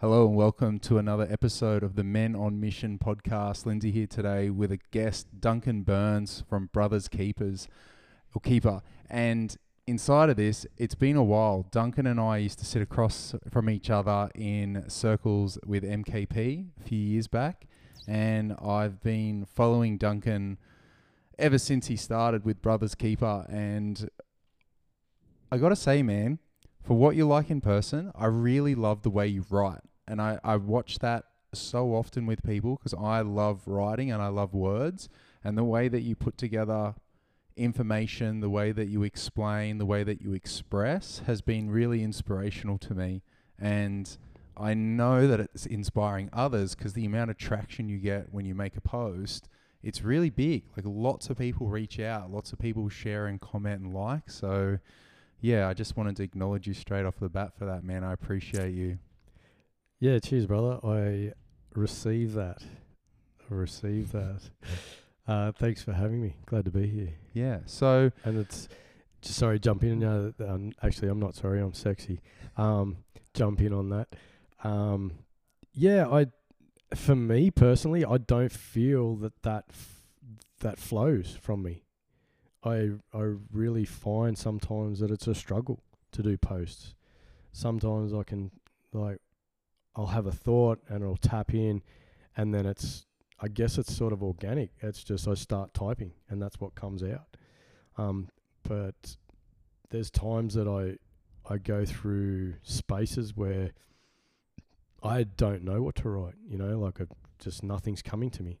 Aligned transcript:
Hello 0.00 0.26
and 0.26 0.34
welcome 0.34 0.78
to 0.78 0.96
another 0.96 1.26
episode 1.28 1.82
of 1.82 1.94
the 1.94 2.02
Men 2.02 2.34
on 2.34 2.58
Mission 2.58 2.98
podcast. 2.98 3.66
Lindsay 3.66 3.90
here 3.90 4.06
today 4.06 4.48
with 4.48 4.72
a 4.72 4.78
guest, 4.92 5.26
Duncan 5.38 5.82
Burns 5.82 6.42
from 6.48 6.70
Brothers 6.72 7.06
Keepers 7.06 7.68
or 8.34 8.40
Keeper. 8.40 8.80
And 9.10 9.54
inside 9.86 10.30
of 10.30 10.38
this, 10.38 10.66
it's 10.78 10.94
been 10.94 11.16
a 11.16 11.22
while. 11.22 11.66
Duncan 11.70 12.06
and 12.06 12.18
I 12.18 12.38
used 12.38 12.58
to 12.60 12.64
sit 12.64 12.80
across 12.80 13.34
from 13.50 13.68
each 13.68 13.90
other 13.90 14.30
in 14.34 14.88
circles 14.88 15.58
with 15.66 15.84
MKP 15.84 16.68
a 16.80 16.82
few 16.82 16.98
years 16.98 17.28
back. 17.28 17.66
And 18.08 18.54
I've 18.54 19.02
been 19.02 19.44
following 19.44 19.98
Duncan 19.98 20.56
ever 21.38 21.58
since 21.58 21.88
he 21.88 21.96
started 21.96 22.46
with 22.46 22.62
Brothers 22.62 22.94
Keeper. 22.94 23.44
And 23.50 24.08
I 25.52 25.58
got 25.58 25.68
to 25.68 25.76
say, 25.76 26.02
man, 26.02 26.38
for 26.82 26.96
what 26.96 27.16
you're 27.16 27.26
like 27.26 27.50
in 27.50 27.60
person, 27.60 28.12
I 28.14 28.24
really 28.28 28.74
love 28.74 29.02
the 29.02 29.10
way 29.10 29.28
you 29.28 29.44
write. 29.50 29.80
And 30.10 30.20
I, 30.20 30.40
I 30.42 30.56
watch 30.56 30.98
that 30.98 31.24
so 31.52 31.94
often 31.94 32.26
with 32.26 32.42
people 32.42 32.76
because 32.76 32.94
I 32.94 33.20
love 33.20 33.62
writing 33.66 34.10
and 34.10 34.20
I 34.20 34.26
love 34.28 34.52
words. 34.52 35.08
And 35.44 35.56
the 35.56 35.64
way 35.64 35.88
that 35.88 36.00
you 36.00 36.16
put 36.16 36.36
together 36.36 36.94
information, 37.56 38.40
the 38.40 38.50
way 38.50 38.72
that 38.72 38.88
you 38.88 39.04
explain, 39.04 39.78
the 39.78 39.86
way 39.86 40.02
that 40.02 40.20
you 40.20 40.32
express 40.32 41.22
has 41.26 41.42
been 41.42 41.70
really 41.70 42.02
inspirational 42.02 42.76
to 42.78 42.94
me. 42.94 43.22
And 43.58 44.16
I 44.56 44.74
know 44.74 45.26
that 45.28 45.40
it's 45.40 45.64
inspiring 45.64 46.28
others 46.32 46.74
because 46.74 46.94
the 46.94 47.06
amount 47.06 47.30
of 47.30 47.38
traction 47.38 47.88
you 47.88 47.98
get 47.98 48.32
when 48.32 48.44
you 48.44 48.54
make 48.54 48.76
a 48.76 48.80
post, 48.80 49.48
it's 49.82 50.02
really 50.02 50.30
big. 50.30 50.64
Like 50.76 50.84
lots 50.86 51.30
of 51.30 51.38
people 51.38 51.68
reach 51.68 52.00
out, 52.00 52.32
lots 52.32 52.52
of 52.52 52.58
people 52.58 52.88
share 52.88 53.26
and 53.26 53.40
comment 53.40 53.80
and 53.80 53.94
like. 53.94 54.28
So, 54.28 54.78
yeah, 55.40 55.68
I 55.68 55.74
just 55.74 55.96
wanted 55.96 56.16
to 56.16 56.22
acknowledge 56.22 56.66
you 56.66 56.74
straight 56.74 57.06
off 57.06 57.20
the 57.20 57.28
bat 57.28 57.52
for 57.56 57.64
that, 57.66 57.84
man. 57.84 58.04
I 58.04 58.12
appreciate 58.12 58.74
you. 58.74 58.98
Yeah, 60.00 60.18
cheers, 60.18 60.46
brother. 60.46 60.78
I 60.82 61.32
receive 61.74 62.32
that. 62.34 62.62
I 63.50 63.54
receive 63.54 64.12
that. 64.12 64.40
Uh, 65.28 65.52
thanks 65.52 65.82
for 65.82 65.92
having 65.92 66.22
me. 66.22 66.36
Glad 66.46 66.64
to 66.64 66.70
be 66.70 66.86
here. 66.86 67.14
Yeah. 67.34 67.58
So, 67.66 68.10
And 68.24 68.38
it's 68.38 68.68
just 69.20 69.38
sorry, 69.38 69.58
jump 69.58 69.84
in. 69.84 70.02
Uh, 70.02 70.32
um, 70.40 70.72
actually, 70.82 71.08
I'm 71.08 71.20
not 71.20 71.34
sorry. 71.34 71.60
I'm 71.60 71.74
sexy. 71.74 72.20
Um, 72.56 72.98
jump 73.34 73.60
in 73.60 73.72
on 73.72 73.90
that. 73.90 74.08
Um, 74.64 75.12
yeah, 75.74 76.06
I. 76.08 76.26
For 76.96 77.14
me 77.14 77.52
personally, 77.52 78.04
I 78.04 78.18
don't 78.18 78.50
feel 78.50 79.14
that 79.16 79.42
that 79.42 79.64
f- 79.70 80.02
that 80.58 80.76
flows 80.76 81.36
from 81.40 81.62
me. 81.62 81.84
I 82.64 82.90
I 83.14 83.34
really 83.52 83.84
find 83.84 84.36
sometimes 84.36 84.98
that 84.98 85.12
it's 85.12 85.28
a 85.28 85.34
struggle 85.36 85.84
to 86.10 86.22
do 86.22 86.36
posts. 86.36 86.94
Sometimes 87.52 88.12
I 88.12 88.24
can 88.24 88.50
like 88.92 89.20
I'll 89.96 90.06
have 90.06 90.26
a 90.26 90.32
thought 90.32 90.80
and 90.88 91.04
I'll 91.04 91.16
tap 91.16 91.52
in, 91.54 91.82
and 92.36 92.54
then 92.54 92.66
it's 92.66 93.06
I 93.40 93.48
guess 93.48 93.78
it's 93.78 93.94
sort 93.94 94.12
of 94.12 94.22
organic. 94.22 94.70
It's 94.80 95.02
just 95.02 95.26
I 95.26 95.34
start 95.34 95.72
typing 95.72 96.12
and 96.28 96.40
that's 96.42 96.60
what 96.60 96.74
comes 96.74 97.02
out. 97.02 97.36
Um, 97.96 98.28
but 98.62 99.16
there's 99.90 100.10
times 100.10 100.54
that 100.54 100.68
I 100.68 100.98
I 101.52 101.58
go 101.58 101.84
through 101.84 102.54
spaces 102.62 103.34
where 103.36 103.72
I 105.02 105.24
don't 105.24 105.64
know 105.64 105.82
what 105.82 105.94
to 105.96 106.08
write. 106.10 106.34
You 106.46 106.58
know, 106.58 106.78
like 106.78 107.00
I, 107.00 107.04
just 107.38 107.62
nothing's 107.62 108.02
coming 108.02 108.30
to 108.30 108.42
me. 108.42 108.60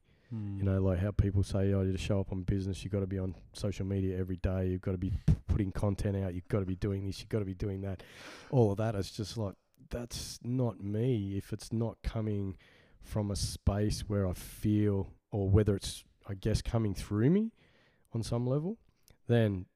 You 0.58 0.64
know, 0.64 0.80
like 0.80 1.00
how 1.00 1.10
people 1.10 1.42
say, 1.42 1.72
"Oh, 1.72 1.82
you 1.82 1.92
to 1.92 1.98
show 1.98 2.20
up 2.20 2.32
on 2.32 2.42
business, 2.42 2.84
you've 2.84 2.92
got 2.92 3.00
to 3.00 3.06
be 3.06 3.18
on 3.18 3.34
social 3.52 3.84
media 3.84 4.16
every 4.18 4.36
day. 4.36 4.68
You've 4.68 4.80
got 4.80 4.92
to 4.92 4.98
be 4.98 5.10
p- 5.10 5.34
putting 5.48 5.72
content 5.72 6.16
out. 6.16 6.34
You've 6.34 6.46
got 6.48 6.60
to 6.60 6.66
be 6.66 6.76
doing 6.76 7.04
this. 7.04 7.18
You've 7.20 7.28
got 7.28 7.40
to 7.40 7.44
be 7.44 7.54
doing 7.54 7.80
that." 7.82 8.02
All 8.50 8.70
of 8.70 8.78
that 8.78 8.94
is 8.94 9.10
just 9.10 9.36
like 9.36 9.54
that's 9.88 10.38
not 10.42 10.82
me. 10.82 11.36
If 11.36 11.52
it's 11.52 11.72
not 11.72 11.98
coming 12.02 12.56
from 13.02 13.30
a 13.30 13.36
space 13.36 14.04
where 14.08 14.26
I 14.26 14.34
feel, 14.34 15.12
or 15.32 15.48
whether 15.48 15.74
it's, 15.74 16.04
I 16.28 16.34
guess, 16.34 16.60
coming 16.62 16.94
through 16.94 17.30
me 17.30 17.52
on 18.12 18.22
some 18.22 18.46
level, 18.46 18.76
then 19.26 19.66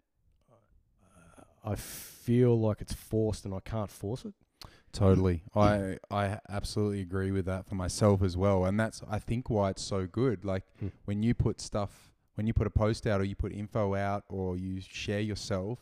uh, 0.50 1.42
I 1.64 1.74
feel 1.76 2.58
like 2.58 2.80
it's 2.80 2.92
forced 2.94 3.44
and 3.44 3.54
I 3.54 3.60
can't 3.60 3.90
force 3.90 4.24
it. 4.24 4.34
Totally. 4.92 5.42
I 5.54 5.98
I 6.10 6.38
absolutely 6.48 7.00
agree 7.00 7.30
with 7.32 7.46
that 7.46 7.66
for 7.66 7.74
myself 7.74 8.22
as 8.22 8.36
well. 8.36 8.64
And 8.64 8.78
that's 8.78 9.02
I 9.10 9.18
think 9.18 9.50
why 9.50 9.70
it's 9.70 9.82
so 9.82 10.06
good. 10.06 10.44
Like 10.44 10.64
Hmm. 10.80 10.88
when 11.04 11.22
you 11.22 11.34
put 11.34 11.60
stuff 11.60 12.10
when 12.36 12.46
you 12.46 12.52
put 12.52 12.66
a 12.66 12.70
post 12.70 13.06
out 13.06 13.20
or 13.20 13.24
you 13.24 13.36
put 13.36 13.52
info 13.52 13.94
out 13.94 14.24
or 14.28 14.56
you 14.56 14.80
share 14.80 15.20
yourself, 15.20 15.78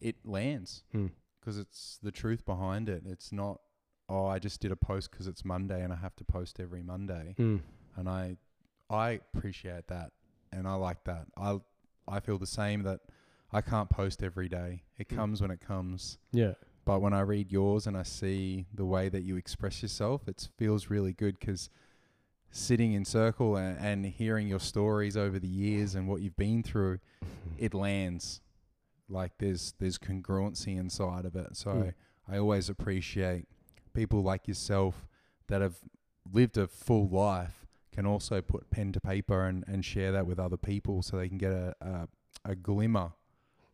it 0.00 0.16
lands 0.24 0.82
Hmm. 0.92 1.08
Because 1.44 1.58
it's 1.58 1.98
the 2.02 2.10
truth 2.12 2.44
behind 2.46 2.88
it. 2.88 3.02
It's 3.06 3.32
not 3.32 3.60
oh 4.08 4.26
I 4.26 4.38
just 4.38 4.60
did 4.60 4.72
a 4.72 4.76
post 4.76 5.10
because 5.10 5.26
it's 5.26 5.44
Monday 5.44 5.82
and 5.82 5.92
I 5.92 5.96
have 5.96 6.16
to 6.16 6.24
post 6.24 6.60
every 6.60 6.82
Monday. 6.82 7.34
Mm. 7.38 7.60
And 7.96 8.08
I 8.08 8.36
I 8.90 9.20
appreciate 9.34 9.88
that 9.88 10.12
and 10.52 10.66
I 10.66 10.74
like 10.74 11.04
that. 11.04 11.26
I 11.36 11.58
I 12.06 12.20
feel 12.20 12.38
the 12.38 12.46
same 12.46 12.82
that 12.82 13.00
I 13.52 13.60
can't 13.60 13.88
post 13.90 14.22
every 14.22 14.48
day. 14.48 14.82
It 14.98 15.08
Hmm. 15.10 15.16
comes 15.16 15.40
when 15.42 15.50
it 15.50 15.60
comes. 15.60 16.18
Yeah. 16.32 16.54
But 16.84 17.00
when 17.00 17.14
I 17.14 17.20
read 17.20 17.50
yours 17.50 17.86
and 17.86 17.96
I 17.96 18.02
see 18.02 18.66
the 18.74 18.84
way 18.84 19.08
that 19.08 19.22
you 19.22 19.36
express 19.36 19.80
yourself, 19.80 20.28
it 20.28 20.48
feels 20.58 20.90
really 20.90 21.12
good 21.14 21.38
because 21.38 21.70
sitting 22.50 22.92
in 22.92 23.04
circle 23.04 23.56
and, 23.56 23.78
and 23.78 24.06
hearing 24.06 24.46
your 24.48 24.60
stories 24.60 25.16
over 25.16 25.38
the 25.38 25.48
years 25.48 25.94
and 25.94 26.06
what 26.06 26.20
you've 26.20 26.36
been 26.36 26.62
through, 26.62 26.98
it 27.58 27.72
lands. 27.74 28.40
Like 29.08 29.32
there's 29.38 29.74
there's 29.78 29.98
congruency 29.98 30.78
inside 30.78 31.24
of 31.24 31.36
it. 31.36 31.56
So 31.56 31.70
Mm. 31.70 31.94
I 32.28 32.38
always 32.38 32.68
appreciate 32.70 33.46
people 33.92 34.22
like 34.22 34.48
yourself 34.48 35.06
that 35.48 35.60
have 35.60 35.76
lived 36.32 36.56
a 36.56 36.66
full 36.66 37.06
life 37.08 37.66
can 37.92 38.06
also 38.06 38.40
put 38.40 38.70
pen 38.70 38.92
to 38.92 39.00
paper 39.00 39.44
and, 39.46 39.62
and 39.68 39.84
share 39.84 40.10
that 40.12 40.26
with 40.26 40.38
other 40.40 40.56
people 40.56 41.02
so 41.02 41.16
they 41.18 41.28
can 41.28 41.38
get 41.38 41.52
a, 41.52 41.74
a 41.80 42.08
a 42.46 42.54
glimmer 42.56 43.12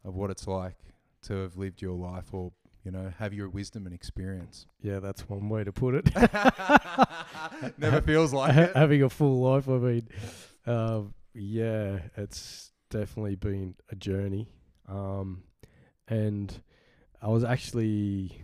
of 0.05 0.15
what 0.17 0.31
it's 0.31 0.47
like 0.47 0.77
to 1.23 1.35
have 1.43 1.57
lived 1.57 1.81
your 1.81 1.97
life 1.97 2.33
or 2.35 2.53
you 2.85 2.91
know 2.91 3.12
have 3.19 3.33
your 3.33 3.49
wisdom 3.49 3.87
and 3.87 3.95
experience 3.95 4.67
Yeah, 4.83 4.99
that's 5.01 5.29
one 5.29 5.49
way 5.49 5.62
to 5.65 5.73
put 5.73 5.95
it. 5.95 6.11
never 7.79 8.01
feels 8.01 8.33
like 8.33 8.57
it 8.57 8.77
having 8.77 9.03
a 9.03 9.09
full 9.11 9.41
life. 9.41 9.69
I 9.69 9.73
mean, 9.79 10.09
um, 10.67 11.15
yeah, 11.35 12.01
it's 12.17 12.73
definitely 12.91 13.37
been 13.37 13.75
a 13.91 13.97
journey. 13.97 14.49
Um, 14.91 15.45
and 16.09 16.62
I 17.23 17.28
was 17.28 17.45
actually 17.45 18.43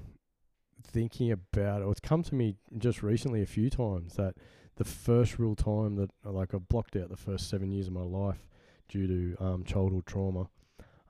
thinking 0.82 1.32
about 1.32 1.82
it. 1.82 1.88
It's 1.88 2.00
come 2.00 2.22
to 2.22 2.34
me 2.34 2.56
just 2.78 3.02
recently 3.02 3.42
a 3.42 3.46
few 3.46 3.68
times 3.68 4.14
that 4.14 4.34
the 4.76 4.84
first 4.84 5.38
real 5.38 5.56
time 5.56 5.96
that 5.96 6.10
like 6.24 6.54
I 6.54 6.58
blocked 6.58 6.96
out 6.96 7.08
the 7.08 7.16
first 7.16 7.50
seven 7.50 7.72
years 7.72 7.88
of 7.88 7.94
my 7.94 8.02
life 8.02 8.46
due 8.88 9.06
to 9.06 9.44
um, 9.44 9.64
childhood 9.64 10.06
trauma. 10.06 10.48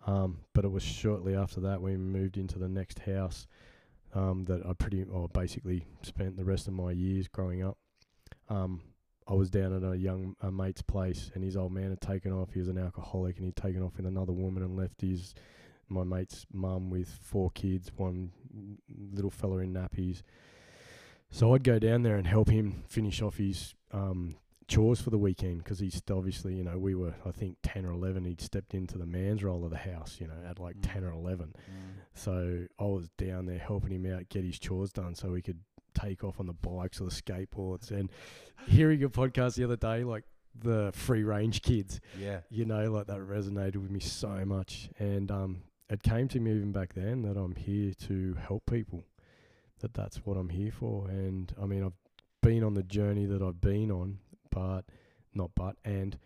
Um, 0.07 0.39
but 0.55 0.65
it 0.65 0.71
was 0.71 0.85
shortly 0.85 1.35
after 1.35 1.61
that 1.61 1.83
we 1.83 1.97
moved 1.97 2.37
into 2.37 2.59
the 2.59 2.69
next 2.69 3.01
house 3.01 3.47
um, 4.15 4.45
that 4.45 4.65
I 4.65 4.73
pretty 4.73 5.05
or 5.05 5.29
basically 5.29 5.85
spent 6.03 6.37
the 6.37 6.45
rest 6.45 6.69
of 6.69 6.75
my 6.75 6.93
years 6.93 7.29
growing 7.29 7.65
up. 7.65 7.77
Um, 8.49 8.81
I 9.29 9.35
was 9.35 9.51
down 9.51 9.73
at 9.75 9.83
a 9.83 9.97
young 9.97 10.37
a 10.41 10.51
mate's 10.53 10.83
place, 10.83 11.31
and 11.35 11.43
his 11.43 11.57
old 11.57 11.73
man 11.73 11.91
had 11.91 12.01
taken 12.01 12.33
off. 12.33 12.53
He 12.53 12.61
was 12.61 12.69
an 12.69 12.79
alcoholic, 12.79 13.37
and 13.37 13.45
he'd 13.45 13.57
taken 13.57 13.83
off 13.83 13.97
with 13.97 14.07
another 14.07 14.33
woman 14.33 14.63
and 14.63 14.77
left 14.77 15.01
his 15.01 15.35
my 15.89 16.03
mate's 16.05 16.47
mum 16.53 16.91
with 16.91 17.09
four 17.23 17.51
kids, 17.51 17.91
one 17.97 18.33
little 19.13 19.31
fella 19.31 19.59
in 19.59 19.73
nappies. 19.73 20.23
So 21.31 21.55
I'd 21.55 21.65
go 21.65 21.79
down 21.79 22.03
there 22.03 22.17
and 22.17 22.27
help 22.27 22.49
him 22.49 22.83
finish 22.89 23.21
off 23.23 23.37
his 23.37 23.75
um, 23.93 24.37
chores 24.69 25.01
for 25.01 25.11
the 25.11 25.19
weekend 25.19 25.59
because 25.63 25.79
he's 25.81 26.01
obviously, 26.11 26.55
you 26.55 26.65
know, 26.65 26.79
we 26.79 26.95
were 26.95 27.15
I 27.25 27.31
think 27.33 27.57
ten 27.63 27.85
or 27.85 27.93
eleven. 27.93 28.25
He'd 28.25 28.41
stepped 28.41 28.75
into 28.75 28.97
the 28.99 29.07
man's 29.07 29.43
role 29.45 29.65
of 29.65 29.71
the 29.71 29.77
house, 29.77 30.19
you 30.21 30.27
know, 30.29 30.39
at 30.49 30.59
like 30.61 30.77
Mm. 30.77 30.93
ten 30.93 31.05
or 31.05 31.11
eleven. 31.13 31.55
So 32.15 32.67
I 32.79 32.85
was 32.85 33.09
down 33.19 33.47
there 33.47 33.59
helping 33.59 33.93
him 33.93 34.07
out 34.13 34.29
get 34.29 34.45
his 34.45 34.59
chores 34.59 34.93
done 34.93 35.15
so 35.15 35.35
he 35.35 35.43
could 35.43 35.61
take 35.97 36.25
off 36.25 36.41
on 36.41 36.47
the 36.47 36.53
bikes 36.53 37.01
or 37.01 37.05
the 37.05 37.11
skateboards. 37.11 37.91
And 37.91 38.11
hearing 38.67 39.03
a 39.03 39.09
podcast 39.09 39.55
the 39.55 39.65
other 39.65 39.77
day, 39.77 40.05
like 40.05 40.25
the 40.59 40.91
free 40.95 41.23
range 41.23 41.63
kids, 41.63 42.01
yeah 42.19 42.41
you 42.51 42.65
know, 42.65 42.91
like 42.91 43.07
that 43.07 43.19
resonated 43.19 43.77
with 43.77 43.91
me 43.91 44.01
so 44.01 44.45
much. 44.45 44.91
And 44.99 45.31
um, 45.31 45.63
it 45.89 46.03
came 46.03 46.29
to 46.29 46.41
me 46.41 46.53
even 46.53 46.73
back 46.73 46.95
then 46.95 47.23
that 47.23 47.37
I'm 47.37 47.55
here 47.55 47.93
to 48.09 48.35
help 48.35 48.67
people, 48.67 49.05
that 49.81 49.95
that's 49.95 50.19
what 50.25 50.37
I'm 50.37 50.49
here 50.49 50.73
for. 50.73 51.09
And 51.09 51.53
I 51.61 51.67
mean, 51.67 51.85
I've 51.85 51.93
been 52.43 52.65
on 52.65 52.75
the 52.75 52.83
journey 52.83 53.27
that 53.27 53.43
I've 53.43 53.61
been 53.61 53.91
on, 53.91 54.19
but 54.51 54.83
not 55.35 55.51
but, 55.55 55.77
and 55.85 56.19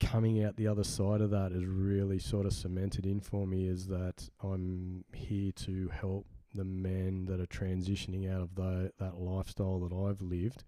coming 0.00 0.44
out 0.44 0.56
the 0.56 0.66
other 0.66 0.84
side 0.84 1.20
of 1.20 1.30
that 1.30 1.52
is 1.52 1.64
really 1.64 2.18
sort 2.18 2.46
of 2.46 2.52
cemented 2.52 3.06
in 3.06 3.20
for 3.20 3.46
me 3.46 3.66
is 3.66 3.86
that 3.86 4.28
I'm 4.42 5.04
here 5.12 5.52
to 5.52 5.88
help 5.88 6.26
the 6.54 6.64
men 6.64 7.24
that 7.26 7.40
are 7.40 7.46
transitioning 7.46 8.32
out 8.32 8.40
of 8.42 8.54
the, 8.54 8.92
that 8.98 9.18
lifestyle 9.18 9.80
that 9.80 9.94
I've 9.94 10.20
lived 10.22 10.64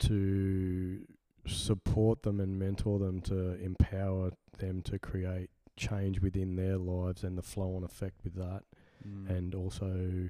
to 0.00 1.00
support 1.46 2.22
them 2.22 2.40
and 2.40 2.58
mentor 2.58 2.98
them 2.98 3.20
to 3.22 3.54
empower 3.62 4.30
them 4.58 4.82
to 4.82 4.98
create 4.98 5.50
change 5.76 6.20
within 6.20 6.56
their 6.56 6.76
lives 6.76 7.22
and 7.24 7.38
the 7.38 7.42
flow 7.42 7.74
on 7.76 7.84
effect 7.84 8.20
with 8.24 8.34
that 8.34 8.62
Mm. 9.06 9.30
and 9.30 9.54
also 9.54 10.28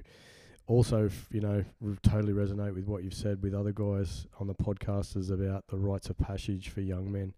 also, 0.67 1.07
f- 1.07 1.27
you 1.31 1.41
know, 1.41 1.65
re- 1.81 1.97
totally 2.03 2.33
resonate 2.33 2.75
with 2.75 2.85
what 2.85 3.03
you've 3.03 3.15
said 3.15 3.41
with 3.41 3.55
other 3.55 3.71
guys 3.71 4.27
on 4.39 4.45
the 4.45 4.53
podcasters 4.53 5.31
about 5.31 5.65
the 5.69 5.75
rites 5.77 6.07
of 6.11 6.19
passage 6.19 6.69
for 6.69 6.81
young 6.81 7.11
men, 7.11 7.33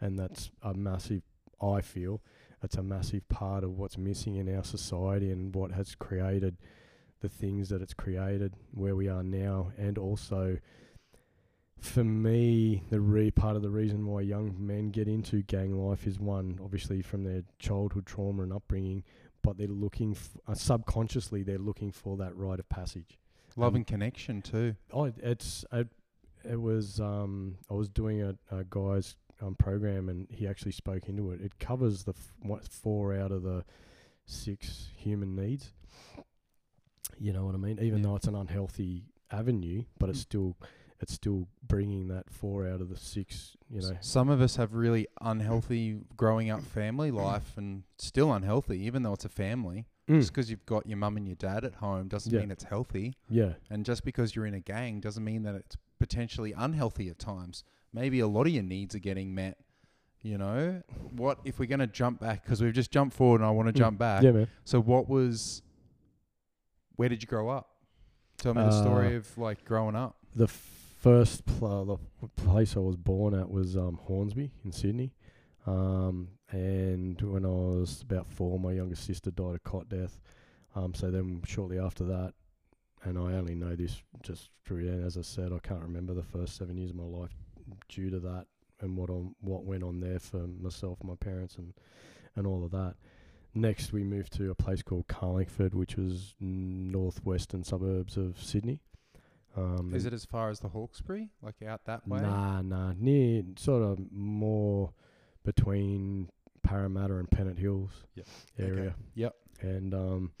and 0.00 0.18
that's 0.18 0.50
a 0.60 0.74
massive. 0.74 1.22
I 1.60 1.80
feel 1.82 2.20
that's 2.62 2.76
a 2.76 2.82
massive 2.82 3.28
part 3.28 3.64
of 3.64 3.76
what's 3.76 3.98
missing 3.98 4.36
in 4.36 4.54
our 4.56 4.64
society 4.64 5.30
and 5.30 5.54
what 5.54 5.72
has 5.72 5.94
created 5.96 6.56
the 7.20 7.28
things 7.28 7.68
that 7.68 7.82
it's 7.82 7.94
created 7.94 8.54
where 8.72 8.96
we 8.96 9.08
are 9.08 9.22
now, 9.22 9.72
and 9.76 9.98
also. 9.98 10.58
For 11.78 12.04
me, 12.04 12.84
the 12.90 13.00
re- 13.00 13.32
part 13.32 13.56
of 13.56 13.62
the 13.62 13.70
reason 13.70 14.06
why 14.06 14.20
young 14.20 14.54
men 14.56 14.90
get 14.90 15.08
into 15.08 15.42
gang 15.42 15.74
life 15.74 16.06
is 16.06 16.20
one, 16.20 16.60
obviously 16.62 17.02
from 17.02 17.24
their 17.24 17.42
childhood 17.58 18.06
trauma 18.06 18.44
and 18.44 18.52
upbringing, 18.52 19.02
but 19.42 19.58
they're 19.58 19.66
looking 19.66 20.12
f- 20.12 20.36
uh, 20.46 20.54
subconsciously 20.54 21.42
they're 21.42 21.58
looking 21.58 21.90
for 21.90 22.16
that 22.18 22.36
rite 22.36 22.60
of 22.60 22.68
passage. 22.68 23.18
Love 23.56 23.72
Um, 23.72 23.76
and 23.76 23.86
connection 23.86 24.42
too. 24.42 24.76
Oh, 24.92 25.12
it's 25.20 25.64
it, 25.72 25.88
it 26.48 26.60
was 26.60 27.00
um 27.00 27.56
I 27.68 27.74
was 27.74 27.88
doing 27.88 28.22
a, 28.22 28.36
a 28.52 28.62
guy's 28.62 29.16
um 29.42 29.54
program 29.56 30.08
and 30.08 30.26
he 30.30 30.46
actually 30.46 30.72
spoke 30.72 31.08
into 31.08 31.30
it. 31.32 31.40
It 31.40 31.58
covers 31.58 32.04
the 32.04 32.12
f- 32.12 32.32
what 32.40 32.66
four 32.68 33.14
out 33.14 33.32
of 33.32 33.42
the 33.42 33.64
six 34.24 34.88
human 34.96 35.34
needs. 35.34 35.72
You 37.18 37.32
know 37.32 37.44
what 37.44 37.54
I 37.54 37.58
mean? 37.58 37.78
Even 37.80 37.98
Yeah. 37.98 38.02
though 38.10 38.16
it's 38.16 38.26
an 38.26 38.34
unhealthy 38.34 39.04
avenue, 39.30 39.84
but 39.98 40.08
it's 40.10 40.20
Mm. 40.20 40.22
still 40.22 40.56
it's 41.00 41.14
still 41.14 41.48
bringing 41.66 42.06
that 42.06 42.30
four 42.30 42.64
out 42.64 42.80
of 42.80 42.88
the 42.88 42.96
six. 42.96 43.56
You 43.68 43.80
know, 43.80 43.96
Some 44.00 44.28
of 44.28 44.40
us 44.40 44.54
have 44.54 44.72
really 44.72 45.08
unhealthy 45.20 46.00
growing 46.16 46.48
up 46.48 46.60
family 46.62 47.10
life 47.10 47.58
and 47.58 47.82
still 47.98 48.32
unhealthy, 48.32 48.78
even 48.86 49.02
though 49.02 49.12
it's 49.14 49.24
a 49.24 49.28
family. 49.28 49.88
Just 50.06 50.30
because 50.30 50.48
you've 50.48 50.64
got 50.64 50.86
your 50.86 50.98
mum 50.98 51.16
and 51.16 51.26
your 51.26 51.34
dad 51.34 51.64
at 51.64 51.74
home 51.76 52.06
doesn't 52.06 52.30
Mm. 52.30 52.34
Yeah. 52.34 52.40
mean 52.42 52.50
it's 52.52 52.62
healthy. 52.64 53.14
yeah, 53.28 53.54
And 53.68 53.84
just 53.84 54.04
because 54.04 54.36
you're 54.36 54.46
in 54.46 54.54
a 54.54 54.60
gang 54.60 55.00
doesn't 55.00 55.24
mean 55.24 55.42
that 55.42 55.56
it's 55.56 55.76
potentially 55.98 56.52
unhealthy 56.52 57.08
at 57.08 57.18
times. 57.18 57.64
Maybe 57.92 58.20
a 58.20 58.26
lot 58.26 58.46
of 58.46 58.52
your 58.52 58.62
needs 58.62 58.94
are 58.94 58.98
getting 59.00 59.34
met. 59.34 59.58
You 60.22 60.38
know, 60.38 60.82
what 61.16 61.38
if 61.44 61.58
we're 61.58 61.66
going 61.66 61.80
to 61.80 61.86
jump 61.88 62.20
back? 62.20 62.44
Because 62.44 62.62
we've 62.62 62.72
just 62.72 62.92
jumped 62.92 63.16
forward 63.16 63.40
and 63.40 63.46
I 63.48 63.50
want 63.50 63.66
to 63.68 63.72
Mm. 63.72 63.76
jump 63.78 63.98
back. 63.98 64.22
yeah, 64.22 64.30
man. 64.30 64.48
So, 64.64 64.80
what 64.80 65.08
was, 65.08 65.62
where 66.96 67.08
did 67.08 67.22
you 67.22 67.26
grow 67.26 67.48
up? 67.48 67.68
Tell 68.38 68.54
me 68.54 68.62
the 68.62 68.70
story 68.82 69.14
Uh, 69.14 69.18
of 69.18 69.36
like 69.38 69.64
growing 69.64 69.96
up. 69.96 70.16
the 70.34 70.46
first 70.48 71.44
pl- 71.44 71.98
the 72.20 72.28
place 72.42 72.76
I 72.76 72.80
was 72.80 72.96
born 72.96 73.34
at 73.34 73.50
was 73.50 73.76
um, 73.76 73.98
Hornsby 74.04 74.52
in 74.64 74.70
Sydney. 74.72 75.12
Um, 75.66 76.28
and 76.50 77.20
when 77.20 77.44
I 77.44 77.48
was 77.48 78.02
about 78.02 78.28
four, 78.28 78.58
my 78.60 78.72
youngest 78.72 79.04
sister 79.04 79.30
died 79.32 79.54
of 79.56 79.64
cot 79.64 79.88
death. 79.88 80.20
Um, 80.76 80.94
so 80.94 81.10
then 81.10 81.42
shortly 81.46 81.78
after 81.80 82.04
that, 82.04 82.34
and 83.04 83.18
I 83.18 83.32
only 83.34 83.54
know 83.56 83.74
this 83.74 84.00
just 84.22 84.50
through, 84.64 84.88
and 84.88 85.04
as 85.04 85.16
I 85.18 85.22
said, 85.22 85.52
I 85.52 85.58
can't 85.58 85.82
remember 85.82 86.14
the 86.14 86.22
first 86.22 86.56
seven 86.56 86.76
years 86.78 86.90
of 86.90 86.96
my 86.96 87.02
life 87.04 87.32
due 87.88 88.10
to 88.10 88.18
that 88.20 88.46
and 88.80 88.96
what 88.96 89.10
on 89.10 89.34
what 89.40 89.64
went 89.64 89.82
on 89.82 90.00
there 90.00 90.18
for 90.18 90.46
myself, 90.46 90.98
my 91.02 91.14
parents, 91.14 91.56
and 91.56 91.72
and 92.36 92.46
all 92.46 92.64
of 92.64 92.70
that. 92.72 92.94
Next, 93.54 93.92
we 93.92 94.02
moved 94.02 94.32
to 94.34 94.50
a 94.50 94.54
place 94.54 94.82
called 94.82 95.08
Carlingford, 95.08 95.74
which 95.74 95.96
was 95.96 96.34
northwestern 96.40 97.64
suburbs 97.64 98.16
of 98.16 98.40
Sydney. 98.42 98.80
Um, 99.54 99.92
Is 99.94 100.06
it 100.06 100.14
as 100.14 100.24
far 100.24 100.48
as 100.48 100.60
the 100.60 100.68
Hawkesbury, 100.68 101.28
like 101.42 101.62
out 101.62 101.84
that 101.84 102.08
way? 102.08 102.22
Nah, 102.22 102.62
nah, 102.62 102.94
near 102.98 103.42
sort 103.56 103.82
of 103.82 103.98
more 104.10 104.92
between 105.44 106.30
Parramatta 106.62 107.16
and 107.16 107.30
Pennant 107.30 107.58
Hills 107.58 107.90
Yep. 108.14 108.26
area. 108.58 108.80
Okay. 108.80 108.94
Yep. 109.16 109.34
And 109.60 109.94
um, 109.94 110.32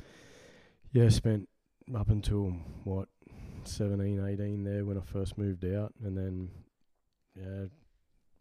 yeah, 0.92 1.10
spent 1.10 1.48
up 1.94 2.08
until 2.08 2.56
what 2.84 3.08
17, 3.64 4.24
18 4.26 4.64
there 4.64 4.84
when 4.86 4.96
I 4.96 5.02
first 5.02 5.36
moved 5.36 5.66
out, 5.66 5.92
and 6.02 6.16
then 6.16 6.48
yeah, 7.34 7.66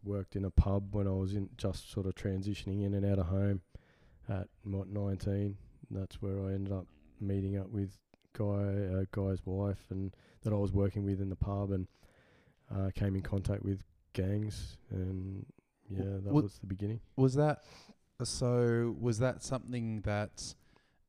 worked 0.04 0.36
in 0.36 0.46
a 0.46 0.52
pub 0.52 0.96
when 0.96 1.08
I 1.08 1.12
was 1.12 1.34
in 1.36 1.50
just 1.58 1.92
sort 1.92 2.06
of 2.08 2.16
transitioning 2.16 2.84
in 2.86 2.94
and 2.94 3.06
out 3.06 3.20
of 3.20 3.28
home 3.28 3.62
at 4.30 4.48
what 4.64 4.88
nineteen. 4.88 5.58
That's 5.90 6.22
where 6.22 6.40
I 6.46 6.54
ended 6.54 6.74
up 6.74 6.88
meeting 7.20 7.58
up 7.58 7.70
with 7.70 7.98
guy 8.34 8.44
uh, 8.46 9.04
guy's 9.12 9.46
wife 9.46 9.86
and 9.90 10.16
that 10.44 10.54
I 10.54 10.56
was 10.56 10.72
working 10.72 11.04
with 11.06 11.22
in 11.22 11.30
the 11.30 11.36
pub 11.36 11.72
and 11.72 11.88
uh, 12.74 12.90
came 12.96 13.16
in 13.16 13.22
contact 13.22 13.64
with 13.64 13.84
gangs 14.14 14.78
and 14.90 15.46
yeah, 15.90 16.04
that 16.24 16.34
what- 16.34 16.44
was 16.44 16.58
the 16.60 16.68
beginning. 16.68 17.00
Was 17.18 17.36
that 17.36 17.64
so? 18.24 18.96
Was 19.00 19.20
that 19.20 19.44
something 19.44 20.02
that 20.02 20.56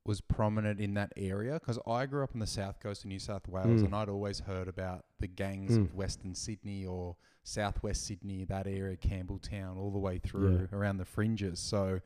was 0.04 0.20
prominent 0.20 0.80
in 0.80 0.94
that 0.94 1.12
area? 1.16 1.54
Because 1.54 1.78
I 1.86 2.06
grew 2.06 2.24
up 2.24 2.30
on 2.34 2.40
the 2.40 2.46
south 2.46 2.80
coast 2.80 3.04
of 3.04 3.08
New 3.08 3.20
South 3.20 3.46
Wales, 3.46 3.82
Mm. 3.82 3.84
and 3.86 3.94
I'd 3.94 4.08
always 4.08 4.40
heard 4.40 4.66
about 4.66 5.04
the 5.20 5.28
gangs 5.28 5.78
Mm. 5.78 5.82
of 5.82 5.94
Western 5.94 6.34
Sydney 6.34 6.84
or 6.84 7.16
Southwest 7.44 8.06
Sydney, 8.06 8.44
that 8.44 8.66
area, 8.66 8.96
Campbelltown, 8.96 9.76
all 9.76 9.90
the 9.90 9.98
way 9.98 10.18
through 10.18 10.68
around 10.72 10.98
the 10.98 11.04
fringes. 11.04 11.58
So, 11.58 12.00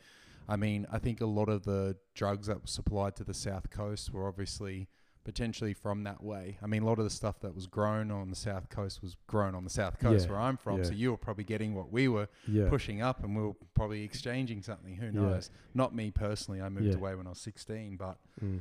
I 0.48 0.56
mean, 0.56 0.86
I 0.90 0.98
think 0.98 1.20
a 1.20 1.26
lot 1.26 1.48
of 1.48 1.64
the 1.64 1.96
drugs 2.14 2.46
that 2.46 2.60
were 2.62 2.66
supplied 2.66 3.16
to 3.16 3.24
the 3.24 3.34
south 3.34 3.68
coast 3.70 4.12
were 4.12 4.26
obviously 4.26 4.88
potentially 5.24 5.74
from 5.74 6.04
that 6.04 6.22
way. 6.22 6.56
I 6.62 6.66
mean, 6.68 6.82
a 6.84 6.86
lot 6.86 6.98
of 7.00 7.04
the 7.04 7.10
stuff 7.10 7.40
that 7.40 7.52
was 7.52 7.66
grown 7.66 8.12
on 8.12 8.30
the 8.30 8.36
south 8.36 8.68
coast 8.70 9.02
was 9.02 9.16
grown 9.26 9.56
on 9.56 9.64
the 9.64 9.70
south 9.70 9.98
coast 9.98 10.26
Yeah, 10.26 10.32
where 10.32 10.40
I'm 10.40 10.56
from. 10.56 10.78
yeah. 10.78 10.84
So 10.84 10.92
you 10.92 11.10
were 11.10 11.16
probably 11.16 11.42
getting 11.42 11.74
what 11.74 11.90
we 11.90 12.06
were 12.06 12.28
Yeah. 12.46 12.68
pushing 12.68 13.02
up 13.02 13.24
and 13.24 13.34
we 13.36 13.42
were 13.42 13.54
probably 13.74 14.04
exchanging 14.04 14.62
something. 14.62 14.94
Who 14.94 15.06
Yeah. 15.06 15.10
knows? 15.10 15.50
Not 15.74 15.94
me 15.96 16.12
personally. 16.12 16.62
I 16.62 16.68
moved 16.68 16.86
Yeah. 16.86 16.94
away 16.94 17.16
when 17.16 17.26
I 17.26 17.30
was 17.30 17.40
16, 17.40 17.96
but 17.96 18.18
Mm. 18.40 18.60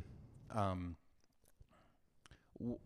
um, 0.50 0.98
w- 2.58 2.80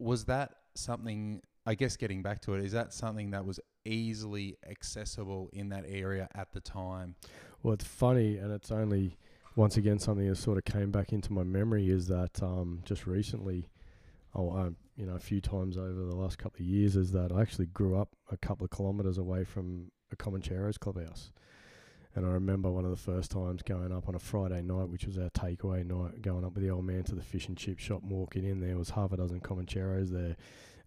was 0.00 0.24
that 0.24 0.56
something? 0.74 1.42
I 1.66 1.74
guess 1.74 1.96
getting 1.96 2.22
back 2.22 2.40
to 2.42 2.54
it, 2.54 2.64
is 2.64 2.72
that 2.72 2.92
something 2.92 3.30
that 3.30 3.44
was 3.44 3.58
easily 3.84 4.56
accessible 4.68 5.48
in 5.52 5.70
that 5.70 5.84
area 5.88 6.28
at 6.34 6.52
the 6.52 6.60
time? 6.60 7.16
Well, 7.62 7.74
it's 7.74 7.84
funny, 7.84 8.36
and 8.36 8.52
it's 8.52 8.70
only 8.70 9.16
once 9.56 9.76
again 9.76 9.98
something 9.98 10.28
that 10.28 10.36
sort 10.36 10.58
of 10.58 10.64
came 10.64 10.90
back 10.90 11.12
into 11.12 11.32
my 11.32 11.42
memory 11.44 11.88
is 11.88 12.08
that 12.08 12.42
um, 12.42 12.80
just 12.84 13.06
recently, 13.06 13.68
oh, 14.34 14.50
um, 14.50 14.76
you 14.96 15.06
know, 15.06 15.14
a 15.14 15.20
few 15.20 15.40
times 15.40 15.78
over 15.78 16.04
the 16.04 16.14
last 16.14 16.38
couple 16.38 16.60
of 16.60 16.66
years, 16.66 16.96
is 16.96 17.12
that 17.12 17.32
I 17.32 17.40
actually 17.40 17.66
grew 17.66 17.96
up 17.96 18.10
a 18.30 18.36
couple 18.36 18.64
of 18.64 18.70
kilometres 18.70 19.16
away 19.16 19.44
from 19.44 19.90
a 20.12 20.16
Comancheros 20.16 20.78
clubhouse. 20.78 21.32
And 22.14 22.24
I 22.24 22.30
remember 22.30 22.70
one 22.70 22.84
of 22.84 22.90
the 22.90 22.96
first 22.96 23.30
times 23.30 23.62
going 23.62 23.92
up 23.92 24.08
on 24.08 24.14
a 24.14 24.20
Friday 24.20 24.62
night, 24.62 24.88
which 24.88 25.06
was 25.06 25.18
our 25.18 25.30
takeaway 25.30 25.84
night, 25.84 26.22
going 26.22 26.44
up 26.44 26.54
with 26.54 26.62
the 26.62 26.70
old 26.70 26.84
man 26.84 27.02
to 27.04 27.14
the 27.14 27.22
fish 27.22 27.48
and 27.48 27.56
chip 27.56 27.78
shop 27.78 28.02
and 28.02 28.10
walking 28.12 28.44
in. 28.44 28.60
There 28.60 28.78
was 28.78 28.90
half 28.90 29.12
a 29.12 29.16
dozen 29.16 29.40
Comancheros 29.40 30.10
there. 30.10 30.36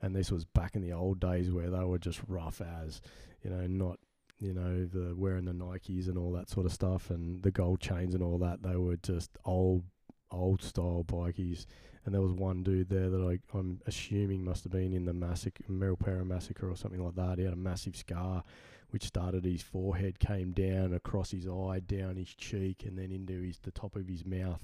And 0.01 0.15
this 0.15 0.31
was 0.31 0.45
back 0.45 0.75
in 0.75 0.81
the 0.81 0.93
old 0.93 1.19
days 1.19 1.51
where 1.51 1.69
they 1.69 1.83
were 1.83 1.97
just 1.97 2.21
rough 2.27 2.61
as, 2.61 3.01
you 3.43 3.49
know, 3.49 3.67
not 3.67 3.99
you 4.39 4.53
know, 4.53 4.85
the 4.85 5.15
wearing 5.15 5.45
the 5.45 5.51
Nikes 5.51 6.07
and 6.07 6.17
all 6.17 6.31
that 6.33 6.49
sort 6.49 6.65
of 6.65 6.73
stuff 6.73 7.09
and 7.09 7.41
the 7.41 7.51
gold 7.51 7.79
chains 7.79 8.13
and 8.13 8.23
all 8.23 8.37
that. 8.39 8.61
They 8.61 8.75
were 8.75 8.97
just 8.97 9.31
old, 9.45 9.83
old 10.31 10.61
style 10.61 11.03
bikies. 11.07 11.65
And 12.05 12.13
there 12.13 12.21
was 12.21 12.31
one 12.31 12.63
dude 12.63 12.89
there 12.89 13.09
that 13.09 13.21
I, 13.21 13.57
I'm 13.57 13.81
assuming 13.85 14.45
must 14.45 14.63
have 14.63 14.71
been 14.71 14.93
in 14.93 15.05
the 15.05 15.13
massacre, 15.13 15.63
Milperra 15.69 16.25
massacre 16.25 16.69
or 16.69 16.75
something 16.75 17.03
like 17.03 17.15
that. 17.15 17.37
He 17.37 17.43
had 17.43 17.53
a 17.53 17.57
massive 17.57 17.95
scar, 17.95 18.43
which 18.91 19.05
started 19.05 19.45
his 19.45 19.61
forehead, 19.61 20.19
came 20.19 20.51
down 20.51 20.93
across 20.93 21.31
his 21.31 21.47
eye, 21.47 21.81
down 21.85 22.15
his 22.15 22.33
cheek, 22.33 22.83
and 22.85 22.97
then 22.97 23.11
into 23.11 23.41
his 23.41 23.59
the 23.59 23.71
top 23.71 23.95
of 23.95 24.07
his 24.07 24.25
mouth. 24.25 24.61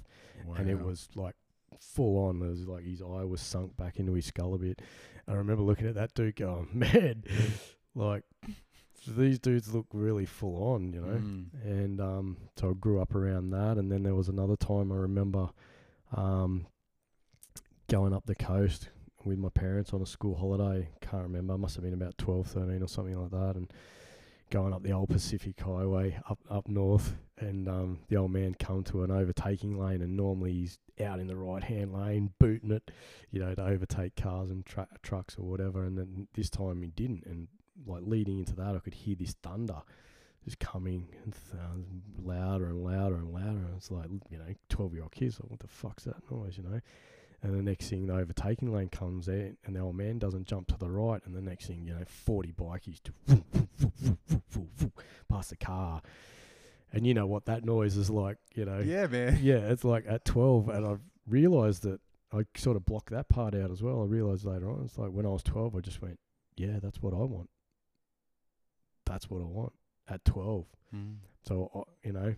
And 0.58 0.70
it 0.70 0.82
was 0.82 1.10
like 1.15 1.36
full 1.80 2.27
on. 2.27 2.42
It 2.42 2.50
was 2.50 2.68
like 2.68 2.86
his 2.86 3.01
eye 3.01 3.24
was 3.24 3.42
sunk 3.42 3.75
back 3.77 4.00
into 4.00 4.13
his 4.13 4.25
skull 4.25 4.53
a 4.53 4.58
bit. 4.58 4.82
I 5.27 5.34
remember 5.34 5.63
looking 5.63 5.88
at 5.88 5.96
that 5.96 6.13
dude 6.13 6.36
going, 6.36 6.68
man, 6.74 7.24
like 7.96 8.24
these 9.08 9.39
dudes 9.39 9.74
look 9.74 9.88
really 9.94 10.25
full 10.25 10.74
on, 10.74 10.94
you 10.94 11.01
know. 11.01 11.08
Mm. 11.08 11.46
And 11.63 12.01
um, 12.01 12.38
so 12.58 12.70
I 12.70 12.74
grew 12.74 13.01
up 13.01 13.15
around 13.15 13.51
that. 13.51 13.77
And 13.77 13.92
then 13.92 14.03
there 14.03 14.15
was 14.15 14.30
another 14.30 14.56
time 14.56 14.92
I 14.92 14.96
remember 14.96 15.50
um, 16.15 16.68
going 17.89 18.13
up 18.13 18.25
the 18.25 18.36
coast 18.36 18.89
with 19.25 19.38
my 19.38 19.50
parents 19.50 19.94
on 19.94 20.01
a 20.01 20.06
school 20.06 20.36
holiday. 20.36 20.89
Can't 21.01 21.24
remember. 21.24 21.58
Must 21.58 21.75
have 21.75 21.84
been 21.84 21.94
about 21.94 22.18
12, 22.18 22.48
13 22.48 22.82
or 22.84 22.88
something 22.88 23.20
like 23.20 23.32
that. 23.32 23.56
And 23.56 23.72
going 24.54 24.72
up 24.72 24.84
the 24.84 24.92
old 24.92 25.10
Pacific 25.10 25.60
Highway 25.60 26.16
up 26.30 26.38
up 26.48 26.68
north, 26.68 27.16
and 27.40 27.68
um, 27.68 28.00
the 28.08 28.18
old 28.18 28.32
man 28.32 28.54
come 28.54 28.84
to 28.84 29.04
an 29.04 29.10
overtaking 29.10 29.80
lane, 29.80 30.04
and 30.04 30.16
normally 30.16 30.54
he's 30.54 30.78
out 31.04 31.20
in 31.20 31.26
the 31.26 31.36
right 31.36 31.64
hand 31.64 31.92
lane 31.92 32.32
booting 32.40 32.70
it, 32.70 32.92
you 33.32 33.40
know, 33.40 33.56
to 33.56 33.66
overtake 33.66 34.16
cars 34.16 34.52
and 34.52 34.64
tra- 34.64 34.88
trucks 35.02 35.38
or 35.40 35.46
whatever. 35.46 35.84
And 35.84 35.98
then 35.98 36.28
this 36.36 36.52
time 36.52 36.84
he 36.84 36.92
didn't, 36.92 37.26
and 37.26 37.48
like 37.88 38.04
leading 38.06 38.38
into 38.38 38.56
that, 38.58 38.76
I 38.76 38.80
could 38.80 38.94
hear 38.94 39.16
this 39.16 39.36
thunder 39.42 39.82
just 40.46 40.60
coming 40.60 41.08
and 41.24 41.34
louder 42.24 42.68
and 42.68 42.84
louder 42.84 43.16
and 43.16 43.34
louder. 43.34 43.58
And 43.58 43.76
it's 43.76 43.90
like 43.90 44.06
you 44.30 44.38
know, 44.38 44.54
twelve 44.70 44.94
year 44.94 45.02
old 45.02 45.14
kids 45.14 45.40
like, 45.40 45.50
what 45.50 45.62
the 45.62 45.68
fuck's 45.68 46.04
that 46.04 46.30
noise, 46.30 46.58
you 46.58 46.64
know? 46.64 46.80
And 47.44 47.54
the 47.54 47.62
next 47.62 47.90
thing, 47.90 48.08
the 48.08 48.14
overtaking 48.14 48.74
lane 48.74 48.88
comes 48.88 49.28
in, 49.28 49.58
and 49.66 49.76
the 49.76 49.82
old 49.82 49.98
man 49.98 50.18
doesn't 50.18 50.48
jump 50.48 50.68
to 50.68 50.78
the 50.78 50.90
right. 50.90 51.22
And 51.26 51.36
the 51.36 51.42
next 51.42 51.66
thing, 51.68 51.86
you 51.86 51.94
know, 51.94 52.06
40 52.06 52.54
bikies 52.54 53.02
to 53.04 53.14
past 55.30 55.50
the 55.50 55.58
car. 55.58 56.02
And 56.94 57.06
you 57.06 57.14
know 57.14 57.28
what 57.28 57.46
that 57.46 57.66
noise 57.66 57.98
is 57.98 58.10
like, 58.10 58.38
you 58.56 58.64
know? 58.64 58.80
Yeah, 58.80 59.08
man. 59.08 59.40
Yeah, 59.44 59.58
it's 59.58 59.84
like 59.84 60.06
at 60.08 60.24
12. 60.24 60.70
And 60.70 60.88
I've 60.88 61.02
realised 61.28 61.84
that 61.84 62.00
I 62.32 62.46
sort 62.56 62.78
of 62.78 62.86
blocked 62.86 63.12
that 63.12 63.28
part 63.28 63.54
out 63.56 63.72
as 63.72 63.84
well. 63.84 64.02
I 64.02 64.06
realised 64.06 64.46
later 64.46 64.70
on, 64.70 64.84
it's 64.86 64.98
like 64.98 65.12
when 65.12 65.26
I 65.26 65.30
was 65.30 65.44
12, 65.44 65.76
I 65.76 65.80
just 65.82 66.02
went, 66.02 66.20
yeah, 66.56 66.80
that's 66.82 67.02
what 67.02 67.14
I 67.14 67.18
want. 67.18 67.50
That's 69.06 69.30
what 69.30 69.42
I 69.42 69.46
want 69.46 69.74
at 70.08 70.24
12. 70.24 70.66
Mm. 70.96 71.16
So, 71.46 71.72
uh, 71.76 71.92
you 72.04 72.14
know, 72.14 72.36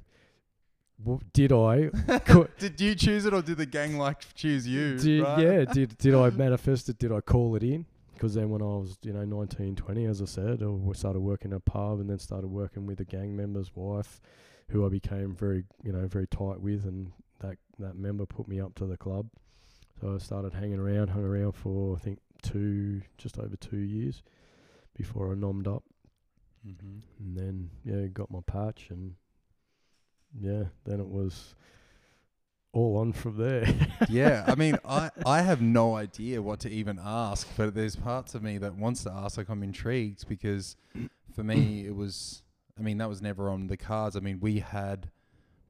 did 1.34 1.52
I? 1.52 1.90
did 2.60 2.80
you 2.80 2.96
choose 2.96 3.26
it 3.26 3.34
or 3.34 3.42
did 3.42 3.58
the 3.58 3.66
gang 3.66 3.98
like 3.98 4.34
choose 4.34 4.68
you? 4.68 4.98
did, 4.98 5.24
right? 5.24 5.40
Yeah, 5.40 5.66
did 5.66 5.98
did 5.98 6.16
I 6.16 6.30
manifest 6.30 6.90
it? 6.90 6.98
Did 6.98 7.12
I 7.12 7.22
call 7.22 7.56
it 7.56 7.64
in? 7.64 7.86
Because 8.14 8.34
then 8.34 8.50
when 8.50 8.62
I 8.62 8.66
was, 8.66 8.98
you 9.02 9.12
know, 9.12 9.26
19, 9.26 9.76
20, 9.76 10.06
as 10.06 10.22
I 10.22 10.26
said, 10.26 10.64
I 10.64 10.94
started 10.94 11.20
working 11.20 11.52
in 11.52 11.58
a 11.58 11.60
pub 11.60 12.00
and 12.00 12.10
then 12.10 12.18
started 12.18 12.48
working 12.48 12.86
with 12.86 13.02
a 13.02 13.04
gang 13.04 13.36
member's 13.36 13.72
wife, 13.76 14.22
who 14.70 14.86
I 14.86 14.90
became 14.90 15.36
very, 15.36 15.66
you 15.84 15.92
know, 15.92 16.08
very 16.08 16.26
tight 16.28 16.62
with, 16.62 16.86
and 16.86 17.12
that 17.42 17.58
that 17.80 17.98
member 17.98 18.26
put 18.26 18.48
me 18.48 18.62
up 18.62 18.74
to 18.76 18.86
the 18.86 18.96
club. 18.96 19.28
So 20.00 20.16
I 20.16 20.18
started 20.20 20.54
hanging 20.54 20.80
around, 20.80 21.10
hung 21.10 21.26
around 21.26 21.54
for 21.54 21.96
I 21.98 22.00
think 22.00 22.20
two, 22.42 23.02
just 23.18 23.38
over 23.38 23.58
two 23.58 23.80
years, 23.80 24.24
before 24.98 25.32
I 25.32 25.36
nommed 25.36 25.68
up, 25.68 25.84
Mm-hmm. 26.66 27.00
and 27.20 27.38
then 27.38 27.70
yeah, 27.84 28.08
got 28.08 28.32
my 28.32 28.40
patch, 28.48 28.88
and 28.90 29.14
yeah, 30.40 30.64
then 30.86 31.00
it 31.00 31.08
was 31.08 31.56
all 32.74 32.98
on 32.98 33.14
from 33.14 33.38
there. 33.38 33.68
yeah, 34.10 34.44
I 34.48 34.56
mean, 34.64 34.78
I, 34.84 35.10
I 35.26 35.42
have 35.42 35.62
no 35.62 35.96
idea 35.96 36.42
what 36.42 36.60
to 36.62 36.70
even 36.70 37.00
ask, 37.02 37.48
but 37.56 37.74
there's 37.74 37.96
parts 37.96 38.36
of 38.36 38.44
me 38.44 38.58
that 38.58 38.76
wants 38.76 39.04
to 39.04 39.12
ask. 39.12 39.38
Like, 39.38 39.50
I'm 39.50 39.64
intrigued 39.64 40.28
because 40.28 40.76
for 41.34 41.44
me, 41.44 41.86
it 41.86 41.96
was, 41.96 42.44
I 42.78 42.82
mean, 42.82 42.98
that 42.98 43.08
was 43.10 43.22
never 43.22 43.50
on 43.50 43.68
the 43.68 43.78
cards. 43.78 44.16
I 44.18 44.20
mean, 44.20 44.40
we 44.42 44.60
had 44.60 45.10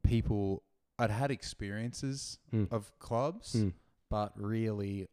people, 0.03 0.63
I'd 0.97 1.11
had 1.11 1.29
experiences 1.31 2.39
Mm. 2.53 2.71
of 2.71 2.91
clubs, 2.99 3.55
Mm. 3.55 3.73
but 4.09 4.31
really, 4.35 5.07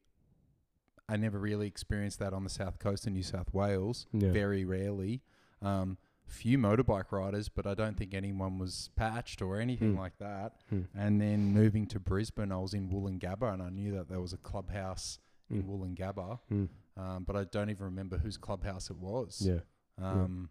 I 1.08 1.16
never 1.18 1.38
really 1.38 1.66
experienced 1.66 2.20
that 2.20 2.32
on 2.32 2.42
the 2.44 2.50
south 2.50 2.78
coast 2.78 3.06
of 3.06 3.12
New 3.12 3.22
South 3.22 3.52
Wales. 3.52 4.06
Yeah. 4.14 4.30
Very 4.32 4.64
rarely. 4.64 5.20
Um, 5.60 5.98
few 6.26 6.56
motorbike 6.58 7.12
riders, 7.12 7.48
but 7.48 7.66
I 7.66 7.74
don't 7.74 7.96
think 7.96 8.14
anyone 8.14 8.58
was 8.58 8.90
patched 8.96 9.42
or 9.42 9.60
anything 9.60 9.94
Mm. 9.94 9.98
like 9.98 10.16
that. 10.18 10.60
Mm. 10.72 10.88
And 10.94 11.20
then 11.20 11.52
moving 11.52 11.86
to 11.88 12.00
Brisbane, 12.00 12.50
I 12.52 12.58
was 12.58 12.72
in 12.74 12.88
Woolloongabba, 12.88 13.52
and 13.52 13.62
I 13.62 13.68
knew 13.70 13.92
that 13.92 14.08
there 14.08 14.20
was 14.20 14.32
a 14.32 14.38
clubhouse 14.38 15.18
in 15.50 15.62
Mm. 15.62 15.68
Woolloongabba, 15.68 16.40
Mm. 16.50 16.68
um, 16.96 17.24
but 17.24 17.36
I 17.36 17.44
don't 17.44 17.68
even 17.70 17.84
remember 17.84 18.18
whose 18.18 18.36
clubhouse 18.38 18.88
it 18.90 18.96
was. 18.96 19.40
Yeah. 19.44 19.60
Um, 19.98 20.50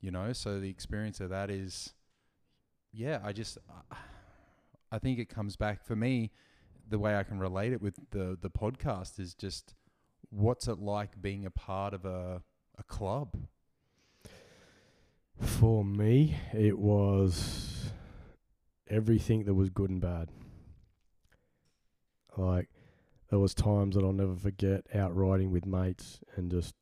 You 0.00 0.10
know, 0.10 0.32
so 0.32 0.58
the 0.58 0.68
experience 0.68 1.20
of 1.20 1.30
that 1.30 1.48
is, 1.48 1.94
yeah, 2.92 3.20
I 3.22 3.32
just, 3.32 3.56
I 4.90 4.98
think 4.98 5.20
it 5.20 5.26
comes 5.28 5.54
back 5.54 5.84
for 5.84 5.94
me. 5.94 6.32
The 6.88 6.98
way 6.98 7.16
I 7.16 7.22
can 7.22 7.38
relate 7.38 7.72
it 7.72 7.80
with 7.80 7.94
the 8.10 8.36
the 8.40 8.50
podcast 8.50 9.20
is 9.20 9.32
just, 9.32 9.76
what's 10.30 10.66
it 10.66 10.80
like 10.80 11.22
being 11.22 11.46
a 11.46 11.50
part 11.52 11.94
of 11.94 12.04
a 12.04 12.42
a 12.76 12.82
club? 12.82 13.36
For 15.42 15.84
me, 15.84 16.36
it 16.52 16.78
was 16.78 17.92
everything 18.88 19.44
that 19.44 19.54
was 19.54 19.68
good 19.70 19.90
and 19.90 20.00
bad. 20.00 20.28
Like 22.36 22.68
there 23.30 23.38
was 23.38 23.54
times 23.54 23.94
that 23.94 24.04
I'll 24.04 24.12
never 24.12 24.34
forget 24.34 24.84
out 24.94 25.14
riding 25.14 25.50
with 25.50 25.66
mates 25.66 26.20
and 26.36 26.50
just 26.50 26.74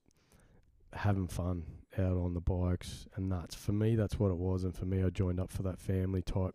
having 0.92 1.28
fun 1.28 1.64
out 1.98 2.16
on 2.16 2.34
the 2.34 2.40
bikes 2.40 3.06
and 3.16 3.30
that's 3.30 3.54
for 3.54 3.72
me 3.72 3.94
that's 3.96 4.18
what 4.18 4.30
it 4.30 4.36
was 4.36 4.64
and 4.64 4.74
for 4.74 4.86
me 4.86 5.02
I 5.02 5.10
joined 5.10 5.40
up 5.40 5.50
for 5.50 5.62
that 5.64 5.80
family 5.80 6.22
type 6.22 6.54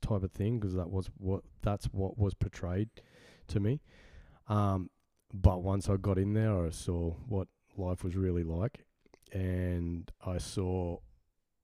type 0.00 0.22
of 0.22 0.32
thing 0.32 0.58
because 0.58 0.74
that 0.74 0.90
was 0.90 1.10
what 1.18 1.42
that's 1.62 1.86
what 1.86 2.18
was 2.18 2.34
portrayed 2.34 2.88
to 3.48 3.60
me. 3.60 3.80
Um, 4.48 4.90
but 5.32 5.62
once 5.62 5.88
I 5.88 5.96
got 5.96 6.18
in 6.18 6.34
there, 6.34 6.66
I 6.66 6.70
saw 6.70 7.14
what 7.28 7.48
life 7.76 8.04
was 8.04 8.16
really 8.16 8.44
like, 8.44 8.84
and 9.32 10.10
I 10.24 10.38
saw 10.38 10.98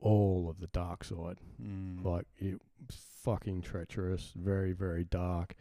all 0.01 0.49
of 0.49 0.61
the 0.61 0.69
dark 0.69 1.05
side. 1.05 1.39
Mm. 1.63 2.05
Like 2.05 2.27
it 2.39 2.61
was 2.87 2.97
fucking 3.23 3.63
treacherous, 3.63 4.33
very 4.35 4.73
very 4.73 5.05
dark. 5.05 5.55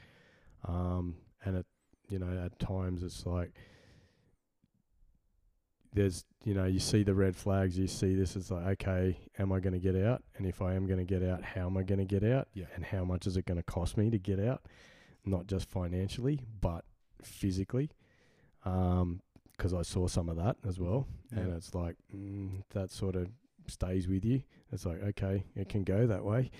Um, 0.68 1.16
and 1.44 1.58
it, 1.58 1.66
you 2.10 2.20
know, 2.20 2.46
at 2.46 2.58
times 2.60 3.04
it's 3.04 3.26
like 3.26 3.52
there's, 5.94 6.26
you 6.44 6.54
know, 6.54 6.66
you 6.66 6.80
see 6.80 7.04
the 7.04 7.14
red 7.14 7.36
flags, 7.36 7.78
you 7.78 7.88
see 7.88 8.16
this, 8.16 8.36
it's 8.36 8.52
like, 8.52 8.66
okay, 8.66 9.18
am 9.40 9.52
I 9.52 9.60
going 9.60 9.74
to 9.74 9.80
get 9.80 9.96
out? 9.96 10.24
And 10.38 10.46
if 10.46 10.62
I 10.62 10.76
am 10.76 10.86
going 10.86 11.00
to 11.00 11.06
get 11.06 11.28
out, 11.28 11.44
how 11.44 11.66
am 11.66 11.78
I 11.78 11.84
going 11.84 12.00
to 12.00 12.06
get 12.06 12.24
out? 12.24 12.48
Yeah. 12.54 12.66
And 12.76 12.86
how 12.86 13.04
much 13.04 13.26
is 13.26 13.36
it 13.36 13.46
going 13.46 13.58
to 13.58 13.64
cost 13.64 13.98
me 13.98 14.10
to 14.12 14.20
get 14.20 14.40
out? 14.40 14.62
Not 15.26 15.48
just 15.48 15.70
financially, 15.70 16.42
but 16.62 16.86
physically. 17.24 17.90
Um, 18.64 19.22
because 19.58 19.74
I 19.74 19.82
saw 19.82 20.08
some 20.08 20.30
of 20.30 20.38
that 20.38 20.58
as 20.68 20.80
well, 20.80 21.08
and 21.32 21.54
it's 21.54 21.74
like 21.74 21.96
mm, 22.16 22.64
that 22.74 22.92
sort 22.92 23.16
of 23.16 23.28
stays 23.68 24.08
with 24.08 24.24
you. 24.24 24.44
It's 24.72 24.86
like 24.86 25.02
okay, 25.04 25.44
it 25.56 25.70
can 25.70 25.84
go 25.84 26.08
that 26.08 26.24
way. 26.24 26.52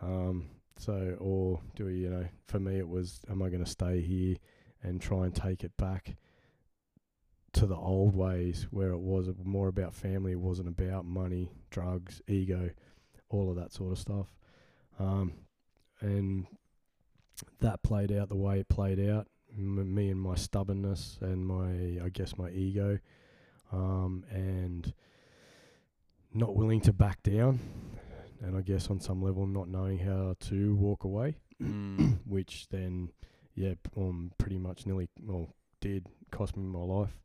Um, 0.00 0.46
so 0.78 1.16
or 1.18 1.60
do 1.74 1.86
we, 1.86 1.96
you 1.96 2.10
know? 2.10 2.26
For 2.46 2.60
me, 2.60 2.78
it 2.78 2.88
was, 2.88 3.20
am 3.28 3.42
I 3.42 3.48
going 3.48 3.64
to 3.64 3.70
stay 3.70 4.00
here 4.00 4.36
and 4.82 5.00
try 5.00 5.24
and 5.24 5.34
take 5.34 5.64
it 5.64 5.76
back 5.76 6.16
to 7.54 7.66
the 7.66 7.76
old 7.76 8.14
ways 8.14 8.68
where 8.70 8.90
it 8.90 9.00
was 9.00 9.28
more 9.42 9.68
about 9.68 9.94
family? 9.94 10.32
It 10.32 10.40
wasn't 10.40 10.68
about 10.68 11.04
money, 11.04 11.50
drugs, 11.70 12.22
ego, 12.28 12.70
all 13.28 13.50
of 13.50 13.56
that 13.56 13.72
sort 13.72 13.92
of 13.92 13.98
stuff. 13.98 14.28
Um, 15.00 15.32
and 16.00 16.46
that 17.60 17.82
played 17.82 18.12
out 18.12 18.28
the 18.28 18.36
way 18.36 18.60
it 18.60 18.68
played 18.68 19.00
out. 19.10 19.26
M- 19.58 19.94
me 19.94 20.10
and 20.10 20.20
my 20.20 20.34
stubbornness 20.36 21.18
and 21.20 21.46
my, 21.46 22.04
I 22.04 22.08
guess, 22.10 22.38
my 22.38 22.50
ego, 22.50 22.98
um, 23.72 24.24
and 24.30 24.92
not 26.32 26.54
willing 26.54 26.80
to 26.82 26.92
back 26.92 27.22
down, 27.22 27.58
and 28.40 28.56
I 28.56 28.60
guess 28.60 28.88
on 28.88 29.00
some 29.00 29.22
level 29.22 29.46
not 29.46 29.68
knowing 29.68 29.98
how 29.98 30.36
to 30.48 30.74
walk 30.76 31.04
away, 31.04 31.36
Mm. 31.62 32.18
which 32.24 32.68
then, 32.68 33.10
yeah, 33.56 33.74
um, 33.96 34.30
pretty 34.38 34.58
much 34.58 34.86
nearly, 34.86 35.08
well, 35.20 35.48
did 35.80 36.06
cost 36.30 36.56
me 36.56 36.62
my 36.64 36.78
life. 36.78 37.18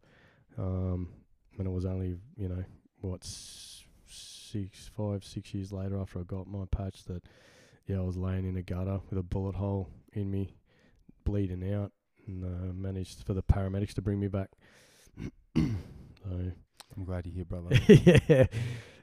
Um, 0.58 1.10
and 1.58 1.68
it 1.68 1.72
was 1.72 1.86
only, 1.86 2.18
you 2.36 2.50
know, 2.50 2.64
what 3.02 3.24
six, 3.24 4.90
five, 4.96 5.24
six 5.24 5.54
years 5.54 5.72
later 5.72 6.00
after 6.00 6.20
I 6.20 6.24
got 6.24 6.48
my 6.48 6.66
patch 6.72 7.04
that, 7.06 7.24
yeah, 7.86 7.98
I 7.98 8.02
was 8.02 8.18
laying 8.18 8.46
in 8.48 8.58
a 8.58 8.64
gutter 8.64 9.02
with 9.10 9.20
a 9.20 9.24
bullet 9.24 9.56
hole 9.56 9.90
in 10.14 10.32
me, 10.32 10.56
bleeding 11.24 11.72
out, 11.74 11.92
and 12.28 12.44
uh, 12.44 12.74
managed 12.74 13.24
for 13.26 13.34
the 13.34 13.44
paramedics 13.44 13.94
to 13.96 14.02
bring 14.02 14.20
me 14.20 14.28
back. 14.28 14.50
so 15.56 15.62
I'm 16.96 17.06
glad 17.06 17.26
you're 17.26 17.36
here, 17.36 17.46
brother. 17.46 17.76
yeah, 17.88 18.46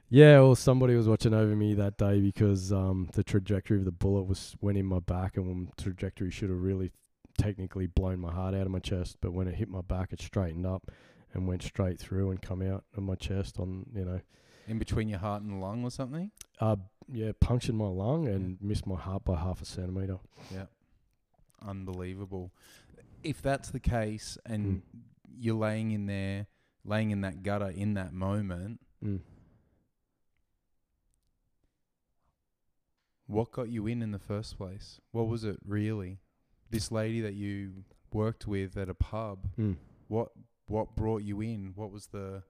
yeah. 0.09 0.39
Well, 0.39 0.55
somebody 0.55 0.95
was 0.95 1.07
watching 1.07 1.33
over 1.33 1.55
me 1.55 1.73
that 1.75 1.97
day 1.97 2.19
because 2.19 2.71
um, 2.71 3.09
the 3.13 3.23
trajectory 3.23 3.79
of 3.79 3.85
the 3.85 3.91
bullet 3.91 4.23
was 4.23 4.55
went 4.61 4.77
in 4.77 4.85
my 4.85 4.99
back, 4.99 5.37
and 5.37 5.47
when 5.47 5.69
trajectory 5.77 6.31
should 6.31 6.49
have 6.49 6.59
really 6.59 6.91
technically 7.37 7.87
blown 7.87 8.19
my 8.19 8.31
heart 8.31 8.53
out 8.53 8.61
of 8.61 8.71
my 8.71 8.79
chest, 8.79 9.17
but 9.21 9.31
when 9.33 9.47
it 9.47 9.55
hit 9.55 9.69
my 9.69 9.81
back, 9.81 10.11
it 10.13 10.21
straightened 10.21 10.65
up 10.65 10.91
and 11.33 11.47
went 11.47 11.63
straight 11.63 11.97
through 11.97 12.29
and 12.29 12.41
come 12.41 12.61
out 12.61 12.83
of 12.95 13.03
my 13.03 13.15
chest 13.15 13.57
on 13.57 13.85
you 13.95 14.03
know, 14.03 14.19
In 14.67 14.77
between 14.77 15.07
your 15.07 15.19
heart 15.19 15.41
and 15.43 15.61
lung 15.61 15.83
or 15.83 15.89
something? 15.91 16.29
uh, 16.59 16.75
yeah, 17.11 17.31
punctured 17.39 17.75
my 17.75 17.87
lung 17.87 18.27
and 18.27 18.57
missed 18.61 18.85
my 18.85 18.97
heart 18.97 19.23
by 19.25 19.37
half 19.37 19.61
a 19.61 19.65
centimeter. 19.65 20.17
Yeah. 20.53 20.65
Unbelievable. 21.65 22.51
If 23.23 23.41
that's 23.41 23.69
the 23.69 23.79
case 23.79 24.37
and 24.45 24.65
Mm. 24.65 24.81
you're 25.37 25.55
laying 25.55 25.91
in 25.91 26.05
there, 26.07 26.47
laying 26.83 27.11
in 27.11 27.21
that 27.21 27.43
gutter 27.43 27.69
in 27.69 27.93
that 27.95 28.13
moment, 28.13 28.79
Mm. 29.03 29.21
what 33.27 33.51
got 33.51 33.69
you 33.69 33.87
in 33.87 34.01
in 34.01 34.11
the 34.11 34.19
first 34.19 34.57
place? 34.57 34.99
What 35.11 35.27
was 35.27 35.43
it 35.43 35.57
really? 35.65 36.19
This 36.69 36.91
lady 36.91 37.21
that 37.21 37.33
you 37.33 37.83
worked 38.11 38.47
with 38.47 38.77
at 38.77 38.89
a 38.89 38.93
pub, 38.93 39.49
Mm. 39.57 39.77
what 40.07 40.31
what 40.67 40.95
brought 40.95 41.21
you 41.23 41.41
in? 41.41 41.73
What 41.75 41.91
was 41.91 42.07
the 42.07 42.43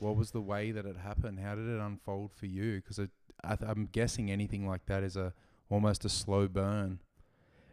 what 0.00 0.16
was 0.16 0.30
the 0.32 0.40
way 0.42 0.70
that 0.72 0.86
it 0.86 0.96
happened? 0.96 1.38
How 1.40 1.54
did 1.54 1.68
it 1.68 1.80
unfold 1.80 2.32
for 2.32 2.46
you? 2.46 2.76
Because 2.80 2.98
I 2.98 3.56
th- 3.56 3.68
I'm 3.70 3.86
guessing 3.86 4.30
anything 4.30 4.66
like 4.66 4.86
that 4.86 5.02
is 5.02 5.16
a 5.16 5.34
almost 5.68 6.04
a 6.04 6.08
slow 6.08 6.48
burn. 6.48 7.00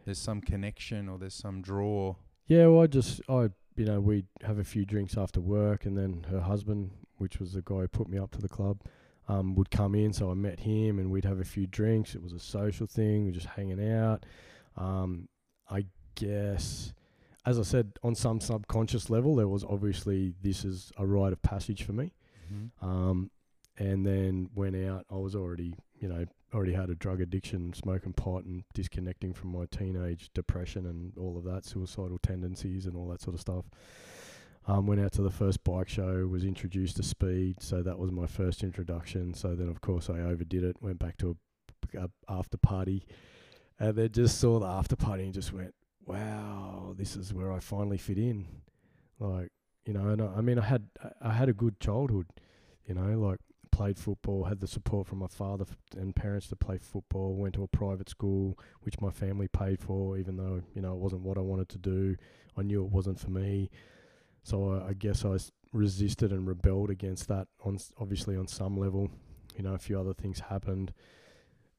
There's 0.04 0.18
some 0.18 0.40
connection 0.40 1.08
or 1.08 1.18
there's 1.18 1.34
some 1.34 1.62
draw. 1.62 2.16
Yeah, 2.46 2.66
well, 2.66 2.82
I 2.82 2.86
just, 2.86 3.20
I, 3.28 3.50
you 3.76 3.84
know, 3.84 4.00
we'd 4.00 4.26
have 4.42 4.58
a 4.58 4.64
few 4.64 4.84
drinks 4.84 5.16
after 5.16 5.40
work, 5.40 5.86
and 5.86 5.96
then 5.96 6.26
her 6.30 6.40
husband, 6.40 6.90
which 7.18 7.38
was 7.38 7.52
the 7.52 7.62
guy 7.62 7.76
who 7.76 7.88
put 7.88 8.08
me 8.08 8.18
up 8.18 8.30
to 8.32 8.40
the 8.40 8.48
club, 8.48 8.82
um, 9.28 9.54
would 9.54 9.70
come 9.70 9.94
in. 9.94 10.12
So 10.12 10.30
I 10.30 10.34
met 10.34 10.60
him, 10.60 10.98
and 10.98 11.10
we'd 11.10 11.24
have 11.24 11.40
a 11.40 11.44
few 11.44 11.66
drinks. 11.66 12.14
It 12.14 12.22
was 12.22 12.32
a 12.32 12.40
social 12.40 12.86
thing, 12.86 13.24
we 13.24 13.30
were 13.30 13.34
just 13.34 13.46
hanging 13.46 13.92
out. 13.92 14.26
Um, 14.76 15.28
I 15.70 15.86
guess, 16.14 16.92
as 17.46 17.58
I 17.58 17.62
said, 17.62 17.92
on 18.02 18.14
some 18.14 18.40
subconscious 18.40 19.08
level, 19.10 19.36
there 19.36 19.48
was 19.48 19.64
obviously 19.64 20.34
this 20.42 20.64
is 20.64 20.92
a 20.98 21.06
rite 21.06 21.32
of 21.32 21.42
passage 21.42 21.84
for 21.84 21.92
me. 21.92 22.12
Mm-hmm. 22.52 22.86
Um, 22.86 23.30
and 23.78 24.06
then 24.06 24.50
went 24.54 24.76
out. 24.76 25.06
I 25.10 25.14
was 25.14 25.34
already, 25.34 25.74
you 25.98 26.08
know, 26.08 26.26
already 26.54 26.72
had 26.72 26.90
a 26.90 26.94
drug 26.94 27.20
addiction, 27.20 27.72
smoking 27.72 28.12
pot, 28.12 28.44
and 28.44 28.64
disconnecting 28.74 29.32
from 29.32 29.52
my 29.52 29.66
teenage 29.66 30.30
depression 30.34 30.86
and 30.86 31.16
all 31.16 31.36
of 31.36 31.44
that, 31.44 31.64
suicidal 31.64 32.18
tendencies 32.18 32.86
and 32.86 32.96
all 32.96 33.08
that 33.08 33.20
sort 33.20 33.34
of 33.34 33.40
stuff. 33.40 33.64
Um, 34.66 34.86
went 34.86 35.00
out 35.00 35.12
to 35.12 35.22
the 35.22 35.30
first 35.30 35.64
bike 35.64 35.88
show, 35.88 36.26
was 36.28 36.44
introduced 36.44 36.96
to 36.96 37.02
speed, 37.02 37.60
so 37.60 37.82
that 37.82 37.98
was 37.98 38.12
my 38.12 38.26
first 38.26 38.62
introduction. 38.62 39.34
So 39.34 39.56
then, 39.56 39.68
of 39.68 39.80
course, 39.80 40.08
I 40.08 40.20
overdid 40.20 40.62
it. 40.62 40.76
Went 40.80 41.00
back 41.00 41.16
to 41.18 41.36
a, 41.94 42.04
a 42.04 42.10
after 42.28 42.58
party, 42.58 43.04
and 43.80 43.96
then 43.96 44.10
just 44.12 44.38
saw 44.38 44.60
the 44.60 44.66
after 44.66 44.94
party 44.94 45.24
and 45.24 45.34
just 45.34 45.52
went, 45.52 45.74
"Wow, 46.06 46.94
this 46.96 47.16
is 47.16 47.34
where 47.34 47.52
I 47.52 47.58
finally 47.58 47.98
fit 47.98 48.18
in." 48.18 48.46
Like, 49.18 49.50
you 49.84 49.94
know, 49.94 50.08
and 50.08 50.22
I, 50.22 50.26
I 50.36 50.40
mean, 50.42 50.60
I 50.60 50.64
had 50.64 50.86
I 51.20 51.32
had 51.32 51.48
a 51.48 51.52
good 51.52 51.80
childhood, 51.80 52.26
you 52.86 52.94
know, 52.94 53.18
like 53.18 53.40
played 53.72 53.98
football, 53.98 54.44
had 54.44 54.60
the 54.60 54.66
support 54.66 55.08
from 55.08 55.18
my 55.18 55.26
father 55.26 55.64
and 55.96 56.14
parents 56.14 56.46
to 56.48 56.56
play 56.56 56.78
football. 56.78 57.34
Went 57.34 57.54
to 57.54 57.64
a 57.64 57.68
private 57.68 58.08
school, 58.08 58.56
which 58.82 59.00
my 59.00 59.10
family 59.10 59.48
paid 59.48 59.80
for, 59.80 60.16
even 60.16 60.36
though 60.36 60.62
you 60.74 60.82
know 60.82 60.92
it 60.92 60.98
wasn't 60.98 61.22
what 61.22 61.38
I 61.38 61.40
wanted 61.40 61.68
to 61.70 61.78
do. 61.78 62.16
I 62.56 62.62
knew 62.62 62.84
it 62.84 62.92
wasn't 62.92 63.18
for 63.18 63.30
me, 63.30 63.70
so 64.44 64.72
I, 64.74 64.90
I 64.90 64.92
guess 64.92 65.24
I 65.24 65.38
resisted 65.72 66.32
and 66.32 66.46
rebelled 66.46 66.90
against 66.90 67.28
that. 67.28 67.48
On 67.64 67.78
obviously 67.98 68.36
on 68.36 68.46
some 68.46 68.76
level, 68.76 69.10
you 69.56 69.64
know, 69.64 69.74
a 69.74 69.78
few 69.78 69.98
other 69.98 70.14
things 70.14 70.40
happened, 70.40 70.92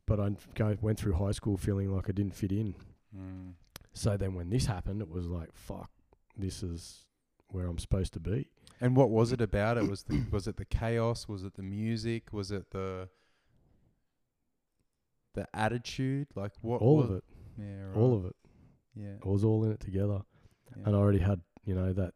but 0.06 0.20
I 0.20 0.32
go, 0.56 0.76
went 0.82 1.00
through 1.00 1.14
high 1.14 1.32
school 1.32 1.58
feeling 1.58 1.96
like 1.96 2.10
I 2.10 2.12
didn't 2.12 2.36
fit 2.36 2.52
in. 2.52 2.76
Mm. 3.16 3.54
So 3.94 4.18
then 4.18 4.34
when 4.34 4.50
this 4.50 4.66
happened, 4.66 5.02
it 5.02 5.10
was 5.10 5.28
like, 5.28 5.50
fuck, 5.54 5.92
this 6.36 6.64
is 6.64 7.06
where 7.50 7.68
I'm 7.68 7.78
supposed 7.78 8.14
to 8.14 8.20
be. 8.20 8.50
And 8.84 8.96
what 8.98 9.10
was 9.10 9.32
it 9.32 9.40
about 9.42 9.78
it? 9.78 9.88
Was 9.90 10.04
the 10.04 10.24
was 10.32 10.46
it 10.48 10.58
the 10.58 10.66
chaos? 10.66 11.28
Was 11.28 11.44
it 11.44 11.54
the 11.56 11.64
music? 11.64 12.34
Was 12.34 12.52
it 12.52 12.72
the 12.72 13.08
the 15.34 15.48
attitude? 15.54 16.28
Like 16.36 16.52
what? 16.62 16.82
all 16.82 16.98
what- 16.98 17.06
of 17.10 17.12
it, 17.18 17.24
Yeah, 17.58 17.84
right. 17.88 17.98
all 17.98 18.14
of 18.16 18.26
it. 18.26 18.36
Yeah. 18.96 19.16
I 19.26 19.28
was 19.28 19.44
all 19.44 19.64
in 19.64 19.72
it 19.72 19.80
together. 19.80 20.22
yeah. 20.76 20.84
and 20.86 20.96
I 20.96 21.00
already 21.00 21.20
had 21.20 21.42
you 21.66 21.74
know 21.76 21.94
that 21.94 22.14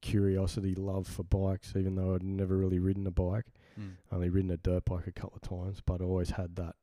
curiosity, 0.00 0.74
love 0.74 1.06
for 1.06 1.22
bikes, 1.24 1.72
even 1.76 1.94
though 1.94 2.14
I'd 2.14 2.22
never 2.22 2.56
really 2.56 2.78
ridden 2.78 3.06
a 3.06 3.10
bike, 3.10 3.46
Mm. 3.78 3.92
only 4.10 4.28
ridden 4.28 4.50
a 4.50 4.56
dirt 4.56 4.84
bike 4.86 5.06
a 5.06 5.12
couple 5.12 5.36
of 5.40 5.42
times, 5.48 5.80
but 5.84 6.00
I 6.00 6.04
always 6.04 6.30
had 6.30 6.56
that. 6.56 6.74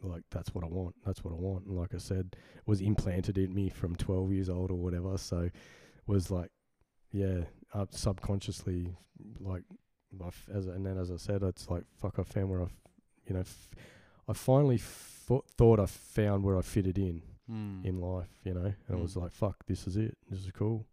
Like 0.00 0.22
that's 0.30 0.54
what 0.54 0.62
I 0.62 0.68
want. 0.68 0.94
That's 1.04 1.24
what 1.24 1.32
I 1.32 1.36
want. 1.36 1.66
And 1.66 1.76
like 1.76 1.92
I 1.94 1.98
said, 1.98 2.36
it 2.56 2.62
was 2.66 2.80
implanted 2.80 3.36
in 3.36 3.52
me 3.52 3.68
from 3.70 3.96
12 3.96 4.32
years 4.32 4.48
old 4.48 4.70
or 4.70 4.76
whatever. 4.76 5.18
So 5.18 5.40
it 5.40 5.52
was 6.06 6.30
like, 6.30 6.52
yeah, 7.12 7.40
uh, 7.74 7.86
subconsciously, 7.90 8.94
like, 9.40 9.62
f- 10.26 10.48
as 10.52 10.66
and 10.66 10.84
then 10.86 10.98
as 10.98 11.10
I 11.10 11.16
said, 11.16 11.42
it's 11.42 11.68
like 11.70 11.84
fuck. 12.00 12.18
I 12.18 12.22
found 12.22 12.50
where 12.50 12.60
I, 12.60 12.64
f- 12.64 12.76
you 13.26 13.34
know, 13.34 13.40
f- 13.40 13.70
I 14.28 14.32
finally 14.32 14.76
f- 14.76 15.30
thought 15.56 15.78
I 15.80 15.86
found 15.86 16.44
where 16.44 16.56
I 16.58 16.62
fitted 16.62 16.98
in 16.98 17.22
Mm. 17.50 17.84
in 17.84 18.00
life, 18.00 18.28
you 18.44 18.52
know. 18.54 18.74
And 18.88 18.98
it 18.98 19.00
was 19.00 19.14
Mm. 19.14 19.22
like, 19.22 19.32
fuck, 19.32 19.64
this 19.66 19.86
is 19.86 19.96
it. 19.96 20.16
This 20.30 20.40
is 20.44 20.50
cool. 20.52 20.86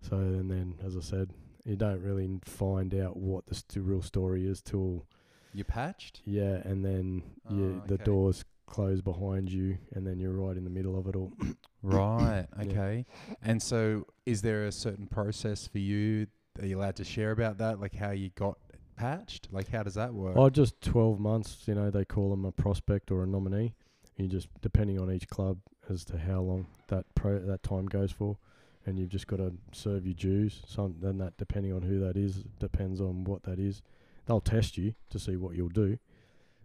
So 0.00 0.16
and 0.16 0.50
then, 0.50 0.74
as 0.84 0.96
I 0.96 1.00
said, 1.00 1.32
you 1.64 1.76
don't 1.76 2.02
really 2.02 2.40
find 2.44 2.94
out 2.94 3.16
what 3.16 3.46
the 3.46 3.54
st- 3.54 3.84
real 3.84 4.02
story 4.02 4.46
is 4.46 4.60
till 4.60 5.06
you're 5.54 5.64
patched? 5.64 6.20
yeah, 6.24 6.56
and 6.64 6.84
then 6.84 7.22
you, 7.50 7.80
Oh, 7.82 7.86
the 7.86 7.94
okay. 7.94 8.04
doors 8.04 8.44
close 8.72 9.02
behind 9.02 9.52
you, 9.52 9.76
and 9.92 10.06
then 10.06 10.18
you're 10.18 10.32
right 10.32 10.56
in 10.56 10.64
the 10.64 10.70
middle 10.70 10.98
of 10.98 11.06
it 11.06 11.14
all. 11.14 11.32
Right. 11.84 12.46
Yeah. 12.58 12.64
Okay. 12.64 13.06
And 13.42 13.60
so, 13.60 14.06
is 14.24 14.40
there 14.40 14.66
a 14.66 14.72
certain 14.72 15.06
process 15.08 15.66
for 15.66 15.78
you? 15.78 16.28
Are 16.60 16.66
you 16.66 16.78
allowed 16.78 16.96
to 16.96 17.04
share 17.04 17.32
about 17.32 17.58
that? 17.58 17.80
Like 17.80 17.94
how 17.94 18.12
you 18.12 18.30
got 18.36 18.56
patched? 18.96 19.48
Like 19.50 19.68
how 19.68 19.82
does 19.82 19.94
that 19.94 20.14
work? 20.14 20.36
oh, 20.36 20.48
just 20.48 20.80
twelve 20.80 21.18
months. 21.18 21.64
You 21.66 21.74
know, 21.74 21.90
they 21.90 22.04
call 22.04 22.30
them 22.30 22.44
a 22.44 22.52
prospect 22.52 23.10
or 23.10 23.24
a 23.24 23.26
nominee. 23.26 23.74
You 24.16 24.28
just 24.28 24.48
depending 24.60 25.00
on 25.00 25.10
each 25.10 25.26
club 25.28 25.58
as 25.90 26.04
to 26.06 26.18
how 26.18 26.40
long 26.40 26.66
that 26.86 27.04
pro 27.16 27.40
that 27.40 27.64
time 27.64 27.86
goes 27.86 28.12
for, 28.12 28.38
and 28.86 28.96
you've 28.96 29.08
just 29.08 29.26
got 29.26 29.38
to 29.38 29.52
serve 29.72 30.06
your 30.06 30.14
dues. 30.14 30.62
Some 30.66 30.94
then 31.00 31.18
that 31.18 31.36
depending 31.36 31.72
on 31.72 31.82
who 31.82 31.98
that 31.98 32.16
is 32.16 32.44
depends 32.60 33.00
on 33.00 33.24
what 33.24 33.42
that 33.42 33.58
is. 33.58 33.82
They'll 34.26 34.40
test 34.40 34.78
you 34.78 34.94
to 35.10 35.18
see 35.18 35.36
what 35.36 35.56
you'll 35.56 35.68
do. 35.68 35.98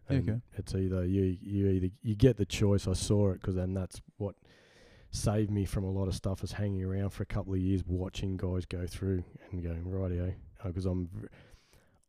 And 0.10 0.30
okay. 0.30 0.39
It's 0.58 0.74
either 0.74 1.06
you 1.06 1.38
you 1.41 1.67
either 1.67 1.89
you 2.02 2.15
get 2.15 2.38
the 2.38 2.46
choice. 2.46 2.88
I 2.88 2.93
saw 2.93 3.32
it 3.32 3.41
because 3.41 3.56
then 3.56 3.74
that's 3.74 4.02
what 4.17 4.36
saved 5.12 5.52
me 5.52 5.65
from 5.65 5.84
a 5.84 5.91
lot 5.91 6.08
of 6.08 6.15
stuff. 6.15 6.43
Is 6.43 6.54
hanging 6.54 6.84
around 6.84 7.12
for 7.12 7.24
a 7.24 7.28
couple 7.28 7.54
of 7.54 7.60
years 7.60 7.84
watching 7.86 8.38
guys 8.38 8.65
go 8.65 8.88
through 8.88 9.24
and 9.52 9.63
going 9.63 9.84
rightio 9.84 10.34
because 10.63 10.86
I'm 10.86 11.10
v- 11.13 11.28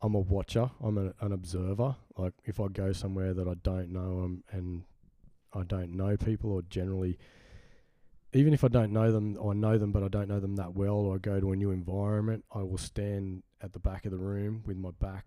I'm 0.01 0.15
a 0.15 0.21
watcher. 0.21 0.71
I'm 0.83 0.99
a, 0.99 1.13
an 1.25 1.33
observer. 1.33 1.97
Like 2.17 2.35
if 2.45 2.61
I 2.61 2.69
go 2.69 2.93
somewhere 2.93 3.35
that 3.35 3.49
I 3.49 3.55
don't 3.63 3.93
know 3.93 4.23
um, 4.25 4.45
and 4.53 4.85
I 5.53 5.63
don't 5.65 5.97
know 5.97 6.17
people, 6.17 6.53
or 6.53 6.63
generally, 6.63 7.19
even 8.33 8.53
if 8.53 8.63
I 8.63 8.69
don't 8.69 8.93
know 8.93 9.11
them, 9.11 9.39
I 9.43 9.55
know 9.55 9.79
them, 9.79 9.93
but 9.93 10.03
I 10.03 10.09
don't 10.09 10.29
know 10.29 10.41
them 10.41 10.57
that 10.57 10.75
well, 10.75 10.95
or 10.95 11.17
I 11.17 11.19
go 11.19 11.41
to 11.41 11.53
a 11.53 11.57
new 11.57 11.71
environment, 11.71 12.45
I 12.53 12.63
will 12.63 12.79
stand 12.79 13.43
at 13.61 13.73
the 13.73 13.79
back 13.79 14.05
of 14.05 14.13
the 14.13 14.19
room 14.19 14.63
with 14.67 14.77
my 14.77 14.91
back 15.01 15.25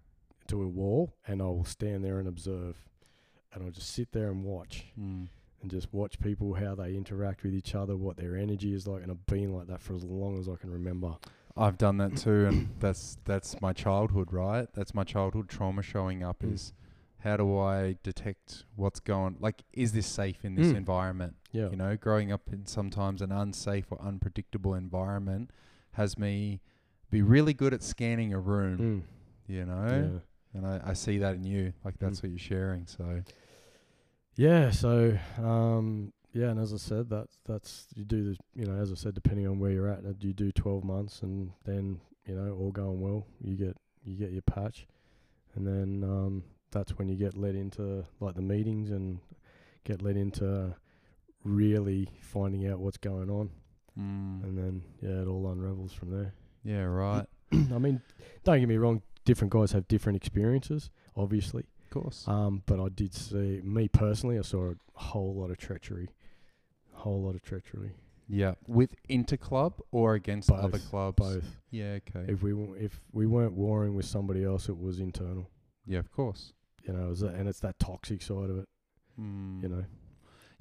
to 0.52 0.62
a 0.62 0.68
wall, 0.68 1.14
and 1.28 1.42
I 1.42 1.46
will 1.46 1.66
stand 1.66 2.04
there 2.06 2.20
and 2.20 2.28
observe, 2.28 2.78
and 3.54 3.64
I'll 3.64 3.72
just 3.72 3.90
sit 3.94 4.12
there 4.12 4.30
and 4.30 4.44
watch, 4.44 4.86
Mm. 5.00 5.28
and 5.62 5.72
just 5.72 5.94
watch 5.94 6.20
people 6.20 6.54
how 6.54 6.76
they 6.76 6.96
interact 6.96 7.44
with 7.44 7.54
each 7.54 7.74
other, 7.76 7.96
what 7.98 8.18
their 8.18 8.36
energy 8.36 8.74
is 8.74 8.88
like, 8.88 9.02
and 9.04 9.12
I've 9.12 9.26
been 9.26 9.54
like 9.54 9.68
that 9.68 9.82
for 9.82 9.94
as 9.96 10.04
long 10.04 10.38
as 10.40 10.48
I 10.50 10.56
can 10.56 10.70
remember. 10.72 11.16
I've 11.58 11.78
done 11.78 11.98
that 11.98 12.16
too, 12.18 12.46
and 12.46 12.70
that's 12.80 13.18
that's 13.26 13.60
my 13.62 13.74
childhood, 13.74 14.32
right? 14.32 14.68
That's 14.74 14.94
my 14.94 15.04
childhood 15.04 15.50
trauma 15.50 15.82
showing 15.82 16.24
up. 16.24 16.40
Mm. 16.44 16.54
Is 16.54 16.74
how 17.20 17.38
do 17.38 17.58
I 17.58 17.98
detect 18.02 18.66
what's 18.76 19.00
going? 19.00 19.38
Like, 19.40 19.64
is 19.74 19.92
this 19.92 20.08
safe 20.08 20.44
in 20.44 20.56
this 20.56 20.68
Mm. 20.74 20.78
environment? 20.78 21.36
Yeah, 21.52 21.70
You 21.70 21.76
know, 21.76 21.96
growing 21.96 22.32
up 22.32 22.52
in 22.52 22.66
sometimes 22.66 23.22
an 23.22 23.32
unsafe 23.32 23.92
or 23.92 24.02
unpredictable 24.02 24.74
environment 24.74 25.52
has 25.94 26.18
me 26.18 26.62
be 27.12 27.22
really 27.22 27.54
good 27.54 27.74
at 27.74 27.84
scanning 27.84 28.34
a 28.34 28.40
room. 28.40 28.78
Mm. 28.80 29.02
You 29.54 29.66
know. 29.66 30.22
And 30.54 30.66
I, 30.66 30.82
I 30.86 30.94
see 30.94 31.18
that 31.20 31.36
in 31.36 31.44
you. 31.44 31.74
Like 31.84 31.98
that's 32.00 32.20
Mm. 32.20 32.24
what 32.24 32.30
you're 32.32 32.40
sharing. 32.40 32.86
So 32.88 33.22
Yeah, 34.36 34.72
so 34.72 35.18
um, 35.38 36.14
yeah, 36.34 36.50
and 36.50 36.60
as 36.60 36.74
I 36.74 36.78
said, 36.78 37.10
that's 37.10 37.38
that's 37.46 37.88
you 37.96 38.06
do 38.06 38.24
the 38.34 38.38
you 38.56 38.66
know 38.66 38.82
as 38.82 38.92
I 38.92 38.96
said, 38.96 39.14
depending 39.14 39.48
on 39.48 39.60
where 39.60 39.72
you're 39.72 39.88
at, 39.90 40.02
you 40.24 40.34
do 40.34 40.52
twelve 40.52 40.84
months, 40.84 41.22
and 41.22 41.52
then 41.66 42.00
you 42.26 42.36
know 42.36 42.54
all 42.56 42.72
going 42.72 43.02
well, 43.02 43.26
you 43.42 43.56
get 43.56 43.76
you 44.04 44.16
get 44.18 44.32
your 44.32 44.42
patch, 44.44 44.88
and 45.56 45.68
then 45.68 46.04
um, 46.04 46.44
that's 46.72 46.98
when 46.98 47.10
you 47.10 47.16
get 47.16 47.36
led 47.38 47.56
into 47.56 48.06
like 48.20 48.36
the 48.36 48.42
meetings 48.42 48.92
and 48.92 49.20
get 49.84 50.02
led 50.02 50.16
into 50.16 50.74
really 51.44 52.08
finding 52.22 52.68
out 52.68 52.80
what's 52.80 52.98
going 52.98 53.30
on, 53.30 53.50
mm. 54.00 54.44
and 54.44 54.58
then 54.58 54.82
yeah, 55.02 55.22
it 55.22 55.28
all 55.28 55.52
unravels 55.52 55.92
from 55.94 56.12
there. 56.12 56.34
yeah, 56.64 56.84
right. 56.84 57.26
I 57.52 57.78
mean, 57.78 58.02
don't 58.44 58.60
get 58.60 58.70
me 58.70 58.78
wrong, 58.78 59.02
different 59.26 59.52
guys 59.54 59.72
have 59.72 59.88
different 59.88 60.16
experiences, 60.18 60.90
obviously. 61.16 61.64
Of 61.84 61.90
course. 61.90 62.26
Um, 62.28 62.64
but 62.66 62.80
I 62.80 62.88
did 62.90 63.14
see 63.14 63.62
me 63.64 63.88
personally. 63.88 64.38
I 64.40 64.44
saw 64.44 64.72
a 64.72 64.76
whole 64.94 65.34
lot 65.36 65.52
of 65.52 65.58
treachery, 65.58 66.10
a 66.96 67.00
whole 67.00 67.22
lot 67.24 67.36
of 67.36 67.42
treachery. 67.42 67.92
yeah, 68.30 68.54
with 68.68 68.96
interclub 69.10 69.74
or 69.92 70.14
against 70.14 70.50
other 70.52 70.70
Both, 70.70 70.90
clubs. 70.90 71.18
Both. 71.18 71.56
Yeah. 71.70 71.98
Okay. 72.08 72.32
If 72.32 72.42
we 72.44 72.52
w- 72.52 72.76
if 72.80 73.02
we 73.12 73.26
weren't 73.28 73.54
warring 73.54 73.94
with 73.96 74.06
somebody 74.06 74.44
else, 74.46 74.70
it 74.70 74.78
was 74.78 75.00
internal. 75.00 75.50
yeah, 75.86 76.00
of 76.00 76.12
course. 76.12 76.54
You 76.84 76.94
know, 76.94 77.06
it 77.06 77.10
was 77.10 77.20
that, 77.20 77.36
and 77.36 77.48
it's 77.50 77.60
that 77.60 77.78
toxic 77.78 78.22
side 78.22 78.50
of 78.50 78.58
it. 78.58 78.70
Mm. 79.20 79.62
You 79.64 79.70
know. 79.70 79.86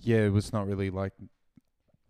yeah, 0.01 0.19
it 0.27 0.33
was 0.33 0.53
not 0.53 0.67
really 0.67 0.91
like 0.91 1.13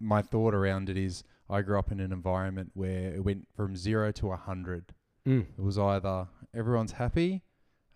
my 0.01 0.23
thought 0.23 0.55
around 0.55 0.89
it 0.89 0.97
is 0.97 1.23
I 1.51 1.61
grew 1.61 1.79
up 1.79 1.93
in 1.93 2.01
an 2.01 2.11
environment 2.13 2.71
where 2.75 3.13
it 3.15 3.23
went 3.23 3.47
from 3.55 3.77
zero 3.77 4.11
to 4.13 4.33
a 4.33 4.37
hundred. 4.37 4.95
Mm. 5.29 5.43
It 5.59 5.63
was 5.63 5.79
either 5.79 6.27
everyone's 6.55 6.93
happy 6.93 7.43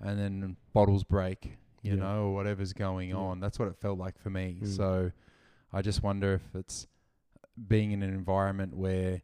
and 0.00 0.18
then 0.18 0.56
bottles 0.72 1.04
break, 1.04 1.58
you 1.82 1.92
Yeah. 1.94 2.00
know, 2.00 2.24
or 2.28 2.34
whatever's 2.34 2.72
going 2.72 3.10
Yeah. 3.10 3.16
on. 3.16 3.40
That's 3.40 3.58
what 3.58 3.68
it 3.68 3.76
felt 3.76 3.98
like 3.98 4.18
for 4.18 4.30
me. 4.30 4.60
Mm. 4.62 4.66
So 4.66 5.12
I 5.72 5.82
just 5.82 6.02
wonder 6.02 6.34
if 6.34 6.54
it's 6.54 6.86
being 7.68 7.92
in 7.92 8.02
an 8.02 8.12
environment 8.14 8.76
where 8.76 9.22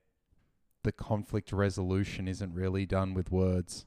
the 0.83 0.93
conflict 0.93 1.53
resolution 1.53 2.27
isn't 2.29 2.55
really 2.55 2.87
done 2.87 3.12
with 3.14 3.31
words 3.31 3.87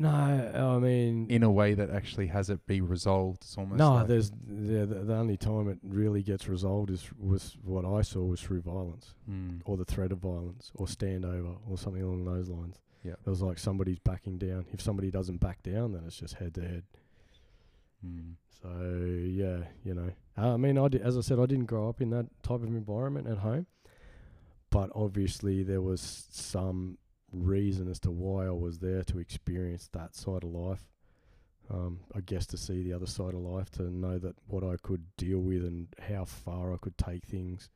No, 0.00 0.08
I 0.10 0.78
mean, 0.78 1.26
in 1.28 1.42
a 1.42 1.50
way 1.50 1.74
that 1.74 1.90
actually 1.90 2.28
has 2.28 2.50
it 2.50 2.64
be 2.68 2.80
resolved. 2.80 3.42
It's 3.42 3.58
almost 3.58 3.78
no. 3.80 3.94
like, 3.94 4.06
There's 4.06 4.30
the, 4.30 4.86
the 4.86 5.14
only 5.14 5.36
time 5.36 5.68
it 5.68 5.78
really 5.82 6.22
gets 6.22 6.48
resolved 6.48 6.90
is 6.90 7.10
was 7.18 7.56
what 7.64 7.84
I 7.84 8.02
saw 8.02 8.22
was 8.24 8.40
through 8.40 8.60
violence 8.60 9.14
Mm. 9.28 9.62
or 9.64 9.76
the 9.76 9.84
threat 9.84 10.12
of 10.12 10.18
violence 10.20 10.70
or 10.76 10.86
standover 10.86 11.56
or 11.68 11.76
something 11.76 12.02
along 12.02 12.24
those 12.26 12.48
lines. 12.48 12.80
Yeah. 13.04 13.12
It 13.12 13.30
was 13.30 13.42
like 13.42 13.58
somebody's 13.58 13.98
backing 13.98 14.38
down. 14.38 14.66
If 14.72 14.80
somebody 14.80 15.10
doesn't 15.10 15.38
back 15.38 15.62
down, 15.62 15.92
then 15.92 16.02
it's 16.06 16.16
just 16.16 16.34
head 16.34 16.54
to 16.54 16.62
head. 16.62 16.82
Mm. 18.04 18.34
So 18.62 18.68
yeah, 19.24 19.68
you 19.84 19.94
know, 19.94 20.10
uh, 20.36 20.54
I 20.54 20.56
mean, 20.56 20.78
I 20.78 20.88
did, 20.88 21.02
as 21.02 21.16
I 21.16 21.20
said, 21.20 21.38
I 21.38 21.46
didn't 21.46 21.66
grow 21.66 21.88
up 21.88 22.00
in 22.00 22.10
that 22.10 22.26
type 22.42 22.62
of 22.62 22.64
environment 22.64 23.28
at 23.28 23.38
home, 23.38 23.66
but 24.70 24.90
obviously 24.94 25.62
there 25.62 25.80
was 25.80 26.26
some 26.30 26.98
reason 27.32 27.88
as 27.88 28.00
to 28.00 28.10
why 28.10 28.46
I 28.46 28.50
was 28.50 28.78
there 28.78 29.04
to 29.04 29.18
experience 29.18 29.88
that 29.92 30.14
side 30.14 30.42
of 30.42 30.50
life. 30.50 30.88
Um, 31.70 32.00
I 32.14 32.20
guess 32.20 32.46
to 32.46 32.56
see 32.56 32.82
the 32.82 32.94
other 32.94 33.06
side 33.06 33.34
of 33.34 33.40
life, 33.40 33.70
to 33.72 33.82
know 33.82 34.18
that 34.18 34.36
what 34.46 34.64
I 34.64 34.76
could 34.82 35.04
deal 35.16 35.38
with 35.38 35.62
and 35.64 35.88
how 36.08 36.24
far 36.24 36.72
I 36.72 36.78
could 36.78 36.96
take 36.96 37.26
things 37.26 37.68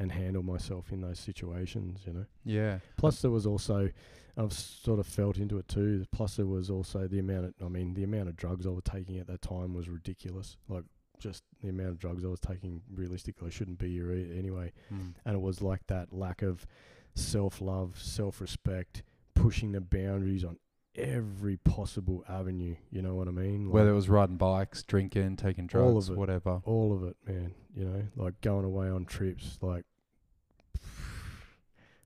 and 0.00 0.10
handle 0.10 0.42
myself 0.42 0.90
in 0.92 1.02
those 1.02 1.18
situations, 1.20 2.00
you 2.06 2.12
know. 2.14 2.24
Yeah. 2.44 2.78
Plus, 2.96 3.20
there 3.20 3.30
was 3.30 3.46
also, 3.46 3.90
I've 4.36 4.52
sort 4.54 4.98
of 4.98 5.06
felt 5.06 5.36
into 5.36 5.58
it 5.58 5.68
too. 5.68 6.06
Plus, 6.10 6.36
there 6.36 6.46
was 6.46 6.70
also 6.70 7.06
the 7.06 7.18
amount 7.18 7.44
of, 7.44 7.54
I 7.62 7.68
mean, 7.68 7.92
the 7.94 8.02
amount 8.04 8.30
of 8.30 8.34
drugs 8.36 8.66
I 8.66 8.70
was 8.70 8.82
taking 8.82 9.18
at 9.18 9.26
that 9.26 9.42
time 9.42 9.74
was 9.74 9.88
ridiculous. 9.90 10.56
Like, 10.68 10.84
just 11.18 11.44
the 11.62 11.68
amount 11.68 11.90
of 11.90 11.98
drugs 11.98 12.24
I 12.24 12.28
was 12.28 12.40
taking, 12.40 12.80
realistically, 12.92 13.48
I 13.48 13.50
shouldn't 13.50 13.78
be 13.78 13.92
here 13.92 14.10
anyway. 14.10 14.72
Mm. 14.92 15.12
And 15.26 15.36
it 15.36 15.40
was 15.42 15.60
like 15.60 15.86
that 15.88 16.14
lack 16.14 16.40
of 16.40 16.66
self 17.14 17.60
love, 17.60 17.98
self 18.00 18.40
respect, 18.40 19.02
pushing 19.34 19.72
the 19.72 19.82
boundaries 19.82 20.44
on 20.44 20.56
every 20.96 21.58
possible 21.58 22.24
avenue. 22.26 22.74
You 22.90 23.02
know 23.02 23.14
what 23.14 23.28
I 23.28 23.32
mean? 23.32 23.66
Like, 23.66 23.74
Whether 23.74 23.90
it 23.90 23.94
was 23.94 24.08
riding 24.08 24.38
bikes, 24.38 24.82
drinking, 24.82 25.36
taking 25.36 25.66
drugs, 25.66 25.86
All 25.86 25.98
of 25.98 26.10
it. 26.10 26.16
whatever. 26.16 26.60
all 26.64 26.94
of 26.94 27.04
it, 27.04 27.16
man. 27.26 27.52
You 27.76 27.84
know, 27.84 28.02
like 28.16 28.40
going 28.40 28.64
away 28.64 28.88
on 28.88 29.04
trips, 29.04 29.58
like 29.62 29.84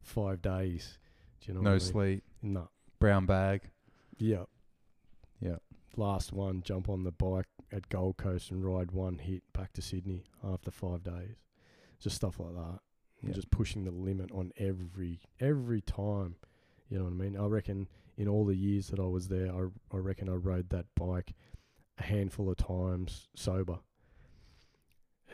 five 0.05 0.43
days. 0.43 0.99
Do 1.41 1.49
you 1.53 1.55
know 1.55 1.63
no 1.63 1.71
I 1.71 1.73
mean? 1.75 1.81
sleep, 1.81 2.25
No. 2.43 2.69
brown 2.99 3.27
bag. 3.27 3.71
Yeah. 4.19 4.45
Yeah. 5.41 5.57
Last 5.97 6.33
one, 6.33 6.63
jump 6.63 6.89
on 6.89 7.05
the 7.05 7.13
bike 7.13 7.47
at 7.73 7.89
Gold 7.89 8.17
Coast 8.17 8.51
and 8.51 8.65
ride 8.65 8.93
one 8.93 9.19
hit 9.19 9.43
back 9.53 9.73
to 9.75 9.83
Sydney 9.83 10.25
after 10.43 10.71
five 10.71 11.03
days. 11.03 11.37
Just 12.01 12.17
stuff 12.17 12.39
like 12.41 12.55
that. 12.55 12.81
Yeah. 13.23 13.33
Just 13.33 13.51
pushing 13.51 13.85
the 13.85 13.91
limit 13.91 14.31
on 14.33 14.53
every 14.57 15.21
every 15.41 15.81
time. 15.81 16.37
You 16.89 16.99
know 16.99 17.05
what 17.05 17.13
I 17.13 17.17
mean? 17.17 17.37
I 17.37 17.47
reckon 17.47 17.89
in 18.17 18.29
all 18.29 18.45
the 18.45 18.55
years 18.57 18.89
that 18.89 19.01
I 19.01 19.07
was 19.07 19.29
there, 19.29 19.51
I 19.53 19.67
I 19.95 19.99
reckon 19.99 20.29
I 20.29 20.33
rode 20.35 20.69
that 20.71 20.87
bike 20.95 21.33
a 21.99 22.03
handful 22.03 22.51
of 22.51 22.57
times 22.57 23.29
sober. 23.35 23.79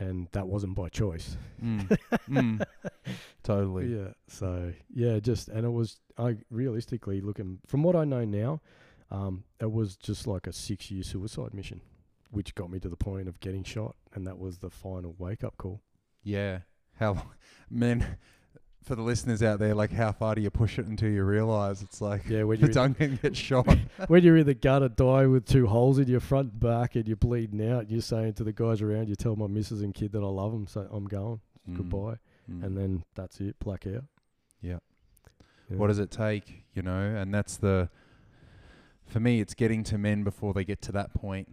And 0.01 0.27
that 0.33 0.49
wasn't 0.49 0.75
by 0.75 0.89
choice. 0.89 1.37
Mm. 1.63 1.97
mm. 2.29 2.65
Totally. 3.43 3.87
Yeah. 3.95 4.09
So 4.27 4.73
yeah, 4.93 5.21
just 5.21 5.49
and 5.49 5.65
it 5.65 5.71
was 5.71 6.01
I 6.19 6.37
realistically 6.51 7.21
looking 7.21 7.59
from 7.67 7.83
what 7.83 7.95
I 7.95 8.05
know 8.05 8.25
now, 8.25 8.61
um, 9.11 9.45
it 9.61 9.71
was 9.71 9.97
just 9.97 10.27
like 10.27 10.47
a 10.47 10.53
six 10.53 10.91
year 10.91 11.03
suicide 11.03 11.55
mission, 11.55 11.83
which 12.31 12.55
got 12.55 12.71
me 12.71 12.81
to 12.81 12.89
the 12.89 12.97
point 12.97 13.29
of 13.29 13.41
getting 13.41 13.63
shot, 13.63 13.95
and 14.15 14.27
that 14.27 14.39
was 14.39 14.59
the 14.59 14.71
final 14.71 15.15
wake 15.19 15.45
up 15.45 15.57
call. 15.59 15.83
Yeah. 16.23 16.61
How 16.99 17.13
long, 17.13 17.31
man, 17.71 18.19
for 18.83 18.95
the 18.97 19.03
listeners 19.03 19.43
out 19.43 19.59
there, 19.59 19.75
like 19.75 19.93
how 19.93 20.11
far 20.13 20.35
do 20.35 20.41
you 20.41 20.51
push 20.51 20.79
it 20.79 20.87
until 20.87 21.11
you 21.11 21.23
realise 21.23 21.83
it's 21.83 22.01
like 22.01 22.27
Yeah, 22.29 22.45
when 22.45 22.59
the 22.61 22.67
you're 22.67 22.73
Duncan 22.73 23.19
gets 23.23 23.39
shot? 23.49 23.67
when 24.09 24.23
you're 24.25 24.39
in 24.39 24.47
the 24.47 24.55
gutter, 24.55 24.89
die 24.97 25.27
with 25.27 25.45
two 25.47 25.67
holes 25.67 25.99
in 25.99 26.09
your 26.09 26.21
front 26.21 26.53
and 26.53 26.61
back, 26.61 26.97
and 26.97 27.07
you're 27.07 27.17
bleeding 27.17 27.67
out, 27.71 27.91
you're 27.91 28.01
saying 28.01 28.35
to 28.35 28.45
the 28.45 28.53
guys 28.53 28.81
around, 28.83 29.09
you 29.09 29.15
tell 29.17 29.37
my 29.37 29.47
missus 29.47 29.83
and 29.83 29.95
kid 29.95 30.13
that 30.13 30.23
I 30.23 30.27
love 30.29 30.53
them, 30.53 30.67
so 30.67 30.89
I'm 30.91 31.05
going, 31.07 31.41
Mm, 31.69 31.77
goodbye, 31.77 32.17
mm. 32.51 32.65
and 32.65 32.77
then 32.77 33.05
that's 33.15 33.39
it, 33.41 33.55
black 33.59 33.87
out. 33.87 34.05
Yeah. 34.63 34.79
Yeah. 35.71 35.77
what 35.77 35.89
does 35.89 35.99
it 35.99 36.11
take, 36.11 36.65
you 36.75 36.81
know? 36.83 37.15
And 37.15 37.35
that's 37.35 37.59
the, 37.59 37.91
for 39.07 39.21
me, 39.21 39.41
it's 39.43 39.53
getting 39.55 39.85
to 39.85 39.99
men 39.99 40.25
before 40.25 40.55
they 40.55 40.65
get 40.65 40.81
to 40.83 40.93
that 40.93 41.13
point 41.13 41.49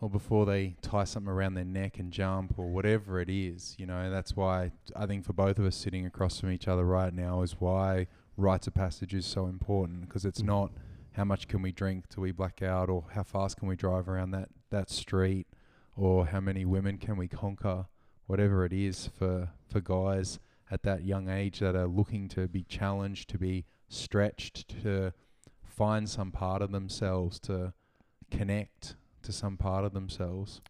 or 0.00 0.08
before 0.08 0.46
they 0.46 0.76
tie 0.80 1.04
something 1.04 1.30
around 1.30 1.54
their 1.54 1.64
neck 1.64 1.98
and 1.98 2.12
jump 2.12 2.54
or 2.56 2.68
whatever 2.68 3.20
it 3.20 3.28
is, 3.28 3.74
you 3.78 3.86
know? 3.86 4.10
That's 4.10 4.36
why 4.36 4.70
I 4.94 5.06
think 5.06 5.24
for 5.24 5.32
both 5.32 5.58
of 5.58 5.64
us 5.64 5.76
sitting 5.76 6.06
across 6.06 6.38
from 6.40 6.52
each 6.52 6.68
other 6.68 6.84
right 6.84 7.12
now 7.12 7.42
is 7.42 7.60
why 7.60 8.06
rites 8.36 8.66
of 8.68 8.74
passage 8.74 9.14
is 9.14 9.26
so 9.26 9.46
important 9.46 10.02
because 10.02 10.24
it's 10.24 10.42
Mhm. 10.42 10.46
not 10.46 10.72
how 11.12 11.24
much 11.24 11.48
can 11.48 11.62
we 11.62 11.72
drink 11.72 12.08
till 12.08 12.22
we 12.22 12.30
black 12.30 12.62
out 12.62 12.88
or 12.88 13.04
how 13.10 13.24
fast 13.24 13.56
can 13.56 13.66
we 13.68 13.74
drive 13.74 14.08
around 14.08 14.30
that, 14.30 14.50
that 14.70 14.88
street 14.88 15.48
or 15.96 16.26
how 16.26 16.40
many 16.40 16.64
women 16.64 16.96
can 16.96 17.16
we 17.16 17.26
conquer, 17.26 17.86
whatever 18.26 18.64
it 18.64 18.72
is 18.72 19.08
for, 19.08 19.50
for 19.66 19.80
guys 19.80 20.38
at 20.70 20.82
that 20.84 21.02
young 21.02 21.28
age 21.28 21.58
that 21.58 21.74
are 21.74 21.88
looking 21.88 22.28
to 22.28 22.46
be 22.46 22.62
challenged, 22.62 23.28
to 23.30 23.38
be 23.38 23.64
stretched, 23.88 24.68
to 24.82 25.12
find 25.64 26.08
some 26.08 26.30
part 26.30 26.62
of 26.62 26.70
themselves, 26.70 27.40
to 27.40 27.72
connect 28.30 28.94
to 29.22 29.32
some 29.32 29.56
part 29.56 29.84
of 29.84 29.92
themselves. 29.92 30.60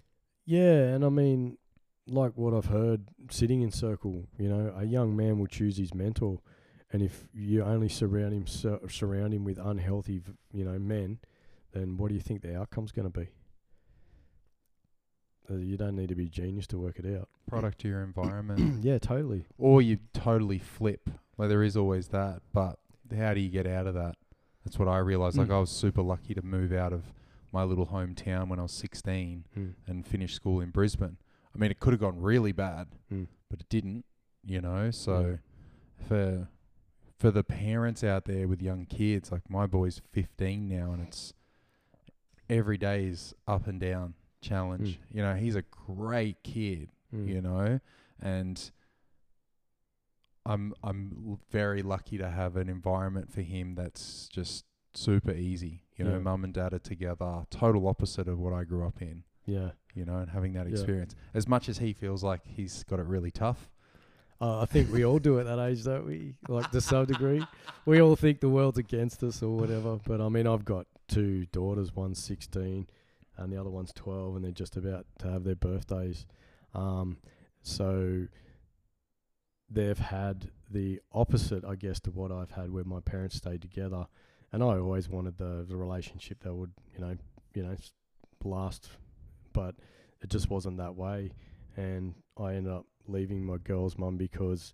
Yeah, 0.47 0.85
and 0.95 1.05
I 1.05 1.09
mean, 1.11 1.59
like 2.07 2.33
what 2.37 2.55
I've 2.55 2.67
heard 2.67 3.09
sitting 3.31 3.63
in 3.63 3.71
circle, 3.71 4.25
you 4.39 4.49
know, 4.49 4.73
a 4.77 4.85
young 4.85 5.15
man 5.17 5.39
will 5.39 5.47
choose 5.47 5.77
his 5.77 5.93
mentor, 5.95 6.41
and 6.93 7.03
if 7.03 7.29
you 7.35 7.63
only 7.63 7.89
surround 7.89 8.33
him 8.33 8.47
sur- 8.47 8.81
surround 8.89 9.35
him 9.35 9.45
with 9.45 9.59
unhealthy, 9.59 10.19
v- 10.19 10.33
you 10.53 10.65
know, 10.65 10.79
men, 10.79 11.19
then 11.73 11.97
what 11.99 12.09
do 12.09 12.15
you 12.15 12.21
think 12.21 12.41
the 12.43 12.59
outcome's 12.59 12.93
going 12.93 13.11
to 13.11 13.19
be? 13.21 13.29
Uh, 15.51 15.57
you 15.57 15.77
don't 15.77 15.97
need 15.97 16.09
to 16.11 16.15
be 16.15 16.27
a 16.27 16.29
genius 16.31 16.67
to 16.69 16.79
work 16.79 16.99
it 16.99 17.07
out. 17.17 17.29
Product 17.47 17.79
to 17.81 17.89
your 17.89 18.03
environment. 18.03 18.83
yeah, 18.85 18.99
totally. 18.99 19.45
or 19.57 19.81
you 19.81 19.99
totally 20.13 20.59
flip. 20.59 21.09
Like 21.39 21.49
there 21.49 21.63
is 21.63 21.77
always 21.77 22.09
that, 22.09 22.41
but 22.53 22.79
how 23.17 23.33
do 23.35 23.41
you 23.41 23.49
get 23.49 23.67
out 23.67 23.87
of 23.87 23.95
that? 23.95 24.17
That's 24.65 24.79
what 24.79 24.89
I 24.89 24.99
realized. 24.99 25.39
Like 25.39 25.49
Mm. 25.49 25.55
I 25.55 25.61
was 25.61 25.71
super 25.71 26.03
lucky 26.03 26.35
to 26.35 26.43
move 26.43 26.73
out 26.73 26.93
of 26.93 27.05
my 27.53 27.63
little 27.65 27.87
hometown 27.87 28.49
when 28.49 28.59
I 28.59 28.63
was 28.63 28.73
16 28.73 29.45
Mm. 29.57 29.75
and 29.87 30.07
finished 30.07 30.37
school 30.37 30.61
in 30.61 30.71
Brisbane. 30.71 31.17
I 31.55 31.59
mean, 31.59 31.71
it 31.71 31.81
could 31.81 31.93
have 31.93 32.01
gone 32.01 32.21
really 32.21 32.53
bad, 32.53 32.89
Mm. 33.13 33.27
but 33.51 33.61
it 33.61 33.69
didn't. 33.69 34.05
You 34.45 34.61
know, 34.61 34.91
so 34.91 35.39
for 36.07 36.49
for 37.19 37.31
the 37.33 37.43
parents 37.43 38.05
out 38.05 38.25
there 38.27 38.47
with 38.47 38.63
young 38.63 38.87
kids, 38.87 39.33
like 39.33 39.51
my 39.51 39.67
boy's 39.67 40.01
15 40.13 40.69
now, 40.69 40.93
and 40.93 41.03
it's 41.03 41.35
every 42.49 42.79
day 42.79 43.07
is 43.07 43.35
up 43.47 43.67
and 43.67 43.81
down 43.81 44.15
challenge. 44.41 45.01
You 45.11 45.23
know, 45.23 45.35
he's 45.35 45.57
a 45.57 45.63
great 45.63 46.43
kid 46.45 46.91
Mm. 47.13 47.27
you 47.29 47.41
know, 47.43 47.81
and 48.21 48.71
I'm 50.47 50.73
I'm 50.83 51.39
very 51.51 51.83
lucky 51.83 52.17
to 52.19 52.31
have 52.31 52.57
an 52.57 52.69
environment 52.69 53.31
for 53.33 53.43
him 53.43 53.75
that's 53.75 54.29
just 54.29 54.65
super 54.95 55.33
easy. 55.33 55.83
You 55.99 56.05
know, 56.05 56.13
Yeah. 56.13 56.19
mum 56.21 56.45
and 56.45 56.55
dad 56.55 56.73
are 56.73 56.79
together, 56.79 57.45
total 57.51 57.87
opposite 57.89 58.29
of 58.29 58.39
what 58.39 58.53
I 58.53 58.65
grew 58.65 58.87
up 58.87 59.03
in. 59.03 59.25
Yeah. 59.47 59.73
You 59.95 60.05
know, 60.05 60.19
and 60.19 60.31
having 60.31 60.53
that 60.55 60.67
Yeah. 60.67 60.73
experience. 60.73 61.15
As 61.35 61.47
much 61.49 61.69
as 61.69 61.79
he 61.79 61.93
feels 61.93 62.23
like 62.23 62.45
he's 62.47 62.85
got 62.85 62.99
it 63.01 63.07
really 63.07 63.31
tough, 63.31 63.69
Uh, 64.41 64.61
I 64.61 64.67
think 64.67 64.93
we 64.93 65.05
all 65.05 65.19
do 65.19 65.41
at 65.41 65.47
that 65.47 65.59
age, 65.59 65.83
don't 65.83 66.07
we? 66.07 66.37
Like 66.49 66.71
to 66.71 66.81
some 66.81 67.07
degree, 67.07 67.45
we 67.87 68.01
all 68.01 68.15
think 68.15 68.39
the 68.39 68.49
world's 68.49 68.79
against 68.79 69.25
us 69.25 69.43
or 69.43 69.57
whatever. 69.57 69.99
But 70.07 70.21
I 70.21 70.29
mean, 70.29 70.47
I've 70.47 70.65
got 70.65 70.87
two 71.09 71.47
daughters. 71.47 71.97
One's 71.97 72.23
sixteen, 72.23 72.87
and 73.37 73.53
the 73.53 73.57
other 73.57 73.69
one's 73.71 73.93
twelve, 73.93 74.37
and 74.37 74.45
they're 74.45 74.53
just 74.53 74.77
about 74.77 75.07
to 75.19 75.29
have 75.33 75.43
their 75.43 75.57
birthdays. 75.57 76.25
Um, 76.73 77.19
so 77.63 78.29
they've 79.69 79.99
had 79.99 80.53
the 80.71 81.01
opposite, 81.11 81.65
I 81.65 81.75
guess, 81.75 81.99
to 82.01 82.13
what 82.13 82.31
I've 82.31 82.53
had, 82.53 82.71
where 82.71 82.85
my 82.85 83.01
parents 83.01 83.35
stayed 83.37 83.61
together, 83.63 84.07
and 84.53 84.63
I 84.63 84.79
always 84.79 85.09
wanted 85.09 85.39
the 85.39 85.65
the 85.69 85.77
relationship 85.77 86.41
that 86.45 86.55
would, 86.55 86.73
you 86.95 87.01
know, 87.01 87.17
you 87.55 87.63
know, 87.63 87.77
last, 88.45 88.91
but 89.53 89.75
it 90.21 90.31
just 90.31 90.51
wasn't 90.51 90.79
that 90.79 90.97
way, 90.97 91.33
and 91.77 92.15
I 92.37 92.55
ended 92.55 92.73
up 92.73 92.87
leaving 93.07 93.45
my 93.45 93.59
girl's 93.59 93.99
mum 93.99 94.17
because. 94.17 94.73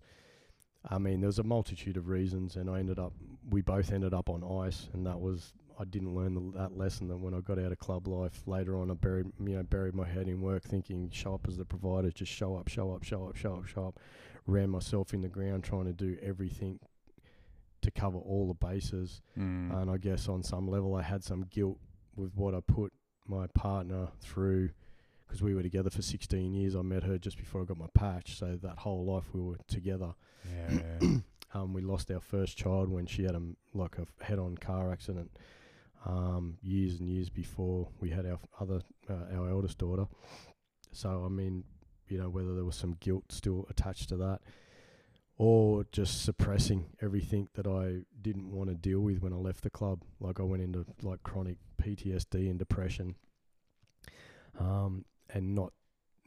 I 0.87 0.99
mean, 0.99 1.19
there's 1.19 1.39
a 1.39 1.43
multitude 1.43 1.97
of 1.97 2.09
reasons, 2.09 2.57
and 2.57 2.69
I 2.69 2.77
ended 2.77 2.99
up, 2.99 3.11
we 3.49 3.61
both 3.61 3.91
ended 3.91 4.13
up 4.13 4.29
on 4.29 4.43
ice, 4.43 4.87
and 4.93 5.03
that 5.07 5.19
was, 5.19 5.51
I 5.79 5.83
didn't 5.83 6.13
learn 6.13 6.35
the, 6.35 6.59
that 6.59 6.77
lesson. 6.77 7.07
That 7.07 7.17
when 7.17 7.33
I 7.33 7.39
got 7.39 7.57
out 7.57 7.71
of 7.71 7.79
club 7.79 8.07
life 8.07 8.43
later 8.45 8.77
on, 8.77 8.91
I 8.91 8.93
buried, 8.93 9.25
you 9.39 9.55
know, 9.55 9.63
buried 9.63 9.95
my 9.95 10.07
head 10.07 10.27
in 10.27 10.41
work, 10.41 10.63
thinking 10.63 11.09
show 11.11 11.33
up 11.33 11.47
as 11.47 11.57
the 11.57 11.65
provider, 11.65 12.11
just 12.11 12.31
show 12.31 12.55
up, 12.55 12.67
show 12.67 12.93
up, 12.93 13.03
show 13.03 13.27
up, 13.27 13.35
show 13.35 13.55
up, 13.55 13.65
show 13.65 13.87
up. 13.87 13.99
Ran 14.45 14.69
myself 14.69 15.11
in 15.11 15.21
the 15.21 15.27
ground 15.27 15.63
trying 15.63 15.85
to 15.85 15.93
do 15.93 16.19
everything 16.21 16.79
to 17.85 17.91
cover 17.91 18.17
all 18.17 18.47
the 18.47 18.65
bases, 18.65 19.21
mm. 19.37 19.73
and 19.81 19.89
I 19.89 19.97
guess 19.97 20.27
on 20.27 20.43
some 20.43 20.67
level 20.67 20.95
I 20.95 21.01
had 21.01 21.23
some 21.23 21.45
guilt 21.49 21.79
with 22.15 22.31
what 22.35 22.53
I 22.53 22.59
put 22.59 22.93
my 23.27 23.47
partner 23.47 24.09
through 24.21 24.69
because 25.25 25.41
we 25.41 25.55
were 25.55 25.63
together 25.63 25.89
for 25.89 26.01
16 26.01 26.53
years. 26.53 26.75
I 26.75 26.81
met 26.81 27.03
her 27.03 27.17
just 27.17 27.37
before 27.37 27.61
I 27.61 27.65
got 27.65 27.77
my 27.77 27.87
patch, 27.93 28.37
so 28.37 28.57
that 28.61 28.77
whole 28.77 29.05
life 29.05 29.25
we 29.33 29.41
were 29.41 29.57
together. 29.67 30.13
yeah, 30.51 31.09
Um, 31.53 31.73
we 31.73 31.81
lost 31.81 32.11
our 32.11 32.19
first 32.19 32.57
child 32.57 32.89
when 32.89 33.05
she 33.05 33.23
had 33.23 33.33
a 33.33 33.41
like 33.73 33.97
a 33.97 34.05
head-on 34.23 34.57
car 34.57 34.91
accident. 34.91 35.31
Um, 36.05 36.57
years 36.61 36.99
and 36.99 37.09
years 37.09 37.29
before 37.29 37.87
we 38.01 38.09
had 38.09 38.25
our 38.25 38.39
other 38.59 38.81
uh, 39.09 39.33
our 39.37 39.49
eldest 39.49 39.77
daughter. 39.77 40.05
So 40.91 41.23
I 41.25 41.29
mean, 41.29 41.63
you 42.09 42.17
know, 42.17 42.29
whether 42.29 42.53
there 42.53 42.65
was 42.65 42.75
some 42.75 42.97
guilt 42.99 43.31
still 43.31 43.65
attached 43.69 44.09
to 44.09 44.17
that, 44.17 44.41
or 45.37 45.85
just 45.91 46.23
suppressing 46.23 46.85
everything 47.01 47.49
that 47.55 47.67
I 47.67 48.05
didn't 48.21 48.51
want 48.51 48.69
to 48.69 48.75
deal 48.75 49.01
with 49.01 49.21
when 49.21 49.33
I 49.33 49.37
left 49.37 49.61
the 49.63 49.69
club. 49.69 50.01
Like 50.19 50.39
I 50.39 50.43
went 50.43 50.63
into 50.63 50.85
like 51.01 51.23
chronic 51.23 51.57
PTSD 51.81 52.49
and 52.49 52.57
depression, 52.57 53.15
um, 54.59 55.05
and 55.29 55.55
not 55.55 55.73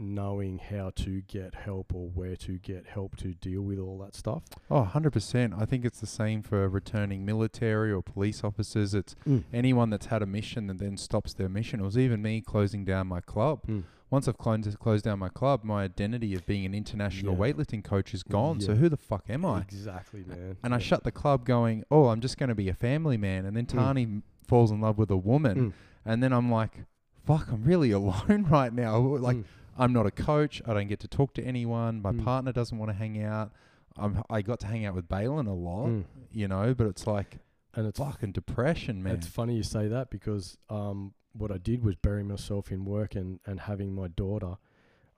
knowing 0.00 0.58
how 0.58 0.90
to 0.94 1.22
get 1.22 1.56
help 1.56 1.92
or 1.92 2.08
where 2.10 2.36
to 2.36 2.56
get 2.58 2.86
help 2.86 3.16
to 3.16 3.34
deal 3.34 3.62
with 3.62 3.80
all 3.80 3.98
that 3.98 4.14
stuff. 4.14 4.44
Oh, 4.70 4.88
100%. 4.94 5.60
I 5.60 5.64
think 5.64 5.84
it's 5.84 5.98
the 5.98 6.06
same 6.06 6.40
for 6.42 6.68
returning 6.68 7.24
military 7.24 7.90
or 7.90 8.00
police 8.00 8.44
officers. 8.44 8.94
It's 8.94 9.16
Mm. 9.26 9.42
anyone 9.52 9.90
that's 9.90 10.06
had 10.06 10.22
a 10.22 10.26
mission 10.26 10.70
and 10.70 10.78
then 10.78 10.96
stops 10.96 11.34
their 11.34 11.48
mission. 11.48 11.80
It 11.80 11.82
was 11.82 11.98
even 11.98 12.22
me 12.22 12.40
closing 12.40 12.84
down 12.84 13.08
my 13.08 13.20
club. 13.20 13.62
Mm. 13.66 13.82
Once 14.10 14.26
I've 14.26 14.38
closed, 14.38 14.78
closed 14.78 15.04
down 15.04 15.18
my 15.18 15.28
club, 15.28 15.64
my 15.64 15.82
identity 15.84 16.34
of 16.34 16.46
being 16.46 16.64
an 16.64 16.74
international 16.74 17.34
Yeah. 17.34 17.38
weightlifting 17.40 17.84
coach 17.84 18.14
is 18.14 18.22
gone. 18.22 18.60
So 18.60 18.74
who 18.74 18.88
the 18.88 18.96
fuck 18.96 19.28
am 19.28 19.44
I? 19.44 19.60
Exactly, 19.60 20.24
man. 20.26 20.56
And 20.62 20.74
I 20.74 20.78
shut 20.78 21.04
the 21.04 21.12
club 21.12 21.44
going, 21.44 21.84
oh, 21.90 22.06
I'm 22.06 22.20
just 22.20 22.38
going 22.38 22.48
to 22.48 22.54
be 22.54 22.68
a 22.68 22.74
family 22.74 23.16
man. 23.18 23.44
And 23.44 23.56
then 23.56 23.66
Mm. 23.66 23.74
Tani 23.74 24.02
m 24.04 24.22
falls 24.46 24.70
in 24.70 24.80
love 24.80 24.96
with 24.96 25.10
a 25.10 25.16
woman. 25.16 25.56
Mm. 25.58 25.72
And 26.06 26.22
then 26.22 26.32
I'm 26.32 26.50
like, 26.50 26.84
fuck, 27.26 27.50
I'm 27.52 27.64
really 27.64 27.90
alone 28.00 28.46
right 28.50 28.72
now. 28.72 28.98
Like, 28.98 29.36
Mm. 29.36 29.44
I'm 29.76 29.92
not 29.92 30.06
a 30.06 30.10
coach. 30.10 30.62
I 30.66 30.72
don't 30.74 30.88
get 30.88 31.00
to 31.00 31.08
talk 31.08 31.34
to 31.34 31.42
anyone. 31.44 32.00
My 32.00 32.12
Mm. 32.12 32.24
partner 32.24 32.52
doesn't 32.52 32.78
want 32.78 32.90
to 32.90 32.94
hang 32.96 33.22
out. 33.22 33.52
I'm, 33.96 34.22
I 34.30 34.40
got 34.42 34.60
to 34.60 34.66
hang 34.68 34.86
out 34.86 34.94
with 34.94 35.06
Balin 35.08 35.46
a 35.46 35.54
lot, 35.54 35.88
Mm. 35.88 36.04
you 36.32 36.48
know, 36.48 36.72
but 36.74 36.86
it's 36.86 37.06
like 37.06 37.38
and 37.74 37.86
it's 37.86 37.98
fucking 38.00 38.32
depression, 38.32 39.02
man. 39.02 39.16
It's 39.16 39.26
funny 39.26 39.54
you 39.54 39.62
say 39.62 39.86
that 39.88 40.08
because 40.10 40.56
um, 40.70 41.12
what 41.32 41.50
I 41.50 41.58
did 41.58 41.84
was 41.84 41.96
bury 41.96 42.22
myself 42.22 42.70
in 42.70 42.84
work 42.84 43.14
and, 43.14 43.40
and 43.46 43.60
having 43.60 43.94
my 43.94 44.08
daughter, 44.08 44.56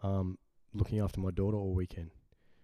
um, 0.03 0.39
looking 0.75 1.01
after 1.01 1.21
my 1.21 1.31
daughter 1.31 1.57
all 1.57 1.75
weekend. 1.75 2.11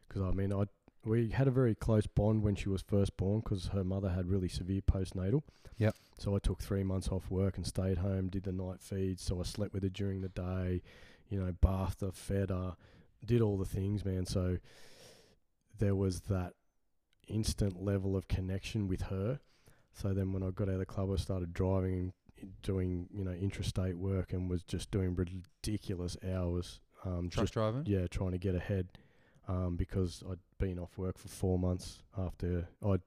Because 0.06 0.22
I 0.22 0.30
mean, 0.30 0.52
I 0.52 0.64
we 1.04 1.30
had 1.30 1.46
a 1.46 1.52
very 1.52 1.74
close 1.74 2.06
bond 2.06 2.42
when 2.42 2.56
she 2.56 2.68
was 2.68 2.82
first 2.82 3.16
born 3.16 3.40
because 3.40 3.68
her 3.68 3.85
mother 3.85 4.11
had 4.11 4.28
really 4.28 4.48
severe 4.48 4.80
postnatal. 4.80 5.42
Yep. 5.78 5.94
So 6.18 6.35
I 6.35 6.40
took 6.40 6.61
three 6.61 6.82
months 6.82 7.09
off 7.09 7.30
work 7.30 7.56
and 7.56 7.66
stayed 7.66 7.98
home, 7.98 8.28
did 8.28 8.42
the 8.42 8.52
night 8.52 8.80
feeds. 8.80 9.22
So 9.22 9.38
I 9.40 9.44
slept 9.44 9.72
with 9.72 9.85
her 9.85 9.88
during 9.88 10.20
the 10.20 10.28
day, 10.28 10.82
you 11.28 11.38
know, 11.38 11.54
bathed 11.61 12.00
her, 12.00 12.11
fed 12.11 12.50
her, 12.50 12.76
did 13.24 13.40
all 13.40 13.56
the 13.56 13.64
things, 13.64 14.04
man. 14.04 14.26
So 14.26 14.59
there 15.78 15.94
was 15.94 16.22
that 16.22 16.54
instant 17.28 17.82
level 17.82 18.16
of 18.16 18.28
connection 18.28 18.88
with 18.88 19.02
her. 19.02 19.38
So 19.92 20.12
then 20.12 20.32
when 20.32 20.42
I 20.42 20.50
got 20.50 20.68
out 20.68 20.74
of 20.74 20.80
the 20.80 20.87
club, 20.87 21.11
I 21.12 21.16
started 21.16 21.54
driving 21.54 21.94
and 21.94 22.12
doing, 22.62 23.09
you 23.12 23.25
know, 23.25 23.33
interstate 23.33 23.96
work 23.96 24.33
and 24.33 24.49
was 24.49 24.62
just 24.62 24.90
doing 24.90 25.14
ridiculous 25.14 26.16
hours. 26.33 26.81
Um, 27.05 27.29
Truck 27.31 27.44
just, 27.44 27.53
driving? 27.55 27.85
yeah, 27.87 28.07
trying 28.09 28.33
to 28.33 28.38
get 28.38 28.55
ahead 28.55 28.88
um, 29.49 29.77
because 29.77 30.22
I'd 30.31 30.38
been 30.59 30.79
off 30.79 30.99
work 30.99 31.18
for 31.18 31.29
four 31.29 31.59
months 31.59 32.03
after 32.18 32.68
I'd 32.85 33.03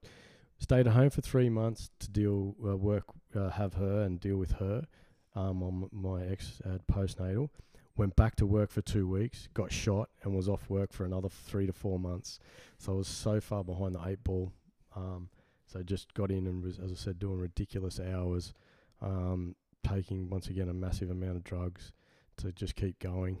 stayed 0.58 0.86
at 0.86 0.92
home 0.92 1.10
for 1.10 1.20
three 1.20 1.48
months 1.48 1.90
to 2.00 2.10
deal, 2.10 2.54
uh, 2.66 2.76
work, 2.76 3.04
uh, 3.34 3.50
have 3.50 3.74
her 3.74 4.02
and 4.02 4.20
deal 4.20 4.36
with 4.36 4.52
her 4.52 4.86
um, 5.34 5.62
on 5.62 5.88
my 5.92 6.24
ex 6.24 6.60
had 6.64 6.86
postnatal. 6.86 7.48
Went 7.96 8.16
back 8.16 8.36
to 8.36 8.46
work 8.46 8.70
for 8.70 8.80
two 8.80 9.06
weeks, 9.06 9.48
got 9.52 9.72
shot, 9.72 10.08
and 10.22 10.34
was 10.34 10.48
off 10.48 10.70
work 10.70 10.92
for 10.92 11.04
another 11.04 11.28
three 11.28 11.66
to 11.66 11.72
four 11.72 11.98
months. 11.98 12.38
So 12.78 12.92
I 12.92 12.96
was 12.96 13.08
so 13.08 13.40
far 13.40 13.62
behind 13.62 13.94
the 13.94 14.06
eight 14.06 14.24
ball. 14.24 14.52
Um, 14.96 15.28
so 15.66 15.82
just 15.82 16.14
got 16.14 16.30
in 16.30 16.46
and 16.46 16.62
was, 16.62 16.78
as 16.78 16.90
I 16.90 16.94
said, 16.94 17.18
doing 17.18 17.38
ridiculous 17.38 18.00
hours, 18.00 18.54
um, 19.00 19.54
taking 19.86 20.28
once 20.30 20.48
again 20.48 20.68
a 20.68 20.74
massive 20.74 21.10
amount 21.10 21.36
of 21.36 21.44
drugs 21.44 21.92
to 22.38 22.52
just 22.52 22.76
keep 22.76 22.98
going. 22.98 23.38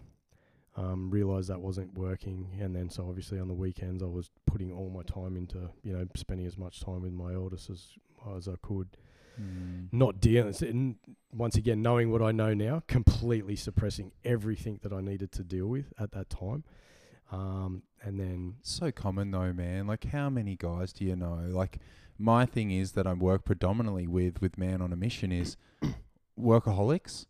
Um, 0.76 1.10
realized 1.10 1.50
that 1.50 1.60
wasn't 1.60 1.94
working, 1.94 2.48
and 2.60 2.74
then 2.74 2.88
so 2.90 3.08
obviously 3.08 3.40
on 3.40 3.48
the 3.48 3.54
weekends 3.54 4.02
I 4.02 4.06
was 4.06 4.30
putting 4.46 4.72
all 4.72 4.88
my 4.88 5.02
time 5.02 5.36
into 5.36 5.68
you 5.82 5.92
know 5.92 6.06
spending 6.14 6.46
as 6.46 6.56
much 6.56 6.80
time 6.80 7.02
with 7.02 7.12
my 7.12 7.34
eldest 7.34 7.70
as 7.70 7.88
as 8.36 8.46
I 8.46 8.54
could. 8.62 8.88
Mm. 9.40 9.88
Not 9.92 10.20
dealing, 10.20 10.54
and 10.62 10.96
once 11.32 11.56
again 11.56 11.82
knowing 11.82 12.10
what 12.10 12.22
I 12.22 12.30
know 12.30 12.54
now, 12.54 12.82
completely 12.86 13.56
suppressing 13.56 14.12
everything 14.24 14.78
that 14.82 14.92
I 14.92 15.00
needed 15.00 15.32
to 15.32 15.42
deal 15.42 15.66
with 15.66 15.92
at 15.98 16.12
that 16.12 16.30
time. 16.30 16.64
Um, 17.32 17.82
and 18.02 18.18
then 18.18 18.56
So 18.62 18.90
common 18.90 19.30
though, 19.30 19.52
man. 19.52 19.86
Like, 19.86 20.04
how 20.04 20.30
many 20.30 20.56
guys 20.56 20.92
do 20.92 21.04
you 21.04 21.16
know? 21.16 21.44
Like, 21.48 21.78
my 22.22 22.44
thing 22.46 22.70
is 22.70 22.92
that 22.92 23.06
I 23.06 23.14
work 23.14 23.44
predominantly 23.44 24.06
with 24.06 24.40
with 24.42 24.58
Man 24.58 24.82
on 24.82 24.92
a 24.92 24.96
Mission 24.96 25.32
is 25.32 25.56
workaholics 26.38 27.26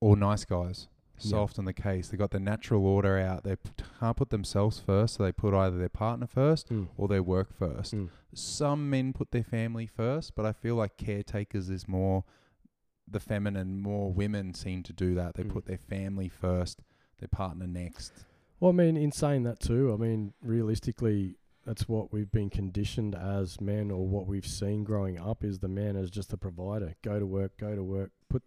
or 0.00 0.16
nice 0.16 0.44
guys. 0.44 0.88
So 1.18 1.36
Yeah. 1.36 1.42
often 1.42 1.64
the 1.66 1.72
case. 1.72 2.08
They 2.08 2.16
got 2.16 2.30
the 2.32 2.40
natural 2.40 2.84
order 2.84 3.16
out. 3.18 3.44
They 3.44 3.54
p- 3.56 3.70
can't 4.00 4.16
put 4.16 4.30
themselves 4.30 4.80
first, 4.80 5.14
so 5.14 5.22
they 5.22 5.30
put 5.32 5.54
either 5.54 5.78
their 5.78 5.88
partner 5.88 6.26
first 6.26 6.68
Mm. 6.70 6.88
or 6.96 7.06
their 7.06 7.22
work 7.22 7.52
first. 7.52 7.94
Mm. 7.94 8.08
Some 8.34 8.90
men 8.90 9.12
put 9.12 9.30
their 9.30 9.44
family 9.44 9.86
first, 9.86 10.34
but 10.34 10.44
I 10.46 10.52
feel 10.52 10.74
like 10.76 10.96
caretakers 10.96 11.68
is 11.68 11.86
more 11.86 12.24
the 13.06 13.20
feminine. 13.20 13.80
More 13.80 14.12
women 14.12 14.54
seem 14.54 14.82
to 14.84 14.92
do 14.92 15.14
that. 15.14 15.34
They 15.34 15.44
Mm. 15.44 15.50
put 15.50 15.66
their 15.66 15.78
family 15.78 16.28
first, 16.28 16.82
their 17.18 17.28
partner 17.28 17.66
next. 17.68 18.24
Well, 18.58 18.70
I 18.70 18.74
mean, 18.74 18.96
in 18.96 19.12
saying 19.12 19.42
that 19.44 19.60
too, 19.60 19.92
I 19.92 19.96
mean, 19.96 20.32
realistically, 20.42 21.36
that's 21.64 21.88
what 21.88 22.12
we've 22.12 22.30
been 22.30 22.50
conditioned 22.50 23.14
as 23.14 23.60
men, 23.60 23.90
or 23.90 24.06
what 24.06 24.26
we've 24.26 24.46
seen 24.46 24.82
growing 24.84 25.20
up 25.20 25.44
is 25.44 25.60
the 25.60 25.68
man 25.68 25.96
as 25.96 26.10
just 26.10 26.30
the 26.30 26.36
provider. 26.36 26.94
Go 27.02 27.18
to 27.20 27.26
work, 27.26 27.56
go 27.56 27.74
to 27.76 27.84
work, 27.84 28.10
put, 28.28 28.42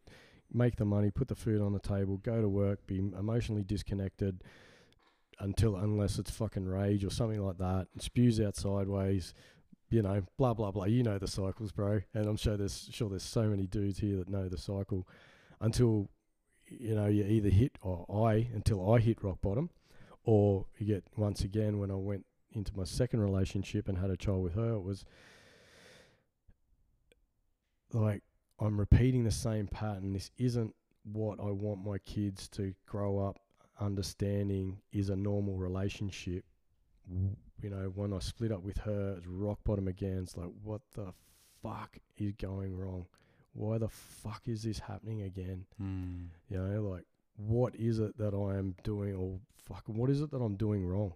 make 0.52 0.76
the 0.76 0.86
money, 0.86 1.12
put 1.12 1.30
the 1.30 1.36
food 1.36 1.62
on 1.62 1.74
the 1.74 1.80
table, 1.80 2.18
go 2.18 2.42
to 2.42 2.50
work, 2.50 2.86
be 2.88 2.98
emotionally 2.98 3.64
disconnected 3.64 4.44
until 5.40 5.76
unless 5.76 6.20
it's 6.20 6.32
fucking 6.32 6.66
rage 6.66 7.06
or 7.06 7.10
something 7.10 7.42
like 7.42 7.58
that, 7.58 7.88
and 7.94 8.02
spews 8.02 8.40
out 8.40 8.56
sideways. 8.56 9.34
You 9.90 10.02
know, 10.02 10.24
blah 10.38 10.54
blah 10.54 10.72
blah. 10.72 10.86
You 10.86 11.04
know 11.04 11.18
the 11.18 11.28
cycles, 11.28 11.72
bro. 11.72 12.02
And 12.14 12.28
I'm 12.28 12.38
sure 12.38 12.58
there's 12.58 12.90
sure 12.92 13.08
there's 13.08 13.24
so 13.24 13.44
many 13.44 13.68
dudes 13.68 14.00
here 14.00 14.18
that 14.18 14.30
know 14.30 14.50
the 14.50 14.58
cycle. 14.58 15.08
Until 15.62 16.10
you 16.68 16.96
know 16.96 17.08
you 17.08 17.24
either 17.24 17.50
hit 17.50 17.78
or 17.82 18.06
I 18.28 18.50
until 18.54 18.92
I 18.92 19.00
hit 19.00 19.24
rock 19.24 19.40
bottom 19.42 19.70
or 20.24 20.66
you 20.80 20.88
get 20.88 21.04
once 21.16 21.42
again 21.42 21.80
when 21.80 21.92
I 21.92 21.96
went 21.96 22.26
into 22.56 22.76
my 22.76 22.84
second 22.84 23.22
relationship 23.22 23.88
and 23.88 23.98
had 23.98 24.10
a 24.10 24.18
child 24.18 24.44
with 24.44 24.56
her, 24.56 24.74
it 24.74 24.84
was 24.84 25.06
like 27.94 28.24
I'm 28.60 28.80
repeating 28.80 29.24
the 29.24 29.32
same 29.32 29.68
pattern. 29.68 30.14
This 30.14 30.32
isn't 30.38 30.74
what 31.04 31.40
I 31.40 31.52
want 31.52 31.86
my 31.86 31.98
kids 32.00 32.48
to 32.50 32.74
grow 32.86 33.20
up 33.20 33.40
understanding 33.80 34.78
is 34.92 35.10
a 35.10 35.16
normal 35.16 35.58
relationship. 35.58 36.46
You 37.62 37.70
know, 37.70 37.92
when 37.94 38.14
I 38.14 38.20
split 38.20 38.52
up 38.52 38.64
with 38.64 38.78
her, 38.80 39.16
it's 39.18 39.28
rock 39.28 39.60
bottom 39.64 39.88
again. 39.88 40.22
It's 40.24 40.36
like, 40.36 40.50
what 40.64 40.82
the 40.94 41.14
fuck 41.62 41.98
is 42.18 42.34
going 42.34 42.76
wrong? 42.76 43.06
Why 43.54 43.78
the 43.78 43.90
fuck 43.90 44.44
is 44.48 44.64
this 44.64 44.80
happening 44.80 45.22
again? 45.22 45.66
Mm. 45.82 46.28
You 46.50 46.58
know, 46.58 46.82
like 46.82 47.06
what 47.38 47.76
is 47.76 48.00
it 48.00 48.18
that 48.18 48.34
I 48.34 48.58
am 48.58 48.76
doing 48.84 49.16
or 49.16 49.40
fucking 49.66 49.96
what 49.96 50.10
is 50.10 50.22
it 50.22 50.32
that 50.32 50.42
I'm 50.42 50.56
doing 50.56 50.86
wrong? 50.86 51.14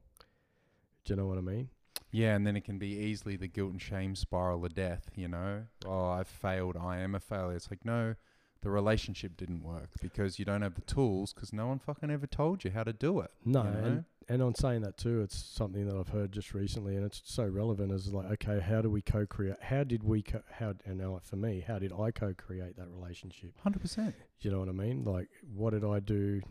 Do 1.09 1.15
you 1.15 1.21
know 1.21 1.25
what 1.25 1.39
I 1.39 1.41
mean? 1.41 1.69
Yeah, 2.11 2.35
and 2.35 2.45
then 2.45 2.55
it 2.55 2.63
can 2.63 2.77
be 2.77 2.89
easily 2.89 3.35
the 3.35 3.47
guilt 3.47 3.71
and 3.71 3.81
shame 3.81 4.15
spiral 4.15 4.63
of 4.63 4.75
death, 4.75 5.09
you 5.15 5.27
know? 5.27 5.63
Oh, 5.83 6.09
I've 6.09 6.27
failed. 6.27 6.77
I 6.77 6.99
am 6.99 7.15
a 7.15 7.19
failure. 7.19 7.55
It's 7.55 7.71
like, 7.71 7.83
no, 7.83 8.13
the 8.61 8.69
relationship 8.69 9.35
didn't 9.35 9.63
work 9.63 9.89
because 10.03 10.37
you 10.37 10.45
don't 10.45 10.61
have 10.61 10.75
the 10.75 10.81
tools 10.81 11.33
because 11.33 11.51
no 11.51 11.65
one 11.65 11.79
fucking 11.79 12.11
ever 12.11 12.27
told 12.27 12.63
you 12.63 12.69
how 12.69 12.83
to 12.83 12.93
do 12.93 13.21
it. 13.21 13.31
No, 13.43 13.63
you 13.63 13.69
know? 13.71 13.77
and 13.87 14.05
and 14.27 14.43
on 14.43 14.53
saying 14.53 14.81
that 14.81 14.97
too, 14.97 15.21
it's 15.21 15.35
something 15.35 15.87
that 15.87 15.97
I've 15.97 16.09
heard 16.09 16.31
just 16.31 16.53
recently, 16.53 16.95
and 16.95 17.03
it's 17.03 17.23
so 17.25 17.47
relevant. 17.47 17.91
Is 17.91 18.13
like, 18.13 18.29
okay, 18.33 18.59
how 18.59 18.83
do 18.83 18.91
we 18.91 19.01
co-create? 19.01 19.55
How 19.59 19.83
did 19.83 20.03
we? 20.03 20.21
Co- 20.21 20.43
how 20.51 20.75
and 20.85 20.99
now 20.99 21.19
for 21.23 21.37
me, 21.37 21.63
how 21.65 21.79
did 21.79 21.91
I 21.91 22.11
co-create 22.11 22.77
that 22.77 22.87
relationship? 22.89 23.53
100%. 23.65 24.13
You 24.41 24.51
know 24.51 24.59
what 24.59 24.69
I 24.69 24.73
mean? 24.73 25.05
Like, 25.05 25.29
what 25.55 25.71
did 25.71 25.83
I 25.83 25.99
do, 25.99 26.41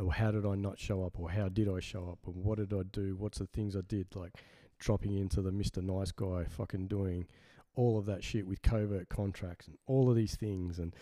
or 0.00 0.12
how 0.12 0.30
did 0.30 0.44
I 0.46 0.54
not 0.54 0.78
show 0.78 1.04
up, 1.04 1.18
or 1.18 1.30
how 1.30 1.48
did 1.48 1.68
I 1.68 1.80
show 1.80 2.08
up, 2.10 2.18
and 2.26 2.44
what 2.44 2.58
did 2.58 2.72
I 2.72 2.82
do? 2.90 3.16
What's 3.16 3.38
the 3.38 3.46
things 3.46 3.76
I 3.76 3.80
did? 3.86 4.14
Like, 4.14 4.32
dropping 4.78 5.16
into 5.16 5.40
the 5.42 5.52
Mister 5.52 5.80
Nice 5.82 6.12
Guy, 6.12 6.44
fucking 6.48 6.88
doing 6.88 7.26
all 7.74 7.98
of 7.98 8.06
that 8.06 8.24
shit 8.24 8.46
with 8.46 8.62
covert 8.62 9.08
contracts 9.08 9.66
and 9.68 9.76
all 9.86 10.08
of 10.10 10.16
these 10.16 10.34
things, 10.36 10.78
and 10.78 10.94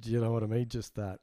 do 0.00 0.10
you 0.10 0.20
know 0.20 0.30
what 0.32 0.42
I 0.42 0.46
mean? 0.46 0.68
Just 0.68 0.94
that 0.96 1.20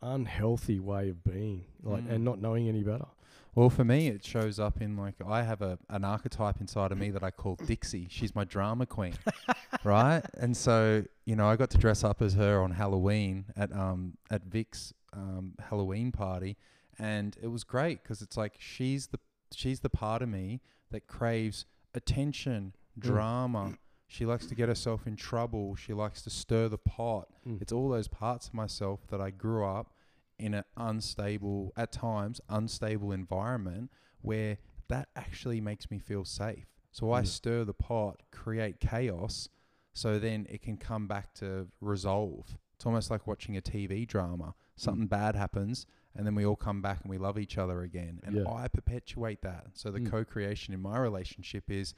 unhealthy 0.00 0.80
way 0.80 1.08
of 1.10 1.22
being, 1.22 1.64
like, 1.82 2.02
Mm. 2.04 2.10
and 2.10 2.24
not 2.24 2.40
knowing 2.40 2.68
any 2.68 2.82
better. 2.82 3.06
Well, 3.54 3.68
for 3.70 3.84
me, 3.84 4.08
it 4.08 4.24
shows 4.24 4.58
up 4.58 4.80
in 4.80 4.96
like 4.96 5.16
I 5.24 5.42
have 5.42 5.60
a 5.60 5.78
an 5.90 6.04
archetype 6.04 6.58
inside 6.60 6.90
of 6.90 6.96
me 6.96 7.10
that 7.10 7.22
I 7.22 7.30
call 7.30 7.56
Dixie. 7.56 8.06
She's 8.10 8.34
my 8.34 8.44
drama 8.44 8.86
queen, 8.86 9.12
right? 9.84 10.22
And 10.38 10.56
so 10.56 11.04
you 11.26 11.36
know, 11.36 11.46
I 11.48 11.56
got 11.56 11.68
to 11.70 11.78
dress 11.78 12.02
up 12.02 12.22
as 12.22 12.32
her 12.34 12.62
on 12.62 12.70
Halloween 12.72 13.44
at 13.54 13.70
um 13.76 14.16
at 14.30 14.44
Vic's 14.44 14.94
um 15.12 15.54
Halloween 15.68 16.12
party, 16.12 16.56
and 16.98 17.36
it 17.42 17.48
was 17.48 17.64
great 17.64 18.02
because 18.02 18.22
it's 18.22 18.36
like 18.36 18.54
she's 18.58 19.08
the 19.08 19.18
she's 19.52 19.80
the 19.80 19.90
part 19.90 20.22
of 20.22 20.28
me 20.28 20.60
that 20.90 21.06
craves 21.06 21.66
attention, 21.94 22.74
Mm. 22.98 23.02
drama. 23.02 23.78
She 24.06 24.26
likes 24.26 24.44
to 24.46 24.54
get 24.54 24.68
herself 24.68 25.06
in 25.06 25.16
trouble. 25.16 25.74
She 25.74 25.94
likes 25.94 26.20
to 26.22 26.30
stir 26.30 26.68
the 26.68 26.76
pot. 26.78 27.28
Mm. 27.46 27.62
It's 27.62 27.72
all 27.72 27.88
those 27.88 28.08
parts 28.08 28.48
of 28.48 28.54
myself 28.54 29.06
that 29.08 29.20
I 29.22 29.30
grew 29.30 29.64
up 29.64 29.94
in 30.38 30.52
an 30.52 30.64
unstable, 30.76 31.72
at 31.76 31.92
times, 31.92 32.40
unstable 32.50 33.12
environment 33.12 33.90
where 34.20 34.58
that 34.88 35.08
actually 35.16 35.60
makes 35.62 35.90
me 35.90 35.98
feel 35.98 36.24
safe. 36.26 36.66
So 36.90 37.10
I 37.12 37.22
stir 37.22 37.64
the 37.64 37.72
pot, 37.72 38.20
create 38.30 38.80
chaos, 38.80 39.48
so 39.94 40.18
then 40.18 40.46
it 40.50 40.60
can 40.60 40.76
come 40.76 41.06
back 41.06 41.32
to 41.36 41.68
resolve. 41.80 42.58
It's 42.74 42.84
almost 42.84 43.10
like 43.10 43.26
watching 43.26 43.56
a 43.56 43.62
TV 43.62 44.06
drama. 44.06 44.54
Something 44.76 45.06
bad 45.06 45.36
happens, 45.36 45.86
and 46.14 46.26
then 46.26 46.34
we 46.34 46.44
all 46.46 46.56
come 46.56 46.80
back 46.82 47.00
and 47.02 47.10
we 47.10 47.18
love 47.18 47.38
each 47.38 47.58
other 47.58 47.82
again. 47.82 48.20
And 48.24 48.36
Yeah. 48.36 48.48
I 48.50 48.68
perpetuate 48.68 49.42
that. 49.42 49.68
So 49.74 49.90
the 49.90 50.00
Mm. 50.00 50.10
co-creation 50.10 50.72
in 50.74 50.80
my 50.80 50.98
relationship 50.98 51.70
is 51.70 51.94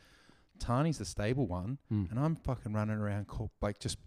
Tani's 0.58 0.98
the 0.98 1.04
stable 1.04 1.46
one, 1.46 1.78
Mm. 1.90 2.10
and 2.10 2.18
I'm 2.20 2.36
fucking 2.36 2.72
running 2.72 2.96
around 2.98 3.26
like 3.60 3.78
just 3.78 3.98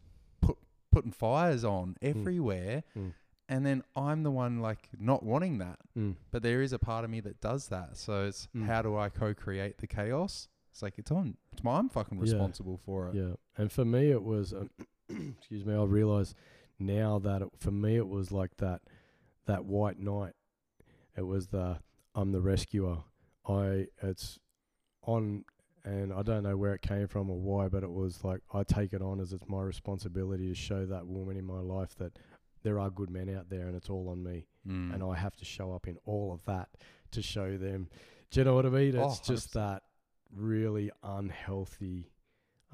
put 0.41 0.57
putting 0.91 1.11
fires 1.11 1.63
on 1.63 1.95
everywhere. 2.01 2.83
Mm. 2.95 3.13
And 3.49 3.65
then 3.65 3.83
I'm 3.95 4.23
the 4.23 4.31
one 4.31 4.61
like 4.61 4.89
not 4.99 5.23
wanting 5.23 5.57
that, 5.59 5.79
Mm. 5.97 6.15
but 6.31 6.41
there 6.43 6.61
is 6.61 6.73
a 6.73 6.79
part 6.79 7.05
of 7.05 7.09
me 7.11 7.19
that 7.21 7.39
does 7.39 7.67
that. 7.69 7.95
So 7.97 8.25
it's 8.27 8.47
Mm. 8.55 8.65
how 8.65 8.81
do 8.81 8.97
I 8.97 9.09
co-create 9.09 9.77
the 9.77 9.87
chaos? 9.87 10.47
It's 10.71 10.81
like 10.81 10.97
it's 10.97 11.11
on. 11.11 11.37
It's 11.51 11.63
my, 11.63 11.77
I'm 11.79 11.89
fucking 11.89 12.17
Yeah. 12.17 12.23
responsible 12.23 12.77
for 12.77 13.09
it. 13.09 13.15
Yeah, 13.15 13.35
and 13.57 13.71
for 13.71 13.85
me 13.85 14.09
it 14.11 14.23
was, 14.23 14.53
um, 14.53 14.69
excuse 15.37 15.65
me, 15.65 15.73
I 15.73 15.83
realise 15.83 16.33
now 16.79 17.19
that 17.19 17.41
it, 17.41 17.49
for 17.57 17.71
me 17.71 17.95
it 17.97 18.07
was 18.07 18.31
like 18.31 18.57
that, 18.57 18.81
that 19.45 19.65
white 19.65 19.99
knight. 19.99 20.33
It 21.15 21.23
was 21.25 21.47
the 21.47 21.79
I'm 22.15 22.31
the 22.31 22.41
rescuer. 22.41 22.97
I 23.47 23.87
it's 24.01 24.37
on, 25.03 25.45
and 25.83 26.11
I 26.13 26.21
don't 26.21 26.43
know 26.43 26.57
where 26.57 26.73
it 26.73 26.81
came 26.81 27.07
from 27.07 27.29
or 27.29 27.39
why, 27.39 27.67
but 27.69 27.83
it 27.83 27.91
was 27.91 28.23
like 28.23 28.41
I 28.53 28.63
take 28.63 28.93
it 28.93 29.01
on 29.01 29.19
as 29.19 29.33
it's 29.33 29.47
my 29.47 29.61
responsibility 29.61 30.47
to 30.49 30.55
show 30.55 30.85
that 30.85 31.07
woman 31.07 31.37
in 31.37 31.45
my 31.45 31.59
life 31.59 31.95
that 31.97 32.19
there 32.63 32.79
are 32.79 32.89
good 32.89 33.09
men 33.09 33.29
out 33.35 33.49
there, 33.49 33.67
and 33.67 33.75
it's 33.75 33.89
all 33.89 34.09
on 34.09 34.23
me, 34.23 34.47
Mm. 34.67 34.93
and 34.93 35.01
I 35.03 35.15
have 35.15 35.35
to 35.37 35.45
show 35.45 35.71
up 35.73 35.87
in 35.87 35.97
all 36.05 36.33
of 36.33 36.43
that 36.45 36.67
to 37.11 37.21
show 37.21 37.55
them. 37.57 37.87
Do 38.31 38.41
you 38.41 38.43
know 38.43 38.55
what 38.55 38.65
I 38.65 38.69
mean? 38.69 38.97
Oh, 38.97 39.07
It's 39.07 39.21
just 39.21 39.53
that 39.53 39.83
really 40.35 40.91
unhealthy, 41.03 42.11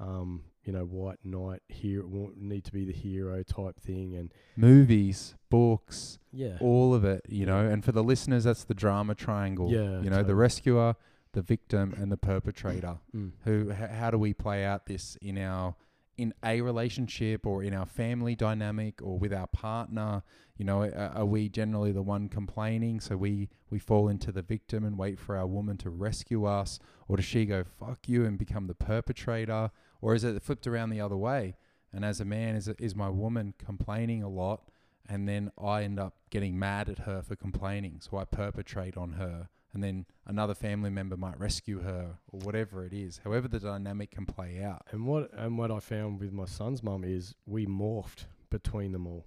um, 0.00 0.42
you 0.64 0.72
know, 0.72 0.84
white 0.84 1.18
knight 1.24 1.62
hero 1.68 2.06
won't 2.06 2.36
need 2.40 2.64
to 2.64 2.72
be 2.72 2.84
the 2.84 2.92
hero 2.92 3.42
type 3.42 3.78
thing, 3.80 4.14
and 4.14 4.32
movies, 4.56 5.34
books, 5.50 6.18
yeah, 6.32 6.56
all 6.60 6.94
of 6.94 7.04
it, 7.04 7.24
you 7.28 7.46
know. 7.46 7.66
And 7.66 7.84
for 7.84 7.92
the 7.92 8.02
listeners, 8.02 8.44
that's 8.44 8.64
the 8.64 8.74
drama 8.74 9.14
triangle. 9.14 9.70
Yeah, 9.70 10.00
you 10.00 10.10
know, 10.10 10.22
the 10.22 10.34
rescuer, 10.34 10.96
the 11.32 11.42
victim, 11.42 11.94
and 11.98 12.10
the 12.10 12.16
perpetrator. 12.16 12.98
Mm. 13.14 13.32
Who? 13.44 13.70
H- 13.70 13.90
how 13.90 14.10
do 14.10 14.18
we 14.18 14.32
play 14.34 14.64
out 14.64 14.86
this 14.86 15.16
in 15.20 15.38
our 15.38 15.74
in 16.16 16.32
a 16.44 16.60
relationship 16.60 17.44
or 17.44 17.62
in 17.64 17.74
our 17.74 17.86
family 17.86 18.34
dynamic 18.36 19.02
or 19.02 19.18
with 19.18 19.32
our 19.32 19.48
partner? 19.48 20.22
You 20.56 20.64
know, 20.64 20.82
are, 20.82 21.12
are 21.16 21.24
we 21.26 21.48
generally 21.48 21.90
the 21.90 22.02
one 22.02 22.28
complaining, 22.28 23.00
so 23.00 23.16
we 23.16 23.48
we 23.70 23.78
fall 23.78 24.08
into 24.08 24.30
the 24.30 24.42
victim 24.42 24.84
and 24.84 24.96
wait 24.96 25.18
for 25.18 25.36
our 25.36 25.46
woman 25.46 25.76
to 25.78 25.90
rescue 25.90 26.44
us, 26.44 26.78
or 27.08 27.16
does 27.16 27.24
she 27.26 27.44
go 27.44 27.64
fuck 27.64 28.08
you 28.08 28.24
and 28.24 28.38
become 28.38 28.68
the 28.68 28.74
perpetrator, 28.74 29.70
or 30.04 30.14
is 30.14 30.22
it 30.22 30.42
flipped 30.42 30.66
around 30.66 30.90
the 30.90 31.00
other 31.00 31.16
way? 31.16 31.56
And 31.90 32.04
as 32.04 32.20
a 32.20 32.26
man, 32.26 32.56
is 32.56 32.68
is 32.68 32.94
my 32.94 33.08
woman 33.08 33.54
complaining 33.56 34.22
a 34.22 34.28
lot, 34.28 34.68
and 35.08 35.26
then 35.26 35.50
I 35.58 35.82
end 35.82 35.98
up 35.98 36.14
getting 36.28 36.58
mad 36.58 36.90
at 36.90 37.00
her 37.00 37.22
for 37.22 37.36
complaining, 37.36 38.00
so 38.00 38.18
I 38.18 38.24
perpetrate 38.24 38.98
on 38.98 39.12
her, 39.12 39.48
and 39.72 39.82
then 39.82 40.04
another 40.26 40.54
family 40.54 40.90
member 40.90 41.16
might 41.16 41.40
rescue 41.40 41.80
her 41.80 42.18
or 42.30 42.40
whatever 42.40 42.84
it 42.84 42.92
is. 42.92 43.20
However, 43.24 43.48
the 43.48 43.60
dynamic 43.60 44.10
can 44.10 44.26
play 44.26 44.62
out. 44.62 44.82
And 44.90 45.06
what 45.06 45.30
and 45.32 45.56
what 45.56 45.70
I 45.70 45.80
found 45.80 46.20
with 46.20 46.32
my 46.32 46.44
son's 46.44 46.82
mum 46.82 47.02
is 47.02 47.34
we 47.46 47.64
morphed 47.64 48.26
between 48.50 48.92
them 48.92 49.06
all. 49.06 49.24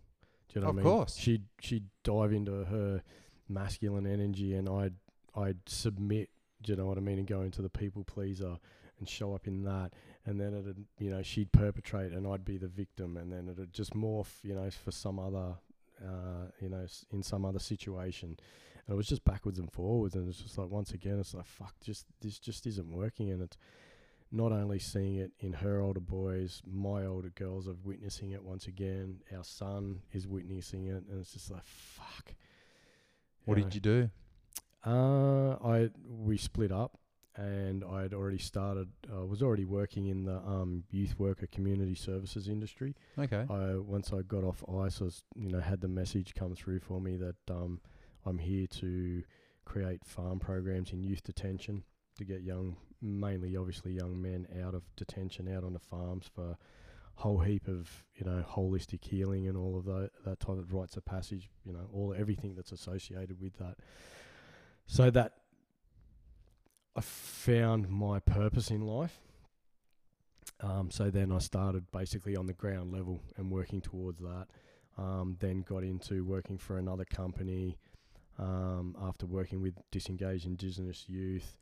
Do 0.49 0.59
you 0.59 0.61
know 0.61 0.69
Of 0.69 0.75
what 0.75 0.81
I 0.81 0.83
mean? 0.83 0.93
Of 0.93 0.97
course. 0.99 1.15
She'd 1.17 1.45
she'd 1.59 1.85
dive 2.03 2.33
into 2.33 2.65
her 2.65 3.01
masculine 3.49 4.05
energy 4.05 4.53
and 4.53 4.69
I'd 4.69 4.93
I'd 5.35 5.57
submit, 5.65 6.29
do 6.61 6.73
you 6.73 6.77
know 6.77 6.85
what 6.85 6.97
I 6.97 7.01
mean, 7.01 7.17
and 7.17 7.27
go 7.27 7.41
into 7.41 7.61
the 7.61 7.69
people 7.69 8.03
pleaser 8.03 8.57
and 8.99 9.07
show 9.07 9.33
up 9.33 9.47
in 9.47 9.63
that 9.63 9.93
and 10.27 10.39
then 10.39 10.53
it'd 10.53 10.85
you 10.99 11.09
know, 11.09 11.23
she'd 11.23 11.51
perpetrate 11.51 12.11
and 12.11 12.27
I'd 12.27 12.45
be 12.45 12.57
the 12.57 12.67
victim 12.67 13.17
and 13.17 13.31
then 13.31 13.49
it'd 13.49 13.73
just 13.73 13.93
morph, 13.93 14.43
you 14.43 14.53
know, 14.53 14.69
for 14.69 14.91
some 14.91 15.17
other 15.17 15.55
uh, 15.99 16.51
you 16.61 16.69
know, 16.69 16.85
in 17.11 17.23
some 17.23 17.43
other 17.43 17.59
situation. 17.59 18.37
And 18.85 18.93
it 18.93 18.95
was 18.95 19.07
just 19.07 19.25
backwards 19.25 19.57
and 19.57 19.71
forwards 19.71 20.15
and 20.15 20.29
it's 20.29 20.41
just 20.41 20.57
like 20.57 20.69
once 20.69 20.91
again 20.91 21.19
it's 21.19 21.33
like 21.33 21.45
fuck 21.45 21.73
just 21.81 22.05
this 22.21 22.37
just 22.37 22.67
isn't 22.67 22.91
working 22.91 23.31
and 23.31 23.41
it's 23.41 23.57
not 24.31 24.51
only 24.51 24.79
seeing 24.79 25.15
it 25.15 25.31
in 25.39 25.53
her 25.53 25.79
older 25.79 25.99
boys, 25.99 26.61
my 26.69 27.05
older 27.05 27.29
girls 27.29 27.67
are 27.67 27.75
witnessing 27.83 28.31
it 28.31 28.43
once 28.43 28.67
again. 28.67 29.21
Our 29.35 29.43
son 29.43 30.01
is 30.11 30.27
witnessing 30.27 30.87
it, 30.87 31.03
and 31.09 31.19
it's 31.21 31.33
just 31.33 31.49
like 31.49 31.63
fuck. 31.63 32.33
What 33.45 33.55
did 33.55 33.73
you 33.73 33.79
do? 33.79 34.09
Uh, 34.85 35.53
I 35.65 35.89
we 36.05 36.37
split 36.37 36.71
up, 36.71 36.97
and 37.37 37.83
I'd 37.83 38.13
already 38.13 38.39
started. 38.39 38.89
I 39.15 39.23
was 39.23 39.43
already 39.43 39.65
working 39.65 40.07
in 40.07 40.25
the 40.25 40.37
um, 40.37 40.83
youth 40.89 41.17
worker 41.19 41.47
community 41.47 41.93
services 41.93 42.47
industry. 42.47 42.95
Okay. 43.17 43.45
I 43.49 43.75
once 43.75 44.11
I 44.11 44.23
got 44.23 44.43
off 44.43 44.63
ice, 44.67 45.01
I 45.01 45.05
was, 45.05 45.21
you 45.35 45.49
know 45.49 45.59
had 45.59 45.81
the 45.81 45.87
message 45.87 46.33
come 46.33 46.55
through 46.55 46.79
for 46.79 46.99
me 46.99 47.15
that 47.17 47.35
um, 47.49 47.79
I'm 48.25 48.39
here 48.39 48.67
to 48.67 49.23
create 49.65 50.03
farm 50.03 50.39
programs 50.39 50.91
in 50.91 51.03
youth 51.03 51.23
detention 51.23 51.83
to 52.17 52.25
get 52.25 52.41
young, 52.41 52.75
mainly 53.01 53.55
obviously 53.55 53.93
young 53.93 54.19
men 54.19 54.47
out 54.63 54.73
of 54.73 54.83
detention, 54.95 55.53
out 55.53 55.63
on 55.63 55.73
the 55.73 55.79
farms 55.79 56.25
for 56.33 56.51
a 56.51 56.57
whole 57.21 57.39
heap 57.39 57.67
of 57.67 58.03
you 58.15 58.25
know 58.25 58.43
holistic 58.49 59.03
healing 59.03 59.47
and 59.47 59.55
all 59.55 59.77
of 59.77 59.85
that 59.85 60.09
that 60.25 60.39
type 60.39 60.57
of 60.57 60.73
rites 60.73 60.97
of 60.97 61.05
passage, 61.05 61.51
you 61.63 61.73
know 61.73 61.87
all 61.93 62.15
everything 62.17 62.55
that's 62.55 62.71
associated 62.71 63.39
with 63.39 63.55
that. 63.59 63.75
So 64.87 65.11
that 65.11 65.33
I 66.97 67.01
found 67.01 67.89
my 67.89 68.19
purpose 68.19 68.71
in 68.71 68.81
life. 68.81 69.19
Um, 70.61 70.89
so 70.89 71.11
then 71.11 71.31
I 71.31 71.37
started 71.37 71.91
basically 71.91 72.35
on 72.35 72.47
the 72.47 72.53
ground 72.53 72.91
level 72.91 73.21
and 73.37 73.51
working 73.51 73.81
towards 73.81 74.19
that. 74.21 74.47
Um, 74.97 75.37
then 75.39 75.61
got 75.61 75.83
into 75.83 76.25
working 76.25 76.57
for 76.57 76.79
another 76.79 77.05
company 77.05 77.77
um, 78.39 78.95
after 78.99 79.27
working 79.27 79.61
with 79.61 79.75
disengaged 79.91 80.47
Indigenous 80.47 81.05
youth. 81.07 81.57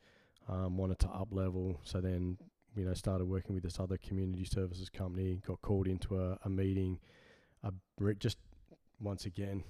Um, 0.48 0.78
wanted 0.78 1.00
to 1.00 1.08
up 1.08 1.28
level, 1.32 1.80
so 1.82 2.00
then 2.00 2.38
you 2.76 2.84
know 2.84 2.94
started 2.94 3.24
working 3.24 3.54
with 3.54 3.64
this 3.64 3.80
other 3.80 3.98
community 3.98 4.44
services 4.44 4.88
company. 4.88 5.42
Got 5.44 5.60
called 5.60 5.88
into 5.88 6.18
a, 6.18 6.38
a 6.44 6.48
meeting, 6.48 7.00
a, 7.64 7.72
just 8.14 8.38
once 9.00 9.26
again, 9.26 9.64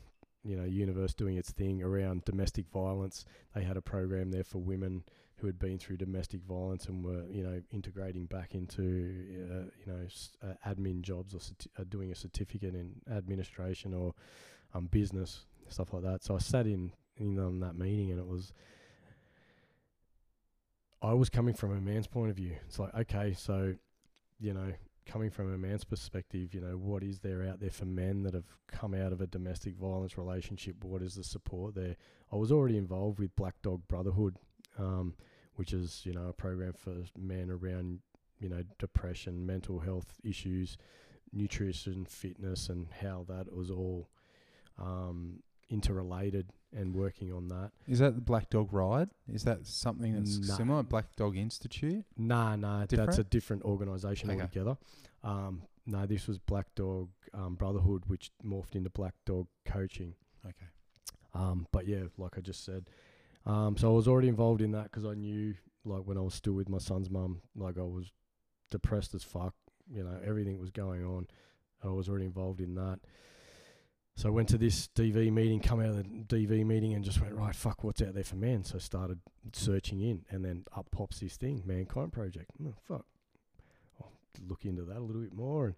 you 0.45 0.55
know, 0.55 0.65
universe 0.65 1.15
doing 1.15 1.39
its 1.39 1.51
thing 1.51 1.83
around 1.83 2.25
domestic 2.25 2.67
violence. 2.69 3.25
They 3.55 3.65
had 3.65 3.79
a 3.79 3.83
program 3.83 4.31
there 4.31 4.45
for 4.45 4.59
women 4.59 5.03
who 5.39 5.47
had 5.47 5.59
been 5.59 5.79
through 5.79 5.97
domestic 5.99 6.43
violence 6.43 6.87
and 6.87 7.05
were, 7.05 7.25
you 7.31 7.43
know, 7.43 7.61
integrating 7.71 8.27
back 8.27 8.55
into, 8.55 8.83
uh, 8.83 9.65
you 9.79 9.87
know, 9.87 10.07
uh, 10.43 10.55
admin 10.67 11.03
jobs 11.03 11.35
or 11.35 11.41
uh, 11.79 11.85
doing 11.89 12.11
a 12.11 12.15
certificate 12.15 12.75
in 12.75 12.95
administration 13.11 13.93
or 13.93 14.15
um, 14.75 14.87
business 14.87 15.45
stuff 15.69 15.93
like 15.93 16.03
that. 16.03 16.25
So 16.25 16.37
I 16.37 16.39
sat 16.39 16.67
in 16.67 16.93
in 17.17 17.39
on 17.39 17.61
that 17.61 17.77
meeting 17.77 18.11
and 18.11 18.21
it 18.21 18.27
was. 18.27 18.53
I 21.03 21.13
was 21.13 21.29
coming 21.29 21.55
from 21.55 21.73
a 21.77 21.81
man's 21.81 22.07
point 22.07 22.31
of 22.31 22.37
view. 22.37 22.57
It's 22.67 22.79
like, 22.79 22.95
okay, 22.95 23.35
so, 23.35 23.75
you 24.41 24.55
know, 24.55 24.73
coming 25.05 25.31
from 25.31 25.53
a 25.53 25.59
man's 25.59 25.85
perspective, 25.85 26.55
you 26.55 26.61
know, 26.61 26.77
what 26.77 27.03
is 27.03 27.21
there 27.21 27.47
out 27.47 27.61
there 27.61 27.71
for 27.71 27.85
men 27.85 28.23
that 28.23 28.35
have 28.35 28.47
come 28.67 28.95
out 28.95 29.13
of 29.13 29.21
a 29.21 29.27
domestic 29.27 29.77
violence 29.77 30.17
relationship? 30.17 30.83
What 30.83 31.03
is 31.03 31.15
the 31.15 31.23
support 31.23 31.75
there? 31.75 31.97
I 32.33 32.37
was 32.37 32.51
already 32.51 32.79
involved 32.79 33.19
with 33.19 33.37
Black 33.37 33.55
Dog 33.63 33.83
Brotherhood, 33.89 34.39
um, 34.79 35.15
which 35.57 35.73
is, 35.73 36.03
you 36.05 36.13
know, 36.13 36.29
a 36.29 36.33
program 36.33 36.73
for 36.73 36.95
men 37.19 37.51
around, 37.51 38.01
you 38.41 38.49
know, 38.49 38.63
depression, 38.79 39.47
mental 39.47 39.79
health 39.81 40.19
issues, 40.23 40.77
nutrition, 41.33 42.05
fitness, 42.05 42.69
and 42.69 42.87
how 43.01 43.25
that 43.29 43.53
was 43.55 43.71
all 43.71 44.09
um, 44.79 45.43
interrelated 45.71 46.47
and 46.77 46.95
working 46.95 47.33
on 47.33 47.49
that. 47.49 47.71
Is 47.89 47.99
that 48.01 48.15
the 48.15 48.21
Black 48.21 48.51
Dog 48.51 48.73
Ride? 48.73 49.09
Is 49.33 49.45
that 49.45 49.67
something 49.67 50.15
that's 50.15 50.39
No. 50.49 50.55
similar? 50.55 50.83
Black 50.83 51.15
Dog 51.17 51.37
Institute? 51.37 52.05
Nah, 52.17 52.57
nah, 52.57 52.87
that's 52.87 53.19
a 53.19 53.25
different 53.25 53.63
organisation 53.65 54.31
Okay. 54.31 54.41
altogether. 54.43 54.77
Um, 55.23 55.63
no, 55.87 56.05
this 56.07 56.27
was 56.27 56.39
Black 56.39 56.75
Dog 56.75 57.09
um, 57.33 57.55
Brotherhood, 57.55 58.03
which 58.07 58.31
morphed 58.45 58.75
into 58.75 58.91
Black 58.91 59.15
Dog 59.25 59.47
Coaching. 59.65 60.15
Okay. 60.45 60.67
Um, 61.35 61.67
but 61.73 61.87
yeah, 61.87 62.05
like 62.19 62.37
I 62.37 62.41
just 62.41 62.65
said, 62.65 62.89
um, 63.47 63.77
so 63.77 63.89
I 63.89 63.93
was 63.93 64.09
already 64.09 64.29
involved 64.29 64.61
in 64.61 64.73
that 64.73 64.85
because 64.85 65.05
I 65.05 65.15
knew, 65.15 65.55
like, 65.85 66.03
when 66.03 66.19
I 66.19 66.21
was 66.21 66.35
still 66.35 66.55
with 66.55 66.69
my 66.69 66.79
son's 66.79 67.09
mum, 67.09 67.41
like 67.55 67.79
I 67.79 67.83
was 67.83 68.11
depressed 68.71 69.15
as 69.15 69.23
fuck. 69.23 69.55
You 69.89 70.03
know, 70.03 70.19
everything 70.25 70.59
was 70.59 70.71
going 70.71 71.05
on. 71.05 71.29
I 71.85 71.89
was 71.89 72.09
already 72.09 72.25
involved 72.25 72.61
in 72.61 72.75
that. 72.75 72.99
So 74.17 74.29
I 74.29 74.33
went 74.33 74.49
to 74.49 74.59
this 74.59 74.89
DV 74.97 75.31
meeting, 75.31 75.61
come 75.61 75.79
out 75.79 75.91
of 75.91 75.97
the 75.97 76.03
DV 76.03 76.65
meeting, 76.65 76.95
and 76.95 77.05
just 77.05 77.21
went 77.21 77.35
right. 77.35 77.55
Fuck, 77.55 77.85
what's 77.85 78.01
out 78.01 78.15
there 78.15 78.25
for 78.25 78.37
men? 78.37 78.65
So 78.65 78.77
I 78.77 78.79
started 78.79 79.21
searching 79.53 80.01
in, 80.01 80.25
and 80.31 80.45
then 80.45 80.65
up 80.75 80.91
pops 80.91 81.21
this 81.21 81.37
thing, 81.37 81.63
Mankind 81.67 82.13
Project. 82.13 82.51
Oh, 82.65 82.75
fuck, 82.83 83.05
I'll 84.01 84.13
look 84.49 84.65
into 84.65 84.83
that 84.85 84.97
a 84.97 85.01
little 85.01 85.21
bit 85.21 85.35
more. 85.35 85.67
And 85.67 85.75